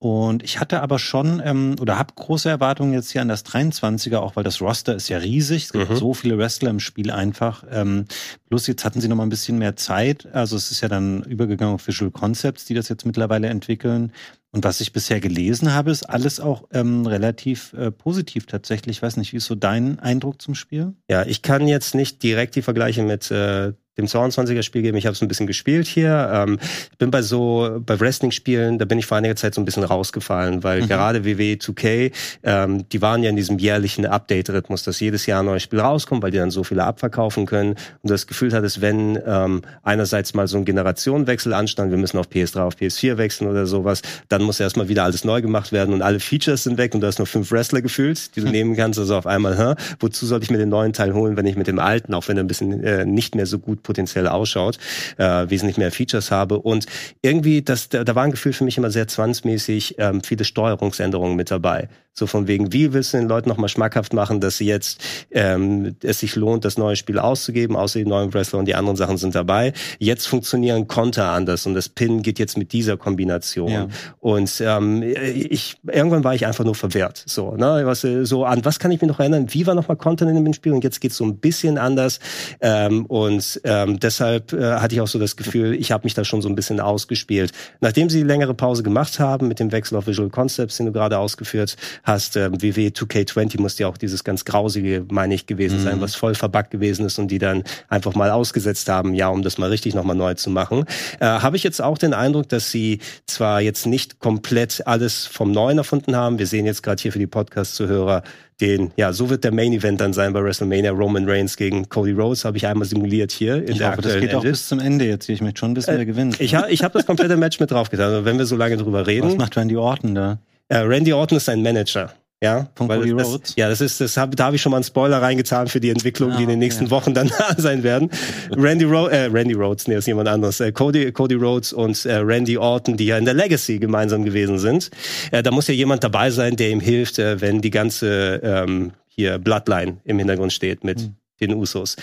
Und 0.03 0.43
ich 0.43 0.59
hatte 0.59 0.81
aber 0.81 0.99
schon 0.99 1.43
ähm, 1.45 1.77
oder 1.79 1.99
habe 1.99 2.15
große 2.15 2.49
Erwartungen 2.49 2.95
jetzt 2.95 3.11
hier 3.11 3.21
an 3.21 3.29
das 3.29 3.45
23er, 3.45 4.17
auch 4.17 4.35
weil 4.35 4.45
das 4.45 4.63
Roster 4.63 4.95
ist 4.95 5.11
ja 5.11 5.19
riesig. 5.19 5.65
Es 5.65 5.73
gibt 5.73 5.91
mhm. 5.91 5.97
so 5.97 6.15
viele 6.15 6.39
Wrestler 6.39 6.71
im 6.71 6.81
Spiel 6.81 7.11
einfach. 7.11 7.65
Ähm, 7.71 8.07
plus 8.49 8.67
jetzt 8.67 8.87
hatten 8.87 9.03
sie 9.03 9.09
noch 9.09 9.17
mal 9.17 9.25
ein 9.25 9.29
bisschen 9.29 9.59
mehr 9.59 9.77
Zeit. 9.77 10.27
Also 10.33 10.57
es 10.57 10.71
ist 10.71 10.81
ja 10.81 10.89
dann 10.89 11.23
übergegangen 11.25 11.75
auf 11.75 11.87
Visual 11.87 12.11
Concepts, 12.11 12.65
die 12.65 12.73
das 12.73 12.89
jetzt 12.89 13.05
mittlerweile 13.05 13.49
entwickeln. 13.49 14.13
Und 14.53 14.65
was 14.65 14.81
ich 14.81 14.95
bisher 14.95 15.21
gelesen 15.21 15.75
habe, 15.75 15.91
ist 15.91 16.05
alles 16.05 16.41
auch 16.41 16.65
ähm, 16.73 17.05
relativ 17.05 17.75
äh, 17.75 17.91
positiv 17.91 18.47
tatsächlich. 18.47 18.97
Ich 18.97 19.03
weiß 19.03 19.19
nicht, 19.19 19.35
wie 19.35 19.37
ist 19.37 19.45
so 19.45 19.55
dein 19.55 20.01
Eindruck 20.01 20.41
zum 20.41 20.55
Spiel? 20.55 20.95
Ja, 21.11 21.27
ich 21.27 21.43
kann 21.43 21.69
jetzt 21.69 21.95
nicht 21.95 22.23
direkt 22.23 22.57
die 22.57 22.63
Vergleiche 22.63 23.03
mit 23.03 23.31
äh, 23.31 23.75
dem 23.99 24.07
22er 24.07 24.63
Spiel 24.63 24.83
geben. 24.83 24.97
Ich 24.97 25.07
habe 25.07 25.15
es 25.15 25.23
ein 25.23 25.29
bisschen 25.29 25.47
gespielt 25.47 25.87
hier. 25.87 26.31
Ähm, 26.33 26.59
ich 26.91 26.99
bin 26.99 27.11
bei 27.11 27.23
so 27.23 27.81
bei 27.85 27.99
Wrestling-Spielen, 27.99 28.79
da 28.79 28.85
bin 28.85 28.99
ich 28.99 29.07
vor 29.07 29.17
einiger 29.19 29.37
Zeit 29.37 29.55
so 29.55 29.61
ein 29.61 29.65
bisschen 29.65 29.85
rausgefallen, 29.85 30.63
weil 30.63 30.83
mhm. 30.83 30.89
gerade 30.89 31.25
WWE 31.25 31.57
2K, 31.57 32.13
ähm, 32.43 32.89
die 32.89 33.03
waren 33.03 33.23
ja 33.23 33.31
in 33.31 33.37
diesem 33.37 33.59
jährlichen 33.59 34.07
Update-Rhythmus, 34.07 34.85
dass 34.85 35.01
jedes 35.01 35.27
Jahr 35.27 35.43
ein 35.43 35.47
neues 35.47 35.63
Spiel 35.63 35.81
rauskommt, 35.81 36.23
weil 36.23 36.31
die 36.31 36.39
dann 36.39 36.51
so 36.51 36.65
viele 36.65 36.85
abverkaufen 36.85 37.47
können. 37.47 37.71
Und 37.71 38.11
das 38.11 38.27
Gefühl 38.27 38.53
hat 38.53 38.65
es, 38.65 38.81
wenn 38.81 39.19
ähm, 39.27 39.63
einerseits 39.83 40.35
mal 40.35 40.47
so 40.47 40.57
ein 40.57 40.65
Generationenwechsel 40.65 41.53
anstand, 41.53 41.91
wir 41.91 41.99
müssen 41.99 42.19
auf 42.19 42.29
PS3, 42.29 42.61
auf 42.61 42.77
PS4 42.77 43.17
wechseln 43.17 43.49
oder 43.49 43.67
sowas, 43.67 44.03
dann 44.29 44.43
muss 44.43 44.61
erstmal 44.61 44.89
wieder 44.89 45.05
alles 45.05 45.25
neu 45.25 45.43
gemacht 45.43 45.73
werden 45.73 45.93
und 45.95 46.03
alle 46.03 46.21
Features 46.21 46.65
sind 46.65 46.79
weg 46.79 46.95
und 46.95 47.01
du 47.01 47.07
hast 47.07 47.19
nur 47.19 47.27
fünf 47.27 47.51
Wrestler 47.51 47.83
gefühlt, 47.83 48.37
die 48.37 48.41
du 48.41 48.49
nehmen 48.49 48.77
kannst. 48.77 48.99
Also 48.99 49.17
auf 49.17 49.27
einmal, 49.27 49.59
hä, 49.59 49.75
wozu 49.99 50.27
sollte 50.27 50.45
ich 50.45 50.51
mir 50.51 50.59
den 50.59 50.69
neuen 50.69 50.93
Teil 50.93 51.13
holen, 51.13 51.37
wenn 51.37 51.47
ich 51.47 51.57
mit 51.57 51.67
dem 51.67 51.79
alten, 51.79 52.15
auch 52.15 52.29
wenn 52.29 52.37
er 52.37 52.45
ein 52.45 52.49
bisschen 52.49 52.83
äh, 52.85 53.05
nicht 53.05 53.35
mehr 53.35 53.47
so 53.47 53.59
gut 53.59 53.80
potenziell 53.83 54.29
ausschaut, 54.29 54.79
äh, 55.17 55.49
wesentlich 55.49 55.77
mehr 55.77 55.93
Features 55.93 56.31
habe 56.31 56.59
und 56.59 56.87
irgendwie, 57.23 57.63
das, 57.63 57.89
da, 57.89 58.05
da 58.05 58.15
war 58.15 58.25
ein 58.25 58.31
Gefühl 58.31 58.53
für 58.53 58.65
mich 58.65 58.79
immer 58.79 58.91
sehr 58.91 59.09
zwangsmäßig 59.09 59.97
ähm, 59.99 60.23
viele 60.23 60.45
Steuerungsänderungen 60.45 61.37
mit 61.37 61.51
dabei. 61.51 61.89
So 62.13 62.27
von 62.27 62.49
wegen, 62.49 62.73
wie 62.73 62.93
willst 62.93 63.15
du 63.15 63.19
den 63.19 63.29
Leuten 63.29 63.49
nochmal 63.49 63.69
schmackhaft 63.69 64.13
machen, 64.13 64.41
dass 64.41 64.59
sie 64.59 64.67
jetzt 64.67 65.03
ähm, 65.31 65.97
es 66.03 66.21
sich 66.21 66.37
lohnt, 66.37 66.65
das 66.65 66.77
neue 66.77 66.97
Spiel 66.97 67.19
auszugeben, 67.19 67.77
außer 67.77 67.99
die 67.99 68.05
neuen 68.05 68.35
Wrestler 68.35 68.59
und 68.59 68.67
die 68.67 68.75
anderen 68.75 68.97
Sachen 68.97 69.17
sind 69.17 69.35
dabei. 69.35 69.73
Jetzt 69.99 70.27
funktionieren 70.27 70.89
Konter 70.89 71.31
anders 71.31 71.67
und 71.67 71.75
das 71.75 71.89
Pin 71.89 72.23
geht 72.23 72.39
jetzt 72.39 72.59
mit 72.59 72.73
dieser 72.73 72.97
Kombination. 72.97 73.71
Ja. 73.71 73.89
Und 74.19 74.61
ähm, 74.61 75.03
ich 75.03 75.77
irgendwann 75.87 76.25
war 76.25 76.35
ich 76.35 76.47
einfach 76.47 76.65
nur 76.65 76.75
verwehrt. 76.75 77.23
So, 77.27 77.53
ne, 77.53 77.83
was 77.85 78.01
so 78.01 78.45
an 78.45 78.65
was 78.65 78.79
kann 78.79 78.91
ich 78.91 79.01
mich 79.01 79.09
noch 79.09 79.21
erinnern? 79.21 79.47
Wie 79.51 79.67
war 79.67 79.75
nochmal 79.75 79.97
Konter 79.97 80.29
in 80.29 80.45
dem 80.45 80.53
Spiel 80.53 80.73
und 80.73 80.85
jetzt 80.85 81.01
geht's 81.01 81.17
so 81.17 81.25
ein 81.25 81.39
bisschen 81.39 81.79
anders. 81.79 82.19
Ähm, 82.61 83.07
und 83.07 83.61
ähm, 83.65 84.01
deshalb 84.01 84.53
äh, 84.53 84.75
hatte 84.75 84.95
ich 84.95 85.01
auch 85.01 85.07
so 85.07 85.19
das 85.19 85.37
Gefühl, 85.37 85.75
ich 85.75 85.93
habe 85.93 86.05
mich 86.05 86.15
da 86.15 86.25
schon 86.25 86.43
so 86.43 86.49
ein 86.49 86.55
bisschen 86.55 86.81
ausgespielt. 86.81 87.53
Nachdem 87.81 88.11
sie 88.11 88.23
längere 88.23 88.55
Pause 88.55 88.83
gemacht 88.83 89.21
haben 89.21 89.49
mit 89.49 89.61
dem 89.61 89.73
Wechsel 89.73 89.97
auf 89.97 90.07
Visual 90.07 90.29
Concepts, 90.29 90.77
den 90.77 90.87
du 90.87 90.93
gerade 90.93 91.19
ausgeführt 91.19 91.77
hast. 92.11 92.37
Ähm, 92.37 92.61
WW 92.61 92.89
2K20 92.89 93.61
muss 93.61 93.79
ja 93.79 93.89
auch 93.89 93.97
dieses 93.97 94.25
ganz 94.25 94.45
grausige, 94.45 95.07
meine 95.11 95.35
ich, 95.35 95.47
gewesen 95.47 95.79
mhm. 95.79 95.85
sein, 95.85 96.01
was 96.01 96.15
voll 96.15 96.35
verbuggt 96.35 96.71
gewesen 96.71 97.07
ist 97.07 97.19
und 97.19 97.29
die 97.29 97.39
dann 97.39 97.65
einfach 97.89 98.15
mal 98.15 98.31
ausgesetzt 98.31 98.89
haben, 98.89 99.15
ja, 99.15 99.29
um 99.29 99.43
das 99.43 99.57
mal 99.57 99.71
richtig 99.71 99.95
nochmal 99.95 100.17
neu 100.17 100.35
zu 100.35 100.51
machen. 100.51 100.85
Äh, 101.21 101.27
Habe 101.27 101.57
ich 101.57 101.63
jetzt 101.63 101.81
auch 101.81 101.97
den 101.97 102.13
Eindruck, 102.13 102.49
dass 102.49 102.71
sie 102.71 103.01
zwar 103.27 103.61
jetzt 103.61 103.87
nicht 103.87 104.19
komplett 104.19 104.87
alles 104.87 105.27
vom 105.27 105.53
Neuen 105.53 105.79
erfunden 105.79 106.17
haben. 106.17 106.39
Wir 106.39 106.47
sehen 106.47 106.67
jetzt 106.67 106.83
gerade 106.83 107.01
hier 107.01 107.13
für 107.13 107.19
die 107.19 107.27
Podcast-Zuhörer 107.27 108.23
den, 108.61 108.91
ja, 108.97 109.13
so 109.13 109.31
wird 109.31 109.45
der 109.45 109.53
Main 109.53 109.73
Event 109.73 110.01
dann 110.01 110.13
sein 110.13 110.33
bei 110.33 110.43
WrestleMania. 110.43 110.91
Roman 110.91 111.29
Reigns 111.29 111.57
gegen 111.57 111.89
Cody 111.89 112.13
Rhodes 112.13 112.45
habe 112.45 112.57
ich 112.57 112.67
einmal 112.67 112.87
simuliert 112.87 113.33
hier 113.33 113.57
in 113.57 113.71
ich 113.71 113.79
der 113.79 113.93
hoffe, 113.93 114.03
das 114.03 114.21
geht 114.21 114.35
auch 114.35 114.43
bis 114.43 114.69
zum 114.69 114.81
Ende 114.81 115.07
jetzt. 115.07 115.29
Ich 115.29 115.41
möchte 115.41 115.61
schon 115.61 115.75
wissen, 115.77 115.95
äh, 115.95 115.99
wer 115.99 116.07
gewinnt. 116.07 116.41
Ich, 116.41 116.55
ha, 116.55 116.67
ich 116.69 116.83
habe 116.83 116.93
das 116.93 117.07
komplette 117.07 117.37
Match 117.37 117.59
mit 117.59 117.71
drauf 117.71 117.91
getan. 117.91 118.13
Also 118.13 118.25
wenn 118.25 118.39
wir 118.39 118.47
so 118.47 118.57
lange 118.57 118.77
drüber 118.77 119.07
reden. 119.07 119.29
Was 119.29 119.37
macht 119.37 119.57
Randy 119.57 119.77
Orton 119.77 120.15
da? 120.15 120.39
Äh, 120.71 120.79
Randy 120.79 121.13
Orton 121.13 121.37
ist 121.37 121.45
sein 121.45 121.63
Manager. 121.63 122.15
Ja, 122.43 122.71
von 122.75 122.89
Cody 122.89 123.15
das, 123.15 123.27
Rhodes. 123.27 123.55
Ja, 123.57 123.69
das 123.69 123.83
ist, 123.83 124.01
das 124.01 124.17
hab, 124.17 124.35
da 124.35 124.47
habe 124.47 124.57
ich 124.57 124.63
schon 124.63 124.71
mal 124.71 124.79
einen 124.79 124.85
Spoiler 124.85 125.21
reingetan 125.21 125.69
für 125.69 125.79
die 125.79 125.91
Entwicklung, 125.91 126.33
ah, 126.33 126.37
die 126.39 126.45
in 126.45 126.49
den 126.49 126.59
nächsten 126.59 126.85
okay. 126.85 126.93
Wochen 126.93 127.13
dann 127.13 127.29
da 127.39 127.55
sein 127.59 127.83
werden. 127.83 128.09
Randy, 128.51 128.87
Ro 128.87 129.09
äh, 129.09 129.27
Randy 129.27 129.53
Rhodes, 129.53 129.89
nee, 129.89 129.97
ist 129.97 130.07
jemand 130.07 130.29
anderes. 130.29 130.59
Äh, 130.61 130.73
Cody, 130.73 131.13
Cody 131.13 131.35
Rhodes 131.35 131.75
und 131.75 132.07
äh, 132.07 132.15
Randy 132.15 132.57
Orton, 132.57 132.97
die 132.97 133.05
ja 133.05 133.19
in 133.19 133.27
der 133.27 133.35
Legacy 133.35 133.79
gemeinsam 133.79 134.25
gewesen 134.25 134.59
sind. 134.59 134.91
Äh, 135.33 135.43
da 135.43 135.51
muss 135.51 135.67
ja 135.67 135.75
jemand 135.75 136.03
dabei 136.03 136.31
sein, 136.31 136.57
der 136.57 136.71
ihm 136.71 136.81
hilft, 136.81 137.19
äh, 137.19 137.43
wenn 137.43 137.61
die 137.61 137.71
ganze 137.71 138.41
ähm, 138.43 138.93
hier 139.09 139.39
Bloodline 139.39 139.99
im 140.05 140.19
Hintergrund 140.19 140.55
steht 140.55 140.83
mit 140.83 140.99
mhm. 140.99 141.17
den 141.43 141.55
Usos. 141.55 141.97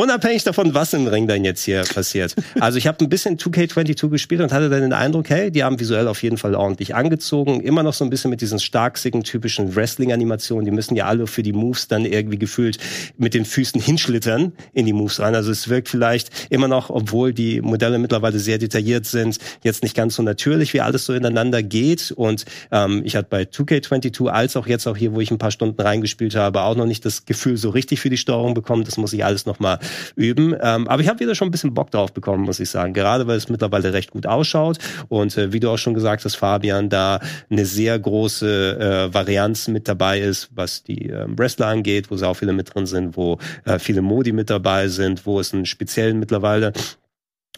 Unabhängig 0.00 0.44
davon, 0.44 0.74
was 0.74 0.92
im 0.92 1.08
Ring 1.08 1.26
dann 1.26 1.44
jetzt 1.44 1.64
hier 1.64 1.82
passiert. 1.82 2.36
Also 2.60 2.78
ich 2.78 2.86
habe 2.86 3.04
ein 3.04 3.08
bisschen 3.08 3.36
2K22 3.36 4.10
gespielt 4.10 4.40
und 4.40 4.52
hatte 4.52 4.70
dann 4.70 4.82
den 4.82 4.92
Eindruck, 4.92 5.28
hey, 5.28 5.50
die 5.50 5.64
haben 5.64 5.80
visuell 5.80 6.06
auf 6.06 6.22
jeden 6.22 6.36
Fall 6.36 6.54
ordentlich 6.54 6.94
angezogen. 6.94 7.60
Immer 7.62 7.82
noch 7.82 7.94
so 7.94 8.04
ein 8.04 8.10
bisschen 8.10 8.30
mit 8.30 8.40
diesen 8.40 8.60
starksigen 8.60 9.24
typischen 9.24 9.74
Wrestling-Animationen. 9.74 10.64
Die 10.64 10.70
müssen 10.70 10.94
ja 10.94 11.06
alle 11.06 11.26
für 11.26 11.42
die 11.42 11.52
Moves 11.52 11.88
dann 11.88 12.04
irgendwie 12.04 12.38
gefühlt 12.38 12.78
mit 13.16 13.34
den 13.34 13.44
Füßen 13.44 13.80
hinschlittern 13.80 14.52
in 14.72 14.86
die 14.86 14.92
Moves 14.92 15.18
rein. 15.18 15.34
Also 15.34 15.50
es 15.50 15.68
wirkt 15.68 15.88
vielleicht 15.88 16.30
immer 16.48 16.68
noch, 16.68 16.90
obwohl 16.90 17.32
die 17.32 17.60
Modelle 17.60 17.98
mittlerweile 17.98 18.38
sehr 18.38 18.58
detailliert 18.58 19.04
sind, 19.04 19.38
jetzt 19.64 19.82
nicht 19.82 19.96
ganz 19.96 20.14
so 20.14 20.22
natürlich, 20.22 20.74
wie 20.74 20.80
alles 20.80 21.06
so 21.06 21.12
ineinander 21.12 21.64
geht. 21.64 22.12
Und 22.12 22.44
ähm, 22.70 23.02
ich 23.04 23.16
hatte 23.16 23.26
bei 23.28 23.42
2K22 23.42 24.28
als 24.28 24.56
auch 24.56 24.68
jetzt 24.68 24.86
auch 24.86 24.96
hier, 24.96 25.12
wo 25.12 25.20
ich 25.20 25.32
ein 25.32 25.38
paar 25.38 25.50
Stunden 25.50 25.82
reingespielt 25.82 26.36
habe, 26.36 26.60
auch 26.60 26.76
noch 26.76 26.86
nicht 26.86 27.04
das 27.04 27.26
Gefühl 27.26 27.56
so 27.56 27.70
richtig 27.70 27.98
für 27.98 28.10
die 28.10 28.16
Steuerung 28.16 28.54
bekommen. 28.54 28.84
Das 28.84 28.96
muss 28.96 29.12
ich 29.12 29.24
alles 29.24 29.44
noch 29.44 29.58
mal 29.58 29.80
üben. 30.16 30.54
Ähm, 30.60 30.88
aber 30.88 31.02
ich 31.02 31.08
habe 31.08 31.20
wieder 31.20 31.34
schon 31.34 31.48
ein 31.48 31.50
bisschen 31.50 31.74
Bock 31.74 31.90
drauf 31.90 32.12
bekommen, 32.12 32.44
muss 32.44 32.60
ich 32.60 32.70
sagen. 32.70 32.92
Gerade 32.92 33.26
weil 33.26 33.36
es 33.36 33.48
mittlerweile 33.48 33.92
recht 33.92 34.10
gut 34.10 34.26
ausschaut. 34.26 34.78
Und 35.08 35.36
äh, 35.36 35.52
wie 35.52 35.60
du 35.60 35.70
auch 35.70 35.78
schon 35.78 35.94
gesagt 35.94 36.24
hast, 36.24 36.36
Fabian, 36.36 36.88
da 36.88 37.20
eine 37.50 37.66
sehr 37.66 37.98
große 37.98 39.08
äh, 39.10 39.14
Varianz 39.14 39.68
mit 39.68 39.88
dabei 39.88 40.20
ist, 40.20 40.48
was 40.54 40.82
die 40.82 41.10
äh, 41.10 41.26
Wrestler 41.28 41.66
angeht, 41.66 42.10
wo 42.10 42.16
sie 42.16 42.26
auch 42.26 42.34
viele 42.34 42.52
mit 42.52 42.74
drin 42.74 42.86
sind, 42.86 43.16
wo 43.16 43.38
äh, 43.64 43.78
viele 43.78 44.02
Modi 44.02 44.32
mit 44.32 44.50
dabei 44.50 44.88
sind, 44.88 45.26
wo 45.26 45.40
es 45.40 45.52
einen 45.52 45.66
speziellen 45.66 46.18
mittlerweile 46.18 46.72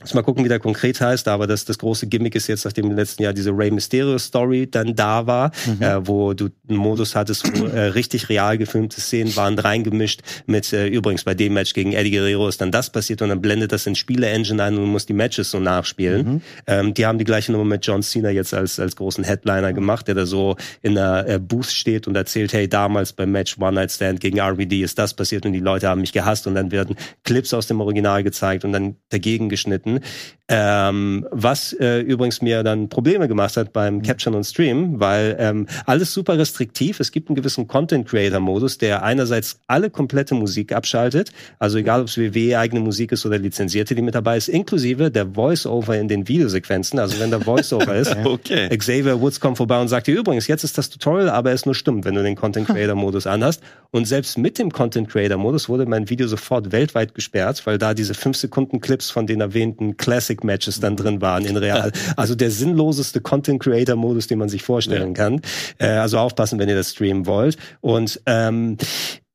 Muss 0.01 0.15
mal 0.15 0.23
gucken, 0.23 0.45
wie 0.45 0.49
der 0.49 0.61
konkret 0.61 0.99
heißt, 0.99 1.29
aber 1.29 1.47
das, 1.47 1.67
das 1.67 1.77
große 1.77 2.07
Gimmick 2.07 2.35
ist 2.35 2.47
jetzt, 2.47 2.65
nachdem 2.65 2.87
im 2.87 2.97
letzten 2.97 3.23
Jahr 3.23 3.35
diese 3.35 3.51
Rey 3.51 3.71
Mysterio 3.71 4.17
Story 4.19 4.67
dann 4.71 4.95
da 4.95 5.27
war, 5.27 5.53
mhm. 5.67 5.83
äh, 5.83 6.07
wo 6.07 6.33
du 6.33 6.49
einen 6.69 6.79
Modus 6.79 7.15
hattest, 7.15 7.47
wo 7.61 7.67
äh, 7.67 7.81
richtig 7.89 8.31
real 8.31 8.57
gefilmte 8.57 8.99
Szenen 8.99 9.37
waren 9.37 9.59
reingemischt 9.59 10.23
mit, 10.47 10.73
äh, 10.73 10.87
übrigens 10.87 11.25
bei 11.25 11.35
dem 11.35 11.53
Match 11.53 11.75
gegen 11.75 11.93
Eddie 11.93 12.13
Guerrero 12.13 12.49
ist 12.49 12.63
dann 12.63 12.73
das 12.73 12.89
passiert 12.89 13.21
und 13.21 13.29
dann 13.29 13.43
blendet 13.43 13.73
das 13.73 13.87
in 13.87 13.95
Spiele-Engine 13.95 14.63
ein 14.63 14.75
und 14.75 14.81
du 14.81 14.87
musst 14.87 15.11
die 15.11 15.13
Matches 15.13 15.51
so 15.51 15.61
nachspielen. 15.61 16.27
Mhm. 16.27 16.43
Ähm, 16.67 16.95
die 16.95 17.05
haben 17.05 17.19
die 17.19 17.25
gleiche 17.25 17.53
Nummer 17.53 17.67
mit 17.67 17.87
John 17.87 18.03
Cena 18.03 18.31
jetzt 18.31 18.55
als, 18.55 18.81
als 18.81 18.97
großen 18.97 19.23
Headliner 19.23 19.75
gemacht, 19.75 20.09
der 20.09 20.15
da 20.15 20.25
so 20.25 20.57
in 20.81 20.95
der 20.95 21.29
äh, 21.29 21.39
Booth 21.39 21.67
steht 21.67 22.09
und 22.09 22.17
erzählt, 22.17 22.55
hey, 22.55 22.67
damals 22.67 23.13
beim 23.13 23.33
Match 23.33 23.59
One 23.59 23.73
Night 23.73 23.93
Stand 23.93 24.21
gegen 24.21 24.41
RVD 24.41 24.81
ist 24.83 24.99
das 24.99 25.13
passiert 25.13 25.45
und 25.45 25.53
die 25.53 25.61
Leute 25.61 25.89
haben 25.89 26.01
mich 26.01 26.13
gehasst 26.13 26.47
und 26.47 26.55
dann 26.55 26.71
werden 26.71 26.97
Clips 27.25 27.53
aus 27.53 27.67
dem 27.67 27.83
Original 27.83 28.23
gezeigt 28.23 28.65
und 28.65 28.73
dann 28.73 28.97
dagegen 29.11 29.51
geschnitten 29.51 29.90
Minuten. 29.95 30.05
Ähm, 30.53 31.29
was 31.31 31.73
äh, 31.75 32.01
übrigens 32.01 32.43
mir 32.43 32.65
dann 32.65 32.89
Probleme 32.89 33.29
gemacht 33.29 33.57
hat 33.57 33.73
beim 33.73 33.99
mhm. 33.99 34.03
Capture 34.03 34.37
und 34.37 34.43
Stream, 34.43 34.99
weil 34.99 35.37
ähm, 35.39 35.69
alles 35.87 36.13
super 36.13 36.37
restriktiv. 36.37 36.99
Es 36.99 37.13
gibt 37.13 37.29
einen 37.29 37.37
gewissen 37.37 37.69
Content 37.69 38.09
Creator 38.09 38.41
Modus, 38.41 38.77
der 38.77 39.05
einerseits 39.05 39.61
alle 39.69 39.91
komplette 39.91 40.35
Musik 40.35 40.73
abschaltet, 40.73 41.31
also 41.61 41.79
egal 41.79 42.01
ob 42.01 42.09
es 42.09 42.19
WW 42.19 42.57
eigene 42.57 42.81
Musik 42.81 43.13
ist 43.13 43.25
oder 43.25 43.39
lizenzierte, 43.39 43.95
die 43.95 44.03
mit 44.03 44.17
dabei 44.17 44.37
ist, 44.39 44.49
inklusive 44.49 45.13
der 45.13 45.29
Voice-Over 45.29 45.97
in 45.97 46.09
den 46.09 46.27
Videosequenzen. 46.27 46.99
Also 46.99 47.21
wenn 47.21 47.31
der 47.31 47.43
Voice-Over 47.43 47.95
ist, 47.95 48.17
okay. 48.25 48.77
Xavier 48.77 49.21
Woods 49.21 49.39
kommt 49.39 49.57
vorbei 49.57 49.81
und 49.81 49.87
sagt 49.87 50.09
dir 50.09 50.19
übrigens, 50.19 50.49
jetzt 50.49 50.65
ist 50.65 50.77
das 50.77 50.91
Tutorial, 50.91 51.31
aber 51.31 51.51
er 51.51 51.55
ist 51.55 51.67
nur 51.67 51.77
stumm, 51.77 52.05
wenn 52.05 52.17
du 52.17 52.25
den 52.25 52.35
Content 52.35 52.67
Creator 52.67 52.97
Modus 52.97 53.29
anhast. 53.29 53.63
Und 53.93 54.07
selbst 54.07 54.37
mit 54.37 54.59
dem 54.59 54.73
Content 54.73 55.09
Creator 55.09 55.39
Modus 55.39 55.69
wurde 55.69 55.87
mein 55.87 56.11
Video 56.11 56.27
sofort 56.27 56.73
weltweit 56.73 57.15
gesperrt, 57.15 57.63
weil 57.67 57.79
da 57.79 57.95
diese 57.95 58.15
5 58.15 58.37
Sekunden 58.37 58.81
Clips 58.81 59.11
von 59.11 59.29
den 59.29 59.41
erwähnten 59.41 59.80
Classic 59.97 60.43
Matches 60.45 60.81
dann 60.81 60.97
drin 60.97 61.21
waren 61.21 61.45
in 61.45 61.57
Real. 61.57 61.93
Also 62.17 62.35
der 62.35 62.51
sinnloseste 62.51 63.21
Content 63.21 63.63
Creator 63.63 63.97
Modus, 63.97 64.27
den 64.27 64.39
man 64.39 64.49
sich 64.49 64.63
vorstellen 64.63 65.15
kann. 65.15 65.41
Äh, 65.79 65.89
also 65.89 66.19
aufpassen, 66.19 66.59
wenn 66.59 66.69
ihr 66.69 66.77
das 66.77 66.93
streamen 66.93 67.27
wollt. 67.27 67.57
Und 67.81 68.21
ähm, 68.27 68.77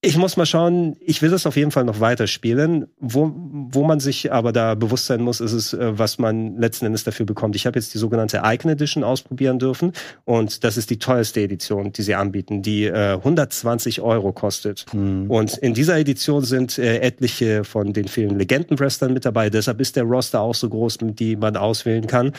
ich 0.06 0.18
muss 0.18 0.38
mal 0.38 0.45
schauen, 0.45 0.95
ich 0.99 1.22
will 1.22 1.32
das 1.32 1.45
auf 1.45 1.56
jeden 1.56 1.72
Fall 1.72 1.84
noch 1.84 1.99
weiterspielen. 1.99 2.88
Wo, 2.99 3.32
wo 3.36 3.84
man 3.84 3.99
sich 3.99 4.32
aber 4.32 4.51
da 4.51 4.76
bewusst 4.76 5.08
sein 5.08 5.22
muss, 5.22 5.39
ist 5.39 5.53
es, 5.53 5.74
äh, 5.74 5.97
was 5.97 6.20
man 6.20 6.58
letzten 6.58 6.86
Endes 6.86 7.03
dafür 7.03 7.26
bekommt. 7.26 7.56
Ich 7.56 7.66
habe 7.66 7.80
jetzt 7.80 7.93
die 7.93 7.97
sogenannte 7.97 8.41
Icon 8.43 8.72
Edition 8.72 9.03
ausprobieren 9.03 9.60
dürfen 9.60 9.93
und 10.24 10.64
das 10.64 10.78
ist 10.78 10.89
die 10.89 10.99
teuerste 10.99 11.41
Edition, 11.41 11.91
die 11.91 12.03
sie 12.03 12.16
anbieten, 12.16 12.62
die 12.62 12.86
äh, 12.86 13.14
120 13.14 14.01
Euro 14.01 14.32
kostet. 14.32 14.86
Mhm. 14.93 15.30
Und 15.30 15.58
in 15.58 15.74
dieser 15.74 15.97
Edition 15.97 16.43
sind 16.43 16.78
äh, 16.78 16.99
etliche 16.99 17.64
von 17.64 17.93
den 17.93 18.08
vielen 18.08 18.38
Legenden-Wrestlern 18.38 19.14
mit 19.14 19.26
dabei. 19.26 19.49
Deshalb 19.49 19.82
ist 19.82 19.95
der 19.95 20.03
Roster 20.03 20.41
auch 20.41 20.56
so 20.56 20.70
groß, 20.70 20.99
die 21.01 21.36
man 21.36 21.58
auswählen 21.58 22.08
kann 22.08 22.32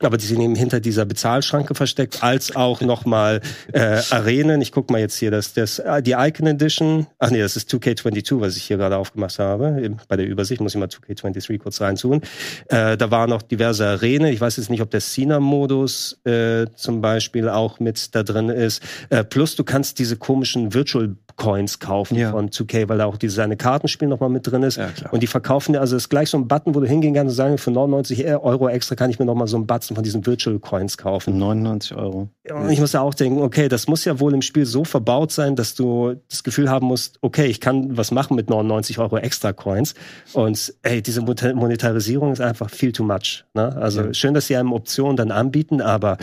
aber 0.00 0.16
die 0.16 0.26
sind 0.26 0.40
eben 0.40 0.54
hinter 0.56 0.80
dieser 0.80 1.04
Bezahlschranke 1.04 1.74
versteckt, 1.74 2.22
als 2.22 2.54
auch 2.56 2.80
nochmal 2.80 3.40
äh, 3.72 4.00
Arenen. 4.10 4.60
Ich 4.60 4.72
guck 4.72 4.90
mal 4.90 4.98
jetzt 4.98 5.16
hier, 5.16 5.30
das, 5.30 5.54
das, 5.54 5.78
äh, 5.78 6.02
die 6.02 6.12
Icon 6.12 6.46
Edition, 6.46 7.06
ach 7.18 7.30
nee, 7.30 7.40
das 7.40 7.56
ist 7.56 7.72
2K22, 7.72 8.40
was 8.40 8.56
ich 8.56 8.64
hier 8.64 8.76
gerade 8.76 8.96
aufgemacht 8.96 9.38
habe. 9.38 9.96
Bei 10.08 10.16
der 10.16 10.26
Übersicht 10.26 10.60
muss 10.60 10.74
ich 10.74 10.80
mal 10.80 10.88
2K23 10.88 11.58
kurz 11.58 11.80
reintun. 11.80 12.22
Äh, 12.68 12.96
da 12.96 13.10
waren 13.10 13.30
noch 13.30 13.42
diverse 13.42 13.86
Arenen. 13.86 14.32
Ich 14.32 14.40
weiß 14.40 14.56
jetzt 14.56 14.70
nicht, 14.70 14.82
ob 14.82 14.90
der 14.90 15.00
Cena-Modus 15.00 16.20
äh, 16.24 16.66
zum 16.74 17.00
Beispiel 17.00 17.48
auch 17.48 17.78
mit 17.78 18.14
da 18.14 18.22
drin 18.22 18.48
ist. 18.48 18.82
Äh, 19.10 19.24
plus 19.24 19.54
du 19.54 19.64
kannst 19.64 20.00
diese 20.00 20.16
komischen 20.16 20.74
Virtual 20.74 21.16
Coins 21.36 21.78
kaufen 21.78 22.16
ja. 22.16 22.30
von 22.30 22.50
2K, 22.50 22.88
weil 22.88 22.98
da 22.98 23.06
auch 23.06 23.16
dieses 23.16 23.38
eine 23.38 23.56
Kartenspiel 23.56 24.08
nochmal 24.08 24.28
mit 24.28 24.46
drin 24.46 24.62
ist. 24.62 24.76
Ja, 24.76 24.90
und 25.10 25.22
die 25.22 25.26
verkaufen, 25.26 25.76
also 25.76 25.96
es 25.96 26.04
ist 26.04 26.08
gleich 26.08 26.30
so 26.30 26.38
ein 26.38 26.48
Button, 26.48 26.74
wo 26.74 26.80
du 26.80 26.86
hingehen 26.86 27.14
kannst 27.14 27.32
und 27.32 27.36
sagen, 27.36 27.58
für 27.58 27.70
99 27.70 28.26
Euro 28.26 28.68
extra 28.68 28.94
kann 28.94 29.10
ich 29.10 29.18
mir 29.18 29.24
nochmal 29.24 29.48
so 29.48 29.56
einen 29.56 29.66
Batzen 29.66 29.96
von 29.96 30.04
diesen 30.04 30.24
Virtual 30.26 30.58
Coins 30.58 30.96
kaufen. 30.96 31.38
99 31.38 31.96
Euro. 31.96 32.28
Und 32.50 32.70
ich 32.70 32.80
muss 32.80 32.92
ja 32.92 33.00
auch 33.00 33.14
denken, 33.14 33.42
okay, 33.42 33.68
das 33.68 33.88
muss 33.88 34.04
ja 34.04 34.20
wohl 34.20 34.34
im 34.34 34.42
Spiel 34.42 34.66
so 34.66 34.84
verbaut 34.84 35.32
sein, 35.32 35.56
dass 35.56 35.74
du 35.74 36.14
das 36.28 36.44
Gefühl 36.44 36.70
haben 36.70 36.86
musst, 36.86 37.18
okay, 37.20 37.46
ich 37.46 37.60
kann 37.60 37.96
was 37.96 38.10
machen 38.10 38.36
mit 38.36 38.48
99 38.50 38.98
Euro 38.98 39.18
extra 39.18 39.52
Coins. 39.52 39.94
Und 40.32 40.74
ey, 40.82 41.02
diese 41.02 41.20
Monetarisierung 41.22 42.32
ist 42.32 42.40
einfach 42.40 42.70
viel 42.70 42.92
too 42.92 43.04
much. 43.04 43.44
Ne? 43.54 43.74
Also 43.76 44.02
ja. 44.02 44.14
schön, 44.14 44.34
dass 44.34 44.46
sie 44.46 44.56
einem 44.56 44.72
Optionen 44.72 45.16
dann 45.16 45.30
anbieten, 45.30 45.80
aber 45.80 46.18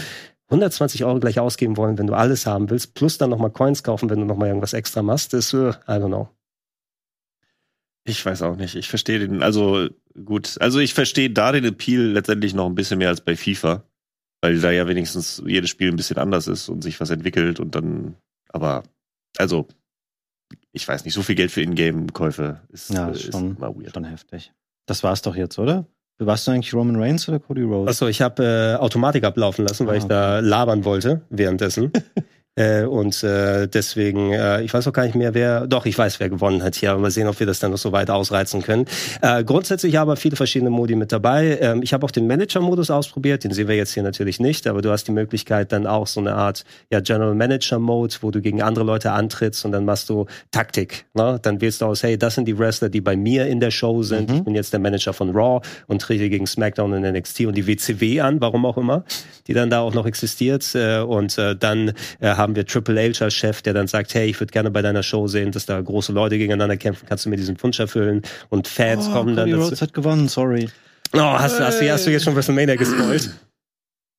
120 0.51 1.05
Euro 1.05 1.19
gleich 1.19 1.39
ausgeben 1.39 1.77
wollen, 1.77 1.97
wenn 1.97 2.07
du 2.07 2.13
alles 2.13 2.45
haben 2.45 2.69
willst, 2.69 2.93
plus 2.93 3.17
dann 3.17 3.29
nochmal 3.29 3.51
Coins 3.51 3.83
kaufen, 3.83 4.09
wenn 4.09 4.19
du 4.19 4.25
nochmal 4.25 4.49
irgendwas 4.49 4.73
extra 4.73 5.01
machst, 5.01 5.33
ist, 5.33 5.53
uh, 5.53 5.69
I 5.87 5.93
don't 5.93 6.07
know. 6.07 6.29
Ich 8.03 8.25
weiß 8.25 8.41
auch 8.41 8.57
nicht. 8.57 8.75
Ich 8.75 8.89
verstehe 8.89 9.19
den, 9.19 9.43
also 9.43 9.87
gut, 10.25 10.57
also 10.59 10.79
ich 10.79 10.93
verstehe 10.93 11.29
da 11.29 11.51
den 11.51 11.65
Appeal 11.65 12.01
letztendlich 12.01 12.53
noch 12.53 12.65
ein 12.65 12.75
bisschen 12.75 12.97
mehr 12.97 13.09
als 13.09 13.21
bei 13.21 13.37
FIFA, 13.37 13.83
weil 14.41 14.59
da 14.59 14.71
ja 14.71 14.87
wenigstens 14.87 15.41
jedes 15.45 15.69
Spiel 15.69 15.89
ein 15.89 15.95
bisschen 15.95 16.17
anders 16.17 16.47
ist 16.47 16.67
und 16.67 16.81
sich 16.81 16.99
was 16.99 17.11
entwickelt 17.11 17.59
und 17.59 17.75
dann, 17.75 18.15
aber, 18.49 18.83
also, 19.37 19.67
ich 20.73 20.85
weiß 20.85 21.05
nicht, 21.05 21.13
so 21.13 21.21
viel 21.21 21.35
Geld 21.35 21.51
für 21.51 21.61
Ingame-Käufe 21.61 22.59
ist, 22.69 22.89
ja, 22.89 23.09
ist 23.09 23.31
schon, 23.31 23.57
mal 23.57 23.73
weird. 23.73 23.93
schon 23.93 24.03
heftig. 24.03 24.51
Das 24.85 25.03
war's 25.03 25.21
doch 25.21 25.35
jetzt, 25.35 25.59
oder? 25.59 25.85
Warst 26.25 26.47
du 26.47 26.51
eigentlich 26.51 26.73
Roman 26.73 26.95
Reigns 26.97 27.27
oder 27.27 27.39
Cody 27.39 27.63
Rhodes? 27.63 27.95
Achso, 27.95 28.07
ich 28.07 28.21
habe 28.21 28.43
äh, 28.43 28.79
Automatik 28.79 29.23
ablaufen 29.23 29.65
lassen, 29.65 29.87
weil 29.87 29.95
ah, 29.95 29.97
okay. 29.97 30.05
ich 30.05 30.09
da 30.09 30.39
labern 30.39 30.85
wollte 30.85 31.21
währenddessen. 31.29 31.91
Äh, 32.55 32.83
und 32.83 33.23
äh, 33.23 33.67
deswegen, 33.67 34.33
äh, 34.33 34.61
ich 34.61 34.73
weiß 34.73 34.85
auch 34.87 34.93
gar 34.93 35.05
nicht 35.05 35.15
mehr, 35.15 35.33
wer, 35.33 35.67
doch, 35.67 35.85
ich 35.85 35.97
weiß, 35.97 36.19
wer 36.19 36.29
gewonnen 36.29 36.63
hat 36.63 36.75
hier, 36.75 36.91
aber 36.91 36.99
mal 36.99 37.11
sehen, 37.11 37.27
ob 37.27 37.39
wir 37.39 37.47
das 37.47 37.59
dann 37.59 37.71
noch 37.71 37.77
so 37.77 37.93
weit 37.93 38.09
ausreizen 38.09 38.61
können. 38.61 38.85
Äh, 39.21 39.45
grundsätzlich 39.45 39.97
aber 39.97 40.17
viele 40.17 40.35
verschiedene 40.35 40.69
Modi 40.69 40.95
mit 40.95 41.13
dabei. 41.13 41.57
Ähm, 41.61 41.81
ich 41.81 41.93
habe 41.93 42.05
auch 42.05 42.11
den 42.11 42.27
Manager-Modus 42.27 42.91
ausprobiert, 42.91 43.45
den 43.45 43.53
sehen 43.53 43.69
wir 43.69 43.77
jetzt 43.77 43.93
hier 43.93 44.03
natürlich 44.03 44.41
nicht, 44.41 44.67
aber 44.67 44.81
du 44.81 44.91
hast 44.91 45.07
die 45.07 45.13
Möglichkeit 45.13 45.71
dann 45.71 45.87
auch 45.87 46.07
so 46.07 46.19
eine 46.19 46.35
Art 46.35 46.65
ja, 46.91 46.99
General 46.99 47.35
Manager-Mode, 47.35 48.15
wo 48.19 48.31
du 48.31 48.41
gegen 48.41 48.61
andere 48.61 48.83
Leute 48.83 49.11
antrittst 49.13 49.63
und 49.63 49.71
dann 49.71 49.85
machst 49.85 50.09
du 50.09 50.25
Taktik. 50.51 51.05
Ne? 51.13 51.39
Dann 51.41 51.61
wählst 51.61 51.79
du 51.79 51.85
aus, 51.85 52.03
hey, 52.03 52.17
das 52.17 52.35
sind 52.35 52.49
die 52.49 52.59
Wrestler, 52.59 52.89
die 52.89 52.99
bei 52.99 53.15
mir 53.15 53.47
in 53.47 53.61
der 53.61 53.71
Show 53.71 54.03
sind. 54.03 54.29
Mhm. 54.29 54.35
Ich 54.35 54.43
bin 54.43 54.55
jetzt 54.55 54.73
der 54.73 54.81
Manager 54.81 55.13
von 55.13 55.31
Raw 55.31 55.65
und 55.87 56.01
trete 56.01 56.29
gegen 56.29 56.47
SmackDown 56.47 56.91
und 56.91 57.01
NXT 57.01 57.45
und 57.45 57.55
die 57.55 57.65
WCW 57.65 58.19
an, 58.19 58.41
warum 58.41 58.65
auch 58.65 58.77
immer, 58.77 59.05
die 59.47 59.53
dann 59.53 59.69
da 59.69 59.79
auch 59.79 59.93
noch 59.93 60.05
existiert. 60.05 60.75
Äh, 60.75 60.99
und 60.99 61.37
äh, 61.37 61.55
dann 61.55 61.93
äh, 62.19 62.40
haben 62.41 62.55
wir 62.55 62.65
Triple 62.65 62.99
H 63.13 63.23
als 63.23 63.33
Chef, 63.33 63.61
der 63.61 63.73
dann 63.73 63.87
sagt, 63.87 64.13
hey, 64.13 64.27
ich 64.29 64.39
würde 64.39 64.51
gerne 64.51 64.69
bei 64.71 64.81
deiner 64.81 65.03
Show 65.03 65.27
sehen, 65.27 65.51
dass 65.51 65.65
da 65.65 65.79
große 65.79 66.11
Leute 66.11 66.37
gegeneinander 66.37 66.75
kämpfen, 66.77 67.05
kannst 67.07 67.25
du 67.25 67.29
mir 67.29 67.37
diesen 67.37 67.61
Wunsch 67.61 67.79
erfüllen? 67.79 68.21
Und 68.49 68.67
Fans 68.67 69.07
Oh, 69.07 69.13
kommen 69.13 69.35
dann 69.35 69.45
Cody 69.45 69.51
dazu. 69.51 69.63
Rhodes 69.65 69.81
hat 69.81 69.93
gewonnen, 69.93 70.27
sorry. 70.27 70.69
Oh, 71.13 71.19
hast, 71.19 71.59
du- 71.59 71.63
hast, 71.63 71.81
du, 71.81 71.91
hast 71.91 72.05
du 72.07 72.11
jetzt 72.11 72.23
schon 72.25 72.35
WrestleMania 72.35 72.75
gespoilt? 72.75 73.29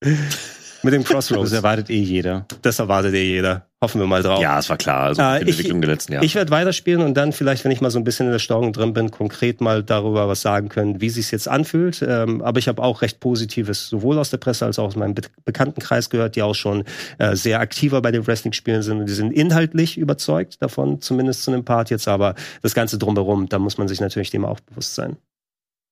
Mit 0.83 0.95
dem 0.95 1.03
Das 1.03 1.11
Crossroads. 1.11 1.53
erwartet 1.53 1.91
eh 1.91 2.01
jeder. 2.01 2.47
Das 2.63 2.79
erwartet 2.79 3.15
eh 3.15 3.23
jeder. 3.25 3.67
Hoffen 3.81 4.01
wir 4.01 4.07
mal 4.07 4.23
drauf. 4.23 4.41
Ja, 4.41 4.59
es 4.61 4.69
war 4.71 4.77
klar. 4.77 5.01
Also 5.05 5.23
Ah, 5.23 5.39
die 5.39 5.45
ich- 5.45 5.51
Entwicklung 5.57 5.81
der 5.81 5.91
letzten 5.91 6.13
Jahre. 6.13 6.25
Ich 6.25 6.35
werde 6.37 6.51
weiterspielen 6.53 7.03
und 7.03 7.15
dann 7.15 7.33
vielleicht, 7.33 7.65
wenn 7.65 7.73
ich 7.73 7.81
mal 7.81 7.91
so 7.91 7.99
ein 7.99 8.05
bisschen 8.05 8.27
in 8.27 8.33
der 8.33 8.39
Steuerung 8.39 8.73
drin 8.73 8.93
bin, 8.93 9.11
konkret 9.11 9.61
mal 9.61 9.83
darüber 9.83 10.29
was 10.29 10.41
sagen 10.43 10.69
können, 10.69 11.01
wie 11.01 11.11
sich 11.11 11.31
jetzt 11.33 11.49
anfühlt. 11.49 12.01
Ähm, 12.07 12.43
aber 12.43 12.59
ich 12.61 12.69
habe 12.69 12.81
auch 12.83 13.03
recht 13.03 13.19
Positives 13.19 13.89
sowohl 13.89 14.19
aus 14.19 14.31
der 14.31 14.37
Presse 14.39 14.65
als 14.67 14.79
auch 14.79 14.85
aus 14.87 14.97
meinem 14.97 15.15
Be 15.15 15.23
Bekanntenkreis 15.45 16.11
gehört, 16.11 16.37
die 16.37 16.43
auch 16.43 16.55
schon 16.55 16.85
äh, 17.19 17.35
sehr 17.35 17.59
aktiver 17.61 18.01
bei 18.03 18.13
den 18.13 18.25
Wrestling-Spielen 18.27 18.83
sind 18.83 19.01
und 19.01 19.07
die 19.09 19.13
sind 19.15 19.33
inhaltlich 19.33 19.99
überzeugt 19.99 20.63
davon, 20.63 21.01
zumindest 21.01 21.43
zu 21.43 21.51
einem 21.53 21.65
Part 21.65 21.91
jetzt. 21.91 22.07
Aber 22.07 22.35
das 22.63 22.75
Ganze 22.75 22.99
drumherum, 22.99 23.49
da 23.49 23.59
muss 23.59 23.79
man 23.79 23.89
sich 23.89 24.01
natürlich 24.01 24.31
dem 24.31 24.45
auch 24.45 24.61
bewusst 24.61 24.95
sein. 24.95 25.17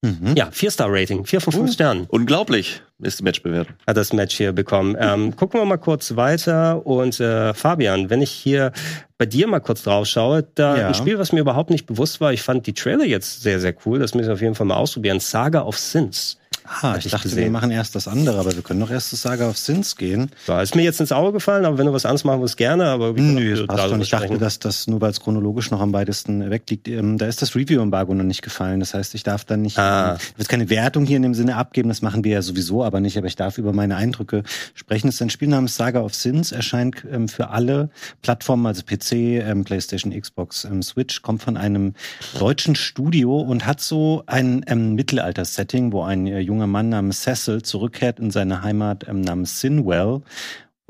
Mhm. 0.03 0.35
Ja, 0.35 0.49
Vier-Star-Rating, 0.51 1.27
vier 1.27 1.43
von 1.43 1.53
fünf 1.53 1.69
Uh. 1.69 1.73
Sternen 1.75 2.07
Unglaublich 2.09 2.81
ist 3.01 3.21
die 3.21 3.25
Matchbewertung. 3.25 3.75
hat 3.87 3.97
das 3.99 4.15
Match 4.15 4.35
hier 4.35 4.53
bekommen. 4.53 4.97
Ähm, 4.99 5.37
gucken 5.37 5.61
wir 5.61 5.65
mal 5.67 5.77
kurz 5.77 6.17
weiter. 6.17 6.87
Und 6.87 7.21
äh, 7.21 7.53
Fabian, 7.53 8.09
wenn 8.09 8.23
ich 8.23 8.31
hier 8.31 8.73
bei 9.19 9.27
dir 9.27 9.47
mal 9.47 9.61
kurz 9.61 9.83
drauf 9.83 10.07
schaue, 10.07 10.47
da 10.55 10.77
Ja. 10.79 10.89
ein 10.89 10.95
Spiel, 10.95 11.19
was 11.19 11.33
mir 11.33 11.41
überhaupt 11.41 11.69
nicht 11.69 11.85
bewusst 11.85 12.19
war, 12.23 12.33
ich 12.33 12.41
fand 12.41 12.67
die 12.67 12.73
Trailer 12.73 13.05
jetzt 13.05 13.43
sehr, 13.43 13.61
sehr 13.61 13.75
cool. 13.85 13.99
Das 13.99 14.15
müssen 14.15 14.29
wir 14.29 14.35
auf 14.35 14.41
jeden 14.41 14.55
Fall 14.55 14.67
mal 14.67 14.77
ausprobieren. 14.77 15.21
Saga 15.21 15.63
of 15.63 15.77
Sins. 15.79 16.39
Ah, 16.83 16.95
ich 16.97 17.07
ich 17.07 17.13
dachte, 17.13 17.25
wir 17.25 17.31
gesehen. 17.37 17.53
machen 17.53 17.71
erst 17.73 17.97
das 17.97 18.07
andere, 18.07 18.39
aber 18.39 18.55
wir 18.55 18.63
können 18.63 18.79
doch 18.79 18.91
erst 18.91 19.13
das 19.13 19.23
Saga 19.23 19.49
of 19.49 19.59
Sins 19.59 19.97
gehen. 19.97 20.31
So, 20.47 20.57
ist 20.59 20.77
mir 20.77 20.83
jetzt 20.83 21.01
ins 21.01 21.11
Auge 21.11 21.33
gefallen, 21.33 21.65
aber 21.65 21.79
wenn 21.79 21.87
du 21.87 21.93
was 21.93 22.05
anderes 22.07 22.23
machen 22.23 22.41
willst, 22.41 22.57
gerne. 22.57 22.87
Aber 22.87 23.17
wir 23.17 23.23
Nö, 23.23 23.57
das 23.57 23.67
passt 23.67 23.89
schon. 23.91 24.01
Ich 24.01 24.11
dachte, 24.11 24.39
dass 24.39 24.61
das 24.61 24.87
nur 24.87 25.01
weil 25.01 25.11
es 25.11 25.21
chronologisch 25.21 25.71
noch 25.73 25.81
am 25.81 25.93
weitesten 25.93 26.49
wegliegt. 26.49 26.87
Ähm, 26.87 27.19
da 27.19 27.27
ist 27.27 27.43
das 27.43 27.57
Review-Embargo 27.57 28.15
noch 28.15 28.23
nicht 28.25 28.43
gefallen. 28.43 28.79
Das 28.81 28.95
heißt, 28.95 29.15
ich 29.17 29.25
darf 29.25 29.45
dann 29.45 29.63
nicht, 29.63 29.79
Ah. 29.79 30.13
ähm, 30.13 30.19
ich 30.33 30.39
will 30.39 30.47
keine 30.47 30.71
Wertung 30.71 31.07
hier 31.07 31.17
in 31.17 31.23
dem 31.25 31.35
Sinne 31.35 31.57
abgeben. 31.57 31.89
Das 31.89 32.03
machen 32.03 32.23
wir 32.23 32.33
ja 32.35 32.43
sowieso, 32.43 32.85
aber 32.85 33.01
nicht. 33.01 33.19
Aber 33.19 33.27
ich 33.27 33.37
darf 33.37 33.59
über 33.59 33.73
meine 33.73 33.97
Eindrücke 33.97 34.45
sprechen. 34.75 35.09
Es 35.09 35.17
ist 35.17 35.23
ein 35.23 35.31
Spiel 35.31 35.49
namens 35.49 35.75
Saga 35.77 36.01
of 36.01 36.15
Sins, 36.15 36.53
erscheint 36.53 37.05
ähm, 37.11 37.29
für 37.29 37.51
alle 37.51 37.91
Plattformen, 38.23 38.67
also 38.67 38.83
PC, 38.85 39.13
ähm, 39.45 39.65
PlayStation, 39.65 40.13
Xbox, 40.19 40.65
ähm, 40.65 40.83
Switch, 40.83 41.23
kommt 41.23 41.43
von 41.43 41.57
einem 41.57 41.95
deutschen 42.39 42.77
Studio 42.77 43.41
und 43.41 43.67
hat 43.67 43.81
so 43.81 44.23
ein 44.27 44.65
ähm, 44.69 44.95
Mittelalter-Setting, 44.95 45.93
wo 45.93 46.03
ein 46.03 46.27
äh, 46.27 46.39
junger 46.39 46.60
Mann 46.67 46.89
namens 46.91 47.23
Cecil 47.23 47.63
zurückkehrt 47.63 48.19
in 48.19 48.31
seine 48.31 48.63
Heimat 48.63 49.07
ähm, 49.09 49.21
namens 49.21 49.61
Sinwell. 49.61 50.23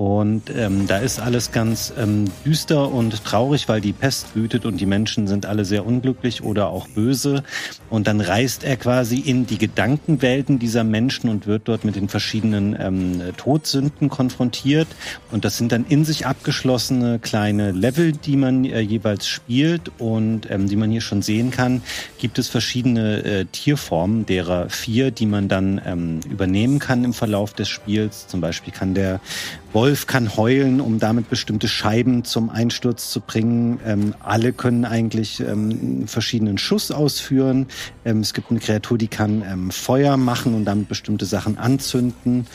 Und 0.00 0.44
ähm, 0.56 0.86
da 0.86 0.96
ist 0.96 1.20
alles 1.20 1.52
ganz 1.52 1.92
ähm, 1.98 2.24
düster 2.46 2.90
und 2.90 3.22
traurig, 3.22 3.68
weil 3.68 3.82
die 3.82 3.92
Pest 3.92 4.34
wütet 4.34 4.64
und 4.64 4.80
die 4.80 4.86
Menschen 4.86 5.26
sind 5.26 5.44
alle 5.44 5.66
sehr 5.66 5.84
unglücklich 5.84 6.42
oder 6.42 6.70
auch 6.70 6.88
böse. 6.88 7.42
Und 7.90 8.06
dann 8.06 8.22
reist 8.22 8.64
er 8.64 8.78
quasi 8.78 9.18
in 9.18 9.46
die 9.46 9.58
Gedankenwelten 9.58 10.58
dieser 10.58 10.84
Menschen 10.84 11.28
und 11.28 11.46
wird 11.46 11.68
dort 11.68 11.84
mit 11.84 11.96
den 11.96 12.08
verschiedenen 12.08 12.74
ähm, 12.80 13.20
Todsünden 13.36 14.08
konfrontiert. 14.08 14.88
Und 15.32 15.44
das 15.44 15.58
sind 15.58 15.70
dann 15.70 15.84
in 15.86 16.06
sich 16.06 16.24
abgeschlossene 16.24 17.18
kleine 17.18 17.70
Level, 17.70 18.12
die 18.12 18.38
man 18.38 18.64
äh, 18.64 18.80
jeweils 18.80 19.28
spielt 19.28 19.92
und 19.98 20.50
ähm, 20.50 20.66
die 20.66 20.76
man 20.76 20.90
hier 20.90 21.02
schon 21.02 21.20
sehen 21.20 21.50
kann. 21.50 21.82
Gibt 22.16 22.38
es 22.38 22.48
verschiedene 22.48 23.22
äh, 23.22 23.44
Tierformen, 23.44 24.24
derer 24.24 24.70
vier, 24.70 25.10
die 25.10 25.26
man 25.26 25.48
dann 25.48 25.78
ähm, 25.84 26.20
übernehmen 26.30 26.78
kann 26.78 27.04
im 27.04 27.12
Verlauf 27.12 27.52
des 27.52 27.68
Spiels. 27.68 28.28
Zum 28.28 28.40
Beispiel 28.40 28.72
kann 28.72 28.94
der 28.94 29.20
Wolf 29.72 30.06
kann 30.06 30.36
heulen, 30.36 30.80
um 30.80 30.98
damit 30.98 31.30
bestimmte 31.30 31.68
Scheiben 31.68 32.24
zum 32.24 32.50
Einsturz 32.50 33.10
zu 33.10 33.20
bringen. 33.20 33.78
Ähm, 33.86 34.14
alle 34.20 34.52
können 34.52 34.84
eigentlich 34.84 35.40
ähm, 35.40 36.06
verschiedenen 36.06 36.58
Schuss 36.58 36.90
ausführen. 36.90 37.66
Ähm, 38.04 38.20
es 38.20 38.34
gibt 38.34 38.50
eine 38.50 38.60
Kreatur, 38.60 38.98
die 38.98 39.08
kann 39.08 39.42
ähm, 39.46 39.70
Feuer 39.70 40.16
machen 40.16 40.54
und 40.54 40.64
damit 40.64 40.88
bestimmte 40.88 41.24
Sachen 41.24 41.56
anzünden. 41.56 42.46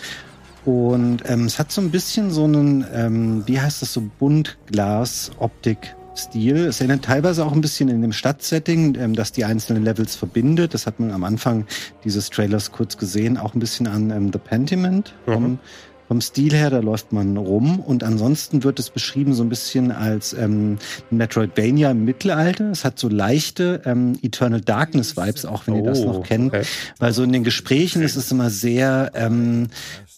Und 0.66 1.20
ähm, 1.28 1.46
es 1.46 1.60
hat 1.60 1.72
so 1.72 1.80
ein 1.80 1.92
bisschen 1.92 2.32
so 2.32 2.44
einen, 2.44 2.86
ähm, 2.94 3.44
wie 3.46 3.62
heißt 3.62 3.82
das 3.82 3.94
so, 3.94 4.04
Buntglas-Optik. 4.20 5.96
Stil. 6.18 6.68
Es 6.68 6.80
erinnert 6.80 7.04
teilweise 7.04 7.46
auch 7.46 7.52
ein 7.52 7.60
bisschen 7.60 7.90
in 7.90 8.02
dem 8.02 8.14
Stadtsetting, 8.14 8.96
ähm, 8.98 9.16
das 9.16 9.34
die 9.34 9.44
einzelnen 9.44 9.84
Levels 9.84 10.16
verbindet. 10.16 10.74
Das 10.74 10.88
hat 10.88 10.98
man 10.98 11.12
am 11.12 11.26
Anfang 11.26 11.66
dieses 12.06 12.30
Trailers 12.30 12.72
kurz 12.72 12.98
gesehen, 12.98 13.38
auch 13.38 13.54
ein 13.54 13.60
bisschen 13.60 13.86
an 13.86 14.12
ähm, 14.12 14.32
The 14.32 14.40
Pentiment 14.40 15.14
vom, 15.26 15.44
Mhm. 15.44 15.60
Vom 16.08 16.22
Stil 16.22 16.54
her. 16.54 16.70
Da 16.70 16.80
läuft 16.80 17.12
man 17.14 17.36
rum 17.38 17.80
und 17.80 18.04
ansonsten 18.04 18.64
wird 18.64 18.80
es 18.80 18.90
beschrieben 18.90 19.34
so 19.34 19.44
ein 19.44 19.50
bisschen 19.50 19.92
als 19.92 20.34
ähm, 20.34 20.78
Metroidvania 21.10 21.92
im 21.92 22.06
Mittelalter. 22.06 22.70
Es 22.72 22.84
hat 22.86 23.00
so 23.00 23.10
leichte 23.10 23.82
ähm, 23.86 24.18
Eternal 24.22 24.62
Darkness 24.62 25.18
Vibes, 25.18 25.46
auch 25.46 25.68
wenn 25.68 25.76
ihr 25.76 25.84
das 25.84 26.00
Oh, 26.00 26.14
noch 26.14 26.24
kennt. 26.24 26.54
okay. 26.54 26.64
Weil 27.00 27.14
so 27.14 27.24
in 27.24 27.32
den 27.32 27.44
Gesprächen 27.44 28.02
ist 28.02 28.16
es 28.16 28.32
immer 28.32 28.50
sehr 28.50 29.12
ähm, 29.16 29.68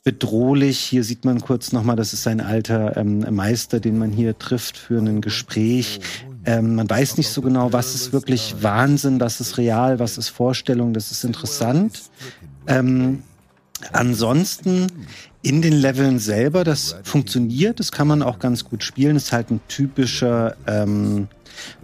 bedrohlich. 0.04 0.80
Hier 0.80 1.04
sieht 1.04 1.26
man 1.26 1.42
kurz 1.42 1.72
nochmal, 1.72 1.96
das 1.96 2.14
ist 2.14 2.28
ein 2.28 2.42
alter 2.42 2.96
ähm, 2.98 3.26
Meister, 3.36 3.80
den 3.80 3.98
man 3.98 4.12
hier 4.12 4.38
trifft 4.38 4.78
für 4.78 5.00
ein 5.00 5.22
Gespräch. 5.22 6.00
Ähm, 6.46 6.76
man 6.76 6.90
weiß 6.90 7.18
nicht 7.18 7.28
so 7.30 7.42
genau, 7.42 7.74
was 7.74 7.94
ist 7.94 8.14
wirklich 8.14 8.56
Wahnsinn, 8.62 9.20
was 9.20 9.42
ist 9.42 9.58
real, 9.58 10.00
was 10.00 10.18
ist 10.18 10.30
Vorstellung, 10.30 10.94
das 10.94 11.12
ist 11.12 11.26
interessant. 11.26 12.04
Ähm, 12.68 13.24
ansonsten 13.92 14.88
in 15.42 15.62
den 15.62 15.74
Leveln 15.74 16.20
selber, 16.20 16.64
das 16.64 16.96
funktioniert, 17.04 17.80
das 17.80 17.92
kann 17.92 18.08
man 18.08 18.22
auch 18.22 18.40
ganz 18.40 18.66
gut 18.66 18.84
spielen. 18.84 19.16
Ist 19.16 19.32
halt 19.32 19.52
ein 19.52 19.62
typischer 19.68 20.56
ähm, 20.68 21.28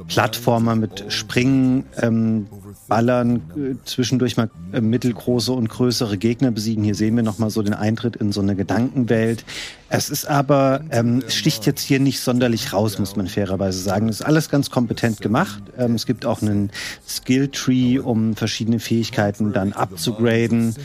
Plattformer 0.08 0.76
mit 0.76 1.06
Springen, 1.08 1.86
ähm, 2.02 2.48
Ballern, 2.88 3.38
äh, 3.56 3.76
zwischendurch 3.86 4.38
mal 4.38 4.50
äh, 4.72 4.82
mittelgroße 4.82 5.52
und 5.52 5.70
größere 5.70 6.18
Gegner 6.18 6.52
besiegen. 6.52 6.84
Hier 6.84 6.96
sehen 6.96 7.16
wir 7.16 7.24
nochmal 7.24 7.50
so 7.50 7.62
den 7.62 7.74
Eintritt 7.74 8.16
in 8.16 8.32
so 8.32 8.42
eine 8.42 8.56
Gedankenwelt. 8.56 9.46
Es 9.90 10.10
ist 10.10 10.26
aber, 10.26 10.82
ähm, 10.92 11.24
es 11.26 11.36
sticht 11.36 11.66
jetzt 11.66 11.82
hier 11.82 12.00
nicht 12.00 12.20
sonderlich 12.20 12.74
raus, 12.74 13.00
muss 13.00 13.16
man 13.16 13.28
fairerweise 13.28 13.80
sagen. 13.80 14.10
Es 14.10 14.20
ist 14.20 14.26
alles 14.26 14.50
ganz 14.50 14.70
kompetent 14.70 15.22
gemacht. 15.22 15.64
Ähm, 15.78 15.96
es 15.96 16.06
gibt 16.06 16.26
auch 16.26 16.42
einen 16.42 16.70
Skill-Tree, 17.08 18.00
um 18.00 18.36
verschiedene 18.36 18.80
Fähigkeiten 18.80 19.54
dann 19.54 19.74
abzugraden. 19.74 20.76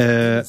Äh, 0.00 0.44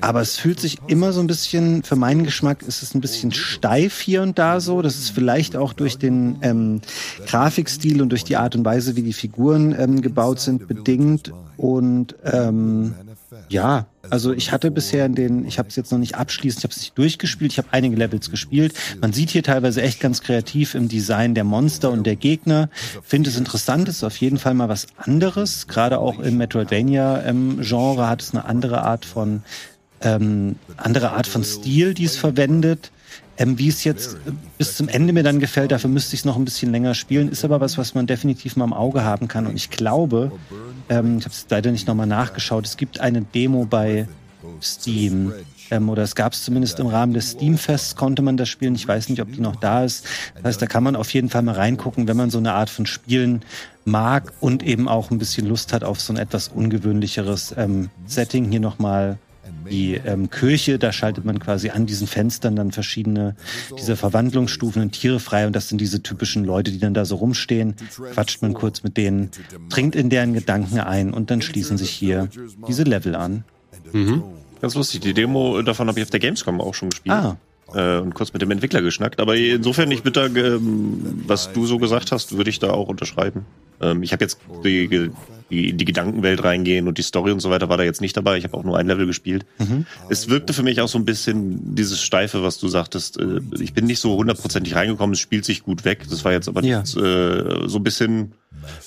aber 0.00 0.20
es 0.20 0.36
fühlt 0.36 0.58
sich 0.58 0.78
immer 0.88 1.12
so 1.12 1.20
ein 1.20 1.26
bisschen, 1.26 1.82
für 1.84 1.96
meinen 1.96 2.24
Geschmack 2.24 2.62
ist 2.62 2.82
es 2.82 2.94
ein 2.94 3.00
bisschen 3.00 3.32
steif 3.32 4.00
hier 4.00 4.22
und 4.22 4.38
da 4.38 4.60
so. 4.60 4.82
Das 4.82 4.96
ist 4.96 5.10
vielleicht 5.10 5.56
auch 5.56 5.72
durch 5.72 5.98
den 5.98 6.38
ähm, 6.42 6.80
Grafikstil 7.26 8.02
und 8.02 8.10
durch 8.10 8.24
die 8.24 8.36
Art 8.36 8.56
und 8.56 8.64
Weise, 8.64 8.96
wie 8.96 9.02
die 9.02 9.12
Figuren 9.12 9.74
ähm, 9.78 10.00
gebaut 10.02 10.40
sind, 10.40 10.66
bedingt. 10.66 11.32
Und 11.56 12.16
ähm, 12.24 12.94
ja, 13.48 13.86
also 14.10 14.32
ich 14.32 14.52
hatte 14.52 14.70
bisher 14.70 15.06
in 15.06 15.14
den, 15.14 15.44
ich 15.44 15.58
habe 15.58 15.68
es 15.68 15.76
jetzt 15.76 15.92
noch 15.92 15.98
nicht 15.98 16.14
abschließend, 16.14 16.60
ich 16.60 16.64
habe 16.64 16.72
es 16.72 16.80
nicht 16.80 16.98
durchgespielt, 16.98 17.52
ich 17.52 17.58
habe 17.58 17.68
einige 17.72 17.96
Levels 17.96 18.30
gespielt. 18.30 18.74
Man 19.00 19.12
sieht 19.12 19.30
hier 19.30 19.42
teilweise 19.42 19.82
echt 19.82 20.00
ganz 20.00 20.22
kreativ 20.22 20.74
im 20.74 20.88
Design 20.88 21.34
der 21.34 21.44
Monster 21.44 21.90
und 21.90 22.04
der 22.04 22.16
Gegner. 22.16 22.70
Finde 23.02 23.30
es 23.30 23.36
interessant, 23.36 23.88
ist 23.88 24.04
auf 24.04 24.16
jeden 24.16 24.38
Fall 24.38 24.54
mal 24.54 24.68
was 24.68 24.86
anderes. 24.96 25.66
Gerade 25.66 25.98
auch 25.98 26.18
im 26.18 26.36
Metroidvania-Genre 26.38 28.08
hat 28.08 28.22
es 28.22 28.32
eine 28.32 28.44
andere 28.44 28.82
Art 28.82 29.04
von 29.04 29.42
ähm, 30.00 30.56
andere 30.76 31.10
Art 31.10 31.26
von 31.26 31.42
Stil, 31.42 31.94
die 31.94 32.04
es 32.04 32.16
verwendet. 32.16 32.92
Ähm, 33.38 33.58
wie 33.58 33.68
es 33.68 33.84
jetzt 33.84 34.14
äh, 34.26 34.32
bis 34.58 34.76
zum 34.76 34.88
Ende 34.88 35.12
mir 35.12 35.22
dann 35.22 35.38
gefällt, 35.38 35.70
dafür 35.70 35.88
müsste 35.88 36.14
ich 36.14 36.20
es 36.20 36.24
noch 36.24 36.36
ein 36.36 36.44
bisschen 36.44 36.72
länger 36.72 36.94
spielen, 36.94 37.28
ist 37.28 37.44
aber 37.44 37.60
was, 37.60 37.78
was 37.78 37.94
man 37.94 38.06
definitiv 38.06 38.56
mal 38.56 38.64
im 38.64 38.72
Auge 38.72 39.04
haben 39.04 39.28
kann. 39.28 39.46
Und 39.46 39.54
ich 39.54 39.70
glaube, 39.70 40.32
ähm, 40.88 41.18
ich 41.18 41.24
habe 41.24 41.32
es 41.32 41.46
leider 41.48 41.70
nicht 41.70 41.86
nochmal 41.86 42.08
nachgeschaut, 42.08 42.66
es 42.66 42.76
gibt 42.76 43.00
eine 43.00 43.22
Demo 43.22 43.64
bei 43.64 44.08
Steam. 44.60 45.32
Ähm, 45.70 45.88
oder 45.88 46.02
es 46.02 46.14
gab 46.14 46.32
es 46.32 46.42
zumindest 46.42 46.80
im 46.80 46.86
Rahmen 46.86 47.12
des 47.12 47.32
Steamfests, 47.32 47.94
konnte 47.94 48.22
man 48.22 48.36
das 48.36 48.48
spielen. 48.48 48.74
Ich 48.74 48.88
weiß 48.88 49.08
nicht, 49.08 49.20
ob 49.20 49.32
die 49.32 49.40
noch 49.40 49.56
da 49.56 49.84
ist. 49.84 50.04
Das 50.36 50.44
heißt, 50.44 50.62
da 50.62 50.66
kann 50.66 50.82
man 50.82 50.96
auf 50.96 51.12
jeden 51.12 51.28
Fall 51.28 51.42
mal 51.42 51.54
reingucken, 51.54 52.08
wenn 52.08 52.16
man 52.16 52.30
so 52.30 52.38
eine 52.38 52.54
Art 52.54 52.70
von 52.70 52.86
Spielen 52.86 53.42
mag 53.84 54.32
und 54.40 54.62
eben 54.62 54.88
auch 54.88 55.10
ein 55.10 55.18
bisschen 55.18 55.46
Lust 55.46 55.72
hat 55.72 55.84
auf 55.84 56.00
so 56.00 56.12
ein 56.12 56.16
etwas 56.16 56.48
ungewöhnlicheres 56.48 57.54
ähm, 57.56 57.90
Setting. 58.06 58.50
Hier 58.50 58.60
nochmal 58.60 59.18
die 59.70 59.94
ähm, 59.94 60.30
Kirche, 60.30 60.78
da 60.78 60.92
schaltet 60.92 61.24
man 61.24 61.38
quasi 61.38 61.70
an 61.70 61.86
diesen 61.86 62.06
Fenstern 62.06 62.56
dann 62.56 62.72
verschiedene 62.72 63.36
dieser 63.78 63.96
Verwandlungsstufen 63.96 64.82
und 64.82 64.92
Tiere 64.92 65.20
frei 65.20 65.46
und 65.46 65.54
das 65.54 65.68
sind 65.68 65.80
diese 65.80 66.02
typischen 66.02 66.44
Leute, 66.44 66.70
die 66.70 66.78
dann 66.78 66.94
da 66.94 67.04
so 67.04 67.16
rumstehen, 67.16 67.74
quatscht 68.12 68.42
man 68.42 68.54
kurz 68.54 68.82
mit 68.82 68.96
denen, 68.96 69.30
dringt 69.68 69.94
in 69.96 70.10
deren 70.10 70.32
Gedanken 70.32 70.80
ein 70.80 71.12
und 71.12 71.30
dann 71.30 71.42
schließen 71.42 71.78
sich 71.78 71.90
hier 71.90 72.28
diese 72.66 72.82
Level 72.82 73.14
an. 73.14 73.44
Mhm. 73.92 74.22
Ganz 74.60 74.74
lustig. 74.74 75.00
Die 75.00 75.14
Demo 75.14 75.62
davon 75.62 75.88
habe 75.88 75.98
ich 76.00 76.04
auf 76.04 76.10
der 76.10 76.20
Gamescom 76.20 76.60
auch 76.60 76.74
schon 76.74 76.90
gespielt. 76.90 77.14
Ah, 77.14 77.36
Äh, 77.74 77.98
und 77.98 78.14
kurz 78.14 78.32
mit 78.32 78.40
dem 78.42 78.50
Entwickler 78.50 78.80
geschnackt. 78.82 79.20
Aber 79.20 79.36
insofern, 79.36 79.90
ich 79.90 80.02
da, 80.02 80.26
ähm, 80.26 81.22
was 81.26 81.52
du 81.52 81.66
so 81.66 81.78
gesagt 81.78 82.12
hast, 82.12 82.36
würde 82.36 82.50
ich 82.50 82.58
da 82.58 82.70
auch 82.70 82.88
unterschreiben. 82.88 83.44
Ähm, 83.80 84.02
ich 84.02 84.12
habe 84.12 84.24
jetzt 84.24 84.38
die, 84.64 84.88
die, 85.50 85.68
in 85.70 85.78
die 85.78 85.84
Gedankenwelt 85.84 86.42
reingehen 86.42 86.88
und 86.88 86.98
die 86.98 87.02
Story 87.02 87.30
und 87.32 87.40
so 87.40 87.50
weiter 87.50 87.68
war 87.68 87.76
da 87.76 87.84
jetzt 87.84 88.00
nicht 88.00 88.16
dabei. 88.16 88.36
Ich 88.38 88.44
habe 88.44 88.56
auch 88.56 88.64
nur 88.64 88.76
ein 88.78 88.86
Level 88.86 89.06
gespielt. 89.06 89.44
Mhm. 89.58 89.86
Es 90.08 90.28
wirkte 90.28 90.52
für 90.52 90.62
mich 90.62 90.80
auch 90.80 90.88
so 90.88 90.98
ein 90.98 91.04
bisschen 91.04 91.74
dieses 91.74 92.00
Steife, 92.02 92.42
was 92.42 92.58
du 92.58 92.68
sagtest. 92.68 93.18
Äh, 93.18 93.40
Ich 93.60 93.74
bin 93.74 93.86
nicht 93.86 94.00
so 94.00 94.16
hundertprozentig 94.16 94.74
reingekommen, 94.74 95.14
es 95.14 95.20
spielt 95.20 95.44
sich 95.44 95.62
gut 95.62 95.84
weg. 95.84 96.06
Das 96.08 96.24
war 96.24 96.32
jetzt 96.32 96.48
aber 96.48 96.62
Ja. 96.64 96.80
nicht, 96.80 96.96
äh, 96.96 97.68
so 97.68 97.78
ein 97.78 97.82
bisschen, 97.84 98.32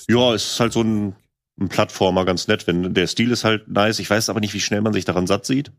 ja, 0.08 0.34
es 0.34 0.52
ist 0.52 0.60
halt 0.60 0.72
so 0.72 0.82
ein, 0.82 1.14
ein 1.60 1.68
Plattformer 1.68 2.24
ganz 2.24 2.48
nett, 2.48 2.66
wenn 2.66 2.94
der 2.94 3.06
Stil 3.06 3.30
ist 3.30 3.44
halt 3.44 3.68
nice. 3.68 3.98
Ich 3.98 4.10
weiß 4.10 4.28
aber 4.28 4.40
nicht, 4.40 4.54
wie 4.54 4.60
schnell 4.60 4.80
man 4.80 4.92
sich 4.92 5.04
daran 5.04 5.26
satt 5.26 5.46
sieht. 5.46 5.70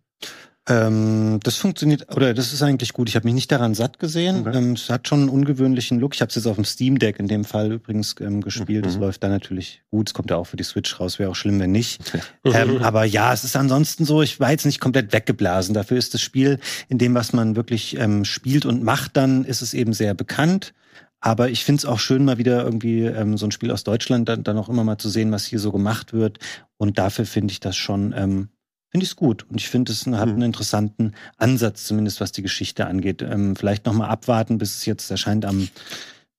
Ähm, 0.70 1.42
das 1.44 1.58
funktioniert, 1.58 2.16
oder 2.16 2.34
das 2.34 2.54
ist 2.54 2.62
eigentlich 2.64 2.94
gut. 2.94 3.10
Ich 3.10 3.16
habe 3.16 3.26
mich 3.26 3.34
nicht 3.34 3.52
daran 3.52 3.74
satt 3.74 4.00
gesehen. 4.00 4.48
Okay. 4.48 4.58
Ähm, 4.58 4.72
es 4.74 4.90
hat 4.90 5.10
schon 5.10 5.20
einen 5.22 5.30
ungewöhnlichen 5.30 6.00
Look. 6.00 6.16
Ich 6.16 6.22
habe 6.22 6.30
es 6.30 6.36
jetzt 6.36 6.46
auf 6.48 6.56
dem 6.56 6.64
Steam 6.64 7.00
Deck 7.00 7.20
in 7.20 7.28
dem 7.28 7.44
Fall 7.44 7.74
übrigens 7.74 8.16
ähm, 8.22 8.40
gespielt. 8.40 8.86
Das 8.86 8.96
Mhm. 8.96 9.02
läuft 9.02 9.24
da 9.24 9.28
natürlich 9.28 9.82
gut. 9.92 10.08
Es 10.10 10.14
kommt 10.14 10.30
ja 10.30 10.38
auch 10.38 10.46
für 10.48 10.56
die 10.56 10.64
Switch 10.64 11.00
raus. 11.02 11.20
Wäre 11.20 11.32
auch 11.32 11.36
schlimm, 11.36 11.60
wenn 11.60 11.72
nicht. 11.74 12.02
ähm, 12.46 12.78
aber 12.82 13.04
ja, 13.04 13.34
es 13.34 13.44
ist 13.44 13.58
ansonsten 13.58 14.06
so. 14.06 14.22
Ich 14.22 14.40
war 14.40 14.52
jetzt 14.52 14.66
nicht 14.66 14.80
komplett 14.80 15.12
weggeblasen. 15.12 15.74
Dafür 15.74 15.98
ist 15.98 16.14
das 16.14 16.22
Spiel 16.22 16.60
in 16.88 16.98
dem, 16.98 17.14
was 17.14 17.34
man 17.34 17.58
wirklich 17.58 17.98
ähm, 18.00 18.24
spielt 18.24 18.66
und 18.66 18.84
macht, 18.84 19.18
dann 19.18 19.44
ist 19.44 19.62
es 19.62 19.74
eben 19.74 19.92
sehr 19.92 20.14
bekannt. 20.14 20.74
Aber 21.20 21.50
ich 21.50 21.64
finde 21.66 21.80
es 21.80 21.86
auch 21.86 22.00
schön, 22.00 22.24
mal 22.26 22.38
wieder 22.38 22.64
irgendwie 22.64 23.02
ähm, 23.04 23.38
so 23.38 23.46
ein 23.48 23.52
Spiel 23.52 23.72
aus 23.72 23.84
Deutschland 23.84 24.28
dann, 24.30 24.44
dann 24.44 24.58
auch 24.58 24.70
immer 24.70 24.84
mal 24.86 24.98
zu 24.98 25.10
sehen, 25.10 25.32
was 25.32 25.46
hier 25.46 25.60
so 25.60 25.72
gemacht 25.74 26.14
wird. 26.14 26.40
Und 26.78 26.98
dafür 26.98 27.26
finde 27.26 27.52
ich 27.52 27.60
das 27.62 27.76
schon, 27.78 28.14
ähm, 28.16 28.50
finde 28.94 29.04
ich 29.06 29.10
es 29.10 29.16
gut. 29.16 29.46
Und 29.50 29.56
ich 29.60 29.68
finde, 29.70 29.92
es 29.92 30.06
hat 30.06 30.28
Mhm. 30.28 30.34
einen 30.36 30.42
interessanten 30.44 31.14
Ansatz, 31.38 31.86
zumindest 31.86 32.22
was 32.22 32.32
die 32.32 32.44
Geschichte 32.44 32.86
angeht. 32.86 33.24
Ähm, 33.24 33.56
vielleicht 33.56 33.86
noch 33.88 33.94
mal 33.94 34.08
abwarten, 34.08 34.60
bis 34.60 34.76
es 34.76 34.86
jetzt 34.86 35.10
erscheint 35.10 35.46
am 35.46 35.68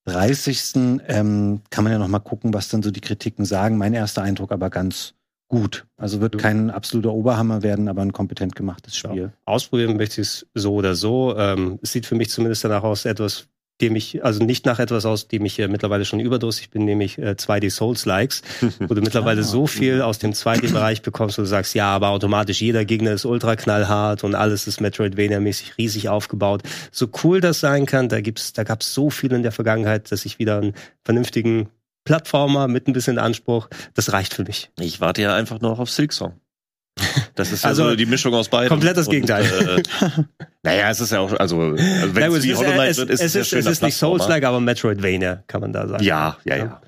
30. 0.06 1.00
Ähm, 1.08 1.60
kann 1.70 1.84
man 1.84 1.92
ja 1.92 1.98
noch 1.98 2.08
mal 2.08 2.20
gucken, 2.20 2.54
was 2.54 2.68
dann 2.68 2.82
so 2.82 2.90
die 2.90 3.00
Kritiken 3.00 3.44
sagen. 3.44 3.76
Mein 3.76 3.94
erster 3.94 4.22
Eindruck 4.22 4.52
aber 4.52 4.70
ganz 4.70 5.14
gut. 5.48 5.86
Also 5.96 6.20
wird 6.20 6.34
Ja. 6.36 6.40
kein 6.40 6.70
absoluter 6.70 7.12
Oberhammer 7.12 7.62
werden, 7.62 7.88
aber 7.88 8.02
ein 8.02 8.12
kompetent 8.12 8.54
gemachtes 8.54 9.00
Ja. 9.02 9.10
Spiel. 9.10 9.32
Ausprobieren 9.46 9.96
möchte 9.96 10.20
ich 10.20 10.28
es 10.28 10.46
so 10.54 10.74
oder 10.74 10.94
so. 10.94 11.36
Ähm, 11.36 11.78
es 11.82 11.92
sieht 11.92 12.06
für 12.06 12.14
mich 12.14 12.30
zumindest 12.30 12.64
danach 12.64 12.82
aus, 12.84 13.04
etwas, 13.04 13.46
dem 13.80 13.96
ich, 13.96 14.24
also 14.24 14.44
nicht 14.44 14.66
nach 14.66 14.78
etwas 14.78 15.04
aus, 15.04 15.26
dem 15.26 15.44
ich 15.44 15.58
äh, 15.58 15.66
mittlerweile 15.68 16.04
schon 16.04 16.20
überdrüssig 16.20 16.70
bin, 16.70 16.84
nämlich 16.84 17.18
äh, 17.18 17.32
2D 17.32 17.70
Souls-Likes, 17.70 18.42
wo 18.78 18.94
du 18.94 19.00
mittlerweile 19.02 19.40
Ah. 19.40 19.44
so 19.44 19.66
viel 19.66 20.00
aus 20.00 20.18
dem 20.18 20.32
2D-Bereich 20.32 21.02
bekommst, 21.02 21.38
wo 21.38 21.42
du 21.42 21.48
sagst, 21.48 21.74
ja, 21.74 21.88
aber 21.88 22.10
automatisch 22.10 22.60
jeder 22.62 22.84
Gegner 22.84 23.12
ist 23.12 23.24
ultra 23.24 23.56
knallhart 23.56 24.22
und 24.22 24.34
alles 24.36 24.66
ist 24.68 24.80
Metroidvania-mäßig 24.80 25.76
riesig 25.76 26.08
aufgebaut. 26.08 26.62
So 26.92 27.08
cool 27.24 27.40
das 27.40 27.60
sein 27.60 27.86
kann, 27.86 28.08
da 28.08 28.20
gibt's, 28.20 28.52
da 28.52 28.62
gab's 28.62 28.94
so 28.94 29.10
viel 29.10 29.32
in 29.32 29.42
der 29.42 29.52
Vergangenheit, 29.52 30.12
dass 30.12 30.24
ich 30.24 30.38
wieder 30.38 30.58
einen 30.58 30.74
vernünftigen 31.04 31.68
Plattformer 32.04 32.68
mit 32.68 32.86
ein 32.86 32.92
bisschen 32.92 33.18
Anspruch, 33.18 33.68
das 33.94 34.12
reicht 34.12 34.34
für 34.34 34.44
mich. 34.44 34.70
Ich 34.78 35.00
warte 35.00 35.22
ja 35.22 35.34
einfach 35.34 35.60
nur 35.60 35.70
noch 35.72 35.78
auf 35.80 35.90
Silksong. 35.90 36.34
Das 37.34 37.50
ist 37.50 37.64
ja 37.64 37.70
Also, 37.70 37.90
so 37.90 37.96
die 37.96 38.06
Mischung 38.06 38.32
aus 38.34 38.48
beiden. 38.48 38.68
komplett 38.68 38.96
das 38.96 39.08
Gegenteil. 39.08 39.44
äh, 39.44 40.22
naja, 40.62 40.90
es 40.90 41.00
ist 41.00 41.10
ja 41.12 41.20
auch, 41.20 41.32
also, 41.32 41.60
also 41.60 41.76
wenn 42.14 42.32
es 42.32 42.44
wie 42.44 42.54
Hollow 42.54 42.70
Knight 42.72 42.90
es, 42.90 42.98
wird, 42.98 43.10
es, 43.10 43.20
ist 43.20 43.34
es, 43.34 43.34
ist, 43.42 43.50
sehr 43.50 43.58
es 43.60 43.66
ist 43.66 43.82
nicht. 43.82 43.96
Souls-like, 43.96 44.44
aber 44.44 44.60
Metroidvania, 44.60 45.42
kann 45.48 45.60
man 45.60 45.72
da 45.72 45.88
sagen. 45.88 46.04
Ja, 46.04 46.36
ja, 46.44 46.56
ja. 46.56 46.80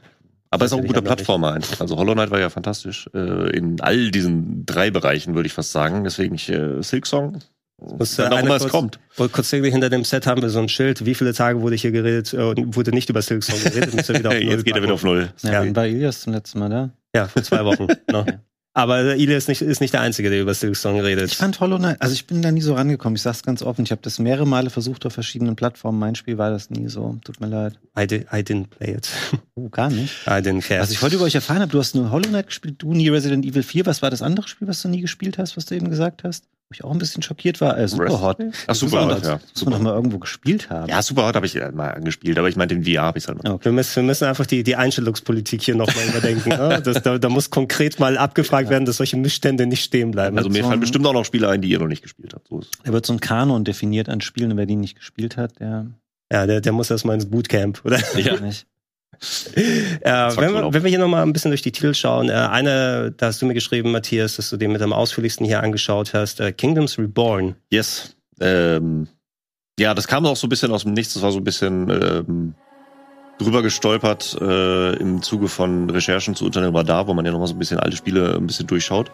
Aber 0.51 0.65
es 0.65 0.71
ist 0.71 0.79
auch 0.79 0.81
ein 0.81 0.87
guter. 0.87 1.03
Plattformer 1.03 1.53
einfach. 1.55 1.81
Also 1.81 1.97
Hollow 1.97 2.13
Knight 2.15 2.31
war 2.31 2.39
ja 2.39 2.49
fantastisch 2.51 3.11
äh, 3.15 3.51
in 3.57 3.81
all 3.81 4.11
diesen 4.13 4.65
drei 4.65 4.91
Bereichen, 4.93 5.35
würde 5.35 5.49
ich 5.49 5.53
fast 5.53 5.73
sagen. 5.73 6.05
Deswegen 6.05 6.37
ich, 6.37 6.49
äh, 6.49 6.81
Silksong, 6.83 7.41
Muss, 7.79 8.17
äh, 8.19 8.23
wann 8.23 8.33
auch 8.33 8.39
immer 8.43 8.55
es 8.57 8.69
kommt. 8.69 9.01
Und 9.17 9.33
kurz 9.33 9.51
hinter 9.51 9.91
dem 9.91 10.05
Set 10.05 10.27
haben 10.29 10.41
wir 10.41 10.49
so 10.49 10.61
ein 10.61 10.69
Schild, 10.69 11.05
wie 11.05 11.15
viele 11.17 11.35
Tage 11.35 11.61
wurde 11.61 11.75
hier 11.75 11.91
geredet 11.91 12.33
äh, 12.33 12.37
und 12.37 12.77
wurde 12.77 12.93
nicht 12.93 13.11
über 13.11 13.21
Silksong 13.21 13.61
geredet. 13.65 13.93
Müssen 13.95 14.15
wir 14.15 14.19
wieder 14.21 14.31
auf 14.31 14.37
jetzt 14.41 14.65
geht 14.65 14.77
er 14.77 14.83
wieder 14.85 14.95
auf. 14.95 15.03
Null. 15.03 15.31
Ja, 15.43 15.53
Ja. 15.53 15.61
wann 15.63 15.75
war 15.75 15.87
Ilias 15.87 16.21
zum 16.21 16.33
letzten 16.33 16.61
Mal 16.61 16.71
da? 16.71 16.91
Ja, 17.15 17.27
vor 17.27 17.43
zwei 17.43 17.65
Wochen. 17.65 17.89
ne? 18.11 18.41
Aber 18.77 19.17
Ile 19.17 19.35
ist 19.35 19.49
nicht, 19.49 19.63
ist 19.63 19.81
nicht 19.81 19.95
der 19.95 20.03
Einzige, 20.03 20.29
der 20.29 20.43
über 20.43 20.53
Silksong 20.53 21.01
redet. 21.01 21.31
Ich 21.33 21.39
fand 21.39 21.61
Hollow 21.61 21.79
Knight, 21.79 22.03
also 22.03 22.13
ich 22.13 22.27
bin 22.27 22.43
da 22.43 22.53
nie 22.53 22.61
so 22.61 22.75
rangekommen. 22.75 23.17
Ich 23.17 23.23
sag's 23.23 23.43
ganz 23.43 23.63
offen. 23.63 23.87
Ich 23.87 23.91
habe 23.91 24.03
das 24.03 24.19
mehrere 24.19 24.47
Male 24.47 24.69
versucht 24.69 25.07
auf 25.07 25.15
verschiedenen 25.15 25.57
Plattformen. 25.57 25.99
Mein 25.99 26.15
Spiel 26.15 26.37
war 26.37 26.51
das 26.51 26.69
nie 26.69 26.87
so. 26.89 27.17
Tut 27.25 27.41
mir 27.41 27.47
leid. 27.47 27.79
I, 27.99 28.07
did, 28.07 28.27
I 28.31 28.41
didn't 28.41 28.67
play 28.67 28.93
it. 28.93 29.09
Oh, 29.55 29.71
gar 29.71 29.89
nicht. 29.89 30.13
I 30.27 30.43
didn't 30.43 30.61
care. 30.61 30.83
Was 30.83 30.91
ich 30.91 31.01
heute 31.01 31.15
über 31.15 31.25
euch 31.25 31.35
erfahren 31.35 31.61
habe, 31.61 31.73
du 31.73 31.79
hast 31.79 31.95
nur 31.95 32.11
Hollow 32.11 32.29
Knight 32.29 32.49
gespielt, 32.49 32.75
du 32.77 32.93
nie 32.93 33.09
Resident 33.09 33.47
Evil 33.47 33.63
4. 33.63 33.87
Was 33.87 34.03
war 34.03 34.11
das 34.11 34.21
andere 34.21 34.47
Spiel, 34.47 34.69
was 34.69 34.83
du 34.83 34.89
nie 34.89 35.01
gespielt 35.01 35.39
hast, 35.39 35.57
was 35.57 35.65
du 35.65 35.75
eben 35.75 35.89
gesagt 35.89 36.23
hast? 36.23 36.45
Wo 36.69 36.75
ich 36.75 36.83
auch 36.83 36.91
ein 36.91 36.99
bisschen 36.99 37.23
schockiert 37.23 37.61
war. 37.61 37.79
Äh, 37.79 37.87
Superhot. 37.87 38.39
Ach, 38.67 38.75
Superhot, 38.75 39.09
ja. 39.09 39.15
muss 39.15 39.25
man 39.25 39.41
Super. 39.55 39.71
doch 39.71 39.81
mal 39.81 39.95
irgendwo 39.95 40.19
gespielt 40.19 40.69
haben. 40.69 40.89
Ja, 40.89 41.01
Superhot 41.01 41.37
habe 41.37 41.47
ich 41.47 41.55
äh, 41.55 41.71
mal 41.71 41.93
angespielt, 41.93 42.37
aber 42.39 42.49
ich 42.49 42.57
meinte, 42.57 42.75
in 42.75 42.85
VR 42.85 43.03
habe 43.03 43.19
ich 43.19 43.29
halt 43.29 43.41
mal. 43.43 43.59
wir, 43.63 43.73
müssen, 43.73 43.95
wir 43.97 44.03
müssen 44.03 44.25
einfach 44.25 44.47
die, 44.47 44.65
die 44.65 44.75
Einstellungspolitik 44.75 45.63
hier 45.63 45.77
nochmal 45.77 46.05
überdenken. 46.09 46.49
Ne? 46.49 46.83
Das, 46.87 47.03
da, 47.03 47.19
da 47.19 47.29
muss 47.29 47.51
konkret 47.51 47.99
mal 48.01 48.19
abgefragt 48.19 48.69
werden, 48.69 48.85
dass 48.85 48.99
solche 48.99 49.17
Missstände 49.17 49.67
nicht 49.67 49.83
stehen 49.83 50.11
bleiben. 50.11 50.37
Also 50.37 50.51
mir 50.51 50.63
so 50.63 50.69
fallen 50.69 50.81
bestimmt 50.81 51.07
auch 51.07 51.13
noch 51.13 51.25
Spiele 51.25 51.49
ein, 51.49 51.63
die 51.63 51.69
ihr 51.69 51.79
noch 51.79 51.89
nicht 51.89 52.03
gespielt 52.03 52.35
habt. 52.35 52.49
So. 52.49 52.63
Da 52.85 52.93
wird 52.93 53.07
so 53.07 53.13
ein 53.13 53.21
Kanon 53.21 53.65
definiert 53.65 54.09
an 54.09 54.21
Spielen, 54.21 54.53
und 54.53 54.57
wer 54.57 54.67
die 54.67 54.77
nicht 54.77 54.97
gespielt 54.97 55.37
hat, 55.37 55.59
der 55.61 55.87
ja, 56.33 56.47
der, 56.47 56.61
der 56.61 56.73
muss 56.73 56.91
erstmal 56.91 57.15
ins 57.15 57.27
Bootcamp, 57.27 57.85
oder? 57.85 58.01
Ja. 58.17 58.41
nicht. 58.41 58.67
Äh, 59.55 60.37
wenn, 60.37 60.55
wir, 60.55 60.73
wenn 60.73 60.83
wir 60.83 60.91
hier 60.91 60.99
nochmal 60.99 61.23
ein 61.23 61.33
bisschen 61.33 61.51
durch 61.51 61.63
die 61.63 61.73
Titel 61.73 61.95
schauen, 61.95 62.29
äh, 62.29 62.33
eine, 62.33 63.13
da 63.17 63.27
hast 63.27 63.43
du 63.43 63.47
mir 63.47 63.55
geschrieben, 63.55 63.93
Matthias, 63.93 64.37
dass 64.37 64.51
du 64.51 64.57
den 64.57 64.73
mit 64.73 64.83
am 64.83 64.93
ausführlichsten 64.93 65.47
hier 65.47 65.63
angeschaut 65.63 66.15
hast, 66.15 66.41
äh, 66.41 66.53
Kingdoms 66.53 66.99
Reborn. 66.99 67.57
Yes. 67.71 68.17
Ähm, 68.41 69.09
ja, 69.79 69.95
das 69.95 70.09
kam 70.09 70.27
auch 70.27 70.37
so 70.37 70.47
ein 70.47 70.51
bisschen 70.51 70.73
aus 70.73 70.85
dem 70.85 70.93
Nichts. 70.93 71.15
Das 71.15 71.23
war 71.23 71.33
so 71.33 71.39
ein 71.39 71.45
bisschen 71.45 71.91
ähm, 71.91 72.55
drüber 73.39 73.63
gestolpert 73.63 74.37
äh, 74.41 74.97
im 74.97 75.23
Zuge 75.23 75.49
von 75.49 75.91
Recherchen 75.91 76.35
zu 76.35 76.47
Unter 76.47 76.63
dem 76.63 76.75
Radar, 76.75 77.07
wo 77.07 77.15
man 77.15 77.25
ja 77.25 77.33
nochmal 77.33 77.49
so 77.49 77.55
ein 77.55 77.59
bisschen 77.59 77.79
alte 77.79 77.97
Spiele 77.97 78.37
ein 78.37 78.47
bisschen 78.47 78.67
durchschaut. 78.67 79.11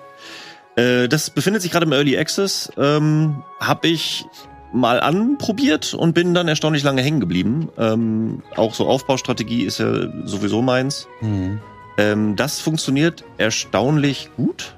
Äh, 0.77 1.09
das 1.09 1.31
befindet 1.31 1.63
sich 1.63 1.71
gerade 1.71 1.87
im 1.87 1.93
Early 1.93 2.17
Access. 2.17 2.73
Ähm, 2.77 3.43
hab 3.61 3.85
ich 3.85 4.25
mal 4.73 5.01
anprobiert 5.01 5.95
und 5.95 6.15
bin 6.15 6.35
dann 6.35 6.49
erstaunlich 6.49 6.83
lange 6.83 7.03
hängen 7.03 7.21
geblieben. 7.21 7.69
Ähm, 7.79 8.43
auch 8.57 8.75
so 8.75 8.87
Aufbaustrategie 8.87 9.63
ist 9.63 9.79
ja 9.79 10.09
sowieso 10.25 10.63
meins. 10.63 11.09
Hm. 11.21 11.61
Ähm, 11.99 12.37
das 12.37 12.61
funktioniert 12.61 13.25
erstaunlich 13.39 14.31
gut. 14.37 14.75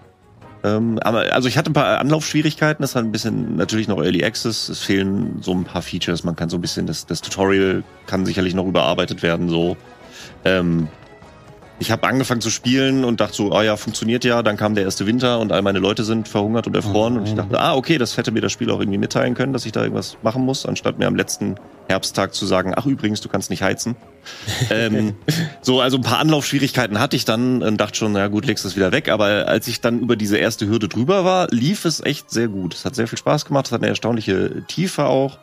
Ähm, 0.65 0.99
aber, 1.01 1.33
also 1.35 1.47
ich 1.47 1.59
hatte 1.59 1.71
ein 1.71 1.75
paar 1.75 1.99
Anlaufschwierigkeiten, 1.99 2.83
das 2.83 2.95
war 2.95 3.03
ein 3.03 3.13
bisschen 3.13 3.57
natürlich 3.57 3.87
noch 3.87 4.03
Early 4.03 4.25
Access, 4.25 4.71
es 4.71 4.81
fehlen 4.81 5.39
so 5.43 5.53
ein 5.53 5.65
paar 5.65 5.83
Features, 5.83 6.25
man 6.25 6.37
kann 6.37 6.49
so 6.49 6.57
ein 6.57 6.63
bisschen, 6.63 6.87
das, 6.87 7.05
das 7.05 7.21
Tutorial 7.21 7.85
kann 8.07 8.25
sicherlich 8.25 8.55
noch 8.55 8.67
überarbeitet 8.67 9.23
werden, 9.23 9.51
so. 9.51 9.77
Ähm, 10.47 10.89
ich 11.79 11.91
habe 11.91 12.07
angefangen 12.07 12.41
zu 12.41 12.51
spielen 12.51 13.05
und 13.05 13.21
dachte 13.21 13.35
so, 13.35 13.53
ah 13.53 13.63
ja, 13.63 13.77
funktioniert 13.77 14.25
ja, 14.25 14.43
dann 14.43 14.57
kam 14.57 14.75
der 14.75 14.85
erste 14.85 15.07
Winter 15.07 15.41
und 15.41 15.51
all 15.53 15.63
meine 15.63 15.81
Leute 15.81 16.05
sind 16.05 16.29
verhungert 16.29 16.67
und 16.67 16.77
erfroren 16.77 17.17
Oh 17.17 17.21
und 17.21 17.27
ich 17.27 17.35
dachte, 17.35 17.61
ah, 17.61 17.75
okay, 17.75 17.99
das 17.99 18.17
hätte 18.17 18.31
mir 18.31 18.41
das 18.41 18.53
Spiel 18.53 18.71
auch 18.71 18.81
irgendwie 18.81 18.99
mitteilen 18.99 19.35
können, 19.35 19.53
dass 19.53 19.67
ich 19.67 19.73
da 19.73 19.83
irgendwas 19.83 20.17
machen 20.23 20.45
muss, 20.45 20.67
anstatt 20.67 20.99
mir 20.99 21.07
am 21.07 21.17
letzten 21.17 21.57
Herbsttag 21.89 22.33
zu 22.33 22.47
sagen, 22.47 22.73
ach 22.77 22.87
übrigens, 22.87 23.21
du 23.21 23.29
kannst 23.29 23.51
nicht 23.51 23.63
heizen. 23.63 23.97
ähm, 24.71 25.15
so, 25.61 25.81
also 25.81 25.99
ein 25.99 26.03
paar 26.03 26.19
Anlaufschwierigkeiten 26.19 26.99
hatte 26.99 27.17
ich 27.17 27.25
dann 27.25 27.63
und 27.63 27.79
dachte 27.79 27.99
schon, 27.99 28.13
na 28.13 28.29
gut, 28.29 28.47
legst 28.47 28.65
das 28.65 28.77
wieder 28.77 28.93
weg. 28.93 29.09
Aber 29.09 29.49
als 29.49 29.69
ich 29.69 29.81
dann 29.81 30.01
über 30.01 30.17
diese 30.17 30.39
erste 30.39 30.67
Hürde 30.67 30.89
drüber 30.89 31.25
war, 31.25 31.49
lief 31.51 31.85
es 31.85 32.01
echt 32.01 32.31
sehr 32.31 32.49
gut. 32.49 32.75
Es 32.75 32.85
hat 32.85 32.95
sehr 32.95 33.09
viel 33.09 33.19
Spaß 33.19 33.45
gemacht, 33.45 33.67
es 33.67 33.73
hat 33.73 33.81
eine 33.81 33.89
erstaunliche 33.89 34.65
Tiefe 34.67 35.05
auch. 35.07 35.39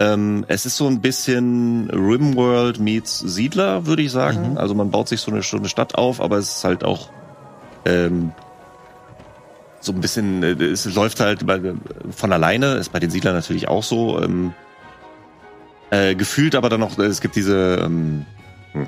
Ähm, 0.00 0.46
es 0.48 0.64
ist 0.64 0.78
so 0.78 0.86
ein 0.86 1.02
bisschen 1.02 1.90
Rimworld 1.90 2.80
meets 2.80 3.18
Siedler, 3.18 3.86
würde 3.86 4.00
ich 4.00 4.10
sagen. 4.10 4.52
Mhm. 4.52 4.58
Also 4.58 4.74
man 4.74 4.90
baut 4.90 5.08
sich 5.08 5.20
so 5.20 5.30
eine, 5.30 5.42
so 5.42 5.58
eine 5.58 5.68
Stadt 5.68 5.94
auf, 5.94 6.22
aber 6.22 6.38
es 6.38 6.56
ist 6.56 6.64
halt 6.64 6.84
auch 6.84 7.10
ähm, 7.84 8.32
so 9.80 9.92
ein 9.92 10.00
bisschen, 10.00 10.42
äh, 10.42 10.52
es 10.64 10.86
läuft 10.94 11.20
halt 11.20 11.44
von 12.10 12.32
alleine, 12.32 12.74
ist 12.74 12.92
bei 12.92 12.98
den 12.98 13.10
Siedlern 13.10 13.34
natürlich 13.34 13.68
auch 13.68 13.82
so. 13.82 14.20
Ähm, 14.22 14.54
äh, 15.90 16.14
gefühlt 16.14 16.54
aber 16.54 16.70
dann 16.70 16.80
noch, 16.80 16.98
es 16.98 17.20
gibt 17.20 17.36
diese, 17.36 17.80
ähm, 17.84 18.24
hm. 18.72 18.86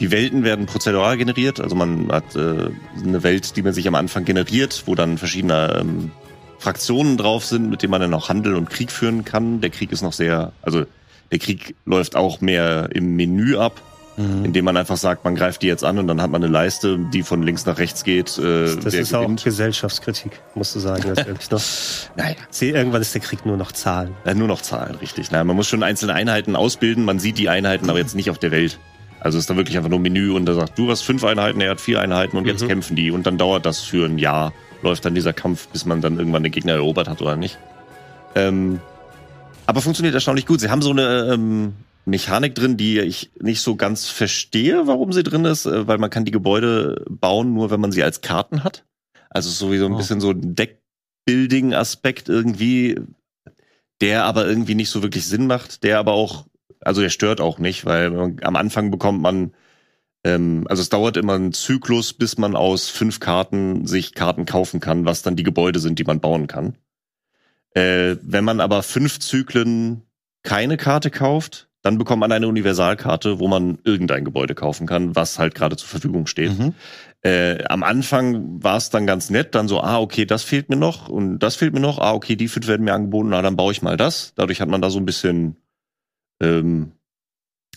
die 0.00 0.10
Welten 0.10 0.42
werden 0.42 0.66
prozedural 0.66 1.18
generiert, 1.18 1.60
also 1.60 1.76
man 1.76 2.10
hat 2.10 2.34
äh, 2.34 2.70
eine 3.04 3.22
Welt, 3.22 3.56
die 3.56 3.62
man 3.62 3.74
sich 3.74 3.86
am 3.86 3.94
Anfang 3.94 4.24
generiert, 4.24 4.84
wo 4.86 4.94
dann 4.94 5.18
verschiedene 5.18 5.78
ähm, 5.80 6.10
Fraktionen 6.58 7.16
drauf 7.16 7.44
sind, 7.44 7.70
mit 7.70 7.82
denen 7.82 7.90
man 7.90 8.00
dann 8.00 8.14
auch 8.14 8.28
Handel 8.28 8.54
und 8.54 8.70
Krieg 8.70 8.90
führen 8.90 9.24
kann. 9.24 9.60
Der 9.60 9.70
Krieg 9.70 9.92
ist 9.92 10.02
noch 10.02 10.12
sehr, 10.12 10.52
also 10.62 10.84
der 11.32 11.38
Krieg 11.38 11.74
läuft 11.84 12.16
auch 12.16 12.40
mehr 12.40 12.88
im 12.92 13.16
Menü 13.16 13.56
ab, 13.56 13.80
Mhm. 14.18 14.46
indem 14.46 14.64
man 14.64 14.78
einfach 14.78 14.96
sagt, 14.96 15.24
man 15.26 15.34
greift 15.34 15.60
die 15.60 15.66
jetzt 15.66 15.84
an 15.84 15.98
und 15.98 16.06
dann 16.06 16.22
hat 16.22 16.30
man 16.30 16.42
eine 16.42 16.50
Leiste, 16.50 16.98
die 17.12 17.22
von 17.22 17.42
links 17.42 17.66
nach 17.66 17.76
rechts 17.76 18.02
geht. 18.02 18.38
Äh, 18.38 18.74
Das 18.76 18.94
ist 18.94 19.12
auch 19.14 19.20
gewinnt. 19.20 19.44
Gesellschaftskritik, 19.44 20.32
musst 20.54 20.74
du 20.74 20.78
sagen. 20.78 21.02
Noch. 21.10 21.60
Naja. 22.16 22.34
Sie, 22.48 22.70
irgendwann 22.70 23.02
ist 23.02 23.12
der 23.12 23.20
Krieg 23.20 23.44
nur 23.44 23.58
noch 23.58 23.72
Zahlen. 23.72 24.14
Äh, 24.24 24.32
nur 24.34 24.48
noch 24.48 24.62
Zahlen, 24.62 24.94
richtig. 24.94 25.30
Nein, 25.32 25.46
man 25.46 25.54
muss 25.54 25.66
schon 25.68 25.82
einzelne 25.82 26.14
Einheiten 26.14 26.56
ausbilden. 26.56 27.04
Man 27.04 27.18
sieht 27.18 27.36
die 27.36 27.50
Einheiten 27.50 27.90
aber 27.90 27.98
jetzt 27.98 28.14
nicht 28.14 28.30
auf 28.30 28.38
der 28.38 28.52
Welt. 28.52 28.78
Also 29.26 29.38
es 29.38 29.42
ist 29.42 29.50
dann 29.50 29.56
wirklich 29.56 29.76
einfach 29.76 29.90
nur 29.90 29.98
Menü 29.98 30.30
und 30.30 30.46
da 30.46 30.54
sagt, 30.54 30.78
du 30.78 30.88
hast 30.88 31.02
fünf 31.02 31.24
Einheiten, 31.24 31.60
er 31.60 31.72
hat 31.72 31.80
vier 31.80 32.00
Einheiten 32.00 32.36
und 32.36 32.46
jetzt 32.46 32.62
Mhm. 32.62 32.68
kämpfen 32.68 32.96
die. 32.96 33.10
Und 33.10 33.26
dann 33.26 33.38
dauert 33.38 33.66
das 33.66 33.80
für 33.80 34.06
ein 34.06 34.18
Jahr. 34.18 34.52
Läuft 34.82 35.04
dann 35.04 35.16
dieser 35.16 35.32
Kampf, 35.32 35.66
bis 35.68 35.84
man 35.84 36.00
dann 36.00 36.18
irgendwann 36.18 36.44
den 36.44 36.52
Gegner 36.52 36.74
erobert 36.74 37.08
hat 37.08 37.20
oder 37.20 37.34
nicht. 37.34 37.58
Ähm, 38.36 38.80
aber 39.66 39.80
funktioniert 39.82 40.14
erstaunlich 40.14 40.46
gut. 40.46 40.60
Sie 40.60 40.70
haben 40.70 40.80
so 40.80 40.90
eine, 40.90 41.32
ähm, 41.32 41.72
Mechanik 42.04 42.54
drin, 42.54 42.76
die 42.76 43.00
ich 43.00 43.30
nicht 43.40 43.62
so 43.62 43.74
ganz 43.74 44.06
verstehe, 44.06 44.86
warum 44.86 45.12
sie 45.12 45.24
drin 45.24 45.44
ist, 45.44 45.66
äh, 45.66 45.88
weil 45.88 45.98
man 45.98 46.08
kann 46.10 46.24
die 46.24 46.30
Gebäude 46.30 47.04
bauen, 47.10 47.52
nur 47.52 47.70
wenn 47.72 47.80
man 47.80 47.90
sie 47.90 48.04
als 48.04 48.20
Karten 48.20 48.62
hat. 48.62 48.84
Also 49.28 49.50
sowieso 49.50 49.86
ein 49.86 49.94
oh. 49.94 49.96
bisschen 49.96 50.20
so 50.20 50.30
ein 50.30 50.54
Deckbuilding-Aspekt 50.54 52.28
irgendwie, 52.28 53.00
der 54.00 54.24
aber 54.24 54.46
irgendwie 54.46 54.76
nicht 54.76 54.90
so 54.90 55.02
wirklich 55.02 55.26
Sinn 55.26 55.48
macht, 55.48 55.82
der 55.82 55.98
aber 55.98 56.12
auch, 56.12 56.44
also 56.80 57.00
der 57.00 57.10
stört 57.10 57.40
auch 57.40 57.58
nicht, 57.58 57.84
weil 57.84 58.10
man, 58.10 58.36
am 58.42 58.56
Anfang 58.56 58.90
bekommt 58.90 59.20
man, 59.20 59.52
ähm, 60.24 60.66
also 60.68 60.82
es 60.82 60.88
dauert 60.88 61.16
immer 61.16 61.34
einen 61.34 61.52
Zyklus, 61.52 62.12
bis 62.12 62.38
man 62.38 62.56
aus 62.56 62.88
fünf 62.88 63.20
Karten 63.20 63.86
sich 63.86 64.14
Karten 64.14 64.46
kaufen 64.46 64.80
kann, 64.80 65.04
was 65.04 65.22
dann 65.22 65.36
die 65.36 65.42
Gebäude 65.42 65.78
sind, 65.78 65.98
die 65.98 66.04
man 66.04 66.20
bauen 66.20 66.46
kann. 66.46 66.76
Äh, 67.74 68.16
wenn 68.22 68.44
man 68.44 68.60
aber 68.60 68.82
fünf 68.82 69.18
Zyklen 69.20 70.02
keine 70.42 70.76
Karte 70.76 71.10
kauft, 71.10 71.68
dann 71.82 71.98
bekommt 71.98 72.20
man 72.20 72.32
eine 72.32 72.48
Universalkarte, 72.48 73.38
wo 73.38 73.46
man 73.46 73.78
irgendein 73.84 74.24
Gebäude 74.24 74.54
kaufen 74.56 74.86
kann, 74.86 75.14
was 75.14 75.38
halt 75.38 75.54
gerade 75.54 75.76
zur 75.76 75.88
Verfügung 75.88 76.26
steht. 76.26 76.58
Mhm. 76.58 76.74
Äh, 77.22 77.62
am 77.64 77.82
Anfang 77.82 78.62
war 78.62 78.76
es 78.76 78.90
dann 78.90 79.06
ganz 79.06 79.30
nett, 79.30 79.54
dann 79.54 79.68
so, 79.68 79.80
ah, 79.80 80.00
okay, 80.00 80.24
das 80.24 80.42
fehlt 80.42 80.68
mir 80.68 80.76
noch 80.76 81.08
und 81.08 81.38
das 81.38 81.54
fehlt 81.54 81.74
mir 81.74 81.80
noch, 81.80 81.98
ah, 81.98 82.12
okay, 82.12 82.34
die 82.34 82.48
fünf 82.48 82.66
werden 82.66 82.84
mir 82.84 82.94
angeboten, 82.94 83.28
na, 83.28 83.42
dann 83.42 83.56
baue 83.56 83.72
ich 83.72 83.82
mal 83.82 83.96
das. 83.96 84.32
Dadurch 84.34 84.60
hat 84.60 84.68
man 84.68 84.82
da 84.82 84.90
so 84.90 84.98
ein 84.98 85.06
bisschen 85.06 85.56
ähm, 86.40 86.92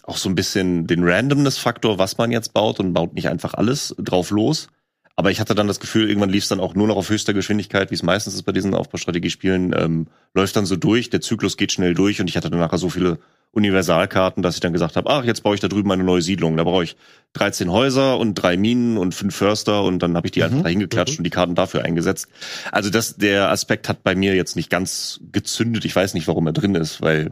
auch 0.04 0.18
so 0.18 0.30
ein 0.30 0.36
bisschen 0.36 0.88
den 0.88 1.04
Randomness-Faktor, 1.04 2.00
was 2.00 2.18
man 2.18 2.32
jetzt 2.32 2.54
baut 2.54 2.80
und 2.80 2.94
baut 2.94 3.14
nicht 3.14 3.30
einfach 3.30 3.54
alles 3.54 3.96
drauf 4.00 4.32
los. 4.32 4.68
Aber 5.16 5.32
ich 5.32 5.42
hatte 5.42 5.54
dann 5.54 5.68
das 5.68 5.82
Gefühl, 5.82 6.08
irgendwann 6.08 6.30
lief 6.30 6.44
es 6.44 6.50
dann 6.50 6.62
auch 6.62 6.76
nur 6.76 6.88
noch 6.88 6.96
auf 6.96 7.10
höchster 7.10 7.34
Geschwindigkeit, 7.34 7.92
wie 7.92 7.96
es 7.96 8.04
meistens 8.04 8.36
ist 8.36 8.44
bei 8.44 8.54
diesen 8.54 8.74
Aufbaustrategiespielen, 8.74 9.76
ähm, 9.78 10.08
läuft 10.34 10.56
dann 10.56 10.66
so 10.66 10.78
durch, 10.78 11.10
der 11.10 11.20
Zyklus 11.20 11.58
geht 11.58 11.74
schnell 11.74 11.94
durch 11.94 12.22
und 12.22 12.30
ich 12.30 12.38
hatte 12.38 12.50
dann 12.50 12.60
nachher 12.60 12.78
so 12.78 12.90
viele 12.90 13.20
Universalkarten, 13.52 14.44
dass 14.44 14.56
ich 14.56 14.62
dann 14.62 14.74
gesagt 14.74 14.96
habe, 14.96 15.10
ach, 15.10 15.24
jetzt 15.24 15.42
baue 15.44 15.56
ich 15.56 15.60
da 15.60 15.68
drüben 15.68 15.92
eine 15.92 16.04
neue 16.04 16.22
Siedlung. 16.22 16.56
Da 16.56 16.64
brauche 16.64 16.84
ich 16.84 16.96
13 17.34 17.72
Häuser 17.72 18.18
und 18.18 18.36
drei 18.36 18.58
Minen 18.58 18.98
und 18.98 19.16
fünf 19.16 19.36
Förster 19.36 19.84
und 19.84 20.04
dann 20.04 20.16
habe 20.16 20.28
ich 20.28 20.32
die 20.32 20.40
mhm. 20.40 20.46
einfach 20.46 20.64
da 20.64 20.70
hingeklatscht 20.70 21.16
mhm. 21.16 21.20
und 21.20 21.24
die 21.26 21.32
Karten 21.32 21.56
dafür 21.56 21.84
eingesetzt. 21.84 22.28
Also 22.72 22.90
das, 22.90 23.18
der 23.18 23.50
Aspekt 23.50 23.90
hat 23.90 24.04
bei 24.04 24.16
mir 24.16 24.36
jetzt 24.36 24.56
nicht 24.56 24.70
ganz 24.70 25.20
gezündet. 25.32 25.84
Ich 25.84 25.96
weiß 25.96 26.14
nicht, 26.14 26.28
warum 26.28 26.46
er 26.46 26.54
drin 26.54 26.76
ist, 26.76 27.02
weil 27.02 27.32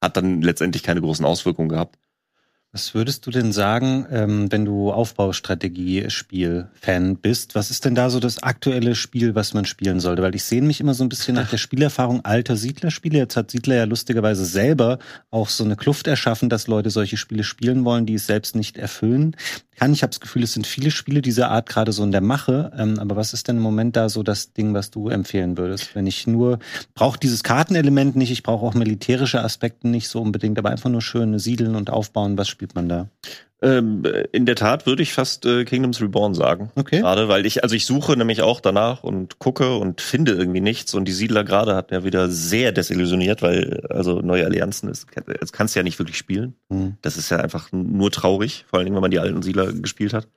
hat 0.00 0.16
dann 0.16 0.42
letztendlich 0.42 0.82
keine 0.82 1.00
großen 1.00 1.24
Auswirkungen 1.24 1.68
gehabt. 1.68 1.98
Was 2.70 2.94
würdest 2.94 3.26
du 3.26 3.30
denn 3.30 3.50
sagen, 3.50 4.06
ähm, 4.10 4.52
wenn 4.52 4.66
du 4.66 4.92
Aufbaustrategie-Spiel-Fan 4.92 7.16
bist? 7.16 7.54
Was 7.54 7.70
ist 7.70 7.86
denn 7.86 7.94
da 7.94 8.10
so 8.10 8.20
das 8.20 8.42
aktuelle 8.42 8.94
Spiel, 8.94 9.34
was 9.34 9.54
man 9.54 9.64
spielen 9.64 10.00
sollte? 10.00 10.20
Weil 10.20 10.34
ich 10.34 10.44
sehe 10.44 10.60
mich 10.60 10.78
immer 10.78 10.92
so 10.92 11.02
ein 11.02 11.08
bisschen 11.08 11.34
nach 11.34 11.48
der 11.48 11.56
Spielerfahrung 11.56 12.26
alter 12.26 12.58
Siedlerspiele. 12.58 13.16
Jetzt 13.16 13.38
hat 13.38 13.50
Siedler 13.50 13.76
ja 13.76 13.84
lustigerweise 13.84 14.44
selber 14.44 14.98
auch 15.30 15.48
so 15.48 15.64
eine 15.64 15.76
Kluft 15.76 16.06
erschaffen, 16.06 16.50
dass 16.50 16.66
Leute 16.66 16.90
solche 16.90 17.16
Spiele 17.16 17.42
spielen 17.42 17.86
wollen, 17.86 18.04
die 18.04 18.14
es 18.14 18.26
selbst 18.26 18.54
nicht 18.54 18.76
erfüllen 18.76 19.34
kann. 19.78 19.92
Ich 19.92 20.02
habe 20.02 20.10
das 20.10 20.20
Gefühl, 20.20 20.42
es 20.42 20.52
sind 20.52 20.66
viele 20.66 20.90
Spiele 20.90 21.22
dieser 21.22 21.50
Art 21.50 21.68
gerade 21.68 21.92
so 21.92 22.02
in 22.02 22.12
der 22.12 22.20
Mache. 22.20 22.72
Ähm, 22.76 22.98
aber 22.98 23.16
was 23.16 23.32
ist 23.32 23.48
denn 23.48 23.56
im 23.56 23.62
Moment 23.62 23.96
da 23.96 24.08
so 24.08 24.22
das 24.22 24.52
Ding, 24.52 24.74
was 24.74 24.90
du 24.90 25.08
empfehlen 25.08 25.56
würdest? 25.56 25.94
Wenn 25.94 26.06
ich 26.06 26.26
nur, 26.26 26.58
brauche 26.94 27.18
dieses 27.18 27.42
Kartenelement 27.42 28.16
nicht, 28.16 28.30
ich 28.30 28.42
brauche 28.42 28.66
auch 28.66 28.74
militärische 28.74 29.42
Aspekte 29.42 29.88
nicht 29.88 30.08
so 30.08 30.20
unbedingt, 30.20 30.58
aber 30.58 30.70
einfach 30.70 30.90
nur 30.90 31.02
schön 31.02 31.38
siedeln 31.38 31.76
und 31.76 31.90
aufbauen. 31.90 32.36
Was 32.36 32.48
spielt 32.48 32.74
man 32.74 32.88
da? 32.88 33.08
Ähm, 33.60 34.04
in 34.30 34.46
der 34.46 34.54
Tat 34.54 34.86
würde 34.86 35.02
ich 35.02 35.12
fast 35.12 35.44
äh, 35.44 35.64
Kingdoms 35.64 36.00
Reborn 36.00 36.32
sagen. 36.34 36.70
Okay. 36.76 37.00
Gerade 37.00 37.28
weil 37.28 37.44
ich, 37.44 37.64
also 37.64 37.74
ich 37.74 37.86
suche 37.86 38.16
nämlich 38.16 38.40
auch 38.42 38.60
danach 38.60 39.02
und 39.02 39.40
gucke 39.40 39.76
und 39.76 40.00
finde 40.00 40.32
irgendwie 40.32 40.60
nichts. 40.60 40.94
Und 40.94 41.06
die 41.06 41.12
Siedler 41.12 41.42
gerade 41.42 41.74
hat 41.74 41.90
mir 41.90 42.04
wieder 42.04 42.28
sehr 42.28 42.70
desillusioniert, 42.70 43.42
weil 43.42 43.84
also 43.90 44.20
neue 44.20 44.44
Allianzen 44.44 44.88
ist, 44.88 45.06
das 45.40 45.52
kannst 45.52 45.74
du 45.74 45.80
ja 45.80 45.82
nicht 45.82 45.98
wirklich 45.98 46.16
spielen. 46.16 46.54
Mhm. 46.68 46.98
Das 47.02 47.16
ist 47.16 47.30
ja 47.30 47.38
einfach 47.38 47.72
nur 47.72 48.12
traurig, 48.12 48.64
vor 48.70 48.78
allen 48.78 48.86
Dingen, 48.86 48.94
wenn 48.94 49.02
man 49.02 49.10
die 49.10 49.18
alten 49.18 49.42
Siedler 49.42 49.72
gespielt 49.72 50.12
hat. 50.12 50.28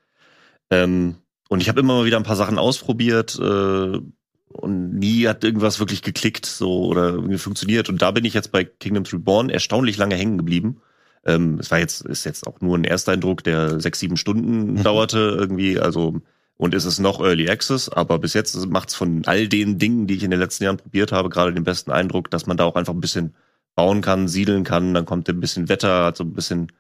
Ähm, 0.72 1.17
und 1.47 1.61
ich 1.61 1.69
habe 1.69 1.82
immer 1.82 1.97
mal 1.97 2.05
wieder 2.05 2.17
ein 2.17 2.24
paar 2.24 2.36
Sachen 2.36 2.57
ausprobiert 2.57 3.38
äh, 3.39 3.99
und 4.47 4.93
nie 4.95 5.28
hat 5.28 5.43
irgendwas 5.43 5.80
wirklich 5.80 6.01
geklickt 6.01 6.47
so 6.47 6.86
oder 6.86 7.09
irgendwie 7.09 7.38
funktioniert. 7.38 7.88
Und 7.88 8.01
da 8.01 8.09
bin 8.09 8.26
ich 8.26 8.34
jetzt 8.34 8.51
bei 8.51 8.63
Kingdoms 8.63 9.13
Reborn 9.13 9.51
erstaunlich 9.51 9.97
lange 9.97 10.15
hängen 10.15 10.39
geblieben 10.39 10.82
ähm, 11.26 11.59
es 11.59 11.72
war 11.72 11.80
jetzt, 11.80 12.05
ist 12.05 12.26
jetzt 12.26 12.47
auch 12.47 12.61
nur 12.61 12.78
ein 12.78 12.84
Ersteindruck, 12.84 13.43
der 13.43 13.80
sechs, 13.80 13.99
sieben 13.99 14.17
Stunden 14.17 14.74
mhm. 14.74 14.84
dauerte 14.84 15.36
irgendwie, 15.38 15.80
also 15.80 16.22
und 16.57 16.76
ist 16.76 16.86
es 16.86 16.99
noch 16.99 17.19
Early 17.19 17.49
Access, 17.49 17.89
aber 17.89 18.19
bis 18.19 18.36
jetzt 18.36 18.55
macht 18.67 18.89
es 18.89 18.95
von 18.95 19.24
all 19.26 19.47
den 19.47 19.80
Dingen, 19.80 20.05
die 20.05 20.15
ich 20.15 20.24
in 20.24 20.30
den 20.30 20.39
letzten 20.39 20.63
Jahren 20.63 20.78
probiert 20.78 21.11
habe, 21.11 21.30
gerade 21.30 21.53
den 21.53 21.63
besten 21.63 21.91
Eindruck, 21.91 22.30
dass 22.30 22.45
man 22.45 22.55
da 22.55 22.65
auch 22.65 22.76
einfach 22.76 22.93
ein 22.93 23.01
bisschen 23.01 23.34
bauen 23.76 24.01
kann, 24.01 24.28
siedeln 24.28 24.63
kann, 24.63 24.93
dann 24.93 25.05
kommt 25.05 25.28
ein 25.28 25.39
bisschen 25.39 25.69
Wetter, 25.69 26.05
hat 26.05 26.17
so 26.17 26.24
ein 26.24 26.34
bisschen 26.34 26.72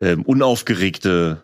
ähm, 0.00 0.22
unaufgeregte 0.22 1.42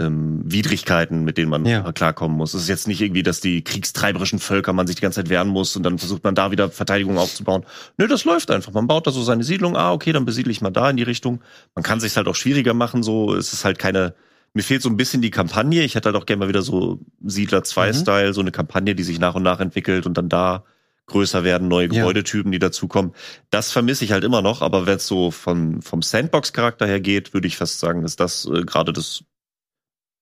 ähm, 0.00 0.40
Widrigkeiten, 0.44 1.24
mit 1.24 1.38
denen 1.38 1.50
man 1.50 1.64
ja. 1.66 1.92
klarkommen 1.92 2.36
muss. 2.36 2.54
Es 2.54 2.62
ist 2.62 2.68
jetzt 2.68 2.88
nicht 2.88 3.00
irgendwie, 3.00 3.22
dass 3.22 3.40
die 3.40 3.62
kriegstreiberischen 3.62 4.38
Völker 4.38 4.72
man 4.72 4.86
sich 4.86 4.96
die 4.96 5.02
ganze 5.02 5.20
Zeit 5.20 5.28
wehren 5.28 5.48
muss 5.48 5.76
und 5.76 5.82
dann 5.82 5.98
versucht 5.98 6.24
man 6.24 6.34
da 6.34 6.50
wieder 6.50 6.70
Verteidigung 6.70 7.18
aufzubauen. 7.18 7.64
Nö, 7.98 8.08
das 8.08 8.24
läuft 8.24 8.50
einfach. 8.50 8.72
Man 8.72 8.86
baut 8.86 9.06
da 9.06 9.10
so 9.10 9.22
seine 9.22 9.44
Siedlung. 9.44 9.76
Ah, 9.76 9.92
okay, 9.92 10.12
dann 10.12 10.24
besiedle 10.24 10.50
ich 10.50 10.60
mal 10.60 10.70
da 10.70 10.90
in 10.90 10.96
die 10.96 11.02
Richtung. 11.02 11.40
Man 11.74 11.82
kann 11.82 12.00
sich 12.00 12.16
halt 12.16 12.26
auch 12.28 12.34
schwieriger 12.34 12.74
machen. 12.74 13.02
So, 13.02 13.34
es 13.34 13.52
ist 13.52 13.64
halt 13.64 13.78
keine. 13.78 14.14
Mir 14.52 14.62
fehlt 14.62 14.82
so 14.82 14.88
ein 14.88 14.96
bisschen 14.96 15.22
die 15.22 15.30
Kampagne. 15.30 15.84
Ich 15.84 15.94
hätte 15.94 16.06
halt 16.08 16.16
auch 16.16 16.26
gerne 16.26 16.40
mal 16.40 16.48
wieder 16.48 16.62
so 16.62 17.00
Siedler 17.24 17.62
2 17.62 17.92
Style, 17.92 18.28
mhm. 18.28 18.32
so 18.32 18.40
eine 18.40 18.50
Kampagne, 18.50 18.96
die 18.96 19.04
sich 19.04 19.20
nach 19.20 19.36
und 19.36 19.44
nach 19.44 19.60
entwickelt 19.60 20.06
und 20.06 20.18
dann 20.18 20.28
da 20.28 20.64
größer 21.10 21.44
werden, 21.44 21.68
neue 21.68 21.88
Gebäudetypen, 21.88 22.52
ja. 22.52 22.56
die 22.56 22.58
dazukommen. 22.60 23.12
Das 23.50 23.70
vermisse 23.70 24.04
ich 24.04 24.12
halt 24.12 24.24
immer 24.24 24.40
noch, 24.42 24.62
aber 24.62 24.86
wenn 24.86 24.96
es 24.96 25.06
so 25.06 25.30
vom, 25.30 25.82
vom 25.82 26.02
Sandbox-Charakter 26.02 26.86
her 26.86 27.00
geht, 27.00 27.34
würde 27.34 27.46
ich 27.46 27.56
fast 27.56 27.80
sagen, 27.80 28.04
ist 28.04 28.20
das 28.20 28.46
äh, 28.46 28.62
gerade 28.62 28.92
das 28.92 29.24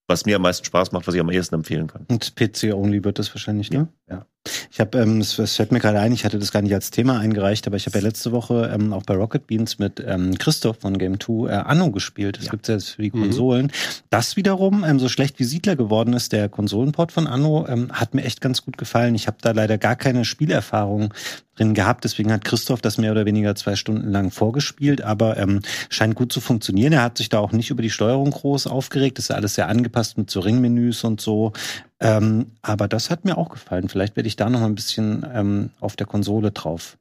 was 0.09 0.25
mir 0.27 0.37
am 0.37 0.43
meisten 0.43 0.65
Spaß 0.65 0.91
macht, 0.93 1.07
was 1.07 1.15
ich 1.15 1.21
am 1.21 1.31
ehesten 1.31 1.55
empfehlen 1.55 1.87
kann. 1.87 2.07
Und 2.09 2.35
PC-only 2.35 3.05
wird 3.05 3.19
das 3.19 3.33
wahrscheinlich, 3.33 3.71
ne? 3.71 3.89
Ja. 4.09 4.17
ja. 4.17 4.27
Ich 4.71 4.81
habe, 4.81 4.99
ähm, 4.99 5.21
es, 5.21 5.39
es 5.39 5.57
fällt 5.57 5.73
mir 5.73 5.81
gerade 5.81 6.01
ein, 6.01 6.13
ich 6.13 6.25
hatte 6.25 6.39
das 6.39 6.53
gar 6.53 6.63
nicht 6.63 6.75
als 6.75 6.91
Thema 6.91 7.19
eingereicht, 7.19 7.67
aber 7.67 7.77
ich 7.77 7.87
habe 7.87 7.99
ja 7.99 8.05
letzte 8.05 8.33
Woche 8.33 8.71
ähm, 8.73 8.93
auch 8.93 9.03
bei 9.03 9.15
Rocket 9.15 9.47
Beans 9.47 9.79
mit 9.79 10.03
ähm, 10.07 10.37
Christoph 10.39 10.79
von 10.81 10.99
Game 10.99 11.21
2 11.21 11.49
äh, 11.49 11.53
Anno 11.57 11.91
gespielt. 11.91 12.39
Das 12.39 12.47
ja. 12.47 12.51
gibt's 12.51 12.69
jetzt 12.69 12.91
für 12.91 13.03
die 13.03 13.11
mhm. 13.11 13.23
Konsolen. 13.23 13.67
Mhm. 13.67 13.71
Das 14.11 14.37
wiederum, 14.37 14.85
ähm, 14.85 14.99
so 14.99 15.09
schlecht 15.09 15.39
wie 15.39 15.45
Siedler 15.45 15.77
geworden 15.77 16.13
ist, 16.13 16.33
der 16.33 16.49
Konsolenport 16.49 17.13
von 17.13 17.27
Anno, 17.27 17.67
ähm, 17.69 17.91
hat 17.93 18.15
mir 18.15 18.25
echt 18.25 18.41
ganz 18.41 18.65
gut 18.65 18.79
gefallen. 18.79 19.15
Ich 19.15 19.27
habe 19.27 19.39
da 19.41 19.53
leider 19.53 19.79
gar 19.79 19.97
keine 19.97 20.25
Spielerfahrung 20.25 21.13
drin 21.59 21.75
gehabt. 21.75 22.05
Deswegen 22.05 22.33
hat 22.33 22.45
Christoph 22.45 22.81
das 22.81 22.99
mehr 22.99 23.13
oder 23.13 23.27
weniger 23.27 23.55
zwei 23.55 23.77
Stunden 23.77 24.11
lang 24.11 24.31
vorgespielt, 24.31 25.03
aber 25.03 25.37
ähm, 25.37 25.61
scheint 25.89 26.15
gut 26.15 26.33
zu 26.33 26.41
funktionieren. 26.41 26.93
Er 26.93 27.03
hat 27.03 27.19
sich 27.19 27.29
da 27.29 27.39
auch 27.39 27.53
nicht 27.53 27.71
über 27.71 27.83
die 27.83 27.91
Steuerung 27.91 28.31
groß 28.31 28.67
aufgeregt. 28.67 29.19
Das 29.19 29.25
ist 29.25 29.29
ja 29.29 29.37
alles 29.37 29.55
sehr 29.55 29.69
angepasst 29.69 30.19
mit 30.19 30.31
so 30.31 30.41
Ringmenüs 30.41 31.05
und 31.05 31.21
so. 31.21 31.53
Ähm, 32.01 32.53
aber 32.63 32.89
das 32.89 33.11
hat 33.11 33.25
mir 33.25 33.37
auch 33.39 33.49
gefallen. 33.49 33.89
Vielleicht 33.89 34.17
werde 34.17 34.29
ich 34.29 34.37
da 34.37 34.49
noch 34.49 34.63
ein 34.63 34.75
bisschen 34.75 35.27
ähm, 35.33 35.71
auf 35.81 35.97
der 35.97 36.07
Konsole 36.07 36.53
drauf 36.53 36.97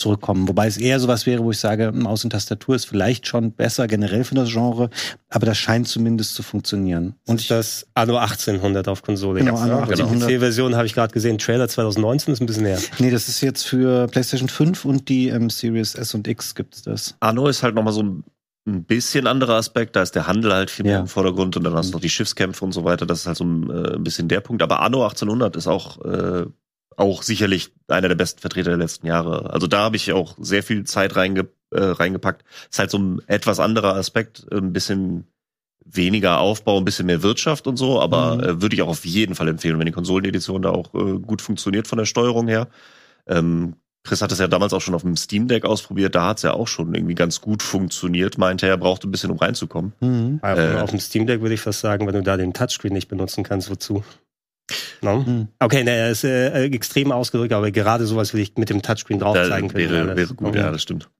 zurückkommen. 0.00 0.48
Wobei 0.48 0.66
es 0.66 0.78
eher 0.78 0.98
sowas 0.98 1.26
wäre, 1.26 1.44
wo 1.44 1.50
ich 1.50 1.58
sage, 1.58 1.92
Maus 1.92 2.24
und 2.24 2.30
Tastatur 2.30 2.74
ist 2.74 2.86
vielleicht 2.86 3.26
schon 3.26 3.52
besser 3.52 3.86
generell 3.86 4.24
für 4.24 4.34
das 4.34 4.50
Genre, 4.50 4.90
aber 5.28 5.46
das 5.46 5.58
scheint 5.58 5.86
zumindest 5.86 6.34
zu 6.34 6.42
funktionieren. 6.42 7.14
Und 7.26 7.42
ich, 7.42 7.48
das 7.48 7.86
Anno 7.94 8.16
1800 8.16 8.88
auf 8.88 9.02
Konsole. 9.02 9.40
Genau, 9.40 9.56
Anno 9.56 9.80
1800. 9.80 10.28
Die 10.28 10.34
PC-Version 10.34 10.74
habe 10.74 10.86
ich 10.86 10.94
gerade 10.94 11.12
gesehen. 11.12 11.38
Trailer 11.38 11.68
2019 11.68 12.32
ist 12.32 12.40
ein 12.40 12.46
bisschen 12.46 12.64
näher. 12.64 12.78
Nee, 12.98 13.10
das 13.10 13.28
ist 13.28 13.40
jetzt 13.42 13.64
für 13.64 14.08
PlayStation 14.08 14.48
5 14.48 14.84
und 14.86 15.08
die 15.08 15.28
ähm, 15.28 15.50
Series 15.50 15.94
S 15.94 16.14
und 16.14 16.26
X 16.26 16.54
gibt 16.54 16.74
es 16.74 16.82
das. 16.82 17.16
Anno 17.20 17.46
ist 17.46 17.62
halt 17.62 17.74
nochmal 17.74 17.92
so 17.92 18.02
ein 18.02 18.24
ein 18.66 18.84
bisschen 18.84 19.26
anderer 19.26 19.54
Aspekt. 19.54 19.96
Da 19.96 20.02
ist 20.02 20.14
der 20.14 20.26
Handel 20.26 20.52
halt 20.52 20.70
viel 20.70 20.84
mehr 20.84 20.94
ja. 20.94 21.00
im 21.00 21.08
Vordergrund 21.08 21.56
und 21.56 21.64
dann 21.64 21.74
hast 21.74 21.90
du 21.90 21.92
noch 21.94 22.00
die 22.00 22.10
Schiffskämpfe 22.10 22.64
und 22.64 22.72
so 22.72 22.84
weiter. 22.84 23.06
Das 23.06 23.20
ist 23.20 23.26
halt 23.26 23.36
so 23.36 23.44
ein, 23.44 23.70
äh, 23.70 23.94
ein 23.94 24.04
bisschen 24.04 24.28
der 24.28 24.40
Punkt. 24.40 24.62
Aber 24.62 24.80
Anno 24.80 25.02
1800 25.02 25.56
ist 25.56 25.66
auch, 25.66 26.04
äh, 26.04 26.46
auch 26.96 27.22
sicherlich 27.22 27.72
einer 27.88 28.08
der 28.08 28.14
besten 28.14 28.40
Vertreter 28.40 28.70
der 28.70 28.78
letzten 28.78 29.06
Jahre. 29.06 29.50
Also 29.50 29.66
da 29.66 29.80
habe 29.80 29.96
ich 29.96 30.12
auch 30.12 30.36
sehr 30.38 30.62
viel 30.62 30.84
Zeit 30.84 31.16
reinge, 31.16 31.48
äh, 31.70 31.80
reingepackt. 31.80 32.44
Ist 32.70 32.78
halt 32.78 32.90
so 32.90 32.98
ein 32.98 33.22
etwas 33.26 33.60
anderer 33.60 33.94
Aspekt, 33.94 34.46
ein 34.52 34.72
bisschen 34.72 35.26
weniger 35.84 36.38
Aufbau, 36.38 36.78
ein 36.78 36.84
bisschen 36.84 37.06
mehr 37.06 37.22
Wirtschaft 37.22 37.66
und 37.66 37.76
so, 37.76 38.00
aber 38.00 38.36
mhm. 38.36 38.40
äh, 38.42 38.62
würde 38.62 38.76
ich 38.76 38.82
auch 38.82 38.88
auf 38.88 39.04
jeden 39.04 39.34
Fall 39.34 39.48
empfehlen, 39.48 39.78
wenn 39.78 39.86
die 39.86 39.92
Konsolenedition 39.92 40.62
da 40.62 40.70
auch 40.70 40.94
äh, 40.94 41.18
gut 41.18 41.42
funktioniert 41.42 41.88
von 41.88 41.98
der 41.98 42.04
Steuerung 42.04 42.48
her. 42.48 42.68
Ähm, 43.26 43.76
Chris 44.02 44.22
hat 44.22 44.32
es 44.32 44.38
ja 44.38 44.48
damals 44.48 44.72
auch 44.72 44.80
schon 44.80 44.94
auf 44.94 45.02
dem 45.02 45.16
Steam 45.16 45.46
Deck 45.46 45.64
ausprobiert, 45.64 46.14
da 46.14 46.28
hat 46.28 46.38
es 46.38 46.42
ja 46.42 46.54
auch 46.54 46.68
schon 46.68 46.94
irgendwie 46.94 47.14
ganz 47.14 47.40
gut 47.40 47.62
funktioniert, 47.62 48.38
meinte 48.38 48.66
er, 48.66 48.76
brauchte 48.78 49.06
ein 49.06 49.10
bisschen, 49.10 49.30
um 49.30 49.38
reinzukommen. 49.38 49.92
Mhm. 50.00 50.40
Äh, 50.42 50.76
auf 50.76 50.90
dem 50.90 51.00
Steam 51.00 51.26
Deck 51.26 51.42
würde 51.42 51.54
ich 51.54 51.60
fast 51.60 51.80
sagen, 51.80 52.06
wenn 52.06 52.14
du 52.14 52.22
da 52.22 52.36
den 52.36 52.54
Touchscreen 52.54 52.94
nicht 52.94 53.08
benutzen 53.08 53.44
kannst, 53.44 53.70
wozu? 53.70 54.02
No? 55.02 55.18
Mhm. 55.18 55.48
Okay, 55.58 55.84
ne, 55.84 55.90
er 55.90 56.10
ist 56.10 56.24
äh, 56.24 56.64
extrem 56.64 57.12
ausgedrückt, 57.12 57.52
aber 57.52 57.70
gerade 57.70 58.06
sowas 58.06 58.32
will 58.32 58.40
ich 58.40 58.56
mit 58.56 58.70
dem 58.70 58.82
Touchscreen 58.82 59.18
drauf 59.18 59.34
da 59.34 59.48
zeigen 59.48 59.68
können. 59.68 59.90
Wäre, 59.90 60.16
wäre 60.16 60.34
gut, 60.34 60.54
ja, 60.54 60.70
das 60.70 60.82
stimmt. 60.82 61.10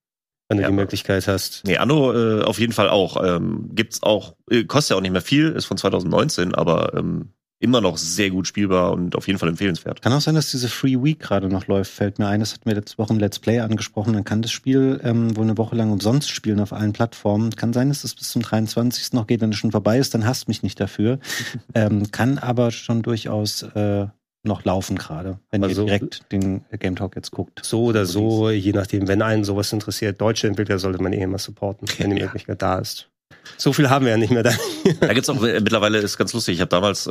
Wenn 0.48 0.56
du 0.56 0.62
ja, 0.62 0.68
die 0.68 0.74
Möglichkeit 0.74 1.28
hast. 1.28 1.62
Nee, 1.64 1.76
Anno 1.76 2.12
äh, 2.12 2.42
auf 2.42 2.58
jeden 2.58 2.72
Fall 2.72 2.88
auch. 2.88 3.22
Ähm, 3.22 3.70
gibt's 3.72 4.02
auch, 4.02 4.34
äh, 4.50 4.64
kostet 4.64 4.90
ja 4.90 4.96
auch 4.96 5.00
nicht 5.00 5.12
mehr 5.12 5.20
viel, 5.20 5.50
ist 5.50 5.66
von 5.66 5.76
2019, 5.76 6.54
aber 6.54 6.94
ähm, 6.94 7.32
immer 7.60 7.82
noch 7.82 7.98
sehr 7.98 8.30
gut 8.30 8.46
spielbar 8.46 8.92
und 8.92 9.14
auf 9.14 9.26
jeden 9.26 9.38
Fall 9.38 9.50
empfehlenswert. 9.50 10.00
Kann 10.00 10.14
auch 10.14 10.20
sein, 10.22 10.34
dass 10.34 10.50
diese 10.50 10.68
Free 10.68 11.02
Week 11.02 11.20
gerade 11.20 11.48
noch 11.48 11.66
läuft, 11.66 11.92
fällt 11.92 12.18
mir 12.18 12.26
ein. 12.26 12.40
Das 12.40 12.54
hatten 12.54 12.64
wir 12.64 12.74
letzte 12.74 12.96
Woche 12.98 13.12
im 13.12 13.20
Let's 13.20 13.38
Play 13.38 13.60
angesprochen. 13.60 14.14
Man 14.14 14.24
kann 14.24 14.40
das 14.40 14.50
Spiel 14.50 14.98
ähm, 15.04 15.36
wohl 15.36 15.44
eine 15.44 15.58
Woche 15.58 15.76
lang 15.76 15.92
umsonst 15.92 16.30
spielen 16.30 16.58
auf 16.58 16.72
allen 16.72 16.94
Plattformen. 16.94 17.54
Kann 17.54 17.74
sein, 17.74 17.90
dass 17.90 18.02
es 18.02 18.14
bis 18.14 18.30
zum 18.30 18.40
23. 18.40 19.12
noch 19.12 19.26
geht, 19.26 19.42
wenn 19.42 19.50
es 19.50 19.56
schon 19.56 19.72
vorbei 19.72 19.98
ist, 19.98 20.14
dann 20.14 20.26
hasst 20.26 20.48
mich 20.48 20.62
nicht 20.62 20.80
dafür. 20.80 21.18
ähm, 21.74 22.10
kann 22.10 22.38
aber 22.38 22.70
schon 22.70 23.02
durchaus 23.02 23.62
äh, 23.62 24.06
noch 24.42 24.64
laufen 24.64 24.96
gerade, 24.96 25.38
wenn 25.50 25.62
also, 25.62 25.82
ihr 25.82 25.86
direkt 25.86 26.32
den 26.32 26.64
Game 26.78 26.96
Talk 26.96 27.14
jetzt 27.14 27.30
guckt. 27.30 27.60
So 27.62 27.84
oder 27.84 28.06
so, 28.06 28.48
je 28.48 28.72
nachdem, 28.72 29.06
wenn 29.06 29.20
einen 29.20 29.44
sowas 29.44 29.70
interessiert, 29.72 30.18
deutsche 30.18 30.46
Entwickler 30.46 30.78
sollte 30.78 31.02
man 31.02 31.12
eh 31.12 31.22
immer 31.22 31.38
supporten, 31.38 31.86
wenn 31.98 32.10
die 32.10 32.18
ja. 32.20 32.24
Möglichkeit 32.24 32.62
da 32.62 32.78
ist. 32.78 33.10
So 33.56 33.72
viel 33.72 33.90
haben 33.90 34.06
wir 34.06 34.12
ja 34.12 34.16
nicht 34.16 34.32
mehr 34.32 34.42
da. 34.42 34.52
da 35.00 35.12
gibt's 35.12 35.28
auch, 35.28 35.42
äh, 35.42 35.60
mittlerweile 35.60 35.98
ist 35.98 36.16
ganz 36.16 36.32
lustig, 36.32 36.54
ich 36.54 36.60
habe 36.60 36.70
damals 36.70 37.06
äh, 37.06 37.10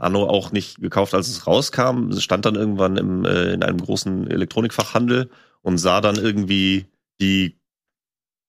Anno 0.00 0.24
auch 0.24 0.50
nicht 0.50 0.80
gekauft, 0.80 1.14
als 1.14 1.28
es 1.28 1.46
rauskam. 1.46 2.08
Es 2.08 2.22
stand 2.22 2.46
dann 2.46 2.54
irgendwann 2.54 2.96
im, 2.96 3.24
äh, 3.24 3.52
in 3.52 3.62
einem 3.62 3.78
großen 3.78 4.30
Elektronikfachhandel 4.30 5.30
und 5.60 5.78
sah 5.78 6.00
dann 6.00 6.16
irgendwie 6.16 6.86
die 7.20 7.58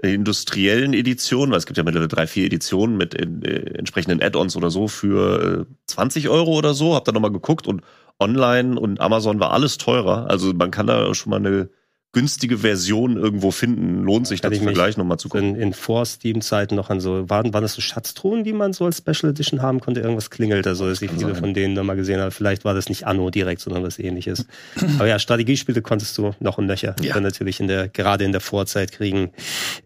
industriellen 0.02 0.94
Editionen, 0.94 1.52
weil 1.52 1.60
es 1.60 1.66
gibt 1.66 1.78
ja 1.78 1.84
mittlerweile 1.84 2.10
drei, 2.10 2.28
vier 2.28 2.46
Editionen 2.46 2.98
mit 2.98 3.14
in, 3.14 3.42
äh, 3.44 3.78
entsprechenden 3.78 4.22
Add-ons 4.22 4.56
oder 4.56 4.70
so 4.70 4.88
für 4.88 5.66
äh, 5.68 5.74
20 5.88 6.30
Euro 6.30 6.52
oder 6.58 6.74
so. 6.74 6.96
Hab 6.96 7.06
da 7.06 7.12
nochmal 7.12 7.32
geguckt 7.32 7.68
und 7.68 7.82
online 8.20 8.80
und 8.80 9.00
Amazon 9.00 9.40
war 9.40 9.52
alles 9.52 9.78
teurer. 9.78 10.30
Also 10.30 10.54
man 10.54 10.72
kann 10.72 10.88
da 10.88 11.14
schon 11.14 11.30
mal 11.30 11.38
eine 11.38 11.70
günstige 12.14 12.60
Version 12.60 13.18
irgendwo 13.18 13.50
finden. 13.50 14.04
Lohnt 14.04 14.28
sich 14.28 14.40
das 14.40 14.60
gleich 14.60 14.98
nochmal 14.98 15.18
zu 15.18 15.30
gucken. 15.30 15.56
In, 15.56 15.62
in 15.62 15.74
Vor-Steam-Zeiten 15.74 16.76
noch 16.76 16.92
an 16.92 17.00
so, 17.00 17.28
waren, 17.28 17.54
waren 17.54 17.64
das 17.64 17.74
so 17.74 17.82
Schatztruhen, 17.82 18.44
die 18.44 18.54
man 18.54 18.72
so 18.72 18.86
als 18.86 19.00
Special 19.00 19.32
Edition 19.32 19.64
haben 19.64 19.80
konnte? 19.80 20.02
Irgendwas 20.02 20.30
klingelt 20.30 20.68
da 20.68 20.76
so, 20.76 20.88
dass 20.88 21.02
ich 21.02 21.10
viele 21.10 21.34
sein. 21.34 21.36
von 21.36 21.54
denen 21.56 21.74
nochmal 21.74 21.96
gesehen 21.96 22.22
habe. 22.22 22.30
Vielleicht 22.30 22.66
war 22.66 22.76
das 22.76 22.88
nicht 22.88 23.08
Anno 23.08 23.32
direkt, 23.32 23.62
sondern 23.62 23.82
was 23.82 23.98
ähnliches. 23.98 24.46
Aber 25.00 25.08
ja, 25.08 25.18
Strategiespiele 25.18 25.82
konntest 25.82 26.16
du 26.20 26.34
noch 26.40 26.60
und 26.60 26.68
nöcher. 26.68 26.96
Ja. 27.02 27.16
Dann 27.16 27.24
natürlich 27.24 27.60
in 27.60 27.68
der, 27.68 27.90
gerade 27.90 28.24
in 28.24 28.32
der 28.32 28.42
Vorzeit 28.42 28.92
kriegen. 28.92 29.32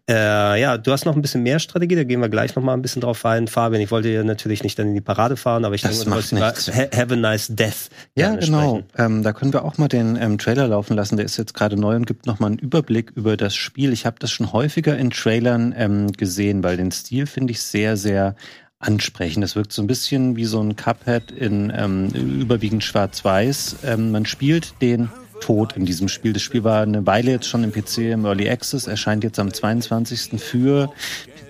Äh, 0.09 0.59
ja, 0.59 0.77
du 0.77 0.91
hast 0.91 1.05
noch 1.05 1.15
ein 1.15 1.21
bisschen 1.21 1.43
mehr 1.43 1.59
Strategie, 1.59 1.95
da 1.95 2.03
gehen 2.03 2.19
wir 2.19 2.29
gleich 2.29 2.57
nochmal 2.57 2.75
ein 2.75 2.81
bisschen 2.81 3.01
drauf 3.01 3.25
ein. 3.25 3.47
Fabian, 3.47 3.81
ich 3.81 3.89
wollte 3.89 4.09
ja 4.09 4.25
natürlich 4.25 4.63
nicht 4.63 4.77
dann 4.77 4.89
in 4.89 4.95
die 4.95 5.01
Parade 5.01 5.37
fahren, 5.37 5.63
aber 5.63 5.75
ich 5.75 5.81
das 5.81 6.03
denke, 6.03 6.05
du 6.05 6.35
wolltest 6.35 6.73
Have 6.75 7.13
a 7.13 7.15
Nice 7.15 7.47
Death. 7.49 7.89
Ja, 8.15 8.35
genau. 8.35 8.81
Ähm, 8.97 9.23
da 9.23 9.31
können 9.31 9.53
wir 9.53 9.63
auch 9.63 9.77
mal 9.77 9.87
den 9.87 10.17
ähm, 10.19 10.37
Trailer 10.37 10.67
laufen 10.67 10.95
lassen. 10.95 11.15
Der 11.15 11.25
ist 11.25 11.37
jetzt 11.37 11.53
gerade 11.53 11.77
neu 11.77 11.95
und 11.95 12.05
gibt 12.05 12.16
gibt 12.17 12.25
nochmal 12.25 12.49
einen 12.49 12.57
Überblick 12.57 13.11
über 13.13 13.37
das 13.37 13.55
Spiel. 13.55 13.93
Ich 13.93 14.07
habe 14.07 14.15
das 14.17 14.31
schon 14.31 14.51
häufiger 14.51 14.97
in 14.97 15.11
Trailern 15.11 15.71
ähm, 15.77 16.11
gesehen, 16.13 16.63
weil 16.63 16.75
den 16.75 16.89
Stil 16.89 17.27
finde 17.27 17.51
ich 17.51 17.61
sehr, 17.61 17.95
sehr 17.95 18.35
ansprechend. 18.79 19.43
Das 19.43 19.55
wirkt 19.55 19.71
so 19.71 19.83
ein 19.83 19.87
bisschen 19.87 20.35
wie 20.35 20.45
so 20.45 20.59
ein 20.59 20.75
Cuphead 20.75 21.29
in 21.29 21.71
ähm, 21.75 22.07
überwiegend 22.41 22.83
schwarz-weiß. 22.83 23.77
Ähm, 23.85 24.09
man 24.09 24.25
spielt 24.25 24.81
den 24.81 25.11
Tod 25.41 25.77
in 25.77 25.85
diesem 25.85 26.07
Spiel. 26.07 26.33
Das 26.33 26.41
Spiel 26.41 26.63
war 26.63 26.81
eine 26.81 27.05
Weile 27.05 27.29
jetzt 27.29 27.45
schon 27.45 27.63
im 27.63 27.71
PC 27.71 27.99
im 27.99 28.25
Early 28.25 28.49
Access, 28.49 28.87
erscheint 28.87 29.23
jetzt 29.23 29.37
am 29.37 29.53
22. 29.53 30.41
für 30.41 30.91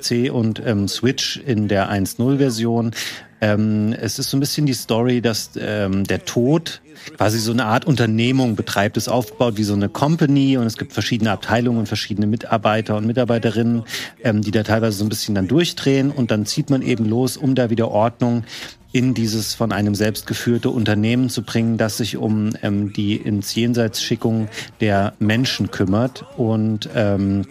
PC 0.07 0.31
und 0.33 0.61
ähm, 0.65 0.87
Switch 0.87 1.37
in 1.37 1.67
der 1.67 1.91
1.0-Version. 1.91 2.91
Ähm, 3.39 3.93
es 3.93 4.17
ist 4.17 4.31
so 4.31 4.37
ein 4.37 4.39
bisschen 4.39 4.65
die 4.65 4.73
Story, 4.73 5.21
dass 5.21 5.51
ähm, 5.59 6.05
der 6.05 6.25
Tod 6.25 6.81
quasi 7.15 7.37
so 7.37 7.51
eine 7.51 7.65
Art 7.65 7.85
Unternehmung 7.85 8.55
betreibt, 8.55 8.97
ist 8.97 9.07
aufgebaut 9.07 9.57
wie 9.57 9.63
so 9.63 9.73
eine 9.73 9.89
Company 9.89 10.57
und 10.57 10.65
es 10.65 10.77
gibt 10.77 10.93
verschiedene 10.93 11.31
Abteilungen 11.31 11.79
und 11.79 11.85
verschiedene 11.85 12.25
Mitarbeiter 12.25 12.97
und 12.97 13.05
Mitarbeiterinnen, 13.05 13.83
ähm, 14.23 14.41
die 14.41 14.51
da 14.51 14.63
teilweise 14.63 14.97
so 14.97 15.05
ein 15.05 15.09
bisschen 15.09 15.35
dann 15.35 15.47
durchdrehen. 15.47 16.09
Und 16.09 16.31
dann 16.31 16.45
zieht 16.45 16.69
man 16.69 16.81
eben 16.81 17.05
los, 17.05 17.37
um 17.37 17.53
da 17.53 17.69
wieder 17.69 17.91
Ordnung 17.91 18.43
in 18.91 19.13
dieses 19.13 19.53
von 19.53 19.71
einem 19.71 19.93
selbst 19.93 20.25
geführte 20.25 20.71
Unternehmen 20.71 21.29
zu 21.29 21.43
bringen, 21.43 21.77
das 21.77 21.97
sich 21.97 22.17
um 22.17 22.53
ähm, 22.63 22.93
die 22.93 23.15
ins 23.15 23.53
Jenseitsschickung 23.53 24.47
der 24.81 25.13
Menschen 25.19 25.69
kümmert. 25.69 26.25
Und 26.37 26.89
ähm, 26.95 27.45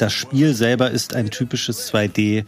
das 0.00 0.12
Spiel 0.12 0.54
selber 0.54 0.90
ist 0.90 1.14
ein 1.14 1.30
typisches 1.30 1.92
2D 1.92 2.44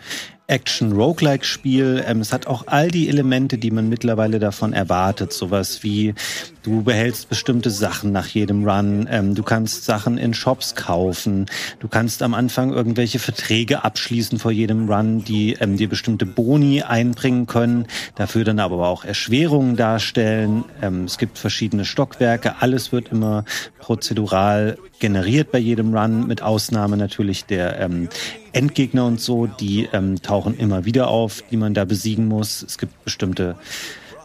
Action-Roguelike-Spiel. 0.46 2.04
Ähm, 2.06 2.20
es 2.20 2.32
hat 2.32 2.46
auch 2.46 2.66
all 2.66 2.90
die 2.90 3.08
Elemente, 3.08 3.58
die 3.58 3.70
man 3.70 3.88
mittlerweile 3.88 4.38
davon 4.38 4.72
erwartet. 4.72 5.32
Sowas 5.32 5.82
wie 5.82 6.14
du 6.62 6.82
behältst 6.82 7.28
bestimmte 7.28 7.70
Sachen 7.70 8.12
nach 8.12 8.28
jedem 8.28 8.68
Run, 8.68 9.08
ähm, 9.10 9.34
du 9.34 9.42
kannst 9.42 9.84
Sachen 9.84 10.18
in 10.18 10.34
Shops 10.34 10.74
kaufen, 10.74 11.46
du 11.80 11.88
kannst 11.88 12.22
am 12.22 12.34
Anfang 12.34 12.72
irgendwelche 12.72 13.18
Verträge 13.18 13.84
abschließen 13.84 14.38
vor 14.38 14.52
jedem 14.52 14.88
Run, 14.88 15.24
die 15.24 15.54
ähm, 15.54 15.76
dir 15.76 15.88
bestimmte 15.88 16.26
Boni 16.26 16.82
einbringen 16.82 17.46
können, 17.46 17.86
dafür 18.14 18.44
dann 18.44 18.58
aber 18.58 18.86
auch 18.88 19.04
Erschwerungen 19.04 19.76
darstellen. 19.76 20.64
Ähm, 20.80 21.04
es 21.04 21.18
gibt 21.18 21.38
verschiedene 21.38 21.84
Stockwerke, 21.84 22.56
alles 22.60 22.92
wird 22.92 23.08
immer 23.10 23.44
prozedural 23.78 24.78
generiert 25.00 25.50
bei 25.50 25.58
jedem 25.58 25.94
Run, 25.94 26.28
mit 26.28 26.42
Ausnahme 26.42 26.96
natürlich 26.96 27.44
der 27.44 27.80
ähm, 27.80 28.08
Endgegner 28.52 29.04
und 29.06 29.20
so, 29.20 29.46
die 29.46 29.88
ähm, 29.92 30.22
tauchen 30.22 30.56
immer 30.56 30.84
wieder 30.84 31.08
auf, 31.08 31.42
die 31.50 31.56
man 31.56 31.74
da 31.74 31.84
besiegen 31.84 32.28
muss. 32.28 32.62
Es 32.62 32.78
gibt 32.78 33.02
bestimmte 33.04 33.56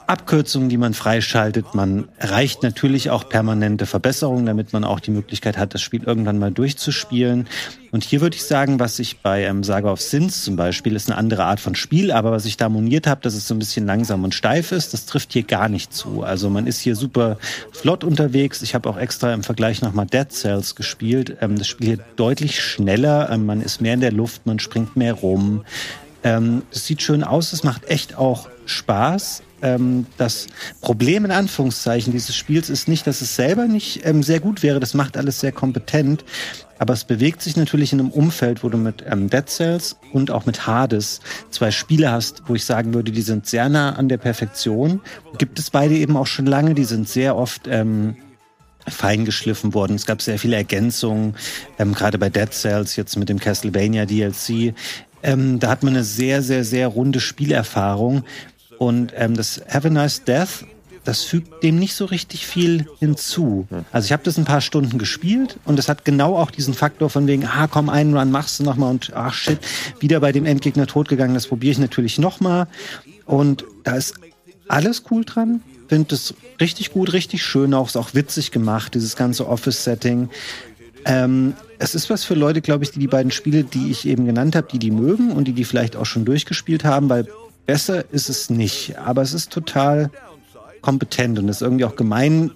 Abkürzungen, 0.08 0.70
die 0.70 0.78
man 0.78 0.94
freischaltet. 0.94 1.76
Man 1.76 2.08
erreicht 2.18 2.64
natürlich 2.64 3.10
auch 3.10 3.28
permanente 3.28 3.86
Verbesserungen, 3.86 4.46
damit 4.46 4.72
man 4.72 4.86
auch 4.86 5.02
die 5.02 5.12
Möglichkeit 5.12 5.58
hat, 5.58 5.74
das 5.74 5.82
Spiel 5.82 6.04
irgendwann 6.04 6.40
mal 6.40 6.52
durchzuspielen. 6.52 7.48
Und 7.92 8.04
hier 8.04 8.22
würde 8.22 8.36
ich 8.36 8.44
sagen, 8.44 8.80
was 8.80 9.00
ich 9.00 9.20
bei 9.20 9.44
ähm, 9.44 9.64
Saga 9.64 9.92
of 9.92 10.02
Sins 10.02 10.44
zum 10.44 10.56
Beispiel, 10.56 10.96
ist 10.96 11.10
eine 11.10 11.18
andere 11.18 11.44
Art 11.44 11.60
von 11.60 11.76
Spiel, 11.76 12.12
aber 12.12 12.32
was 12.32 12.46
ich 12.46 12.56
da 12.56 12.70
moniert 12.70 13.06
habe, 13.06 13.22
dass 13.22 13.34
es 13.34 13.48
so 13.48 13.56
ein 13.56 13.60
bisschen 13.60 13.86
langsam 13.86 14.24
und 14.24 14.34
steif 14.34 14.72
ist, 14.72 14.94
das 14.94 15.06
trifft 15.06 15.34
hier 15.34 15.44
gar 15.44 15.68
nicht 15.68 15.94
zu. 15.94 16.24
Also 16.24 16.50
man 16.50 16.68
ist 16.68 16.80
hier 16.80 16.96
super 16.96 17.38
flott 17.72 18.04
unterwegs. 18.04 18.62
Ich 18.62 18.76
habe 18.76 18.90
auch 18.90 18.98
extra 18.98 19.34
im 19.34 19.44
Vergleich 19.44 19.82
nochmal 19.82 20.06
Dead 20.06 20.32
Cells 20.32 20.76
gespielt. 20.76 21.38
Ähm, 21.42 21.58
das 21.58 21.68
Spiel 21.68 21.88
hier 21.88 22.00
deutlich 22.16 22.64
schneller, 22.64 23.30
ähm, 23.30 23.46
man 23.46 23.62
ist 23.62 23.82
mehr 23.82 23.94
in 23.94 24.02
der 24.02 24.14
Luft, 24.14 24.46
man 24.46 24.60
springt 24.60 24.96
mehr 24.96 25.14
rum. 25.14 25.66
Ähm, 26.24 26.64
es 26.72 26.86
sieht 26.86 27.02
schön 27.02 27.24
aus, 27.24 27.52
es 27.52 27.64
macht 27.64 27.90
echt 27.90 28.18
auch 28.18 28.48
Spaß. 28.66 29.44
Ähm, 29.62 30.06
das 30.18 30.48
Problem 30.82 31.26
in 31.26 31.32
Anführungszeichen 31.32 32.14
dieses 32.14 32.36
Spiels 32.36 32.70
ist 32.70 32.88
nicht, 32.88 33.08
dass 33.08 33.22
es 33.22 33.36
selber 33.36 33.68
nicht 33.68 34.06
ähm, 34.06 34.24
sehr 34.24 34.40
gut 34.40 34.64
wäre. 34.64 34.80
Das 34.80 34.94
macht 34.94 35.18
alles 35.18 35.40
sehr 35.40 35.52
kompetent. 35.52 36.24
Aber 36.80 36.94
es 36.94 37.06
bewegt 37.06 37.42
sich 37.42 37.56
natürlich 37.56 37.92
in 37.92 38.00
einem 38.00 38.12
Umfeld, 38.12 38.64
wo 38.64 38.70
du 38.70 38.78
mit 38.78 39.04
ähm, 39.10 39.30
Dead 39.30 39.48
Cells 39.50 39.98
und 40.14 40.30
auch 40.30 40.46
mit 40.46 40.68
Hades 40.68 41.22
zwei 41.50 41.72
Spiele 41.72 42.12
hast, 42.12 42.44
wo 42.46 42.56
ich 42.56 42.66
sagen 42.66 42.94
würde, 42.94 43.12
die 43.12 43.22
sind 43.22 43.48
sehr 43.48 43.68
nah 43.68 43.96
an 43.96 44.10
der 44.10 44.18
Perfektion. 44.18 45.02
Gibt 45.38 45.58
es 45.58 45.72
beide 45.72 45.96
eben 45.96 46.16
auch 46.16 46.28
schon 46.28 46.46
lange. 46.46 46.76
Die 46.76 46.86
sind 46.86 47.10
sehr 47.10 47.36
oft 47.36 47.68
ähm, 47.68 48.16
fein 48.88 49.26
geschliffen 49.26 49.74
worden. 49.74 49.96
Es 49.96 50.06
gab 50.06 50.22
sehr 50.22 50.40
viele 50.40 50.56
Ergänzungen, 50.56 51.36
ähm, 51.80 51.94
gerade 51.94 52.18
bei 52.18 52.30
Dead 52.30 52.52
Cells, 52.54 52.96
jetzt 52.96 53.18
mit 53.18 53.30
dem 53.30 53.40
Castlevania 53.40 54.06
DLC. 54.06 54.74
Ähm, 55.24 55.60
da 55.60 55.70
hat 55.70 55.84
man 55.84 55.96
eine 55.96 56.04
sehr, 56.04 56.42
sehr, 56.42 56.64
sehr 56.64 56.88
runde 56.88 57.20
Spielerfahrung. 57.20 58.24
Und 58.78 59.14
ähm, 59.16 59.36
das 59.36 59.62
Have 59.70 59.88
a 59.88 59.92
Nice 59.92 60.24
Death, 60.24 60.66
das 61.04 61.24
fügt 61.24 61.64
dem 61.64 61.80
nicht 61.80 61.96
so 61.96 62.04
richtig 62.04 62.46
viel 62.46 62.86
hinzu. 63.00 63.66
Also 63.94 64.08
ich 64.08 64.12
habe 64.12 64.24
das 64.24 64.38
ein 64.38 64.44
paar 64.44 64.60
Stunden 64.60 64.98
gespielt 64.98 65.58
und 65.64 65.80
es 65.80 65.88
hat 65.88 66.04
genau 66.04 66.36
auch 66.36 66.52
diesen 66.52 66.74
Faktor 66.74 67.10
von 67.10 67.28
wegen, 67.28 67.46
ah 67.46 67.68
komm, 67.68 67.88
einen 67.90 68.16
Run 68.16 68.30
machst 68.30 68.60
du 68.60 68.64
nochmal 68.64 68.92
und 68.92 69.14
ach 69.16 69.34
shit, 69.34 69.58
wieder 70.02 70.20
bei 70.20 70.34
dem 70.34 70.46
Endgegner 70.46 70.86
totgegangen, 70.86 71.34
das 71.34 71.48
probiere 71.48 71.72
ich 71.72 71.80
natürlich 71.80 72.20
nochmal. 72.20 72.68
Und 73.26 73.64
da 73.86 73.96
ist 73.96 74.16
alles 74.68 75.04
cool 75.10 75.24
dran. 75.24 75.62
Finde 75.88 76.14
es 76.14 76.34
richtig 76.60 76.92
gut, 76.92 77.14
richtig 77.14 77.42
schön, 77.42 77.74
auch 77.74 77.88
ist 77.88 77.96
auch 77.96 78.14
witzig 78.14 78.52
gemacht, 78.52 78.94
dieses 78.94 79.16
ganze 79.16 79.48
Office-Setting. 79.48 80.30
Ähm, 81.06 81.54
es 81.80 81.96
ist 81.96 82.10
was 82.10 82.26
für 82.26 82.34
Leute, 82.34 82.60
glaube 82.60 82.84
ich, 82.84 82.92
die 82.92 83.00
die 83.00 83.08
beiden 83.08 83.32
Spiele, 83.32 83.64
die 83.64 83.92
ich 83.92 84.06
eben 84.06 84.26
genannt 84.26 84.58
habe, 84.58 84.68
die 84.70 84.80
die 84.80 84.92
mögen 84.92 85.32
und 85.32 85.46
die 85.46 85.54
die 85.54 85.64
vielleicht 85.64 85.96
auch 85.96 86.06
schon 86.06 86.26
durchgespielt 86.26 86.84
haben, 86.84 87.08
weil 87.08 87.28
besser 87.68 88.06
ist 88.12 88.30
es 88.30 88.50
nicht. 88.50 88.98
Aber 88.98 89.22
es 89.22 89.36
ist 89.36 89.52
total 89.52 90.10
kompetent 90.82 91.38
und 91.38 91.50
es 91.50 91.58
ist 91.58 91.62
irgendwie 91.62 91.86
auch 91.86 91.96
gemein, 91.96 92.52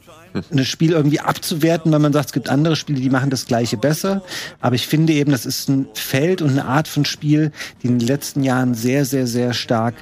ein 0.52 0.66
Spiel 0.66 0.92
irgendwie 0.92 1.20
abzuwerten, 1.20 1.92
weil 1.92 2.00
man 2.00 2.14
sagt, 2.14 2.28
es 2.28 2.32
gibt 2.32 2.50
andere 2.50 2.76
Spiele, 2.76 3.02
die 3.02 3.10
machen 3.10 3.30
das 3.30 3.46
Gleiche 3.46 3.78
besser. 3.78 4.24
Aber 4.62 4.76
ich 4.76 4.88
finde 4.88 5.14
eben, 5.14 5.32
das 5.32 5.46
ist 5.46 5.70
ein 5.70 5.88
Feld 5.94 6.42
und 6.42 6.52
eine 6.52 6.66
Art 6.66 6.88
von 6.88 7.06
Spiel, 7.06 7.52
die 7.84 7.88
in 7.88 8.00
den 8.00 8.08
letzten 8.08 8.42
Jahren 8.42 8.74
sehr, 8.74 9.06
sehr, 9.06 9.28
sehr 9.28 9.54
stark 9.54 9.96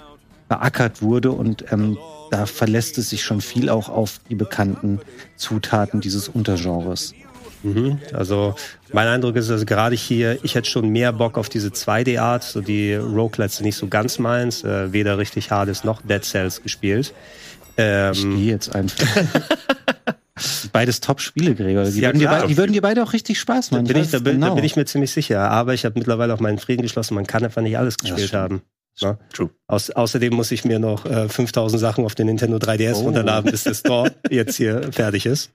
beackert 0.47 1.01
wurde 1.01 1.31
und 1.31 1.65
ähm, 1.71 1.97
da 2.31 2.45
verlässt 2.45 2.97
es 2.97 3.09
sich 3.09 3.23
schon 3.23 3.41
viel 3.41 3.69
auch 3.69 3.89
auf 3.89 4.19
die 4.29 4.35
bekannten 4.35 4.99
Zutaten 5.35 6.01
dieses 6.01 6.27
Untergenres. 6.27 7.13
Mhm. 7.63 7.99
Also 8.13 8.55
mein 8.91 9.07
Eindruck 9.07 9.35
ist, 9.35 9.49
also 9.49 9.65
gerade 9.65 9.95
hier, 9.95 10.39
ich 10.43 10.55
hätte 10.55 10.69
schon 10.69 10.89
mehr 10.89 11.11
Bock 11.11 11.37
auf 11.37 11.49
diese 11.49 11.69
2D-Art. 11.69 12.43
So 12.43 12.61
die 12.61 12.95
Roguelites 12.95 13.57
sind 13.57 13.65
nicht 13.65 13.75
so 13.75 13.87
ganz 13.87 14.19
meins. 14.19 14.63
Äh, 14.63 14.93
weder 14.93 15.17
richtig 15.17 15.51
Hades 15.51 15.83
noch 15.83 16.01
Dead 16.01 16.23
Cells 16.23 16.63
gespielt. 16.63 17.13
Ähm, 17.77 18.13
ich 18.13 18.23
gehe 18.23 18.51
jetzt 18.51 18.75
einfach. 18.75 19.05
Beides 20.71 21.01
Top-Spiele, 21.01 21.53
Gregor. 21.53 21.83
Die, 21.83 21.99
ja, 21.99 22.09
würden 22.09 22.19
dir, 22.19 22.47
die 22.47 22.57
würden 22.57 22.71
dir 22.71 22.81
beide 22.81 23.03
auch 23.03 23.11
richtig 23.11 23.39
Spaß 23.39 23.71
machen. 23.71 23.85
Da 23.85 23.93
bin 23.93 24.01
ich, 24.01 24.11
da, 24.11 24.19
bin, 24.19 24.35
genau. 24.35 24.49
da 24.49 24.53
bin 24.53 24.63
ich 24.63 24.75
mir 24.75 24.85
ziemlich 24.85 25.11
sicher. 25.11 25.51
Aber 25.51 25.73
ich 25.73 25.83
habe 25.83 25.99
mittlerweile 25.99 26.33
auch 26.33 26.39
meinen 26.39 26.59
Frieden 26.59 26.81
geschlossen. 26.81 27.15
Man 27.15 27.27
kann 27.27 27.43
einfach 27.43 27.61
nicht 27.61 27.77
alles 27.77 27.97
gespielt 27.97 28.31
ja, 28.31 28.39
haben. 28.39 28.61
Ne? 29.01 29.17
True. 29.33 29.49
Aus, 29.67 29.89
außerdem 29.91 30.33
muss 30.33 30.51
ich 30.51 30.65
mir 30.65 30.79
noch 30.79 31.05
äh, 31.05 31.29
5000 31.29 31.79
Sachen 31.79 32.05
auf 32.05 32.15
den 32.15 32.27
Nintendo 32.27 32.57
3DS 32.57 32.95
oh. 32.95 33.03
runterladen, 33.03 33.51
bis 33.51 33.63
der 33.63 33.73
Store 33.73 34.13
jetzt 34.29 34.55
hier 34.55 34.91
fertig 34.91 35.25
ist. 35.25 35.51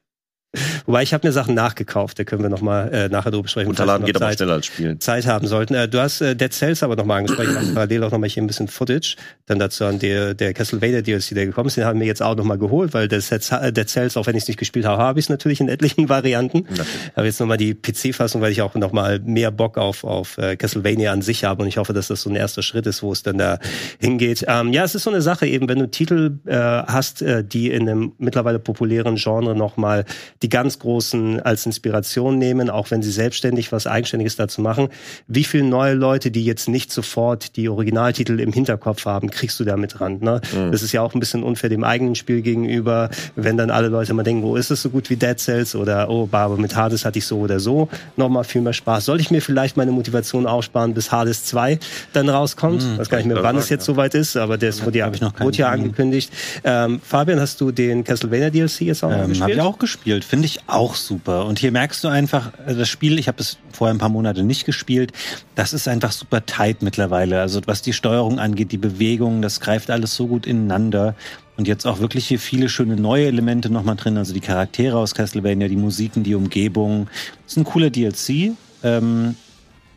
Wobei 0.87 1.03
ich 1.03 1.15
habe 1.15 1.27
mir 1.27 1.33
Sachen 1.33 1.55
nachgekauft, 1.55 2.19
da 2.19 2.25
können 2.25 2.43
wir 2.43 2.49
nochmal 2.49 2.93
äh, 2.93 3.09
nachher 3.09 3.31
drüber 3.31 3.49
sprechen. 3.49 3.69
Unterladen 3.69 4.07
geht 4.07 4.19
Zeit, 4.19 4.23
aber 4.23 4.33
schneller 4.33 4.53
als 4.55 4.67
Spielen. 4.67 5.01
Zeit 5.01 5.27
haben 5.27 5.47
sollten. 5.47 5.75
Äh, 5.75 5.89
du 5.89 6.01
hast 6.01 6.21
äh, 6.21 6.37
Dead 6.37 6.53
Cells 6.53 6.83
aber 6.83 6.97
nochmal 6.97 7.19
angesprochen, 7.19 7.55
parallel 7.75 8.05
auch 8.05 8.11
nochmal 8.11 8.29
hier 8.29 8.43
ein 8.43 8.47
bisschen 8.47 8.69
Footage. 8.69 9.17
Dann 9.47 9.59
dazu 9.59 9.85
an 9.85 9.99
der, 9.99 10.35
der 10.35 10.55
Castlevania 10.55 11.03
DLC, 11.03 11.35
der 11.35 11.47
gekommen 11.47 11.69
ist, 11.69 11.77
den 11.77 11.85
haben 11.85 12.01
wir 12.01 12.07
jetzt 12.07 12.23
auch 12.23 12.37
nochmal 12.37 12.59
geholt, 12.59 12.95
weil 12.95 13.09
Dead, 13.09 13.23
äh, 13.31 13.73
Dead 13.73 13.89
Cells, 13.89 14.17
auch 14.17 14.27
wenn 14.27 14.37
ich 14.37 14.43
es 14.45 14.49
nicht 14.49 14.59
gespielt 14.59 14.87
habe, 14.87 15.03
habe 15.03 15.19
ich 15.19 15.27
es 15.27 15.29
natürlich 15.29 15.61
in 15.61 15.69
etlichen 15.69 16.09
Varianten. 16.09 16.67
Aber 17.15 17.27
jetzt 17.27 17.41
nochmal 17.41 17.57
die 17.57 17.75
PC-Fassung, 17.75 18.41
weil 18.41 18.53
ich 18.53 18.63
auch 18.63 18.75
nochmal 18.75 19.21
mehr 19.21 19.51
Bock 19.51 19.79
auf, 19.79 20.05
auf 20.05 20.39
äh, 20.39 20.57
Castlevania 20.57 21.13
an 21.13 21.23
sich 21.23 21.45
habe 21.45 21.63
und 21.63 21.69
ich 21.69 21.77
hoffe, 21.77 21.93
dass 21.93 22.09
das 22.09 22.23
so 22.23 22.31
ein 22.31 22.37
erster 22.37 22.63
Schritt 22.63 22.87
ist, 22.87 23.03
wo 23.03 23.13
es 23.13 23.23
dann 23.23 23.39
da 23.39 23.59
hingeht. 23.99 24.45
Ähm, 24.49 24.73
ja, 24.73 24.85
es 24.85 24.95
ist 24.95 25.05
so 25.05 25.11
eine 25.11 25.23
Sache 25.23 25.47
eben, 25.47 25.69
wenn 25.69 25.79
du 25.79 25.91
Titel 25.91 26.39
äh, 26.47 26.55
hast, 26.55 27.23
äh, 27.23 27.45
die 27.45 27.71
in 27.71 27.89
einem 27.89 28.13
mittlerweile 28.19 28.59
populären 28.59 29.17
Genre 29.17 29.55
nochmal 29.55 30.05
die 30.45 30.51
ganz 30.51 30.79
großen 30.79 31.41
als 31.41 31.65
Inspiration 31.65 32.37
nehmen, 32.37 32.69
auch 32.69 32.91
wenn 32.91 33.03
sie 33.03 33.11
selbstständig 33.11 33.73
was 33.73 33.87
Eigenständiges 33.87 34.37
dazu 34.37 34.61
machen. 34.61 34.89
Wie 35.27 35.43
viele 35.43 35.65
neue 35.65 35.95
Leute, 35.95 36.31
die 36.31 36.45
jetzt 36.45 36.69
nicht 36.69 36.93
sofort 36.93 37.57
die 37.57 37.71
Originaltitel 37.71 38.39
im 38.39 38.53
Hinterkopf 38.53 39.07
haben, 39.07 39.31
kriegst 39.31 39.59
du 39.59 39.65
damit 39.65 40.03
ran? 40.03 40.19
Ne? 40.21 40.43
Mhm. 40.55 40.71
Das 40.71 40.83
ist 40.83 40.93
ja 40.93 41.01
auch 41.01 41.15
ein 41.15 41.21
bisschen 41.21 41.43
unfair 41.43 41.71
dem 41.71 41.83
eigenen 41.83 42.15
Spiel 42.15 42.43
gegenüber, 42.43 43.09
wenn 43.37 43.57
dann 43.57 43.71
alle 43.71 43.89
Leute 43.89 44.13
mal 44.13 44.23
denken, 44.23 44.43
wo 44.43 44.57
ist 44.57 44.71
es 44.71 44.83
so 44.83 44.91
gut 44.91 45.09
wie 45.09 45.17
Dead 45.17 45.39
Cells 45.39 45.75
oder 45.75 46.11
oh, 46.11 46.29
aber 46.31 46.59
mit 46.59 46.77
Hades 46.77 47.07
hatte 47.07 47.19
ich 47.19 47.25
so 47.25 47.39
oder 47.39 47.59
so 47.59 47.89
nochmal 48.19 48.45
viel 48.45 48.61
mehr 48.61 48.75
Spaß. 48.75 49.07
Soll 49.07 49.21
ich 49.21 49.31
mir 49.31 49.41
vielleicht 49.41 49.79
meine 49.79 49.93
Motivation 49.93 50.47
aufsparen, 50.47 50.93
bis 50.93 51.11
Hades 51.11 51.47
2 51.47 51.79
dann 52.13 52.29
rauskommt? 52.29 52.83
Mhm. 52.83 52.99
Das 52.99 53.09
kann 53.09 53.21
ich 53.21 53.25
mir, 53.25 53.43
wann 53.43 53.57
es 53.57 53.71
jetzt 53.71 53.87
soweit 53.87 54.15
ist, 54.15 54.37
aber 54.37 54.59
das 54.59 54.85
wurde 54.85 54.99
ja, 54.99 55.11
wurde 55.41 55.57
ja 55.57 55.71
angekündigt. 55.71 56.31
Ähm, 56.65 57.01
Fabian, 57.03 57.41
hast 57.41 57.63
du 57.63 57.71
den 57.71 58.05
Castlevania 58.05 58.51
DLC 58.51 58.83
jetzt 58.83 59.03
auch 59.03 59.11
ähm, 59.11 59.29
gespielt? 59.29 59.41
Habe 59.41 59.53
ich 59.53 59.61
auch 59.61 59.79
gespielt. 59.79 60.34
Finde 60.35 60.47
ich 60.47 60.59
auch 60.67 60.97
super. 60.97 61.47
Und 61.47 61.61
hier 61.61 61.71
merkst 61.71 62.03
du 62.03 62.09
einfach, 62.09 62.51
also 62.67 62.81
das 62.81 62.89
Spiel, 62.89 63.21
ich 63.21 63.29
habe 63.29 63.41
es 63.41 63.57
vorher 63.71 63.95
ein 63.95 63.99
paar 63.99 64.09
Monate 64.09 64.43
nicht 64.43 64.67
gespielt, 64.67 65.13
das 65.55 65.73
ist 65.73 65.87
einfach 65.87 66.11
super 66.11 66.45
tight 66.45 66.83
mittlerweile. 66.83 67.41
Also 67.41 67.61
was 67.67 67.83
die 67.83 67.93
Steuerung 67.93 68.41
angeht, 68.41 68.73
die 68.73 68.77
Bewegung, 68.77 69.43
das 69.43 69.61
greift 69.61 69.93
alles 69.93 70.17
so 70.17 70.27
gut 70.27 70.45
ineinander. 70.45 71.15
Und 71.57 71.69
jetzt 71.69 71.87
auch 71.87 72.01
wirklich 72.01 72.27
hier 72.27 72.41
viele 72.41 72.69
schöne 72.69 72.97
neue 72.97 73.27
Elemente 73.27 73.71
nochmal 73.71 73.95
drin, 73.95 74.19
also 74.19 74.35
die 74.35 74.41
Charaktere 74.41 74.99
aus 74.99 75.15
Castlevania, 75.15 75.69
die 75.69 75.77
Musiken, 75.77 76.25
die 76.25 76.35
Umgebung. 76.35 77.07
Das 77.45 77.53
ist 77.53 77.59
ein 77.59 77.63
cooler 77.63 77.91
DLC. 77.91 78.57
Ähm, 78.83 79.37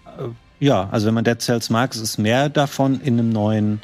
äh, 0.05 0.63
ja, 0.63 0.87
also 0.91 1.07
wenn 1.07 1.15
man 1.15 1.23
Dead 1.23 1.41
Cells 1.41 1.71
mag, 1.71 1.95
es 1.95 1.99
ist 1.99 2.19
mehr 2.19 2.49
davon 2.49 3.01
in 3.01 3.17
einem 3.17 3.31
neuen 3.31 3.81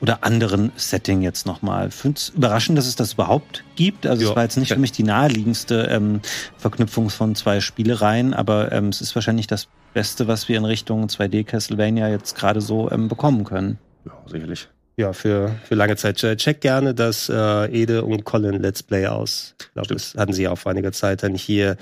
oder 0.00 0.24
anderen 0.24 0.72
Setting 0.76 1.22
jetzt 1.22 1.46
nochmal. 1.46 1.90
Finde 1.90 2.18
es 2.18 2.28
überraschend, 2.30 2.78
dass 2.78 2.86
es 2.86 2.96
das 2.96 3.14
überhaupt 3.14 3.64
gibt. 3.76 4.06
Also 4.06 4.24
ja. 4.24 4.30
es 4.30 4.36
war 4.36 4.42
jetzt 4.42 4.56
nicht 4.56 4.72
für 4.72 4.78
mich 4.78 4.92
die 4.92 5.02
naheliegendste 5.02 5.88
ähm, 5.90 6.20
Verknüpfung 6.56 7.10
von 7.10 7.34
zwei 7.34 7.60
Spielereien, 7.60 8.34
aber 8.34 8.72
ähm, 8.72 8.88
es 8.88 9.00
ist 9.00 9.14
wahrscheinlich 9.14 9.46
das 9.46 9.68
Beste, 9.94 10.28
was 10.28 10.48
wir 10.48 10.56
in 10.56 10.64
Richtung 10.64 11.06
2D 11.06 11.44
Castlevania 11.44 12.08
jetzt 12.08 12.36
gerade 12.36 12.60
so 12.60 12.90
ähm, 12.90 13.08
bekommen 13.08 13.44
können. 13.44 13.78
Ja, 14.04 14.12
sicherlich 14.26 14.68
ja, 14.98 15.12
für, 15.12 15.54
für 15.62 15.76
lange 15.76 15.94
Zeit. 15.94 16.16
Check 16.16 16.60
gerne 16.60 16.92
das 16.92 17.28
äh, 17.28 17.66
Ede 17.72 18.02
und 18.02 18.24
Colin 18.24 18.60
Let's 18.60 18.82
Play 18.82 19.06
aus. 19.06 19.54
Ich 19.60 19.72
glaube, 19.72 19.94
das 19.94 20.14
hatten 20.16 20.32
sie 20.32 20.42
ja 20.42 20.50
auch 20.50 20.58
vor 20.58 20.72
einiger 20.72 20.90
Zeit 20.90 21.22
dann 21.22 21.36
hier 21.36 21.76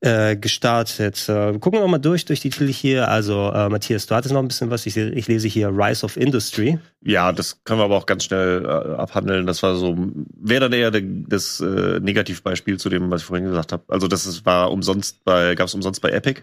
äh, 0.00 0.36
gestartet. 0.36 1.28
Äh, 1.28 1.58
gucken 1.58 1.80
wir 1.80 1.88
mal 1.88 1.98
durch, 1.98 2.24
durch 2.24 2.38
die 2.38 2.50
Titel 2.50 2.72
hier. 2.72 3.08
Also, 3.08 3.50
äh, 3.52 3.68
Matthias, 3.68 4.06
du 4.06 4.14
hattest 4.14 4.32
noch 4.32 4.40
ein 4.40 4.46
bisschen 4.46 4.70
was. 4.70 4.86
Ich, 4.86 4.96
ich 4.96 5.26
lese 5.26 5.48
hier 5.48 5.70
Rise 5.70 6.04
of 6.04 6.16
Industry. 6.16 6.78
Ja, 7.00 7.32
das 7.32 7.64
können 7.64 7.80
wir 7.80 7.84
aber 7.84 7.96
auch 7.96 8.06
ganz 8.06 8.24
schnell 8.24 8.64
äh, 8.64 8.68
abhandeln. 8.68 9.44
Das 9.44 9.60
war 9.64 9.74
so, 9.74 9.96
wäre 10.40 10.60
dann 10.60 10.72
eher 10.72 10.92
das 10.92 11.60
äh, 11.60 11.98
Negativbeispiel 11.98 12.78
zu 12.78 12.88
dem, 12.88 13.10
was 13.10 13.22
ich 13.22 13.26
vorhin 13.26 13.46
gesagt 13.46 13.72
habe. 13.72 13.82
Also, 13.88 14.06
das 14.06 14.24
ist, 14.24 14.46
war 14.46 14.70
umsonst 14.70 15.24
bei, 15.24 15.56
gab 15.56 15.66
es 15.66 15.74
umsonst 15.74 16.00
bei 16.00 16.10
Epic. 16.10 16.42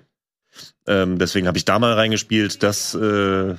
Ähm, 0.86 1.18
deswegen 1.18 1.48
habe 1.48 1.58
ich 1.58 1.64
da 1.64 1.80
mal 1.80 1.94
reingespielt. 1.94 2.62
Das 2.62 2.94
äh, 2.96 3.56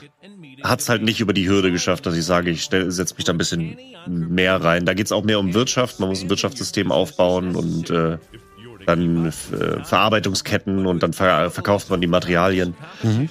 hat 0.63 0.81
es 0.81 0.89
halt 0.89 1.03
nicht 1.03 1.21
über 1.21 1.33
die 1.33 1.49
Hürde 1.49 1.71
geschafft, 1.73 2.07
dass 2.07 2.17
ich 2.17 2.25
sage, 2.25 2.51
ich 2.51 2.65
setze 2.65 3.15
mich 3.15 3.25
da 3.25 3.33
ein 3.33 3.39
bisschen 3.39 3.79
mehr 4.07 4.63
rein. 4.63 4.87
Da 4.87 4.95
geht 4.95 5.07
es 5.07 5.13
auch 5.13 5.25
mehr 5.25 5.39
um 5.39 5.55
Wirtschaft. 5.55 6.01
Man 6.01 6.09
muss 6.09 6.23
ein 6.23 6.31
Wirtschaftssystem 6.31 6.93
aufbauen 6.93 7.57
und 7.57 7.91
äh, 7.91 8.19
dann 8.87 9.27
äh, 9.27 9.85
Verarbeitungsketten 9.85 10.87
und 10.87 11.03
dann 11.03 11.13
ver 11.13 11.51
verkauft 11.51 11.91
man 11.91 12.01
die 12.01 12.07
Materialien. 12.07 12.75
Mhm. 13.03 13.29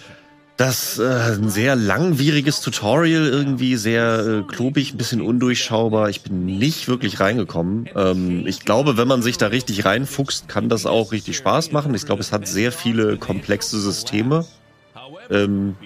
Das 0.58 1.00
äh, 1.00 1.04
ein 1.04 1.50
sehr 1.50 1.78
langwieriges 1.78 2.60
Tutorial 2.60 3.28
irgendwie, 3.28 3.78
sehr 3.78 4.20
äh, 4.20 4.44
klobig, 4.44 4.94
ein 4.94 4.98
bisschen 4.98 5.22
undurchschaubar. 5.22 6.10
Ich 6.10 6.22
bin 6.22 6.46
nicht 6.46 6.90
wirklich 6.90 7.22
reingekommen. 7.22 7.88
Ähm, 7.96 8.46
ich 8.46 8.66
glaube, 8.66 8.98
wenn 8.98 9.08
man 9.08 9.22
sich 9.22 9.38
da 9.38 9.48
richtig 9.48 9.86
reinfuchst, 9.86 10.50
kann 10.50 10.68
das 10.68 10.86
auch 10.86 11.14
richtig 11.14 11.38
Spaß 11.38 11.72
machen. 11.72 11.96
Ich 11.96 12.06
glaube, 12.06 12.20
es 12.20 12.34
hat 12.34 12.46
sehr 12.46 12.74
viele 12.74 13.16
komplexe 13.16 13.80
Systeme. 13.80 14.46
Ähm, 15.30 15.78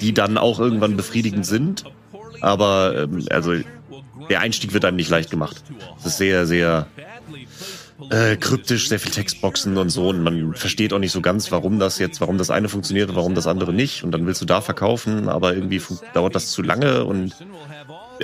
die 0.00 0.12
dann 0.12 0.38
auch 0.38 0.58
irgendwann 0.58 0.96
befriedigend 0.96 1.46
sind. 1.46 1.84
Aber 2.40 2.94
ähm, 2.96 3.26
also 3.30 3.54
der 4.28 4.40
Einstieg 4.40 4.72
wird 4.72 4.84
einem 4.84 4.96
nicht 4.96 5.10
leicht 5.10 5.30
gemacht. 5.30 5.62
Es 5.98 6.06
ist 6.06 6.18
sehr, 6.18 6.46
sehr 6.46 6.86
äh, 8.10 8.36
kryptisch, 8.36 8.88
sehr 8.88 8.98
viel 8.98 9.12
Textboxen 9.12 9.76
und 9.76 9.90
so. 9.90 10.08
Und 10.08 10.22
man 10.22 10.54
versteht 10.54 10.92
auch 10.92 10.98
nicht 10.98 11.12
so 11.12 11.20
ganz, 11.20 11.52
warum 11.52 11.78
das 11.78 11.98
jetzt, 11.98 12.20
warum 12.20 12.38
das 12.38 12.50
eine 12.50 12.68
funktioniert 12.68 13.10
und 13.10 13.16
warum 13.16 13.34
das 13.34 13.46
andere 13.46 13.72
nicht. 13.72 14.04
Und 14.04 14.12
dann 14.12 14.26
willst 14.26 14.40
du 14.40 14.46
da 14.46 14.60
verkaufen, 14.60 15.28
aber 15.28 15.54
irgendwie 15.54 15.80
dauert 16.14 16.34
das 16.34 16.50
zu 16.50 16.62
lange 16.62 17.04
und 17.04 17.34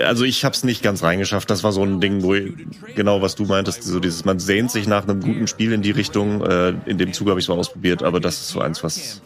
also 0.04 0.24
ich 0.24 0.44
habe 0.44 0.54
es 0.54 0.64
nicht 0.64 0.82
ganz 0.82 1.02
reingeschafft. 1.02 1.50
Das 1.50 1.64
war 1.64 1.72
so 1.72 1.82
ein 1.82 2.00
Ding, 2.00 2.22
wo 2.22 2.34
ich, 2.34 2.52
genau 2.94 3.22
was 3.22 3.34
du 3.34 3.44
meintest, 3.44 3.82
so 3.82 3.98
dieses, 3.98 4.24
man 4.24 4.38
sehnt 4.38 4.70
sich 4.70 4.86
nach 4.86 5.04
einem 5.04 5.20
guten 5.20 5.46
Spiel 5.46 5.72
in 5.72 5.82
die 5.82 5.90
Richtung. 5.90 6.42
Äh, 6.42 6.74
in 6.86 6.98
dem 6.98 7.12
Zuge 7.12 7.30
habe 7.30 7.40
ich 7.40 7.44
es 7.44 7.48
mal 7.48 7.58
ausprobiert, 7.58 8.02
aber 8.02 8.20
das 8.20 8.40
ist 8.40 8.48
so 8.50 8.60
eins, 8.60 8.84
was 8.84 9.22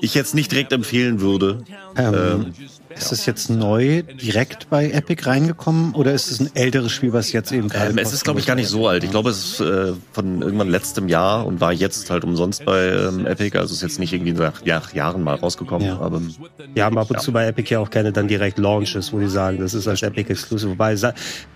ich 0.00 0.14
jetzt 0.14 0.34
nicht 0.34 0.50
direkt 0.52 0.72
empfehlen 0.72 1.20
würde. 1.20 1.64
Ähm, 1.96 2.52
ist 2.98 3.12
es 3.12 3.26
jetzt 3.26 3.50
neu 3.50 4.02
direkt 4.02 4.68
bei 4.70 4.90
Epic 4.90 5.24
reingekommen 5.26 5.94
oder 5.94 6.12
ist 6.12 6.30
es 6.30 6.40
ein 6.40 6.50
älteres 6.54 6.92
Spiel, 6.92 7.12
was 7.12 7.32
jetzt 7.32 7.52
eben 7.52 7.68
gerade? 7.68 7.90
Ähm, 7.90 7.98
es 7.98 8.12
ist, 8.12 8.24
glaube 8.24 8.40
ich, 8.40 8.46
gar 8.46 8.54
nicht 8.54 8.68
so 8.68 8.88
alt. 8.88 9.04
Ich 9.04 9.10
glaube, 9.10 9.30
es 9.30 9.38
ist 9.38 9.60
äh, 9.60 9.92
von 10.12 10.42
irgendwann 10.42 10.68
letztem 10.68 11.08
Jahr 11.08 11.46
und 11.46 11.60
war 11.60 11.72
jetzt 11.72 12.10
halt 12.10 12.24
umsonst 12.24 12.64
bei 12.64 12.88
ähm, 12.88 13.26
Epic. 13.26 13.56
Also 13.58 13.74
ist 13.74 13.82
jetzt 13.82 13.98
nicht 13.98 14.12
irgendwie 14.12 14.32
nach 14.32 14.64
ja, 14.64 14.82
Jahren 14.92 15.22
mal 15.22 15.36
rausgekommen. 15.36 15.86
Ja. 15.86 15.98
Aber 16.00 16.20
wir 16.74 16.84
haben 16.84 16.98
ab 16.98 17.10
und 17.10 17.16
ja. 17.16 17.22
zu 17.22 17.32
bei 17.32 17.46
Epic 17.46 17.72
ja 17.72 17.78
auch 17.78 17.90
gerne 17.90 18.12
dann 18.12 18.28
direkt 18.28 18.58
Launches, 18.58 19.12
wo 19.12 19.18
die 19.18 19.28
sagen, 19.28 19.58
das 19.60 19.74
ist 19.74 19.88
als 19.88 20.02
Epic 20.02 20.30
Exclusive. 20.30 20.70
Wobei, 20.70 20.96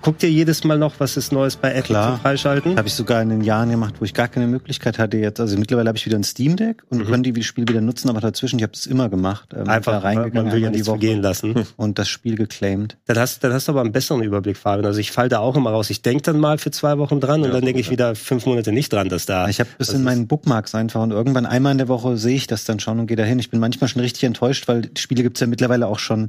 guckt 0.00 0.22
ihr 0.22 0.30
jedes 0.30 0.64
Mal 0.64 0.78
noch, 0.78 0.94
was 0.98 1.16
ist 1.16 1.32
Neues 1.32 1.56
bei 1.56 1.70
Epic 1.70 1.88
Klar. 1.88 2.16
zu 2.16 2.22
freischalten? 2.22 2.76
Habe 2.76 2.88
ich 2.88 2.94
sogar 2.94 3.22
in 3.22 3.30
den 3.30 3.42
Jahren 3.42 3.70
gemacht, 3.70 3.94
wo 3.98 4.04
ich 4.04 4.14
gar 4.14 4.28
keine 4.28 4.46
Möglichkeit 4.46 4.98
hatte 4.98 5.16
jetzt. 5.16 5.40
Also 5.40 5.56
mittlerweile 5.58 5.88
habe 5.88 5.98
ich 5.98 6.06
wieder 6.06 6.18
ein 6.18 6.24
Steam 6.24 6.56
Deck 6.56 6.82
und 6.90 6.98
mhm. 6.98 7.04
können 7.06 7.22
die 7.22 7.42
Spiel 7.42 7.68
wieder 7.68 7.80
nutzen, 7.80 8.08
aber 8.08 8.20
dazwischen, 8.20 8.58
ich 8.58 8.62
habe 8.62 8.72
es 8.74 8.86
immer 8.86 9.08
gemacht. 9.08 9.48
Ähm, 9.56 9.68
Einfach 9.68 10.02
reingegangen, 10.02 10.44
man 10.44 10.52
will 10.52 10.62
ja 10.62 10.70
nicht 10.70 11.00
gehen 11.00 11.22
lassen. 11.22 11.31
Und 11.76 11.98
das 11.98 12.08
Spiel 12.08 12.36
geclaimed. 12.36 12.96
Dann 13.06 13.18
hast, 13.18 13.42
dann 13.44 13.52
hast 13.52 13.68
du 13.68 13.72
aber 13.72 13.80
einen 13.80 13.92
besseren 13.92 14.22
Überblick, 14.22 14.56
Fabian. 14.56 14.86
Also 14.86 15.00
ich 15.00 15.12
fall 15.12 15.28
da 15.28 15.38
auch 15.38 15.56
immer 15.56 15.70
raus. 15.70 15.90
Ich 15.90 16.02
denke 16.02 16.22
dann 16.22 16.38
mal 16.38 16.58
für 16.58 16.70
zwei 16.70 16.98
Wochen 16.98 17.20
dran 17.20 17.40
ja, 17.40 17.46
und 17.46 17.54
dann 17.54 17.64
denke 17.64 17.80
ich 17.80 17.90
wieder 17.90 18.14
fünf 18.14 18.46
Monate 18.46 18.72
nicht 18.72 18.92
dran, 18.92 19.08
dass 19.08 19.26
da. 19.26 19.48
Ich 19.48 19.60
habe 19.60 19.70
bis 19.78 19.90
in 19.90 20.02
meinen 20.02 20.26
Bookmarks 20.26 20.74
einfach 20.74 21.02
und 21.02 21.10
irgendwann 21.10 21.46
einmal 21.46 21.72
in 21.72 21.78
der 21.78 21.88
Woche 21.88 22.16
sehe 22.16 22.36
ich 22.36 22.46
das 22.46 22.64
dann 22.64 22.80
schon 22.80 23.00
und 23.00 23.06
gehe 23.06 23.16
dahin. 23.16 23.38
Ich 23.38 23.50
bin 23.50 23.60
manchmal 23.60 23.88
schon 23.88 24.02
richtig 24.02 24.24
enttäuscht, 24.24 24.68
weil 24.68 24.90
Spiele 24.96 25.22
gibt's 25.22 25.40
ja 25.40 25.46
mittlerweile 25.46 25.86
auch 25.86 25.98
schon 25.98 26.28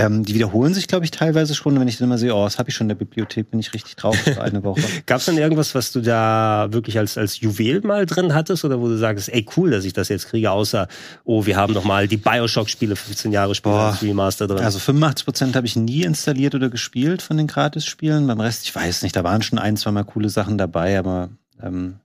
ähm, 0.00 0.24
die 0.24 0.34
wiederholen 0.34 0.72
sich, 0.72 0.88
glaube 0.88 1.04
ich, 1.04 1.10
teilweise 1.10 1.54
schon. 1.54 1.78
Wenn 1.78 1.86
ich 1.86 1.98
dann 1.98 2.08
immer 2.08 2.16
sehe, 2.16 2.34
oh, 2.34 2.44
das 2.44 2.58
habe 2.58 2.70
ich 2.70 2.74
schon 2.74 2.86
in 2.86 2.88
der 2.88 2.94
Bibliothek, 2.94 3.50
bin 3.50 3.60
ich 3.60 3.74
richtig 3.74 3.96
traurig 3.96 4.20
für 4.20 4.40
eine 4.40 4.64
Woche. 4.64 4.80
Gab 5.06 5.18
es 5.18 5.26
denn 5.26 5.36
irgendwas, 5.36 5.74
was 5.74 5.92
du 5.92 6.00
da 6.00 6.68
wirklich 6.70 6.96
als, 6.96 7.18
als 7.18 7.40
Juwel 7.40 7.82
mal 7.82 8.06
drin 8.06 8.34
hattest 8.34 8.64
oder 8.64 8.80
wo 8.80 8.88
du 8.88 8.96
sagst, 8.96 9.28
ey, 9.28 9.44
cool, 9.56 9.70
dass 9.70 9.84
ich 9.84 9.92
das 9.92 10.08
jetzt 10.08 10.28
kriege, 10.28 10.50
außer, 10.50 10.88
oh, 11.24 11.44
wir 11.44 11.56
haben 11.56 11.74
noch 11.74 11.84
mal 11.84 12.08
die 12.08 12.16
Bioshock-Spiele 12.16 12.96
15 12.96 13.30
Jahre 13.30 13.54
später 13.54 13.98
Remaster 14.00 14.46
drin. 14.46 14.64
Also 14.64 14.78
85 14.78 15.24
Prozent 15.26 15.56
habe 15.56 15.66
ich 15.66 15.76
nie 15.76 16.02
installiert 16.04 16.54
oder 16.54 16.70
gespielt 16.70 17.20
von 17.20 17.36
den 17.36 17.46
Gratis-Spielen. 17.46 18.26
Beim 18.26 18.40
Rest, 18.40 18.64
ich 18.64 18.74
weiß 18.74 19.02
nicht, 19.02 19.14
da 19.14 19.22
waren 19.22 19.42
schon 19.42 19.58
ein, 19.58 19.76
zwei 19.76 19.90
Mal 19.90 20.04
coole 20.04 20.30
Sachen 20.30 20.56
dabei, 20.56 20.98
aber 20.98 21.28
ähm, 21.62 21.96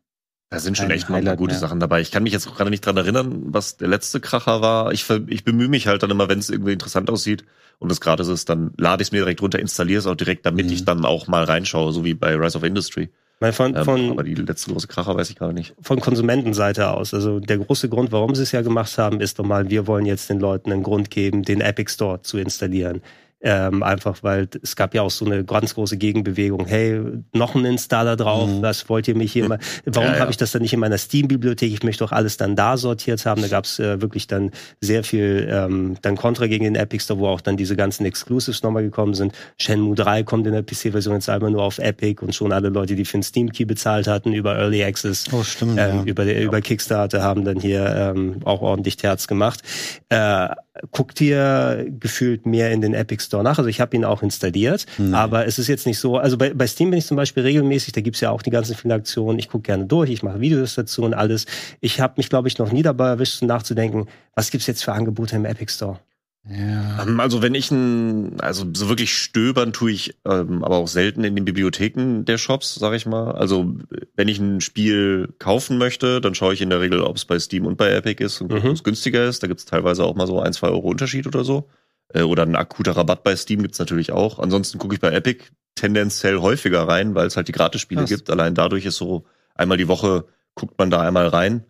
da 0.56 0.60
sind 0.60 0.78
schon 0.78 0.92
echt 0.92 1.10
mal 1.10 1.22
gute 1.36 1.54
mehr. 1.54 1.60
Sachen 1.60 1.80
dabei. 1.80 2.02
Ich 2.02 2.12
kann 2.12 2.24
mich 2.24 2.34
jetzt 2.34 2.54
gerade 2.56 2.70
nicht 2.70 2.86
dran 2.86 2.98
erinnern, 2.98 3.44
was 3.48 3.78
der 3.78 3.88
letzte 3.88 4.20
Kracher 4.20 4.62
war. 4.62 4.92
Ich, 4.92 5.10
ich 5.28 5.44
bemühe 5.44 5.68
mich 5.68 5.88
halt 5.88 6.04
dann 6.04 6.12
immer, 6.12 6.30
wenn 6.30 6.40
es 6.40 6.50
irgendwie 6.50 6.74
interessant 6.74 7.10
aussieht 7.10 7.46
und 7.80 7.92
es 7.92 8.02
gratis 8.02 8.28
ist, 8.28 8.50
dann 8.50 8.72
lade 8.78 9.02
ich 9.02 9.10
es 9.10 9.12
mir 9.12 9.20
direkt 9.20 9.42
runter, 9.42 9.60
installiere 9.60 10.00
es 10.00 10.08
auch 10.08 10.16
direkt, 10.16 10.46
damit 10.46 10.68
mhm. 10.68 10.72
ich 10.72 10.86
dann 10.86 11.06
auch 11.06 11.28
mal 11.28 11.44
reinschaue, 11.44 11.92
so 11.92 12.06
wie 12.06 12.14
bei 12.14 12.36
Rise 12.36 12.58
of 12.58 12.64
Industry. 12.64 13.10
Von, 13.52 13.76
von, 13.76 14.02
ähm, 14.02 14.12
aber 14.12 14.24
die 14.24 14.34
letzte 14.34 14.72
große 14.72 14.88
Kracher 14.88 15.16
weiß 15.16 15.30
ich 15.30 15.36
gerade 15.36 15.54
nicht. 15.54 15.76
Von 15.82 16.00
Konsumentenseite 16.00 16.90
aus. 16.92 17.14
Also 17.14 17.42
der 17.42 17.58
große 17.58 17.90
Grund, 17.90 18.14
warum 18.14 18.34
sie 18.34 18.44
es 18.44 18.54
ja 18.54 18.62
gemacht 18.62 18.98
haben, 18.98 19.20
ist 19.20 19.38
doch 19.40 19.44
mal, 19.44 19.70
wir 19.70 19.88
wollen 19.88 20.06
jetzt 20.06 20.30
den 20.30 20.40
Leuten 20.40 20.72
einen 20.72 20.84
Grund 20.84 21.12
geben, 21.12 21.44
den 21.44 21.60
Epic 21.60 21.92
Store 21.92 22.22
zu 22.22 22.38
installieren 22.38 23.02
Ähm, 23.48 23.84
einfach 23.84 24.24
weil 24.24 24.50
es 24.64 24.76
gab 24.76 24.96
ja 24.96 25.04
auch 25.04 25.12
so 25.12 25.24
eine 25.24 25.44
ganz 25.44 25.76
große 25.76 25.98
Gegenbewegung. 25.98 26.66
Hey, 26.66 27.00
noch 27.32 27.54
ein 27.54 27.64
Installer 27.64 28.16
drauf, 28.16 28.50
mhm. 28.50 28.64
was 28.64 28.90
wollt 28.90 29.08
ihr 29.08 29.16
mich 29.16 29.32
hier 29.32 29.48
mal? 29.48 29.60
Warum 29.86 30.10
ja, 30.10 30.16
ja. 30.16 30.20
habe 30.22 30.32
ich 30.32 30.38
das 30.38 30.52
dann 30.52 30.64
nicht 30.64 30.74
in 30.74 30.80
meiner 30.80 30.98
Steam-Bibliothek? 30.98 31.72
Ich 31.72 31.84
möchte 31.84 32.04
doch 32.04 32.12
alles 32.12 32.38
dann 32.38 32.56
da 32.56 32.76
sortiert 32.76 33.24
haben. 33.28 33.44
Da 33.44 33.48
gab 33.48 33.66
es 33.66 33.78
äh, 33.78 34.02
wirklich 34.02 34.26
dann 34.26 34.50
sehr 34.82 35.04
viel 35.04 35.48
ähm, 35.52 35.96
dann 36.02 36.16
Kontra 36.16 36.48
gegen 36.48 36.64
den 36.64 36.74
Epic 36.74 37.04
Store, 37.04 37.20
wo 37.20 37.28
auch 37.28 37.40
dann 37.40 37.56
diese 37.56 37.76
ganzen 37.76 38.04
Exclusives 38.06 38.64
nochmal 38.64 38.82
gekommen 38.82 39.14
sind. 39.14 39.32
Shenmue 39.60 39.94
3 39.94 40.24
kommt 40.24 40.48
in 40.48 40.54
der 40.54 40.64
PC-Version 40.64 41.14
jetzt 41.14 41.30
einmal 41.30 41.52
nur 41.52 41.62
auf 41.62 41.78
Epic 41.78 42.26
und 42.26 42.34
schon 42.34 42.52
alle 42.52 42.70
Leute, 42.70 42.96
die 42.96 43.06
für 43.06 43.18
den 43.18 43.24
Steam 43.24 43.52
Key 43.52 43.66
bezahlt 43.66 44.08
hatten 44.08 44.34
über 44.34 44.56
Early 44.58 44.84
Access, 44.84 45.26
oh, 45.32 45.44
stimmt, 45.44 45.78
ähm, 45.78 45.98
ja. 45.98 46.04
über, 46.04 46.26
über 46.26 46.62
Kickstarter, 46.62 47.22
haben 47.22 47.46
dann 47.46 47.60
hier 47.60 47.86
ähm, 47.96 48.38
auch 48.44 48.62
ordentlich 48.62 48.98
Terz 48.98 49.28
gemacht. 49.28 49.62
Äh, 50.10 50.48
guckt 50.92 51.22
ihr 51.22 51.88
gefühlt 52.00 52.46
mehr 52.46 52.72
in 52.72 52.82
den 52.82 52.94
Epic 52.94 53.24
Store 53.24 53.44
nach. 53.44 53.58
Also 53.58 53.70
ich 53.70 53.80
habe 53.82 53.96
ihn 53.96 54.06
auch 54.06 54.22
installiert, 54.22 54.86
Nein. 54.98 55.14
aber 55.14 55.46
es 55.46 55.60
ist 55.60 55.68
jetzt 55.68 55.86
nicht 55.86 56.00
so, 56.00 56.18
also 56.18 56.38
bei, 56.38 56.54
bei 56.54 56.68
Steam 56.68 56.90
bin 56.90 57.00
ich 57.00 57.06
zum 57.06 57.18
Beispiel 57.18 57.44
regelmäßig, 57.44 57.94
da 57.94 58.02
gibt's 58.02 58.22
ja 58.22 58.32
auch 58.32 58.42
die 58.42 58.50
ganzen 58.50 58.76
vielen 58.76 58.92
Aktionen, 58.92 59.40
ich 59.40 59.50
gucke 59.50 59.64
gerne 59.64 59.86
durch, 59.86 60.10
ich 60.10 60.24
mache 60.24 60.40
Videos 60.40 60.76
dazu 60.76 61.04
und 61.04 61.14
alles. 61.14 61.46
Ich 61.80 62.02
habe 62.02 62.16
mich, 62.18 62.30
glaube 62.30 62.48
ich, 62.48 62.58
noch 62.58 62.72
nie 62.72 62.82
dabei 62.82 63.08
erwischt, 63.08 63.42
nachzudenken, 63.44 64.08
was 64.36 64.52
gibt's 64.52 64.68
jetzt 64.68 64.84
für 64.84 64.94
Angebote 64.94 65.36
im 65.36 65.46
Epic 65.46 65.72
Store? 65.74 66.00
Ja. 66.48 67.04
Ähm, 67.04 67.20
also 67.20 67.42
wenn 67.42 67.56
ich 67.56 67.72
ein, 67.72 68.40
also 68.40 68.66
so 68.74 68.88
wirklich 68.88 69.18
stöbern 69.18 69.74
tue 69.74 69.92
ich 69.92 70.16
ähm, 70.26 70.64
aber 70.64 70.78
auch 70.78 70.88
selten 70.88 71.24
in 71.24 71.36
den 71.36 71.46
Bibliotheken 71.46 72.24
der 72.24 72.38
Shops, 72.38 72.76
sag 72.76 72.94
ich 72.94 73.06
mal. 73.06 73.32
Also 73.32 73.76
wenn 74.16 74.28
ich 74.28 74.38
ein 74.40 74.62
Spiel 74.62 75.34
kaufen 75.40 75.78
möchte, 75.78 76.22
dann 76.22 76.36
schaue 76.36 76.54
ich 76.54 76.62
in 76.62 76.70
der 76.70 76.82
Regel, 76.82 77.02
ob 77.02 77.16
es 77.16 77.26
bei 77.26 77.40
Steam 77.40 77.66
und 77.66 77.78
bei 77.78 77.90
Epic 77.92 78.24
ist 78.24 78.42
und 78.42 78.52
mhm. 78.52 78.72
es 78.72 78.84
günstiger 78.84 79.26
ist. 79.26 79.42
Da 79.42 79.48
gibt's 79.48 79.66
teilweise 79.66 80.04
auch 80.04 80.16
mal 80.16 80.28
so 80.28 80.40
ein, 80.40 80.54
zwei 80.54 80.68
Euro 80.68 80.90
Unterschied 80.90 81.26
oder 81.26 81.44
so. 81.44 81.68
Äh, 82.10 82.22
oder 82.22 82.44
ein 82.44 82.56
akuter 82.56 82.96
Rabatt 82.96 83.24
bei 83.24 83.36
Steam 83.36 83.64
gibt's 83.64 83.80
natürlich 83.80 84.12
auch. 84.12 84.38
Ansonsten 84.38 84.78
gucke 84.78 84.94
ich 84.94 85.02
bei 85.02 85.12
Epic 85.12 85.46
tendenziell 85.74 86.38
häufiger 86.38 86.88
rein, 86.88 87.16
weil 87.16 87.26
es 87.26 87.38
halt 87.38 87.48
die 87.48 87.54
Gratisspiele 87.54 88.02
Krass. 88.02 88.10
gibt. 88.10 88.30
Allein 88.30 88.54
dadurch 88.54 88.86
ist 88.86 88.98
so 88.98 89.26
einmal 89.56 89.78
die 89.78 89.88
Woche 89.88 90.26
guckt 90.54 90.78
man 90.78 90.92
da 90.92 91.02
einmal 91.02 91.28
rein. 91.28 91.66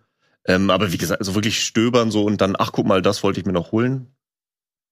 Ähm, 0.47 0.69
aber 0.69 0.91
wie 0.91 0.97
gesagt, 0.97 1.21
also 1.21 1.33
wirklich 1.33 1.63
stöbern 1.63 2.11
so 2.11 2.23
und 2.25 2.41
dann, 2.41 2.55
ach 2.59 2.71
guck 2.73 2.85
mal, 2.85 3.01
das 3.01 3.23
wollte 3.23 3.39
ich 3.39 3.45
mir 3.45 3.53
noch 3.53 3.71
holen 3.71 4.14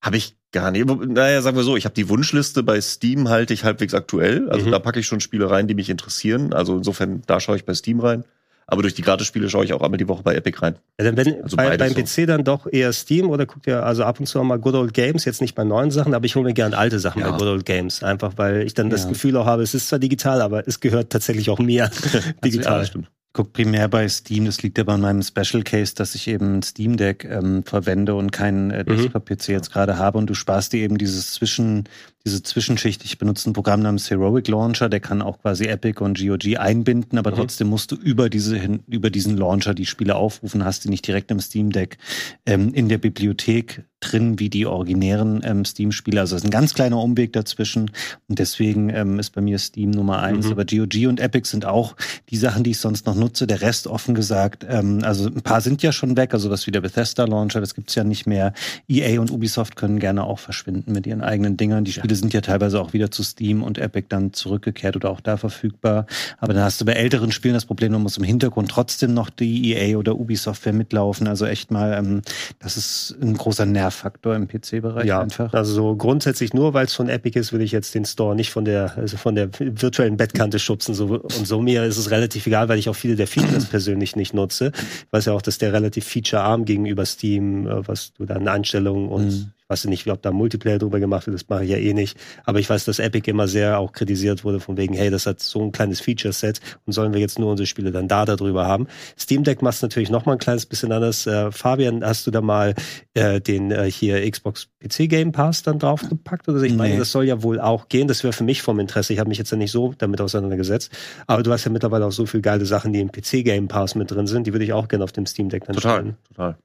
habe 0.03 0.17
ich 0.17 0.35
gar 0.51 0.69
nicht. 0.69 0.85
Naja, 0.85 1.41
sagen 1.41 1.57
wir 1.57 1.63
so, 1.63 1.75
ich 1.77 1.85
habe 1.85 1.95
die 1.95 2.09
Wunschliste 2.09 2.61
bei 2.61 2.79
Steam 2.81 3.29
halte 3.29 3.53
ich 3.53 3.63
halbwegs 3.63 3.93
aktuell. 3.93 4.49
Also 4.49 4.67
mhm. 4.67 4.71
da 4.71 4.79
packe 4.79 4.99
ich 4.99 5.07
schon 5.07 5.21
Spiele 5.21 5.49
rein, 5.49 5.67
die 5.67 5.73
mich 5.73 5.89
interessieren. 5.89 6.53
Also 6.53 6.77
insofern, 6.77 7.23
da 7.25 7.39
schaue 7.39 7.55
ich 7.55 7.65
bei 7.65 7.73
Steam 7.73 8.01
rein. 8.01 8.25
Aber 8.65 8.81
durch 8.81 8.93
die 8.93 9.01
Gratis-Spiele 9.01 9.49
schaue 9.49 9.65
ich 9.65 9.73
auch 9.73 9.81
einmal 9.81 9.97
die 9.97 10.07
Woche 10.07 10.23
bei 10.23 10.35
Epic 10.35 10.57
rein. 10.61 10.75
Ja, 10.97 11.05
dann 11.05 11.17
wenn, 11.17 11.43
also 11.43 11.57
bei, 11.57 11.75
beim 11.75 11.93
so. 11.93 12.01
PC 12.01 12.27
dann 12.27 12.43
doch 12.43 12.65
eher 12.71 12.93
Steam 12.93 13.29
oder 13.29 13.45
guckt 13.45 13.67
ihr 13.67 13.85
also 13.85 14.03
ab 14.03 14.19
und 14.19 14.25
zu 14.25 14.41
mal 14.43 14.57
Good 14.57 14.75
Old 14.75 14.93
Games, 14.93 15.25
jetzt 15.25 15.41
nicht 15.41 15.53
bei 15.53 15.63
neuen 15.63 15.91
Sachen, 15.91 16.13
aber 16.13 16.25
ich 16.25 16.35
hole 16.35 16.45
mir 16.45 16.53
gerne 16.53 16.77
alte 16.77 16.99
Sachen 16.99 17.21
ja. 17.21 17.31
bei 17.31 17.37
Good 17.37 17.47
Old 17.47 17.65
Games. 17.65 18.03
Einfach 18.03 18.33
weil 18.37 18.61
ich 18.63 18.73
dann 18.73 18.87
ja. 18.87 18.91
das 18.91 19.07
Gefühl 19.07 19.35
auch 19.35 19.45
habe, 19.45 19.63
es 19.63 19.73
ist 19.73 19.89
zwar 19.89 19.99
digital, 19.99 20.41
aber 20.41 20.65
es 20.65 20.79
gehört 20.79 21.11
tatsächlich 21.11 21.49
auch 21.49 21.59
mir 21.59 21.91
digital. 22.43 22.79
Also, 22.79 22.99
ja, 22.99 23.05
gucke 23.33 23.49
primär 23.51 23.87
bei 23.87 24.07
Steam. 24.07 24.45
Das 24.45 24.61
liegt 24.61 24.79
aber 24.79 24.93
an 24.93 25.01
meinem 25.01 25.23
Special 25.23 25.63
Case, 25.63 25.95
dass 25.95 26.15
ich 26.15 26.27
eben 26.27 26.59
ein 26.59 26.63
Steam 26.63 26.97
Deck 26.97 27.25
ähm, 27.25 27.63
verwende 27.63 28.15
und 28.15 28.31
keinen 28.31 28.71
äh, 28.71 28.83
mhm. 28.83 28.95
Desktop-PC 28.95 29.49
jetzt 29.49 29.71
gerade 29.71 29.97
habe. 29.97 30.19
Und 30.19 30.29
du 30.29 30.35
sparst 30.35 30.73
dir 30.73 30.81
eben 30.81 30.97
dieses 30.97 31.33
Zwischen, 31.33 31.89
diese 32.25 32.41
Zwischenschicht. 32.41 33.03
Ich 33.03 33.17
benutze 33.17 33.49
ein 33.49 33.53
Programm 33.53 33.81
namens 33.81 34.09
Heroic 34.09 34.47
Launcher, 34.47 34.87
der 34.87 35.01
kann 35.01 35.21
auch 35.21 35.39
quasi 35.41 35.65
Epic 35.65 36.01
und 36.01 36.17
GOG 36.19 36.57
einbinden, 36.57 37.17
aber 37.17 37.31
mhm. 37.31 37.35
trotzdem 37.35 37.67
musst 37.67 37.91
du 37.91 37.95
über 37.95 38.29
diese 38.29 38.53
über 38.87 39.09
diesen 39.09 39.35
Launcher 39.35 39.73
die 39.73 39.85
Spiele 39.85 40.15
aufrufen, 40.15 40.63
hast 40.63 40.85
die 40.85 40.89
nicht 40.89 41.05
direkt 41.05 41.31
im 41.31 41.39
Steam 41.39 41.71
Deck 41.71 41.97
ähm, 42.45 42.73
in 42.73 42.87
der 42.87 42.97
Bibliothek 42.97 43.83
drin 43.99 44.39
wie 44.39 44.49
die 44.49 44.65
originären 44.65 45.41
ähm, 45.43 45.65
Steam-Spiele. 45.65 46.19
Also 46.19 46.35
es 46.35 46.41
ist 46.41 46.47
ein 46.47 46.51
ganz 46.51 46.73
kleiner 46.73 46.99
Umweg 46.99 47.33
dazwischen 47.33 47.91
und 48.27 48.39
deswegen 48.39 48.89
ähm, 48.89 49.19
ist 49.19 49.31
bei 49.31 49.41
mir 49.41 49.57
Steam 49.59 49.91
Nummer 49.91 50.21
eins. 50.21 50.45
Mhm. 50.45 50.51
Aber 50.51 50.65
GOG 50.65 51.07
und 51.07 51.19
Epic 51.19 51.47
sind 51.47 51.65
auch 51.65 51.95
die 52.29 52.37
Sachen, 52.37 52.63
die 52.63 52.71
ich 52.71 52.79
sonst 52.79 53.05
noch 53.05 53.15
nutze. 53.15 53.47
Der 53.47 53.61
Rest 53.61 53.87
offen 53.87 54.13
gesagt, 54.13 54.65
ähm, 54.67 54.99
also 55.03 55.27
ein 55.27 55.41
paar 55.41 55.61
sind 55.61 55.81
ja 55.83 55.91
schon 55.91 56.17
weg, 56.17 56.33
also 56.33 56.49
was 56.49 56.67
wie 56.67 56.71
der 56.71 56.81
Bethesda 56.81 57.25
Launcher, 57.25 57.61
das 57.61 57.75
gibt's 57.75 57.95
ja 57.95 58.03
nicht 58.03 58.27
mehr. 58.27 58.53
EA 58.89 59.21
und 59.21 59.31
Ubisoft 59.31 59.75
können 59.75 59.99
gerne 59.99 60.23
auch 60.23 60.39
verschwinden 60.39 60.91
mit 60.91 61.07
ihren 61.07 61.21
eigenen 61.21 61.55
Dingern. 61.57 61.85
Die 61.85 61.93
Spiele 61.93 62.12
Spiele 62.13 62.15
sind 62.15 62.33
ja 62.33 62.41
teilweise 62.41 62.79
auch 62.79 62.93
wieder 62.93 63.11
zu 63.11 63.23
Steam 63.23 63.63
und 63.63 63.77
Epic 63.77 64.07
dann 64.09 64.33
zurückgekehrt 64.33 64.95
oder 64.95 65.09
auch 65.09 65.21
da 65.21 65.37
verfügbar. 65.37 66.05
Aber 66.39 66.53
dann 66.53 66.63
hast 66.63 66.79
du 66.79 66.85
bei 66.85 66.93
älteren 66.93 67.31
Spielen 67.31 67.53
das 67.53 67.65
Problem, 67.65 67.91
man 67.91 68.01
muss 68.01 68.17
im 68.17 68.23
Hintergrund 68.23 68.69
trotzdem 68.69 69.13
noch 69.13 69.29
die 69.29 69.73
EA 69.73 69.97
oder 69.97 70.15
Ubisoft 70.15 70.65
mitlaufen. 70.65 71.27
Also 71.27 71.45
echt 71.45 71.71
mal, 71.71 71.93
ähm, 71.93 72.21
das 72.59 72.77
ist 72.77 73.15
ein 73.21 73.35
großer 73.35 73.65
Nervfaktor 73.65 74.35
im 74.35 74.47
PC-Bereich 74.47 75.05
ja, 75.05 75.21
einfach. 75.21 75.53
Also 75.53 75.73
so 75.73 75.95
grundsätzlich 75.95 76.53
nur, 76.53 76.73
weil 76.73 76.85
es 76.85 76.93
von 76.93 77.09
Epic 77.09 77.37
ist, 77.37 77.53
will 77.53 77.61
ich 77.61 77.71
jetzt 77.71 77.95
den 77.95 78.05
Store 78.05 78.35
nicht 78.35 78.51
von 78.51 78.65
der, 78.65 78.97
also 78.97 79.17
von 79.17 79.35
der 79.35 79.49
virtuellen 79.59 80.17
Bettkante 80.17 80.59
schubsen. 80.59 80.93
So, 80.93 81.07
und 81.07 81.47
so 81.47 81.61
mir 81.61 81.83
ist 81.83 81.97
es 81.97 82.11
relativ 82.11 82.47
egal, 82.47 82.69
weil 82.69 82.79
ich 82.79 82.89
auch 82.89 82.95
viele 82.95 83.15
der 83.15 83.27
Features 83.27 83.65
persönlich 83.65 84.15
nicht 84.15 84.33
nutze. 84.33 84.71
Ich 84.75 85.11
weiß 85.11 85.25
ja 85.25 85.33
auch, 85.33 85.41
dass 85.41 85.57
der 85.57 85.73
relativ 85.73 86.05
featurearm 86.05 86.65
gegenüber 86.65 87.05
Steam, 87.05 87.67
äh, 87.67 87.87
was 87.87 88.13
du 88.13 88.25
dann 88.25 88.47
Einstellungen 88.47 89.09
und 89.09 89.25
mhm 89.25 89.51
weiß 89.67 89.85
nicht, 89.85 90.07
ob 90.07 90.21
da 90.21 90.31
Multiplayer 90.31 90.79
drüber 90.79 90.99
gemacht 90.99 91.27
wird, 91.27 91.35
das 91.35 91.47
mache 91.49 91.63
ich 91.63 91.71
ja 91.71 91.77
eh 91.77 91.93
nicht. 91.93 92.17
Aber 92.45 92.59
ich 92.59 92.69
weiß, 92.69 92.85
dass 92.85 92.99
Epic 92.99 93.29
immer 93.29 93.47
sehr 93.47 93.79
auch 93.79 93.91
kritisiert 93.91 94.43
wurde 94.43 94.59
von 94.59 94.77
wegen, 94.77 94.93
hey, 94.93 95.09
das 95.09 95.25
hat 95.25 95.39
so 95.39 95.61
ein 95.61 95.71
kleines 95.71 96.01
Feature-Set 96.01 96.59
und 96.85 96.93
sollen 96.93 97.13
wir 97.13 97.19
jetzt 97.19 97.39
nur 97.39 97.51
unsere 97.51 97.67
Spiele 97.67 97.91
dann 97.91 98.07
da 98.07 98.25
darüber 98.25 98.67
haben. 98.67 98.87
Steam 99.17 99.43
Deck 99.43 99.61
macht 99.61 99.75
es 99.75 99.81
natürlich 99.81 100.09
noch 100.09 100.25
mal 100.25 100.33
ein 100.33 100.37
kleines 100.37 100.65
bisschen 100.65 100.91
anders. 100.91 101.27
Äh, 101.27 101.51
Fabian, 101.51 102.03
hast 102.03 102.27
du 102.27 102.31
da 102.31 102.41
mal 102.41 102.75
äh, 103.13 103.41
den 103.41 103.71
äh, 103.71 103.89
hier 103.89 104.29
Xbox 104.29 104.67
PC 104.79 105.09
Game 105.09 105.31
Pass 105.31 105.63
dann 105.63 105.79
draufgepackt? 105.79 106.47
Oder 106.47 106.61
ich 106.63 106.71
nee. 106.71 106.77
meine, 106.77 106.97
das 106.97 107.11
soll 107.11 107.25
ja 107.25 107.43
wohl 107.43 107.59
auch 107.59 107.87
gehen. 107.89 108.07
Das 108.07 108.23
wäre 108.23 108.33
für 108.33 108.43
mich 108.43 108.61
vom 108.61 108.79
Interesse. 108.79 109.13
Ich 109.13 109.19
habe 109.19 109.29
mich 109.29 109.37
jetzt 109.37 109.51
ja 109.51 109.57
nicht 109.57 109.71
so 109.71 109.93
damit 109.97 110.21
auseinandergesetzt. 110.21 110.91
Aber 111.27 111.43
du 111.43 111.51
hast 111.51 111.65
ja 111.65 111.71
mittlerweile 111.71 112.05
auch 112.05 112.11
so 112.11 112.25
viel 112.25 112.41
geile 112.41 112.65
Sachen, 112.65 112.93
die 112.93 112.99
im 112.99 113.11
PC 113.11 113.43
Game 113.43 113.67
Pass 113.67 113.95
mit 113.95 114.11
drin 114.11 114.27
sind. 114.27 114.47
Die 114.47 114.53
würde 114.53 114.65
ich 114.65 114.73
auch 114.73 114.87
gerne 114.87 115.03
auf 115.03 115.11
dem 115.11 115.25
Steam 115.25 115.49
Deck 115.49 115.65
dann 115.65 115.75
total, 115.75 115.99
spielen. 115.99 116.17
Total. 116.27 116.57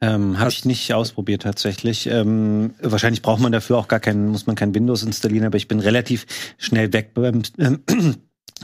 Ähm, 0.00 0.38
Habe 0.38 0.50
ich 0.50 0.64
nicht 0.64 0.92
ausprobiert 0.92 1.42
tatsächlich. 1.42 2.06
Ähm, 2.06 2.74
wahrscheinlich 2.80 3.22
braucht 3.22 3.40
man 3.40 3.52
dafür 3.52 3.78
auch 3.78 3.88
gar 3.88 4.00
keinen, 4.00 4.28
muss 4.28 4.46
man 4.46 4.56
kein 4.56 4.74
Windows 4.74 5.02
installieren, 5.02 5.46
aber 5.46 5.56
ich 5.56 5.68
bin 5.68 5.80
relativ 5.80 6.26
schnell 6.58 6.92
weg 6.92 7.14
beim 7.14 7.42
ähm, 7.58 7.80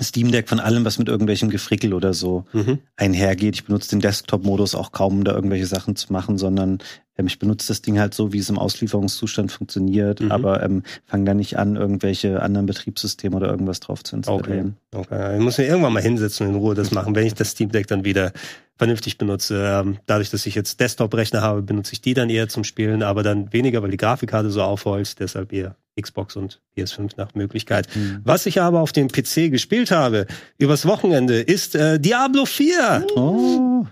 Steam 0.03 0.31
Deck 0.31 0.49
von 0.49 0.61
allem, 0.61 0.85
was 0.85 0.99
mit 0.99 1.09
irgendwelchem 1.09 1.51
Gefrickel 1.51 1.95
oder 1.95 2.15
so 2.15 2.45
mhm. 2.53 2.79
einhergeht. 2.97 3.55
Ich 3.55 3.65
benutze 3.65 3.91
den 3.91 4.01
Desktop-Modus 4.01 4.75
auch 4.75 4.93
kaum, 4.93 5.19
um 5.19 5.25
da 5.25 5.33
irgendwelche 5.33 5.67
Sachen 5.67 5.97
zu 5.97 6.13
machen, 6.13 6.39
sondern 6.39 6.79
ähm, 7.19 7.27
ich 7.27 7.39
benutze 7.39 7.69
das 7.69 7.83
Ding 7.83 7.99
halt 7.99 8.15
so, 8.15 8.33
wie 8.33 8.39
es 8.39 8.49
im 8.49 8.59
Auslieferungszustand 8.59 9.53
funktioniert, 9.53 10.21
mhm. 10.21 10.33
aber 10.33 10.63
ähm, 10.63 10.83
fange 11.07 11.25
da 11.25 11.35
nicht 11.35 11.59
an, 11.59 11.77
irgendwelche 11.77 12.43
anderen 12.43 12.67
Betriebssysteme 12.67 13.37
oder 13.37 13.49
irgendwas 13.49 13.81
drauf 13.81 14.03
zu 14.03 14.17
installieren. 14.17 14.77
Okay. 14.93 15.15
okay. 15.15 15.37
Ich 15.37 15.43
muss 15.43 15.59
mir 15.59 15.67
irgendwann 15.67 15.93
mal 15.93 16.03
hinsetzen 16.03 16.47
und 16.47 16.55
in 16.55 16.59
Ruhe 16.61 16.75
das 16.75 16.91
machen, 16.91 17.15
wenn 17.15 17.27
ich 17.27 17.35
das 17.35 17.51
Steam 17.51 17.71
Deck 17.71 17.87
dann 17.87 18.05
wieder 18.05 18.33
vernünftig 18.77 19.19
benutze. 19.19 19.65
Ähm, 19.65 19.99
dadurch, 20.07 20.31
dass 20.31 20.47
ich 20.47 20.55
jetzt 20.55 20.81
Desktop-Rechner 20.81 21.43
habe, 21.43 21.63
benutze 21.63 21.93
ich 21.93 22.01
die 22.01 22.15
dann 22.15 22.31
eher 22.31 22.49
zum 22.49 22.65
Spielen, 22.65 23.03
aber 23.03 23.23
dann 23.23 23.53
weniger, 23.53 23.83
weil 23.83 23.91
die 23.91 23.97
Grafikkarte 23.97 24.51
so 24.51 24.63
aufholst, 24.63 25.21
deshalb 25.21 25.53
eher 25.53 25.77
Xbox 26.01 26.37
und 26.37 26.61
PS5 26.77 27.13
nach 27.19 27.35
Möglichkeit. 27.35 27.87
Mhm. 27.95 28.23
Was 28.25 28.47
ich 28.47 28.63
aber 28.63 28.81
auf 28.81 28.93
dem 28.93 29.09
PC 29.09 29.51
gespielt 29.51 29.91
habe 29.91 30.27
übers 30.57 30.87
Wochenende 30.87 31.41
ist 31.41 31.75
äh, 31.75 32.01
Diablo 32.01 32.47
4. 32.47 33.07
Oh 33.15 33.85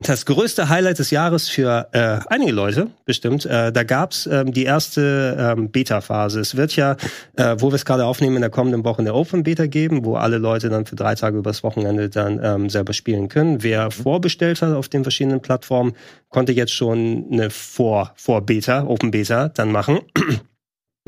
das 0.00 0.24
größte 0.24 0.70
Highlight 0.70 0.98
des 0.98 1.10
Jahres 1.10 1.48
für 1.48 1.88
äh, 1.92 2.18
einige 2.28 2.52
Leute 2.52 2.88
bestimmt. 3.04 3.44
Äh, 3.44 3.70
da 3.70 3.82
gab's 3.82 4.26
ähm, 4.26 4.52
die 4.52 4.64
erste 4.64 5.36
ähm, 5.38 5.70
Beta-Phase. 5.70 6.40
Es 6.40 6.56
wird 6.56 6.74
ja, 6.74 6.96
äh, 7.36 7.56
wo 7.58 7.70
wir 7.70 7.74
es 7.74 7.84
gerade 7.84 8.06
aufnehmen, 8.06 8.36
in 8.36 8.40
der 8.40 8.50
kommenden 8.50 8.82
Woche 8.82 9.00
eine 9.00 9.12
Open 9.12 9.42
Beta 9.42 9.66
geben, 9.66 10.04
wo 10.06 10.16
alle 10.16 10.38
Leute 10.38 10.70
dann 10.70 10.86
für 10.86 10.96
drei 10.96 11.14
Tage 11.14 11.36
übers 11.36 11.62
Wochenende 11.62 12.08
dann 12.08 12.40
ähm, 12.42 12.70
selber 12.70 12.94
spielen 12.94 13.28
können. 13.28 13.62
Wer 13.62 13.86
mhm. 13.86 13.90
vorbestellt 13.90 14.62
hat 14.62 14.74
auf 14.74 14.88
den 14.88 15.02
verschiedenen 15.02 15.42
Plattformen, 15.42 15.92
konnte 16.30 16.52
jetzt 16.52 16.72
schon 16.72 17.26
eine 17.30 17.50
Vor 17.50 18.12
Vor 18.16 18.40
Beta, 18.40 18.84
Open 18.84 19.10
Beta 19.10 19.48
dann 19.50 19.70
machen. 19.70 20.00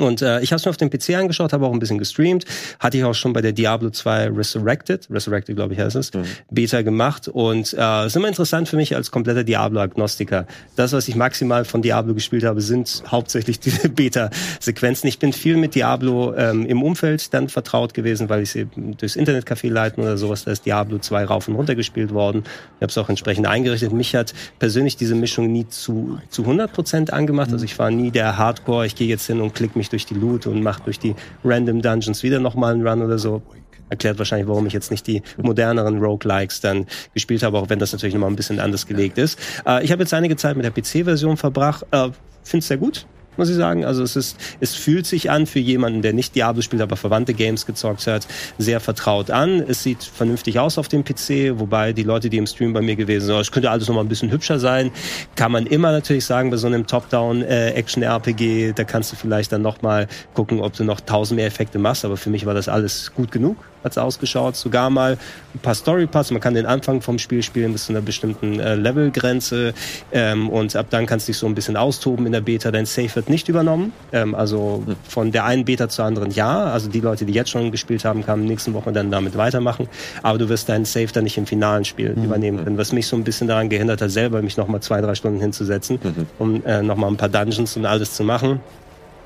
Und 0.02 0.22
äh, 0.22 0.40
ich 0.40 0.52
habe 0.52 0.58
es 0.58 0.64
mir 0.64 0.70
auf 0.70 0.76
dem 0.76 0.90
PC 0.90 1.10
angeschaut, 1.14 1.52
habe 1.52 1.66
auch 1.66 1.72
ein 1.72 1.78
bisschen 1.78 1.98
gestreamt. 1.98 2.44
Hatte 2.78 2.98
ich 2.98 3.04
auch 3.04 3.14
schon 3.14 3.32
bei 3.32 3.40
der 3.40 3.52
Diablo 3.52 3.90
2 3.90 4.30
Resurrected, 4.30 5.08
Resurrected 5.10 5.56
glaube 5.56 5.74
ich 5.74 5.80
heißt 5.80 5.96
es, 5.96 6.12
mhm. 6.12 6.24
Beta 6.50 6.82
gemacht. 6.82 7.28
Und 7.28 7.74
äh, 7.78 8.06
ist 8.06 8.16
immer 8.16 8.28
interessant 8.28 8.68
für 8.68 8.76
mich 8.76 8.94
als 8.94 9.10
kompletter 9.10 9.44
Diablo-Agnostiker. 9.44 10.46
Das, 10.76 10.92
was 10.92 11.08
ich 11.08 11.16
maximal 11.16 11.64
von 11.64 11.82
Diablo 11.82 12.14
gespielt 12.14 12.44
habe, 12.44 12.60
sind 12.60 13.02
hauptsächlich 13.06 13.60
diese 13.60 13.88
Beta-Sequenzen. 13.90 15.08
Ich 15.08 15.18
bin 15.18 15.32
viel 15.32 15.56
mit 15.56 15.74
Diablo 15.74 16.34
ähm, 16.34 16.66
im 16.66 16.82
Umfeld 16.82 17.32
dann 17.34 17.48
vertraut 17.48 17.94
gewesen, 17.94 18.28
weil 18.28 18.42
ich 18.42 18.50
es 18.50 18.56
eben 18.56 18.96
durchs 18.96 19.16
Internetcafé 19.16 19.70
leiten 19.70 20.02
oder 20.02 20.16
sowas, 20.16 20.44
da 20.44 20.52
ist 20.52 20.66
Diablo 20.66 20.98
2 20.98 21.24
rauf 21.24 21.48
und 21.48 21.54
runter 21.54 21.74
gespielt 21.74 22.12
worden. 22.12 22.44
Ich 22.76 22.82
habe 22.82 22.90
es 22.90 22.98
auch 22.98 23.08
entsprechend 23.08 23.46
eingerichtet. 23.46 23.92
Mich 23.92 24.14
hat 24.14 24.34
persönlich 24.58 24.96
diese 24.96 25.14
Mischung 25.14 25.52
nie 25.52 25.68
zu, 25.68 26.18
zu 26.28 26.42
100 26.42 26.72
Prozent 26.72 27.12
angemacht. 27.12 27.52
Also 27.52 27.64
ich 27.64 27.78
war 27.78 27.90
nie 27.90 28.10
der 28.10 28.38
Hardcore, 28.38 28.86
ich 28.86 28.96
gehe 28.96 29.08
jetzt 29.08 29.26
hin 29.26 29.40
und 29.40 29.54
klicke 29.54 29.78
mich 29.78 29.88
durch 29.92 30.06
die 30.06 30.14
Loot 30.14 30.46
und 30.46 30.62
macht 30.62 30.86
durch 30.86 30.98
die 30.98 31.14
Random 31.44 31.82
Dungeons 31.82 32.22
wieder 32.22 32.40
nochmal 32.40 32.74
einen 32.74 32.86
Run 32.86 33.02
oder 33.02 33.18
so. 33.18 33.42
Erklärt 33.88 34.18
wahrscheinlich, 34.18 34.48
warum 34.48 34.66
ich 34.66 34.72
jetzt 34.72 34.90
nicht 34.90 35.06
die 35.06 35.22
moderneren 35.36 35.98
Roguelikes 35.98 36.62
dann 36.62 36.86
gespielt 37.12 37.42
habe, 37.42 37.58
auch 37.58 37.68
wenn 37.68 37.78
das 37.78 37.92
natürlich 37.92 38.14
nochmal 38.14 38.30
ein 38.30 38.36
bisschen 38.36 38.58
anders 38.58 38.86
gelegt 38.86 39.18
ist. 39.18 39.38
Äh, 39.66 39.84
ich 39.84 39.92
habe 39.92 40.02
jetzt 40.02 40.14
einige 40.14 40.36
Zeit 40.36 40.56
mit 40.56 40.64
der 40.64 40.70
PC-Version 40.70 41.36
verbracht. 41.36 41.84
Äh, 41.90 42.08
Finde 42.42 42.58
es 42.58 42.68
sehr 42.68 42.78
gut 42.78 43.06
muss 43.36 43.48
ich 43.48 43.56
sagen. 43.56 43.84
Also 43.84 44.02
es 44.02 44.16
ist, 44.16 44.36
es 44.60 44.74
fühlt 44.74 45.06
sich 45.06 45.30
an 45.30 45.46
für 45.46 45.58
jemanden, 45.58 46.02
der 46.02 46.12
nicht 46.12 46.34
Diablo 46.34 46.62
spielt, 46.62 46.82
aber 46.82 46.96
verwandte 46.96 47.34
Games 47.34 47.66
gezockt 47.66 48.06
hat, 48.06 48.26
sehr 48.58 48.80
vertraut 48.80 49.30
an. 49.30 49.60
Es 49.66 49.82
sieht 49.82 50.02
vernünftig 50.02 50.58
aus 50.58 50.78
auf 50.78 50.88
dem 50.88 51.04
PC, 51.04 51.58
wobei 51.58 51.92
die 51.92 52.02
Leute, 52.02 52.30
die 52.30 52.38
im 52.38 52.46
Stream 52.46 52.72
bei 52.72 52.80
mir 52.80 52.96
gewesen 52.96 53.26
sind, 53.26 53.36
es 53.36 53.52
könnte 53.52 53.70
alles 53.70 53.88
noch 53.88 53.94
mal 53.94 54.02
ein 54.02 54.08
bisschen 54.08 54.30
hübscher 54.30 54.58
sein. 54.58 54.90
Kann 55.34 55.52
man 55.52 55.66
immer 55.66 55.92
natürlich 55.92 56.24
sagen, 56.24 56.50
bei 56.50 56.56
so 56.56 56.66
einem 56.66 56.86
Top-Down-Action-RPG, 56.86 58.68
äh, 58.68 58.72
da 58.72 58.84
kannst 58.84 59.12
du 59.12 59.16
vielleicht 59.16 59.52
dann 59.52 59.62
noch 59.62 59.82
mal 59.82 60.08
gucken, 60.34 60.60
ob 60.60 60.74
du 60.74 60.84
noch 60.84 61.00
tausend 61.00 61.36
mehr 61.36 61.46
Effekte 61.46 61.78
machst, 61.78 62.04
aber 62.04 62.16
für 62.16 62.30
mich 62.30 62.46
war 62.46 62.54
das 62.54 62.68
alles 62.68 63.12
gut 63.14 63.30
genug 63.32 63.56
hat's 63.84 63.98
ausgeschaut. 63.98 64.56
Sogar 64.56 64.90
mal 64.90 65.18
ein 65.54 65.58
paar 65.58 65.74
Storypass. 65.74 66.30
Man 66.30 66.40
kann 66.40 66.54
den 66.54 66.66
Anfang 66.66 67.00
vom 67.00 67.18
Spiel 67.18 67.42
spielen 67.42 67.72
bis 67.72 67.86
zu 67.86 67.92
einer 67.92 68.00
bestimmten 68.00 68.60
äh, 68.60 68.74
Levelgrenze. 68.74 69.74
Ähm, 70.12 70.48
und 70.48 70.74
ab 70.76 70.86
dann 70.90 71.06
kannst 71.06 71.28
du 71.28 71.32
dich 71.32 71.38
so 71.38 71.46
ein 71.46 71.54
bisschen 71.54 71.76
austoben 71.76 72.26
in 72.26 72.32
der 72.32 72.40
Beta. 72.40 72.70
Dein 72.70 72.86
Safe 72.86 73.14
wird 73.14 73.28
nicht 73.28 73.48
übernommen. 73.48 73.92
Ähm, 74.12 74.34
also 74.34 74.84
von 75.08 75.32
der 75.32 75.44
einen 75.44 75.64
Beta 75.64 75.88
zur 75.88 76.04
anderen 76.04 76.30
ja. 76.30 76.64
Also 76.64 76.88
die 76.88 77.00
Leute, 77.00 77.24
die 77.24 77.32
jetzt 77.32 77.50
schon 77.50 77.70
gespielt 77.70 78.04
haben, 78.04 78.24
kann 78.24 78.44
nächsten 78.44 78.74
Woche 78.74 78.92
dann 78.92 79.10
damit 79.10 79.36
weitermachen. 79.36 79.88
Aber 80.22 80.38
du 80.38 80.48
wirst 80.48 80.68
deinen 80.68 80.84
Safe 80.84 81.08
dann 81.12 81.24
nicht 81.24 81.38
im 81.38 81.46
finalen 81.46 81.84
Spiel 81.84 82.14
mhm. 82.14 82.24
übernehmen 82.24 82.64
können. 82.64 82.78
Was 82.78 82.92
mich 82.92 83.06
so 83.06 83.16
ein 83.16 83.24
bisschen 83.24 83.48
daran 83.48 83.68
gehindert 83.68 84.00
hat, 84.00 84.10
selber 84.10 84.42
mich 84.42 84.56
nochmal 84.56 84.80
zwei, 84.80 85.00
drei 85.00 85.14
Stunden 85.14 85.40
hinzusetzen, 85.40 85.98
mhm. 86.02 86.26
um 86.38 86.64
äh, 86.64 86.82
nochmal 86.82 87.10
ein 87.10 87.16
paar 87.16 87.28
Dungeons 87.28 87.76
und 87.76 87.86
alles 87.86 88.14
zu 88.14 88.24
machen. 88.24 88.60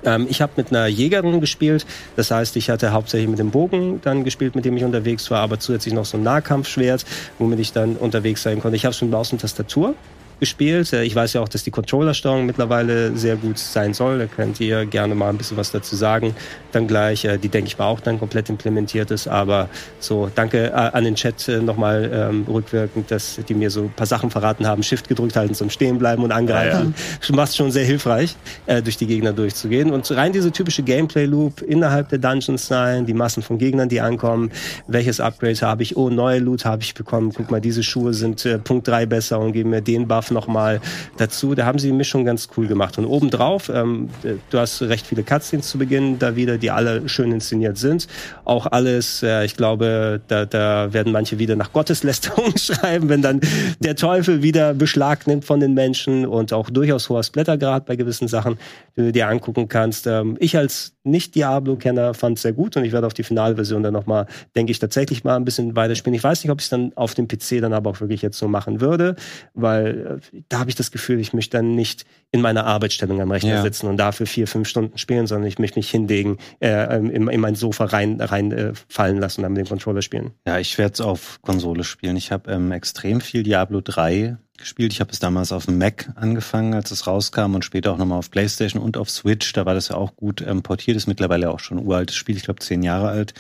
Ähm, 0.07 0.27
ich 0.31 0.41
habe 0.41 0.53
mit 0.57 0.71
einer 0.71 0.87
Jägerin 0.87 1.41
gespielt. 1.41 1.85
Das 2.17 2.31
heißt, 2.31 2.57
ich 2.57 2.71
hatte 2.71 2.93
hauptsächlich 2.93 3.29
mit 3.29 3.39
dem 3.39 3.51
Bogen 3.51 4.01
dann 4.03 4.25
gespielt, 4.25 4.55
mit 4.55 4.65
dem 4.65 4.77
ich 4.77 4.85
unterwegs 4.85 5.31
war, 5.31 5.41
aber 5.41 5.59
zusätzlich 5.59 5.93
noch 5.93 6.07
so 6.07 6.17
ein 6.17 6.23
Nahkampfschwert, 6.23 7.05
womit 7.39 7.59
ich 7.59 7.73
dann 7.73 7.97
unterwegs 7.97 8.43
sein 8.43 8.61
konnte. 8.61 8.77
Ich 8.77 8.87
habe 8.87 8.95
schon 8.95 9.11
Maus 9.11 9.33
und 9.33 9.41
Tastatur 9.41 9.95
gespielt. 10.41 10.93
Äh, 10.93 11.05
ich 11.05 11.15
weiß 11.15 11.33
ja 11.35 11.41
auch, 11.41 11.49
dass 11.49 11.65
die 11.65 11.71
Controllersteuerung 11.71 12.47
mittlerweile 12.47 13.17
sehr 13.17 13.37
gut 13.37 13.59
sein 13.59 13.95
soll. 13.95 14.19
Da 14.19 14.27
könnt 14.27 14.61
ihr 14.61 14.87
gerne 14.87 15.15
mal 15.15 15.31
ein 15.31 15.39
bisschen 15.39 15.57
was 15.57 15.71
dazu 15.71 15.97
sagen. 15.97 16.35
Dann 16.73 16.87
gleich, 16.87 17.25
äh, 17.25 17.39
die 17.39 17.49
denke 17.49 17.69
ich 17.69 17.79
mal 17.79 17.87
auch 17.87 18.01
dann 18.01 18.19
komplett 18.19 18.49
implementiert 18.49 19.11
ist. 19.11 19.29
Aber 19.29 19.69
so, 19.99 20.31
danke 20.35 20.67
äh, 20.67 20.73
an 20.73 21.05
den 21.05 21.15
Chat 21.15 21.49
nochmal 21.63 22.11
ähm, 22.13 22.45
rückwirkend, 22.49 23.11
dass 23.11 23.41
die 23.49 23.55
mir 23.55 23.71
so 23.71 23.83
ein 23.83 23.93
paar 23.93 24.07
Sachen 24.07 24.31
verraten 24.31 24.67
haben. 24.67 24.83
Shift 24.83 25.09
gedrückt 25.09 25.37
halten 25.37 25.55
zum 25.55 25.71
Stehen 25.71 25.99
bleiben 25.99 26.23
und 26.23 26.33
angreifen. 26.33 26.95
Ja, 26.97 27.29
ja. 27.29 27.37
Machst 27.37 27.57
schon 27.57 27.71
sehr 27.71 27.85
hilfreich, 27.85 28.37
äh, 28.67 28.83
durch 28.83 28.97
die 28.97 29.07
Gegner 29.07 29.33
durchzugehen. 29.33 29.91
Und 29.91 30.11
rein 30.11 30.33
diese 30.33 30.53
typische 30.53 30.83
Gameplay-Loop 30.83 31.63
innerhalb 31.63 32.09
der 32.09 32.19
Dungeons 32.19 32.67
sein, 32.67 33.07
die 33.07 33.15
Massen 33.15 33.43
von 33.43 33.59
Gegnern, 33.59 33.89
die 33.89 34.01
ankommen. 34.01 34.51
Welches 34.87 35.21
Upgrade 35.21 35.61
habe 35.61 35.83
ich? 35.83 35.97
Oh, 35.97 36.11
neue 36.11 36.39
Loot 36.39 36.65
habe 36.65 36.83
ich 36.83 36.95
bekommen. 36.95 37.33
Guck 37.35 37.51
mal, 37.51 37.61
diese 37.61 37.83
Schuhe 37.83 38.15
sind 38.15 38.45
äh, 38.45 38.59
Punkt 38.59 38.89
3 38.89 39.07
besser 39.07 39.39
und 39.39 39.53
geben 39.53 39.71
mir 39.71 39.83
den 39.83 40.09
Buff 40.09 40.26
Buff 40.27 40.31
nochmal 40.31 40.81
dazu. 41.17 41.55
Da 41.55 41.67
haben 41.67 41.79
sie 41.79 41.89
die 41.89 41.95
Mischung 41.95 42.25
ganz 42.25 42.49
cool 42.57 42.67
gemacht. 42.67 42.99
Und 42.99 43.07
obendrauf, 43.07 43.69
ähm, 43.69 44.09
du 44.51 44.59
hast 44.59 44.83
recht 44.83 45.07
viele 45.07 45.23
Cutscenes 45.23 45.69
zu 45.69 45.79
Beginn 45.79 46.19
da 46.19 46.37
wieder, 46.37 46.59
die 46.59 46.71
alle 46.71 47.09
schön 47.09 47.33
inszeniert 47.33 47.79
sind. 47.79 48.07
Auch 48.45 48.67
alles, 48.67 49.23
äh, 49.23 49.45
ich 49.45 49.57
glaube, 49.57 50.21
da, 50.29 50.45
da 50.45 50.93
werden 50.93 51.13
manche 51.13 51.39
wieder 51.39 51.57
nach 51.57 51.73
Gotteslästerung 51.73 52.57
schreiben, 52.57 53.09
wenn 53.09 53.23
dann 53.23 53.41
der 53.81 53.97
Teufel 53.97 54.43
wieder 54.43 54.75
Beschlag 54.75 55.27
nimmt 55.27 55.45
von 55.45 55.61
den 55.61 55.75
Menschen 55.75 56.27
und 56.27 56.53
auch 56.53 56.71
durchaus 56.71 57.09
hoher 57.09 57.23
Splattergrad 57.23 57.87
bei 57.87 57.97
gewissen 57.97 58.29
Sachen, 58.29 58.59
die 58.97 59.03
du 59.03 59.13
dir 59.13 59.29
angucken 59.29 59.69
kannst. 59.69 60.07
Ähm, 60.07 60.37
ich 60.41 60.57
als 60.57 60.95
Nicht-Diablo-Kenner 61.05 62.15
fand 62.15 62.37
es 62.39 62.43
sehr 62.43 62.53
gut 62.53 62.77
und 62.77 62.85
ich 62.85 62.93
werde 62.93 63.07
auf 63.07 63.15
die 63.15 63.23
Finalversion 63.23 63.83
dann 63.83 63.93
nochmal, 63.93 64.27
denke 64.55 64.73
ich, 64.73 64.79
tatsächlich 64.79 65.25
mal 65.25 65.37
ein 65.37 65.45
bisschen 65.45 65.77
weiterspielen. 65.77 66.15
Ich 66.15 66.25
weiß 66.25 66.43
nicht, 66.43 66.51
ob 66.51 66.61
ich 66.61 66.67
es 66.67 66.71
dann 66.71 66.93
auf 66.97 67.15
dem 67.15 67.29
PC 67.29 67.61
dann 67.61 67.73
aber 67.73 67.91
auch 67.91 68.01
wirklich 68.01 68.23
jetzt 68.23 68.39
so 68.39 68.49
machen 68.49 68.81
würde, 68.81 69.17
weil 69.55 70.16
da 70.49 70.59
habe 70.59 70.71
ich 70.71 70.77
das 70.77 70.91
Gefühl, 70.91 71.21
ich 71.21 71.33
möchte 71.33 71.57
dann 71.57 71.75
nicht 71.75 72.05
in 72.33 72.41
meiner 72.41 72.67
Arbeitsstellung 72.67 73.21
am 73.21 73.31
Rechner 73.31 73.55
ja. 73.55 73.63
sitzen 73.63 73.87
und 73.87 73.97
dafür 73.97 74.27
vier, 74.27 74.47
fünf 74.47 74.69
Stunden 74.69 74.99
spielen, 74.99 75.27
sondern 75.27 75.49
ich 75.49 75.59
möchte 75.59 75.79
mich 75.79 75.91
hinlegen, 75.91 76.39
äh, 76.61 76.97
in, 76.97 77.29
in, 77.29 77.41
mein 77.41 77.55
Sofa 77.55 77.87
rein, 77.87 78.21
rein 78.21 78.53
äh, 78.53 78.73
fallen 78.89 79.19
lassen 79.19 79.41
und 79.41 79.43
dann 79.45 79.53
mit 79.53 79.67
dem 79.67 79.69
Controller 79.69 80.03
spielen. 80.03 80.33
Ja, 80.47 80.59
ich 80.59 80.77
werde 80.79 80.95
es 80.95 81.01
auf 81.01 81.41
Konsole 81.43 81.85
spielen. 81.85 82.17
Ich 82.17 82.33
habe 82.33 82.51
ähm, 82.51 82.73
extrem 82.73 83.21
viel 83.21 83.43
Diablo 83.43 83.81
3 83.81 84.37
gespielt. 84.59 84.93
Ich 84.93 85.01
habe 85.01 85.11
es 85.13 85.19
damals 85.19 85.53
auf 85.53 85.67
dem 85.67 85.79
Mac 85.79 86.11
angefangen, 86.15 86.75
als 86.75 86.91
es 86.91 87.07
rauskam 87.07 87.55
und 87.55 87.65
später 87.65 87.93
auch 87.93 87.99
nochmal 87.99 88.19
auf 88.19 88.31
PlayStation 88.31 88.83
und 88.83 88.97
auf 88.97 89.11
Switch. 89.11 89.53
Da 89.53 89.67
war 89.67 89.75
das 89.75 89.89
ja 89.89 89.97
auch 89.97 90.17
gut 90.17 90.41
ähm, 90.47 90.63
portiert. 90.63 90.97
Ist 90.97 91.07
mittlerweile 91.07 91.51
auch 91.51 91.61
schon 91.61 91.79
ein 91.79 91.87
uraltes 91.87 92.17
Spiel, 92.17 92.37
ich 92.37 92.45
glaube 92.45 92.61
zehn 92.61 92.83
Jahre 92.83 93.09
alt. 93.09 93.35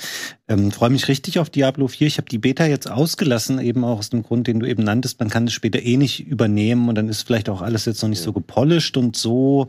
Ähm, 0.48 0.70
Freue 0.70 0.90
mich 0.90 1.08
richtig 1.08 1.38
auf 1.38 1.50
Diablo 1.50 1.88
4. 1.88 2.06
Ich 2.06 2.18
habe 2.18 2.28
die 2.28 2.38
Beta 2.38 2.66
jetzt 2.66 2.90
ausgelassen, 2.90 3.58
eben 3.58 3.84
auch 3.84 3.98
aus 3.98 4.10
dem 4.10 4.22
Grund, 4.22 4.46
den 4.46 4.60
du 4.60 4.66
eben 4.66 4.84
nanntest. 4.84 5.18
Man 5.20 5.30
kann 5.30 5.46
es 5.46 5.52
später 5.52 5.82
eh 5.82 5.96
nicht 5.96 6.26
übernehmen 6.26 6.88
und 6.88 6.94
dann 6.94 7.08
ist 7.08 7.22
vielleicht 7.22 7.48
auch 7.48 7.62
alles 7.62 7.84
jetzt 7.84 8.02
noch 8.02 8.08
nicht 8.08 8.22
so 8.22 8.32
gepolished 8.32 8.96
und 8.96 9.16
so 9.16 9.68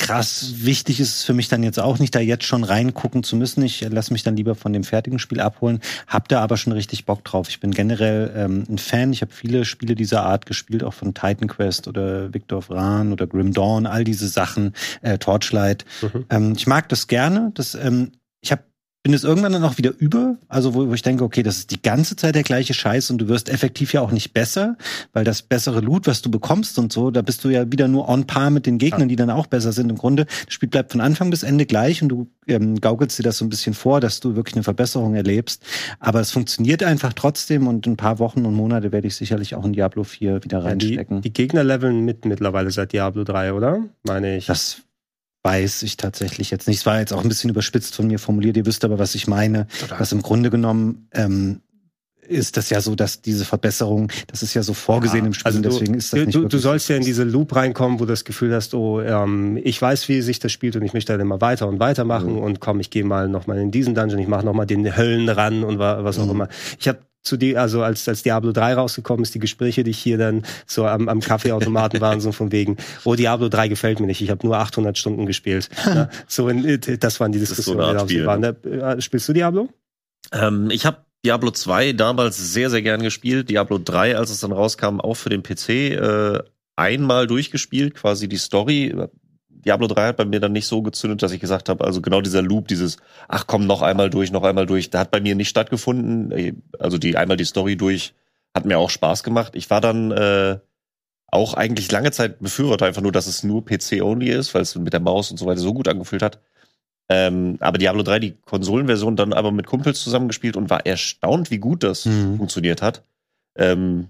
krass 0.00 0.54
wichtig 0.56 0.98
ist 0.98 1.16
es 1.16 1.22
für 1.24 1.34
mich 1.34 1.48
dann 1.48 1.62
jetzt 1.62 1.78
auch 1.78 1.98
nicht, 1.98 2.14
da 2.14 2.20
jetzt 2.20 2.44
schon 2.44 2.64
reingucken 2.64 3.22
zu 3.22 3.36
müssen. 3.36 3.62
Ich 3.62 3.82
lasse 3.82 4.12
mich 4.14 4.22
dann 4.22 4.34
lieber 4.34 4.54
von 4.54 4.72
dem 4.72 4.82
fertigen 4.82 5.18
Spiel 5.18 5.40
abholen. 5.40 5.80
Hab 6.06 6.26
da 6.28 6.40
aber 6.40 6.56
schon 6.56 6.72
richtig 6.72 7.04
Bock 7.04 7.22
drauf. 7.22 7.48
Ich 7.50 7.60
bin 7.60 7.70
generell 7.70 8.32
ähm, 8.34 8.64
ein 8.68 8.78
Fan. 8.78 9.12
Ich 9.12 9.20
habe 9.20 9.30
viele 9.32 9.66
Spiele 9.66 9.94
dieser 9.94 10.22
Art 10.22 10.46
gespielt, 10.46 10.82
auch 10.84 10.94
von 10.94 11.12
Titan 11.12 11.48
Quest 11.48 11.86
oder 11.86 12.32
Victor 12.32 12.58
of 12.58 12.70
Ran 12.70 13.12
oder 13.12 13.26
Grim 13.26 13.52
Dawn, 13.52 13.86
all 13.86 14.04
diese 14.04 14.28
Sachen, 14.28 14.72
äh, 15.02 15.18
Torchlight. 15.18 15.84
Mhm. 16.00 16.24
Ähm, 16.30 16.54
ich 16.56 16.66
mag 16.66 16.88
das 16.88 17.06
gerne. 17.06 17.52
Das, 17.54 17.74
ähm, 17.74 18.12
ich 18.40 18.52
habe 18.52 18.62
bin 19.02 19.14
es 19.14 19.24
irgendwann 19.24 19.52
dann 19.52 19.64
auch 19.64 19.78
wieder 19.78 19.92
über, 19.98 20.36
also 20.48 20.74
wo, 20.74 20.88
wo, 20.88 20.92
ich 20.92 21.02
denke, 21.02 21.24
okay, 21.24 21.42
das 21.42 21.56
ist 21.56 21.70
die 21.70 21.80
ganze 21.80 22.16
Zeit 22.16 22.34
der 22.34 22.42
gleiche 22.42 22.74
Scheiß 22.74 23.10
und 23.10 23.18
du 23.18 23.28
wirst 23.28 23.48
effektiv 23.48 23.94
ja 23.94 24.02
auch 24.02 24.12
nicht 24.12 24.34
besser, 24.34 24.76
weil 25.14 25.24
das 25.24 25.40
bessere 25.40 25.80
Loot, 25.80 26.06
was 26.06 26.20
du 26.20 26.30
bekommst 26.30 26.78
und 26.78 26.92
so, 26.92 27.10
da 27.10 27.22
bist 27.22 27.42
du 27.44 27.48
ja 27.48 27.72
wieder 27.72 27.88
nur 27.88 28.08
on 28.10 28.26
par 28.26 28.50
mit 28.50 28.66
den 28.66 28.76
Gegnern, 28.76 29.08
die 29.08 29.16
dann 29.16 29.30
auch 29.30 29.46
besser 29.46 29.72
sind. 29.72 29.88
Im 29.88 29.96
Grunde, 29.96 30.26
das 30.44 30.52
Spiel 30.52 30.68
bleibt 30.68 30.92
von 30.92 31.00
Anfang 31.00 31.30
bis 31.30 31.42
Ende 31.42 31.64
gleich 31.64 32.02
und 32.02 32.10
du 32.10 32.28
ähm, 32.46 32.78
gaukelst 32.78 33.18
dir 33.18 33.22
das 33.22 33.38
so 33.38 33.44
ein 33.46 33.48
bisschen 33.48 33.72
vor, 33.72 34.00
dass 34.00 34.20
du 34.20 34.36
wirklich 34.36 34.56
eine 34.56 34.64
Verbesserung 34.64 35.14
erlebst. 35.14 35.62
Aber 35.98 36.20
es 36.20 36.30
funktioniert 36.30 36.82
einfach 36.82 37.14
trotzdem 37.14 37.68
und 37.68 37.86
in 37.86 37.94
ein 37.94 37.96
paar 37.96 38.18
Wochen 38.18 38.44
und 38.44 38.54
Monate 38.54 38.92
werde 38.92 39.06
ich 39.06 39.16
sicherlich 39.16 39.54
auch 39.54 39.64
in 39.64 39.72
Diablo 39.72 40.04
4 40.04 40.44
wieder 40.44 40.62
reinstecken. 40.62 41.16
Ja, 41.16 41.20
die, 41.22 41.30
die 41.30 41.32
Gegner 41.32 41.64
leveln 41.64 42.04
mit 42.04 42.26
mittlerweile 42.26 42.70
seit 42.70 42.92
Diablo 42.92 43.24
3, 43.24 43.54
oder? 43.54 43.82
Meine 44.04 44.36
ich. 44.36 44.44
Das 44.44 44.82
weiß 45.42 45.82
ich 45.82 45.96
tatsächlich 45.96 46.50
jetzt 46.50 46.68
nicht. 46.68 46.78
Es 46.78 46.86
war 46.86 47.00
jetzt 47.00 47.12
auch 47.12 47.22
ein 47.22 47.28
bisschen 47.28 47.50
überspitzt 47.50 47.94
von 47.94 48.06
mir 48.06 48.18
formuliert, 48.18 48.56
ihr 48.56 48.66
wisst 48.66 48.84
aber, 48.84 48.98
was 48.98 49.14
ich 49.14 49.26
meine. 49.26 49.66
Total. 49.80 50.00
Was 50.00 50.12
im 50.12 50.22
Grunde 50.22 50.50
genommen 50.50 51.08
ähm, 51.12 51.60
ist 52.30 52.56
das 52.56 52.70
ja 52.70 52.80
so, 52.80 52.94
dass 52.94 53.22
diese 53.22 53.44
Verbesserung, 53.44 54.10
das 54.28 54.42
ist 54.42 54.54
ja 54.54 54.62
so 54.62 54.72
vorgesehen 54.72 55.24
ja, 55.24 55.26
im 55.26 55.34
Spiel, 55.34 55.46
also 55.46 55.60
du, 55.60 55.68
deswegen 55.68 55.94
ist 55.94 56.12
das 56.12 56.26
nicht 56.26 56.34
du, 56.34 56.46
du 56.46 56.58
sollst 56.58 56.88
ja 56.88 56.96
in 56.96 57.02
diese 57.02 57.24
Loop 57.24 57.54
reinkommen, 57.56 57.98
wo 57.98 58.04
du 58.04 58.12
das 58.12 58.24
Gefühl 58.24 58.54
hast, 58.54 58.72
oh, 58.74 59.00
ähm, 59.00 59.58
ich 59.62 59.80
weiß, 59.82 60.08
wie 60.08 60.22
sich 60.22 60.38
das 60.38 60.52
spielt 60.52 60.76
und 60.76 60.82
ich 60.82 60.94
möchte 60.94 61.12
dann 61.12 61.20
immer 61.20 61.40
weiter 61.40 61.66
und 61.66 61.80
weiter 61.80 62.04
machen 62.04 62.34
mhm. 62.34 62.38
und 62.38 62.60
komm, 62.60 62.80
ich 62.80 62.90
gehe 62.90 63.04
mal 63.04 63.28
noch 63.28 63.46
mal 63.46 63.58
in 63.58 63.70
diesen 63.70 63.94
Dungeon, 63.94 64.20
ich 64.20 64.28
mache 64.28 64.44
noch 64.44 64.54
mal 64.54 64.66
den 64.66 64.96
Höllen 64.96 65.28
ran 65.28 65.64
und 65.64 65.78
was 65.78 66.18
auch 66.18 66.26
mhm. 66.26 66.30
immer. 66.30 66.48
Ich 66.78 66.86
habe 66.86 67.00
zu 67.22 67.36
die, 67.36 67.56
also 67.56 67.82
als, 67.82 68.08
als 68.08 68.22
Diablo 68.22 68.52
3 68.52 68.74
rausgekommen 68.74 69.22
ist, 69.22 69.34
die 69.34 69.38
Gespräche, 69.38 69.84
die 69.84 69.90
ich 69.90 69.98
hier 69.98 70.18
dann 70.18 70.44
so 70.66 70.86
am, 70.86 71.08
am 71.08 71.20
Kaffeeautomaten 71.20 72.00
waren, 72.00 72.20
so 72.20 72.32
von 72.32 72.52
wegen, 72.52 72.76
oh, 73.04 73.14
Diablo 73.14 73.48
3 73.48 73.68
gefällt 73.68 74.00
mir 74.00 74.06
nicht, 74.06 74.22
ich 74.22 74.30
habe 74.30 74.46
nur 74.46 74.56
800 74.56 74.96
Stunden 74.96 75.26
gespielt. 75.26 75.68
ja, 75.86 76.08
so 76.26 76.48
in, 76.48 76.80
das 76.98 77.20
waren 77.20 77.32
die 77.32 77.38
Diskussionen, 77.38 77.98
so 77.98 78.06
die 78.06 78.18
da 78.18 78.26
waren. 78.26 78.42
Äh, 78.42 79.00
spielst 79.00 79.28
du 79.28 79.32
Diablo? 79.32 79.68
Ähm, 80.32 80.70
ich 80.70 80.86
habe 80.86 80.98
Diablo 81.24 81.50
2 81.50 81.92
damals 81.92 82.38
sehr, 82.38 82.70
sehr 82.70 82.82
gern 82.82 83.02
gespielt. 83.02 83.50
Diablo 83.50 83.78
3, 83.78 84.16
als 84.16 84.30
es 84.30 84.40
dann 84.40 84.52
rauskam, 84.52 85.00
auch 85.00 85.14
für 85.14 85.28
den 85.28 85.42
PC 85.42 85.68
äh, 85.68 86.38
einmal 86.76 87.26
durchgespielt, 87.26 87.94
quasi 87.94 88.28
die 88.28 88.38
Story. 88.38 88.94
Diablo 89.64 89.86
3 89.86 90.08
hat 90.08 90.16
bei 90.16 90.24
mir 90.24 90.40
dann 90.40 90.52
nicht 90.52 90.66
so 90.66 90.82
gezündet, 90.82 91.22
dass 91.22 91.32
ich 91.32 91.40
gesagt 91.40 91.68
habe, 91.68 91.84
also 91.84 92.00
genau 92.00 92.20
dieser 92.20 92.42
Loop, 92.42 92.68
dieses, 92.68 92.96
ach 93.28 93.46
komm, 93.46 93.66
noch 93.66 93.82
einmal 93.82 94.10
durch, 94.10 94.32
noch 94.32 94.42
einmal 94.42 94.66
durch, 94.66 94.90
der 94.90 95.00
hat 95.00 95.10
bei 95.10 95.20
mir 95.20 95.34
nicht 95.34 95.48
stattgefunden. 95.48 96.62
Also 96.78 96.98
die 96.98 97.16
einmal 97.16 97.36
die 97.36 97.44
Story 97.44 97.76
durch 97.76 98.14
hat 98.54 98.64
mir 98.64 98.78
auch 98.78 98.90
Spaß 98.90 99.22
gemacht. 99.22 99.54
Ich 99.54 99.70
war 99.70 99.80
dann 99.80 100.10
äh, 100.10 100.58
auch 101.28 101.54
eigentlich 101.54 101.90
lange 101.92 102.10
Zeit 102.10 102.40
Befürworter, 102.40 102.86
einfach 102.86 103.02
nur, 103.02 103.12
dass 103.12 103.26
es 103.26 103.44
nur 103.44 103.64
PC-only 103.64 104.30
ist, 104.30 104.54
weil 104.54 104.62
es 104.62 104.74
mit 104.74 104.92
der 104.92 105.00
Maus 105.00 105.30
und 105.30 105.36
so 105.36 105.46
weiter 105.46 105.60
so 105.60 105.74
gut 105.74 105.88
angefühlt 105.88 106.22
hat. 106.22 106.40
Ähm, 107.08 107.56
aber 107.60 107.78
Diablo 107.78 108.02
3, 108.02 108.18
die 108.20 108.36
Konsolenversion, 108.44 109.16
dann 109.16 109.32
aber 109.32 109.50
mit 109.50 109.66
Kumpels 109.66 110.00
zusammengespielt 110.00 110.56
und 110.56 110.70
war 110.70 110.86
erstaunt, 110.86 111.50
wie 111.50 111.58
gut 111.58 111.82
das 111.82 112.06
mhm. 112.06 112.36
funktioniert 112.36 112.82
hat. 112.82 113.02
Ähm, 113.56 114.08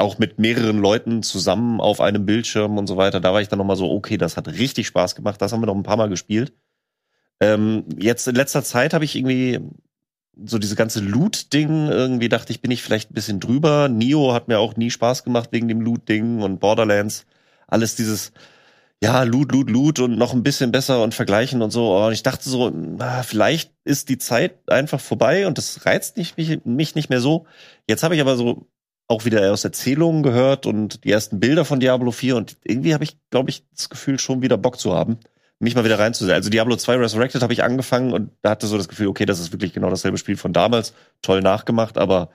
auch 0.00 0.18
mit 0.18 0.38
mehreren 0.38 0.78
Leuten 0.78 1.22
zusammen 1.22 1.80
auf 1.80 2.00
einem 2.00 2.26
Bildschirm 2.26 2.78
und 2.78 2.86
so 2.86 2.96
weiter. 2.96 3.20
Da 3.20 3.32
war 3.32 3.40
ich 3.40 3.48
dann 3.48 3.58
nochmal 3.58 3.76
so, 3.76 3.90
okay, 3.90 4.16
das 4.16 4.36
hat 4.36 4.48
richtig 4.48 4.86
Spaß 4.86 5.14
gemacht. 5.14 5.40
Das 5.40 5.52
haben 5.52 5.60
wir 5.60 5.66
noch 5.66 5.76
ein 5.76 5.82
paar 5.82 5.96
Mal 5.96 6.08
gespielt. 6.08 6.52
Ähm, 7.40 7.84
jetzt 7.98 8.28
in 8.28 8.34
letzter 8.34 8.62
Zeit 8.62 8.92
habe 8.94 9.04
ich 9.04 9.16
irgendwie 9.16 9.60
so 10.44 10.58
diese 10.58 10.76
ganze 10.76 11.00
Loot-Ding, 11.00 11.88
irgendwie 11.88 12.28
dachte 12.28 12.52
ich, 12.52 12.62
bin 12.62 12.70
ich 12.70 12.82
vielleicht 12.82 13.10
ein 13.10 13.14
bisschen 13.14 13.40
drüber. 13.40 13.88
Nio 13.88 14.32
hat 14.32 14.48
mir 14.48 14.58
auch 14.58 14.76
nie 14.76 14.90
Spaß 14.90 15.24
gemacht 15.24 15.50
wegen 15.52 15.68
dem 15.68 15.80
Loot-Ding 15.80 16.42
und 16.42 16.60
Borderlands. 16.60 17.26
Alles 17.66 17.94
dieses, 17.94 18.32
ja, 19.02 19.22
Loot, 19.22 19.52
Loot, 19.52 19.70
Loot 19.70 19.98
und 20.00 20.18
noch 20.18 20.32
ein 20.34 20.42
bisschen 20.42 20.72
besser 20.72 21.02
und 21.02 21.14
vergleichen 21.14 21.62
und 21.62 21.70
so. 21.70 21.96
Und 21.96 22.12
ich 22.12 22.22
dachte 22.22 22.48
so, 22.48 22.70
na, 22.70 23.22
vielleicht 23.22 23.72
ist 23.84 24.08
die 24.08 24.18
Zeit 24.18 24.56
einfach 24.70 25.00
vorbei 25.00 25.46
und 25.46 25.58
das 25.58 25.86
reizt 25.86 26.16
nicht, 26.16 26.36
mich, 26.36 26.64
mich 26.64 26.94
nicht 26.94 27.10
mehr 27.10 27.20
so. 27.20 27.46
Jetzt 27.88 28.02
habe 28.02 28.14
ich 28.14 28.20
aber 28.20 28.36
so 28.36 28.66
auch 29.10 29.24
wieder 29.24 29.52
aus 29.52 29.64
Erzählungen 29.64 30.22
gehört 30.22 30.66
und 30.66 31.02
die 31.04 31.10
ersten 31.10 31.40
Bilder 31.40 31.64
von 31.64 31.80
Diablo 31.80 32.12
4 32.12 32.36
und 32.36 32.56
irgendwie 32.62 32.94
habe 32.94 33.02
ich, 33.02 33.18
glaube 33.30 33.50
ich, 33.50 33.64
das 33.74 33.90
Gefühl, 33.90 34.20
schon 34.20 34.40
wieder 34.40 34.56
Bock 34.56 34.78
zu 34.78 34.94
haben. 34.94 35.18
mich 35.58 35.74
mal 35.74 35.84
wieder 35.84 35.98
reinzusehen. 35.98 36.34
Also 36.34 36.48
Diablo 36.48 36.76
2 36.76 36.96
Resurrected 36.96 37.42
habe 37.42 37.52
ich 37.52 37.64
angefangen 37.64 38.12
und 38.12 38.30
da 38.42 38.50
hatte 38.50 38.68
so 38.68 38.76
das 38.76 38.88
Gefühl, 38.88 39.08
okay, 39.08 39.26
das 39.26 39.40
ist 39.40 39.52
wirklich 39.52 39.72
genau 39.72 39.90
dasselbe 39.90 40.16
Spiel 40.16 40.36
von 40.36 40.52
damals. 40.52 40.94
Toll 41.22 41.40
nachgemacht, 41.42 41.98
aber 41.98 42.30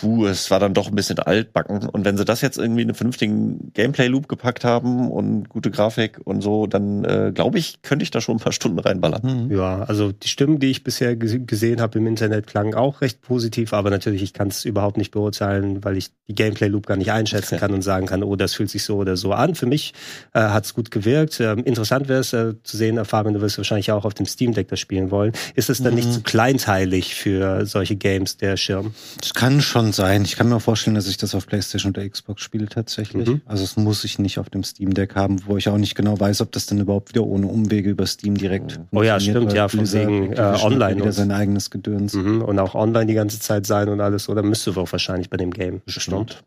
puh, 0.00 0.26
es 0.26 0.50
war 0.50 0.60
dann 0.60 0.74
doch 0.74 0.88
ein 0.88 0.94
bisschen 0.94 1.18
altbacken. 1.18 1.88
Und 1.88 2.04
wenn 2.04 2.16
sie 2.16 2.24
das 2.24 2.40
jetzt 2.40 2.58
irgendwie 2.58 2.82
in 2.82 2.88
einen 2.88 2.94
vernünftigen 2.94 3.72
Gameplay-Loop 3.72 4.28
gepackt 4.28 4.64
haben 4.64 5.10
und 5.10 5.48
gute 5.48 5.70
Grafik 5.70 6.20
und 6.24 6.42
so, 6.42 6.66
dann 6.66 7.04
äh, 7.04 7.32
glaube 7.34 7.58
ich, 7.58 7.82
könnte 7.82 8.02
ich 8.02 8.10
da 8.10 8.20
schon 8.20 8.36
ein 8.36 8.40
paar 8.40 8.52
Stunden 8.52 8.78
reinballern. 8.78 9.46
Mhm. 9.46 9.56
Ja, 9.56 9.82
also 9.82 10.12
die 10.12 10.28
Stimmen, 10.28 10.58
die 10.58 10.70
ich 10.70 10.84
bisher 10.84 11.16
gesehen 11.16 11.80
habe 11.80 11.98
im 11.98 12.06
Internet, 12.06 12.46
klangen 12.46 12.74
auch 12.74 13.00
recht 13.00 13.22
positiv, 13.22 13.72
aber 13.72 13.90
natürlich, 13.90 14.22
ich 14.22 14.32
kann 14.32 14.48
es 14.48 14.64
überhaupt 14.64 14.98
nicht 14.98 15.10
beurteilen, 15.10 15.84
weil 15.84 15.96
ich 15.96 16.10
die 16.28 16.34
Gameplay-Loop 16.34 16.86
gar 16.86 16.96
nicht 16.96 17.12
einschätzen 17.12 17.58
kann 17.60 17.72
und 17.72 17.82
sagen 17.82 18.06
kann, 18.06 18.22
oh, 18.22 18.36
das 18.36 18.54
fühlt 18.54 18.70
sich 18.70 18.84
so 18.84 18.96
oder 18.96 19.16
so 19.16 19.32
an. 19.32 19.54
Für 19.54 19.66
mich 19.66 19.94
äh, 20.34 20.40
hat 20.40 20.66
es 20.66 20.74
gut 20.74 20.90
gewirkt. 20.90 21.40
Ähm, 21.40 21.58
interessant 21.64 22.08
wäre 22.08 22.20
es 22.20 22.32
äh, 22.32 22.54
zu 22.62 22.76
sehen, 22.76 23.02
Fabian, 23.04 23.34
du 23.34 23.40
wirst 23.40 23.56
wahrscheinlich 23.58 23.90
auch 23.92 24.04
auf 24.04 24.14
dem 24.14 24.26
Steam 24.26 24.52
Deck 24.52 24.68
das 24.68 24.80
spielen 24.80 25.10
wollen. 25.10 25.32
Ist 25.54 25.70
es 25.70 25.82
dann 25.82 25.92
mhm. 25.92 26.00
nicht 26.00 26.12
zu 26.12 26.22
kleinteilig 26.22 27.14
für 27.14 27.64
solche 27.64 27.96
Games, 27.96 28.36
der 28.36 28.56
Schirm? 28.56 28.94
Das 29.20 29.32
kann 29.32 29.60
schon 29.60 29.85
sein. 29.92 30.22
Ich 30.22 30.36
kann 30.36 30.48
mir 30.48 30.60
vorstellen, 30.60 30.94
dass 30.94 31.06
ich 31.08 31.16
das 31.16 31.34
auf 31.34 31.46
PlayStation 31.46 31.92
oder 31.92 32.08
Xbox 32.08 32.42
spiele 32.42 32.66
tatsächlich. 32.66 33.28
Mhm. 33.28 33.40
Also 33.46 33.64
es 33.64 33.76
muss 33.76 34.04
ich 34.04 34.18
nicht 34.18 34.38
auf 34.38 34.50
dem 34.50 34.64
Steam 34.64 34.94
Deck 34.94 35.14
haben, 35.14 35.40
wo 35.46 35.56
ich 35.56 35.68
auch 35.68 35.78
nicht 35.78 35.94
genau 35.94 36.18
weiß, 36.18 36.40
ob 36.40 36.52
das 36.52 36.66
dann 36.66 36.78
überhaupt 36.78 37.10
wieder 37.10 37.24
ohne 37.24 37.46
Umwege 37.46 37.90
über 37.90 38.06
Steam 38.06 38.36
direkt. 38.36 38.80
Oh 38.92 39.02
ja, 39.02 39.18
stimmt, 39.20 39.52
ja, 39.52 39.68
von 39.68 39.92
wegen 39.92 40.32
äh, 40.32 40.56
online. 40.62 40.96
Wieder 40.96 41.12
sein 41.12 41.30
eigenes 41.30 41.70
Gedöns. 41.70 42.14
Mhm. 42.14 42.42
Und 42.42 42.58
auch 42.58 42.74
online 42.74 43.06
die 43.06 43.14
ganze 43.14 43.40
Zeit 43.40 43.66
sein 43.66 43.88
und 43.88 44.00
alles, 44.00 44.28
oder 44.28 44.42
müsste 44.42 44.76
auch 44.76 44.90
wahrscheinlich 44.90 45.30
bei 45.30 45.36
dem 45.36 45.50
Game. 45.50 45.82
Bestimmt. 45.84 46.44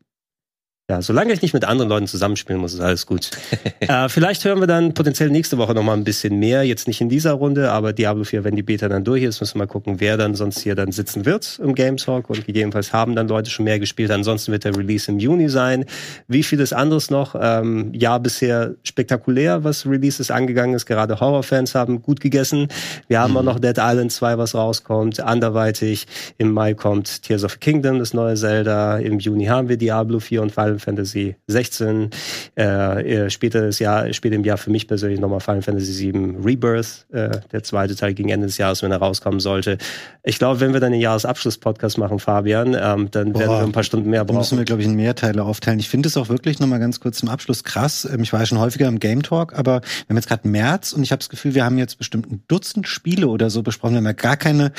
Ja, 0.89 1.03
solange 1.03 1.31
ich 1.33 1.43
nicht 1.43 1.53
mit 1.53 1.65
anderen 1.65 1.87
Leuten 1.87 2.07
zusammenspielen 2.07 2.59
muss, 2.59 2.73
ist 2.73 2.79
alles 2.79 3.05
gut. 3.05 3.29
äh, 3.79 4.09
vielleicht 4.09 4.43
hören 4.43 4.59
wir 4.59 4.65
dann 4.65 4.95
potenziell 4.95 5.29
nächste 5.29 5.59
Woche 5.59 5.75
noch 5.75 5.83
mal 5.83 5.93
ein 5.93 6.03
bisschen 6.03 6.39
mehr. 6.39 6.63
Jetzt 6.63 6.87
nicht 6.87 6.99
in 6.99 7.09
dieser 7.09 7.33
Runde, 7.33 7.69
aber 7.69 7.93
Diablo 7.93 8.23
4, 8.23 8.43
wenn 8.43 8.55
die 8.55 8.63
Beta 8.63 8.89
dann 8.89 9.03
durch 9.03 9.21
ist, 9.21 9.39
müssen 9.39 9.53
wir 9.53 9.65
mal 9.65 9.67
gucken, 9.67 9.99
wer 9.99 10.17
dann 10.17 10.33
sonst 10.33 10.61
hier 10.61 10.73
dann 10.73 10.91
sitzen 10.91 11.27
wird 11.27 11.59
im 11.63 11.75
Game 11.75 11.97
Talk. 11.97 12.31
Und 12.31 12.43
gegebenenfalls 12.43 12.91
haben 12.91 13.15
dann 13.15 13.27
Leute 13.27 13.51
schon 13.51 13.65
mehr 13.65 13.77
gespielt. 13.77 14.09
Ansonsten 14.09 14.51
wird 14.51 14.63
der 14.63 14.75
Release 14.75 15.11
im 15.11 15.19
Juni 15.19 15.47
sein. 15.49 15.85
Wie 16.27 16.41
vieles 16.41 16.73
anderes 16.73 17.11
noch? 17.11 17.35
Ähm, 17.39 17.91
ja, 17.93 18.17
bisher 18.17 18.73
spektakulär, 18.81 19.63
was 19.63 19.85
Releases 19.85 20.31
angegangen 20.31 20.73
ist. 20.73 20.87
Gerade 20.87 21.19
Horrorfans 21.19 21.75
haben 21.75 22.01
gut 22.01 22.19
gegessen. 22.19 22.67
Wir 23.07 23.19
haben 23.19 23.33
mhm. 23.33 23.37
auch 23.37 23.43
noch 23.43 23.59
Dead 23.59 23.77
Island 23.77 24.11
2, 24.11 24.39
was 24.39 24.55
rauskommt. 24.55 25.19
Anderweitig 25.19 26.07
im 26.39 26.51
Mai 26.51 26.73
kommt 26.73 27.21
Tears 27.21 27.43
of 27.43 27.59
Kingdom, 27.59 27.99
das 27.99 28.15
neue 28.15 28.33
Zelda. 28.33 28.97
Im 28.97 29.19
Juni 29.19 29.45
haben 29.45 29.69
wir 29.69 29.77
Diablo 29.77 30.19
4 30.19 30.41
und 30.41 30.51
Final 30.51 30.78
Fantasy 30.79 31.35
16. 31.47 32.09
Äh, 32.55 33.29
später, 33.29 33.61
das 33.67 33.79
Jahr, 33.79 34.11
später 34.13 34.35
im 34.35 34.43
Jahr 34.43 34.57
für 34.57 34.71
mich 34.71 34.87
persönlich 34.87 35.19
nochmal 35.19 35.39
Final 35.39 35.61
Fantasy 35.61 35.93
7 35.93 36.43
Rebirth, 36.43 37.05
äh, 37.11 37.29
der 37.51 37.63
zweite 37.63 37.95
Teil 37.95 38.13
gegen 38.13 38.29
Ende 38.29 38.47
des 38.47 38.57
Jahres, 38.57 38.81
wenn 38.83 38.91
er 38.91 38.97
rauskommen 38.97 39.39
sollte. 39.39 39.77
Ich 40.23 40.39
glaube, 40.39 40.59
wenn 40.59 40.73
wir 40.73 40.79
dann 40.79 40.91
den 40.91 41.01
Jahresabschluss-Podcast 41.01 41.97
machen, 41.97 42.19
Fabian, 42.19 42.75
ähm, 42.79 43.11
dann 43.11 43.33
Boah, 43.33 43.39
werden 43.39 43.51
wir 43.51 43.63
ein 43.63 43.71
paar 43.71 43.83
Stunden 43.83 44.09
mehr 44.09 44.25
brauchen. 44.25 44.39
müssen 44.39 44.57
wir, 44.57 44.65
glaube 44.65 44.81
ich, 44.81 44.87
in 44.87 44.95
Mehrteile 44.95 45.43
aufteilen. 45.43 45.79
Ich 45.79 45.89
finde 45.89 46.07
es 46.07 46.17
auch 46.17 46.29
wirklich 46.29 46.59
nochmal 46.59 46.79
ganz 46.79 46.99
kurz 46.99 47.19
zum 47.19 47.29
Abschluss 47.29 47.63
krass. 47.63 48.07
Ähm, 48.11 48.21
ich 48.21 48.33
war 48.33 48.39
ja 48.39 48.45
schon 48.45 48.59
häufiger 48.59 48.87
im 48.87 48.99
Game 48.99 49.23
Talk, 49.23 49.57
aber 49.57 49.81
wir 49.81 50.09
haben 50.09 50.17
jetzt 50.17 50.27
gerade 50.27 50.47
März 50.47 50.93
und 50.93 51.03
ich 51.03 51.11
habe 51.11 51.19
das 51.19 51.29
Gefühl, 51.29 51.55
wir 51.55 51.65
haben 51.65 51.77
jetzt 51.77 51.97
bestimmt 51.97 52.31
ein 52.31 52.43
Dutzend 52.47 52.87
Spiele 52.87 53.27
oder 53.27 53.49
so 53.49 53.63
besprochen. 53.63 53.93
Wir 53.93 53.97
haben 53.97 54.05
ja 54.05 54.13
gar 54.13 54.37
keine 54.37 54.71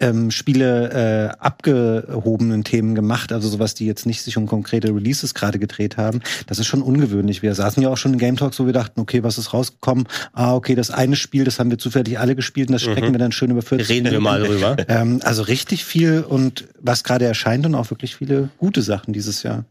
ähm, 0.00 0.30
Spiele 0.30 1.32
äh, 1.36 1.38
abgehobenen 1.38 2.64
Themen 2.64 2.94
gemacht, 2.94 3.32
also 3.32 3.48
sowas, 3.48 3.74
die 3.74 3.86
jetzt 3.86 4.06
nicht 4.06 4.22
sich 4.22 4.36
um 4.36 4.46
konkrete 4.46 4.88
Releases 4.88 5.34
gerade 5.34 5.58
gedreht 5.58 5.96
haben. 5.96 6.20
Das 6.46 6.58
ist 6.58 6.66
schon 6.66 6.82
ungewöhnlich. 6.82 7.42
Wir 7.42 7.54
saßen 7.54 7.82
ja 7.82 7.88
auch 7.90 7.96
schon 7.96 8.14
in 8.14 8.18
Game 8.18 8.36
Talks, 8.36 8.58
wo 8.58 8.66
wir 8.66 8.72
dachten, 8.72 9.00
okay, 9.00 9.22
was 9.22 9.38
ist 9.38 9.52
rausgekommen? 9.52 10.08
Ah, 10.32 10.54
okay, 10.54 10.74
das 10.74 10.90
eine 10.90 11.16
Spiel, 11.16 11.44
das 11.44 11.58
haben 11.58 11.70
wir 11.70 11.78
zufällig 11.78 12.18
alle 12.18 12.34
gespielt 12.34 12.68
und 12.68 12.72
das 12.72 12.82
strecken 12.82 13.08
mhm. 13.08 13.12
wir 13.12 13.18
dann 13.18 13.32
schön 13.32 13.50
über 13.50 13.62
40 13.62 13.88
Reden 13.88 14.10
wir 14.10 14.20
mal 14.20 14.42
drüber. 14.42 14.76
Ähm, 14.88 15.20
also 15.22 15.42
richtig 15.42 15.84
viel 15.84 16.24
und 16.26 16.64
was 16.80 17.04
gerade 17.04 17.24
erscheint 17.24 17.64
und 17.66 17.74
auch 17.74 17.90
wirklich 17.90 18.16
viele 18.16 18.48
gute 18.58 18.82
Sachen 18.82 19.12
dieses 19.12 19.42
Jahr. 19.42 19.64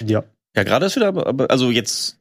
Ja. 0.00 0.24
Ja, 0.56 0.62
gerade 0.62 0.86
ist 0.86 0.96
wieder, 0.96 1.12
also 1.50 1.70
jetzt 1.70 2.16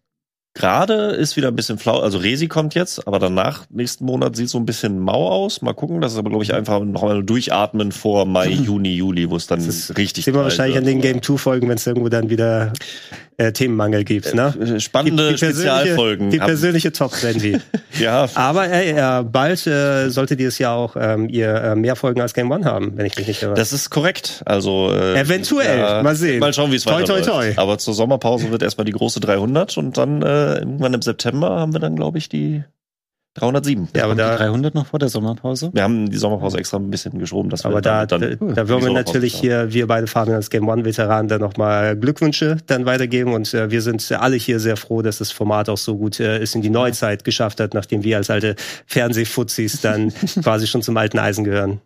Gerade 0.55 0.93
ist 1.11 1.35
wieder 1.35 1.47
ein 1.47 1.55
bisschen 1.55 1.79
flau, 1.79 1.99
also 1.99 2.19
Resi 2.19 2.47
kommt 2.47 2.75
jetzt, 2.75 3.07
aber 3.07 3.17
danach, 3.17 3.65
nächsten 3.71 4.05
Monat, 4.05 4.35
sieht 4.35 4.49
so 4.49 4.59
ein 4.59 4.67
bisschen 4.67 4.99
mau 4.99 5.29
aus. 5.29 5.63
Mal 5.63 5.73
gucken, 5.73 5.99
das 5.99 6.13
ist 6.13 6.19
aber, 6.19 6.29
glaube 6.29 6.43
ich, 6.43 6.53
einfach 6.53 6.79
noch 6.81 7.01
mal 7.01 7.23
durchatmen 7.23 7.91
vor 7.91 8.27
Mai, 8.27 8.49
Juni, 8.65 8.93
Juli, 8.93 9.31
wo 9.31 9.35
es 9.35 9.47
dann 9.47 9.61
richtig 9.97 10.25
Sehen 10.25 10.35
wir 10.35 10.43
wahrscheinlich 10.43 10.77
an 10.77 10.85
den 10.85 11.01
Game 11.01 11.23
2 11.23 11.37
Folgen, 11.37 11.69
wenn 11.69 11.77
es 11.77 11.87
irgendwo 11.87 12.07
dann 12.09 12.29
wieder 12.29 12.71
äh, 13.37 13.51
Themenmangel 13.51 14.03
gibt. 14.03 14.33
Ne? 14.33 14.53
Äh, 14.59 14.79
spannende 14.79 15.29
die, 15.29 15.33
die 15.33 15.37
Spezialfolgen. 15.37 16.29
Die 16.29 16.37
persönliche 16.37 16.91
Top 16.91 17.11
Trendy. 17.11 17.57
ja. 17.99 18.27
Aber 18.35 18.69
ey, 18.69 18.91
äh, 18.91 19.23
bald 19.23 19.65
äh, 19.65 20.09
solltet 20.09 20.39
ihr 20.39 20.47
es 20.49 20.59
ja 20.59 20.73
auch 20.73 20.95
ähm, 20.99 21.29
ihr 21.29 21.53
äh, 21.53 21.75
mehr 21.75 21.95
Folgen 21.95 22.21
als 22.21 22.33
Game 22.33 22.51
One 22.51 22.65
haben, 22.65 22.95
wenn 22.95 23.05
ich 23.05 23.17
mich 23.17 23.27
nicht 23.27 23.41
irre. 23.41 23.55
Das 23.55 23.73
ist 23.73 23.89
korrekt. 23.89 24.41
Also 24.45 24.91
äh, 24.91 25.19
eventuell. 25.19 26.03
Mal 26.03 26.15
sehen. 26.15 26.39
Mal 26.39 26.53
schauen, 26.53 26.71
wie 26.71 26.75
es 26.75 26.85
weiterläuft. 26.85 27.25
Toi, 27.25 27.31
toi, 27.31 27.51
toi. 27.51 27.53
Aber 27.55 27.77
zur 27.77 27.93
Sommerpause 27.93 28.51
wird 28.51 28.61
erstmal 28.61 28.85
die 28.85 28.91
große 28.91 29.19
300 29.19 29.77
und 29.77 29.97
dann 29.97 30.21
äh, 30.43 30.59
irgendwann 30.59 30.93
im 30.93 31.01
September 31.01 31.49
haben 31.59 31.73
wir 31.73 31.79
dann, 31.79 31.95
glaube 31.95 32.17
ich, 32.17 32.29
die 32.29 32.63
307. 33.35 33.89
Ja, 33.95 34.03
aber 34.03 34.15
da 34.15 34.35
300 34.37 34.75
noch 34.75 34.85
vor 34.85 34.99
der 34.99 35.09
Sommerpause. 35.09 35.71
Wir 35.73 35.81
haben 35.81 36.09
die 36.09 36.17
Sommerpause 36.17 36.57
extra 36.59 36.77
ein 36.77 36.91
bisschen 36.91 37.17
geschoben, 37.17 37.49
dass 37.49 37.65
aber 37.65 37.77
wir 37.77 37.81
da, 37.81 38.05
dann, 38.05 38.21
dann 38.21 38.37
da, 38.39 38.53
da 38.53 38.67
würden 38.67 38.85
wir 38.85 38.93
natürlich 38.93 39.33
hier, 39.33 39.73
wir 39.73 39.87
beide 39.87 40.05
Fabian 40.05 40.35
als 40.35 40.51
Game 40.51 40.67
One 40.67 40.85
Veteranen, 40.85 41.27
dann 41.27 41.41
nochmal 41.41 41.97
Glückwünsche 41.97 42.57
dann 42.67 42.85
weitergeben 42.85 43.33
und 43.33 43.51
äh, 43.55 43.71
wir 43.71 43.81
sind 43.81 44.11
alle 44.11 44.35
hier 44.35 44.59
sehr 44.59 44.77
froh, 44.77 45.01
dass 45.01 45.17
das 45.17 45.31
Format 45.31 45.67
auch 45.67 45.79
so 45.79 45.97
gut 45.97 46.19
äh, 46.19 46.39
ist 46.39 46.53
in 46.53 46.61
die 46.61 46.69
Neuzeit 46.69 47.23
geschafft 47.23 47.59
hat, 47.59 47.73
nachdem 47.73 48.03
wir 48.03 48.17
als 48.17 48.29
alte 48.29 48.55
Fernsehfuzis 48.85 49.81
dann 49.81 50.13
quasi 50.43 50.67
schon 50.67 50.83
zum 50.83 50.95
alten 50.97 51.17
Eisen 51.17 51.43
gehören. 51.43 51.81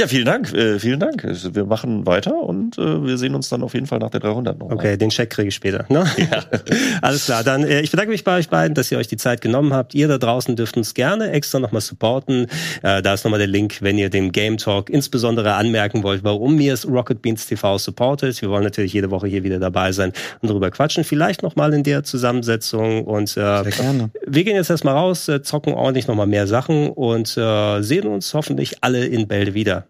Ja, 0.00 0.06
vielen 0.06 0.24
Dank, 0.24 0.50
äh, 0.54 0.78
vielen 0.78 0.98
Dank. 0.98 1.26
Wir 1.26 1.66
machen 1.66 2.06
weiter 2.06 2.34
und 2.34 2.78
äh, 2.78 3.04
wir 3.04 3.18
sehen 3.18 3.34
uns 3.34 3.50
dann 3.50 3.62
auf 3.62 3.74
jeden 3.74 3.84
Fall 3.84 3.98
nach 3.98 4.08
der 4.08 4.20
300 4.20 4.58
noch. 4.58 4.70
Okay, 4.70 4.96
den 4.96 5.10
Check 5.10 5.28
kriege 5.28 5.48
ich 5.48 5.54
später. 5.54 5.84
Ne? 5.90 6.06
Ja. 6.16 6.42
Alles 7.02 7.26
klar, 7.26 7.44
dann 7.44 7.64
äh, 7.64 7.82
ich 7.82 7.90
bedanke 7.90 8.10
mich 8.10 8.24
bei 8.24 8.38
euch 8.38 8.48
beiden, 8.48 8.74
dass 8.74 8.90
ihr 8.90 8.96
euch 8.96 9.08
die 9.08 9.18
Zeit 9.18 9.42
genommen 9.42 9.74
habt. 9.74 9.94
Ihr 9.94 10.08
da 10.08 10.16
draußen 10.16 10.56
dürft 10.56 10.78
uns 10.78 10.94
gerne 10.94 11.32
extra 11.32 11.58
nochmal 11.58 11.82
supporten. 11.82 12.46
Äh, 12.82 13.02
da 13.02 13.12
ist 13.12 13.24
nochmal 13.24 13.40
der 13.40 13.46
Link, 13.46 13.82
wenn 13.82 13.98
ihr 13.98 14.08
dem 14.08 14.32
Game 14.32 14.56
Talk 14.56 14.88
insbesondere 14.88 15.52
anmerken 15.52 16.02
wollt, 16.02 16.24
warum 16.24 16.58
ihr 16.60 16.72
es 16.72 16.88
Rocket 16.88 17.20
Beans 17.20 17.46
TV 17.46 17.76
supportet. 17.76 18.40
Wir 18.40 18.48
wollen 18.48 18.64
natürlich 18.64 18.94
jede 18.94 19.10
Woche 19.10 19.26
hier 19.26 19.44
wieder 19.44 19.58
dabei 19.58 19.92
sein 19.92 20.14
und 20.40 20.48
darüber 20.48 20.70
quatschen. 20.70 21.04
Vielleicht 21.04 21.42
nochmal 21.42 21.74
in 21.74 21.82
der 21.82 22.04
Zusammensetzung 22.04 23.04
und 23.04 23.28
äh, 23.32 23.34
Sehr 23.34 23.64
gerne. 23.64 24.10
wir 24.26 24.44
gehen 24.44 24.56
jetzt 24.56 24.70
erstmal 24.70 24.94
raus, 24.94 25.28
äh, 25.28 25.42
zocken 25.42 25.74
ordentlich 25.74 26.06
nochmal 26.06 26.26
mehr 26.26 26.46
Sachen 26.46 26.88
und 26.88 27.36
äh, 27.36 27.82
sehen 27.82 28.06
uns 28.06 28.32
hoffentlich 28.32 28.78
alle 28.80 29.04
in 29.04 29.28
Bälde 29.28 29.52
wieder. 29.52 29.89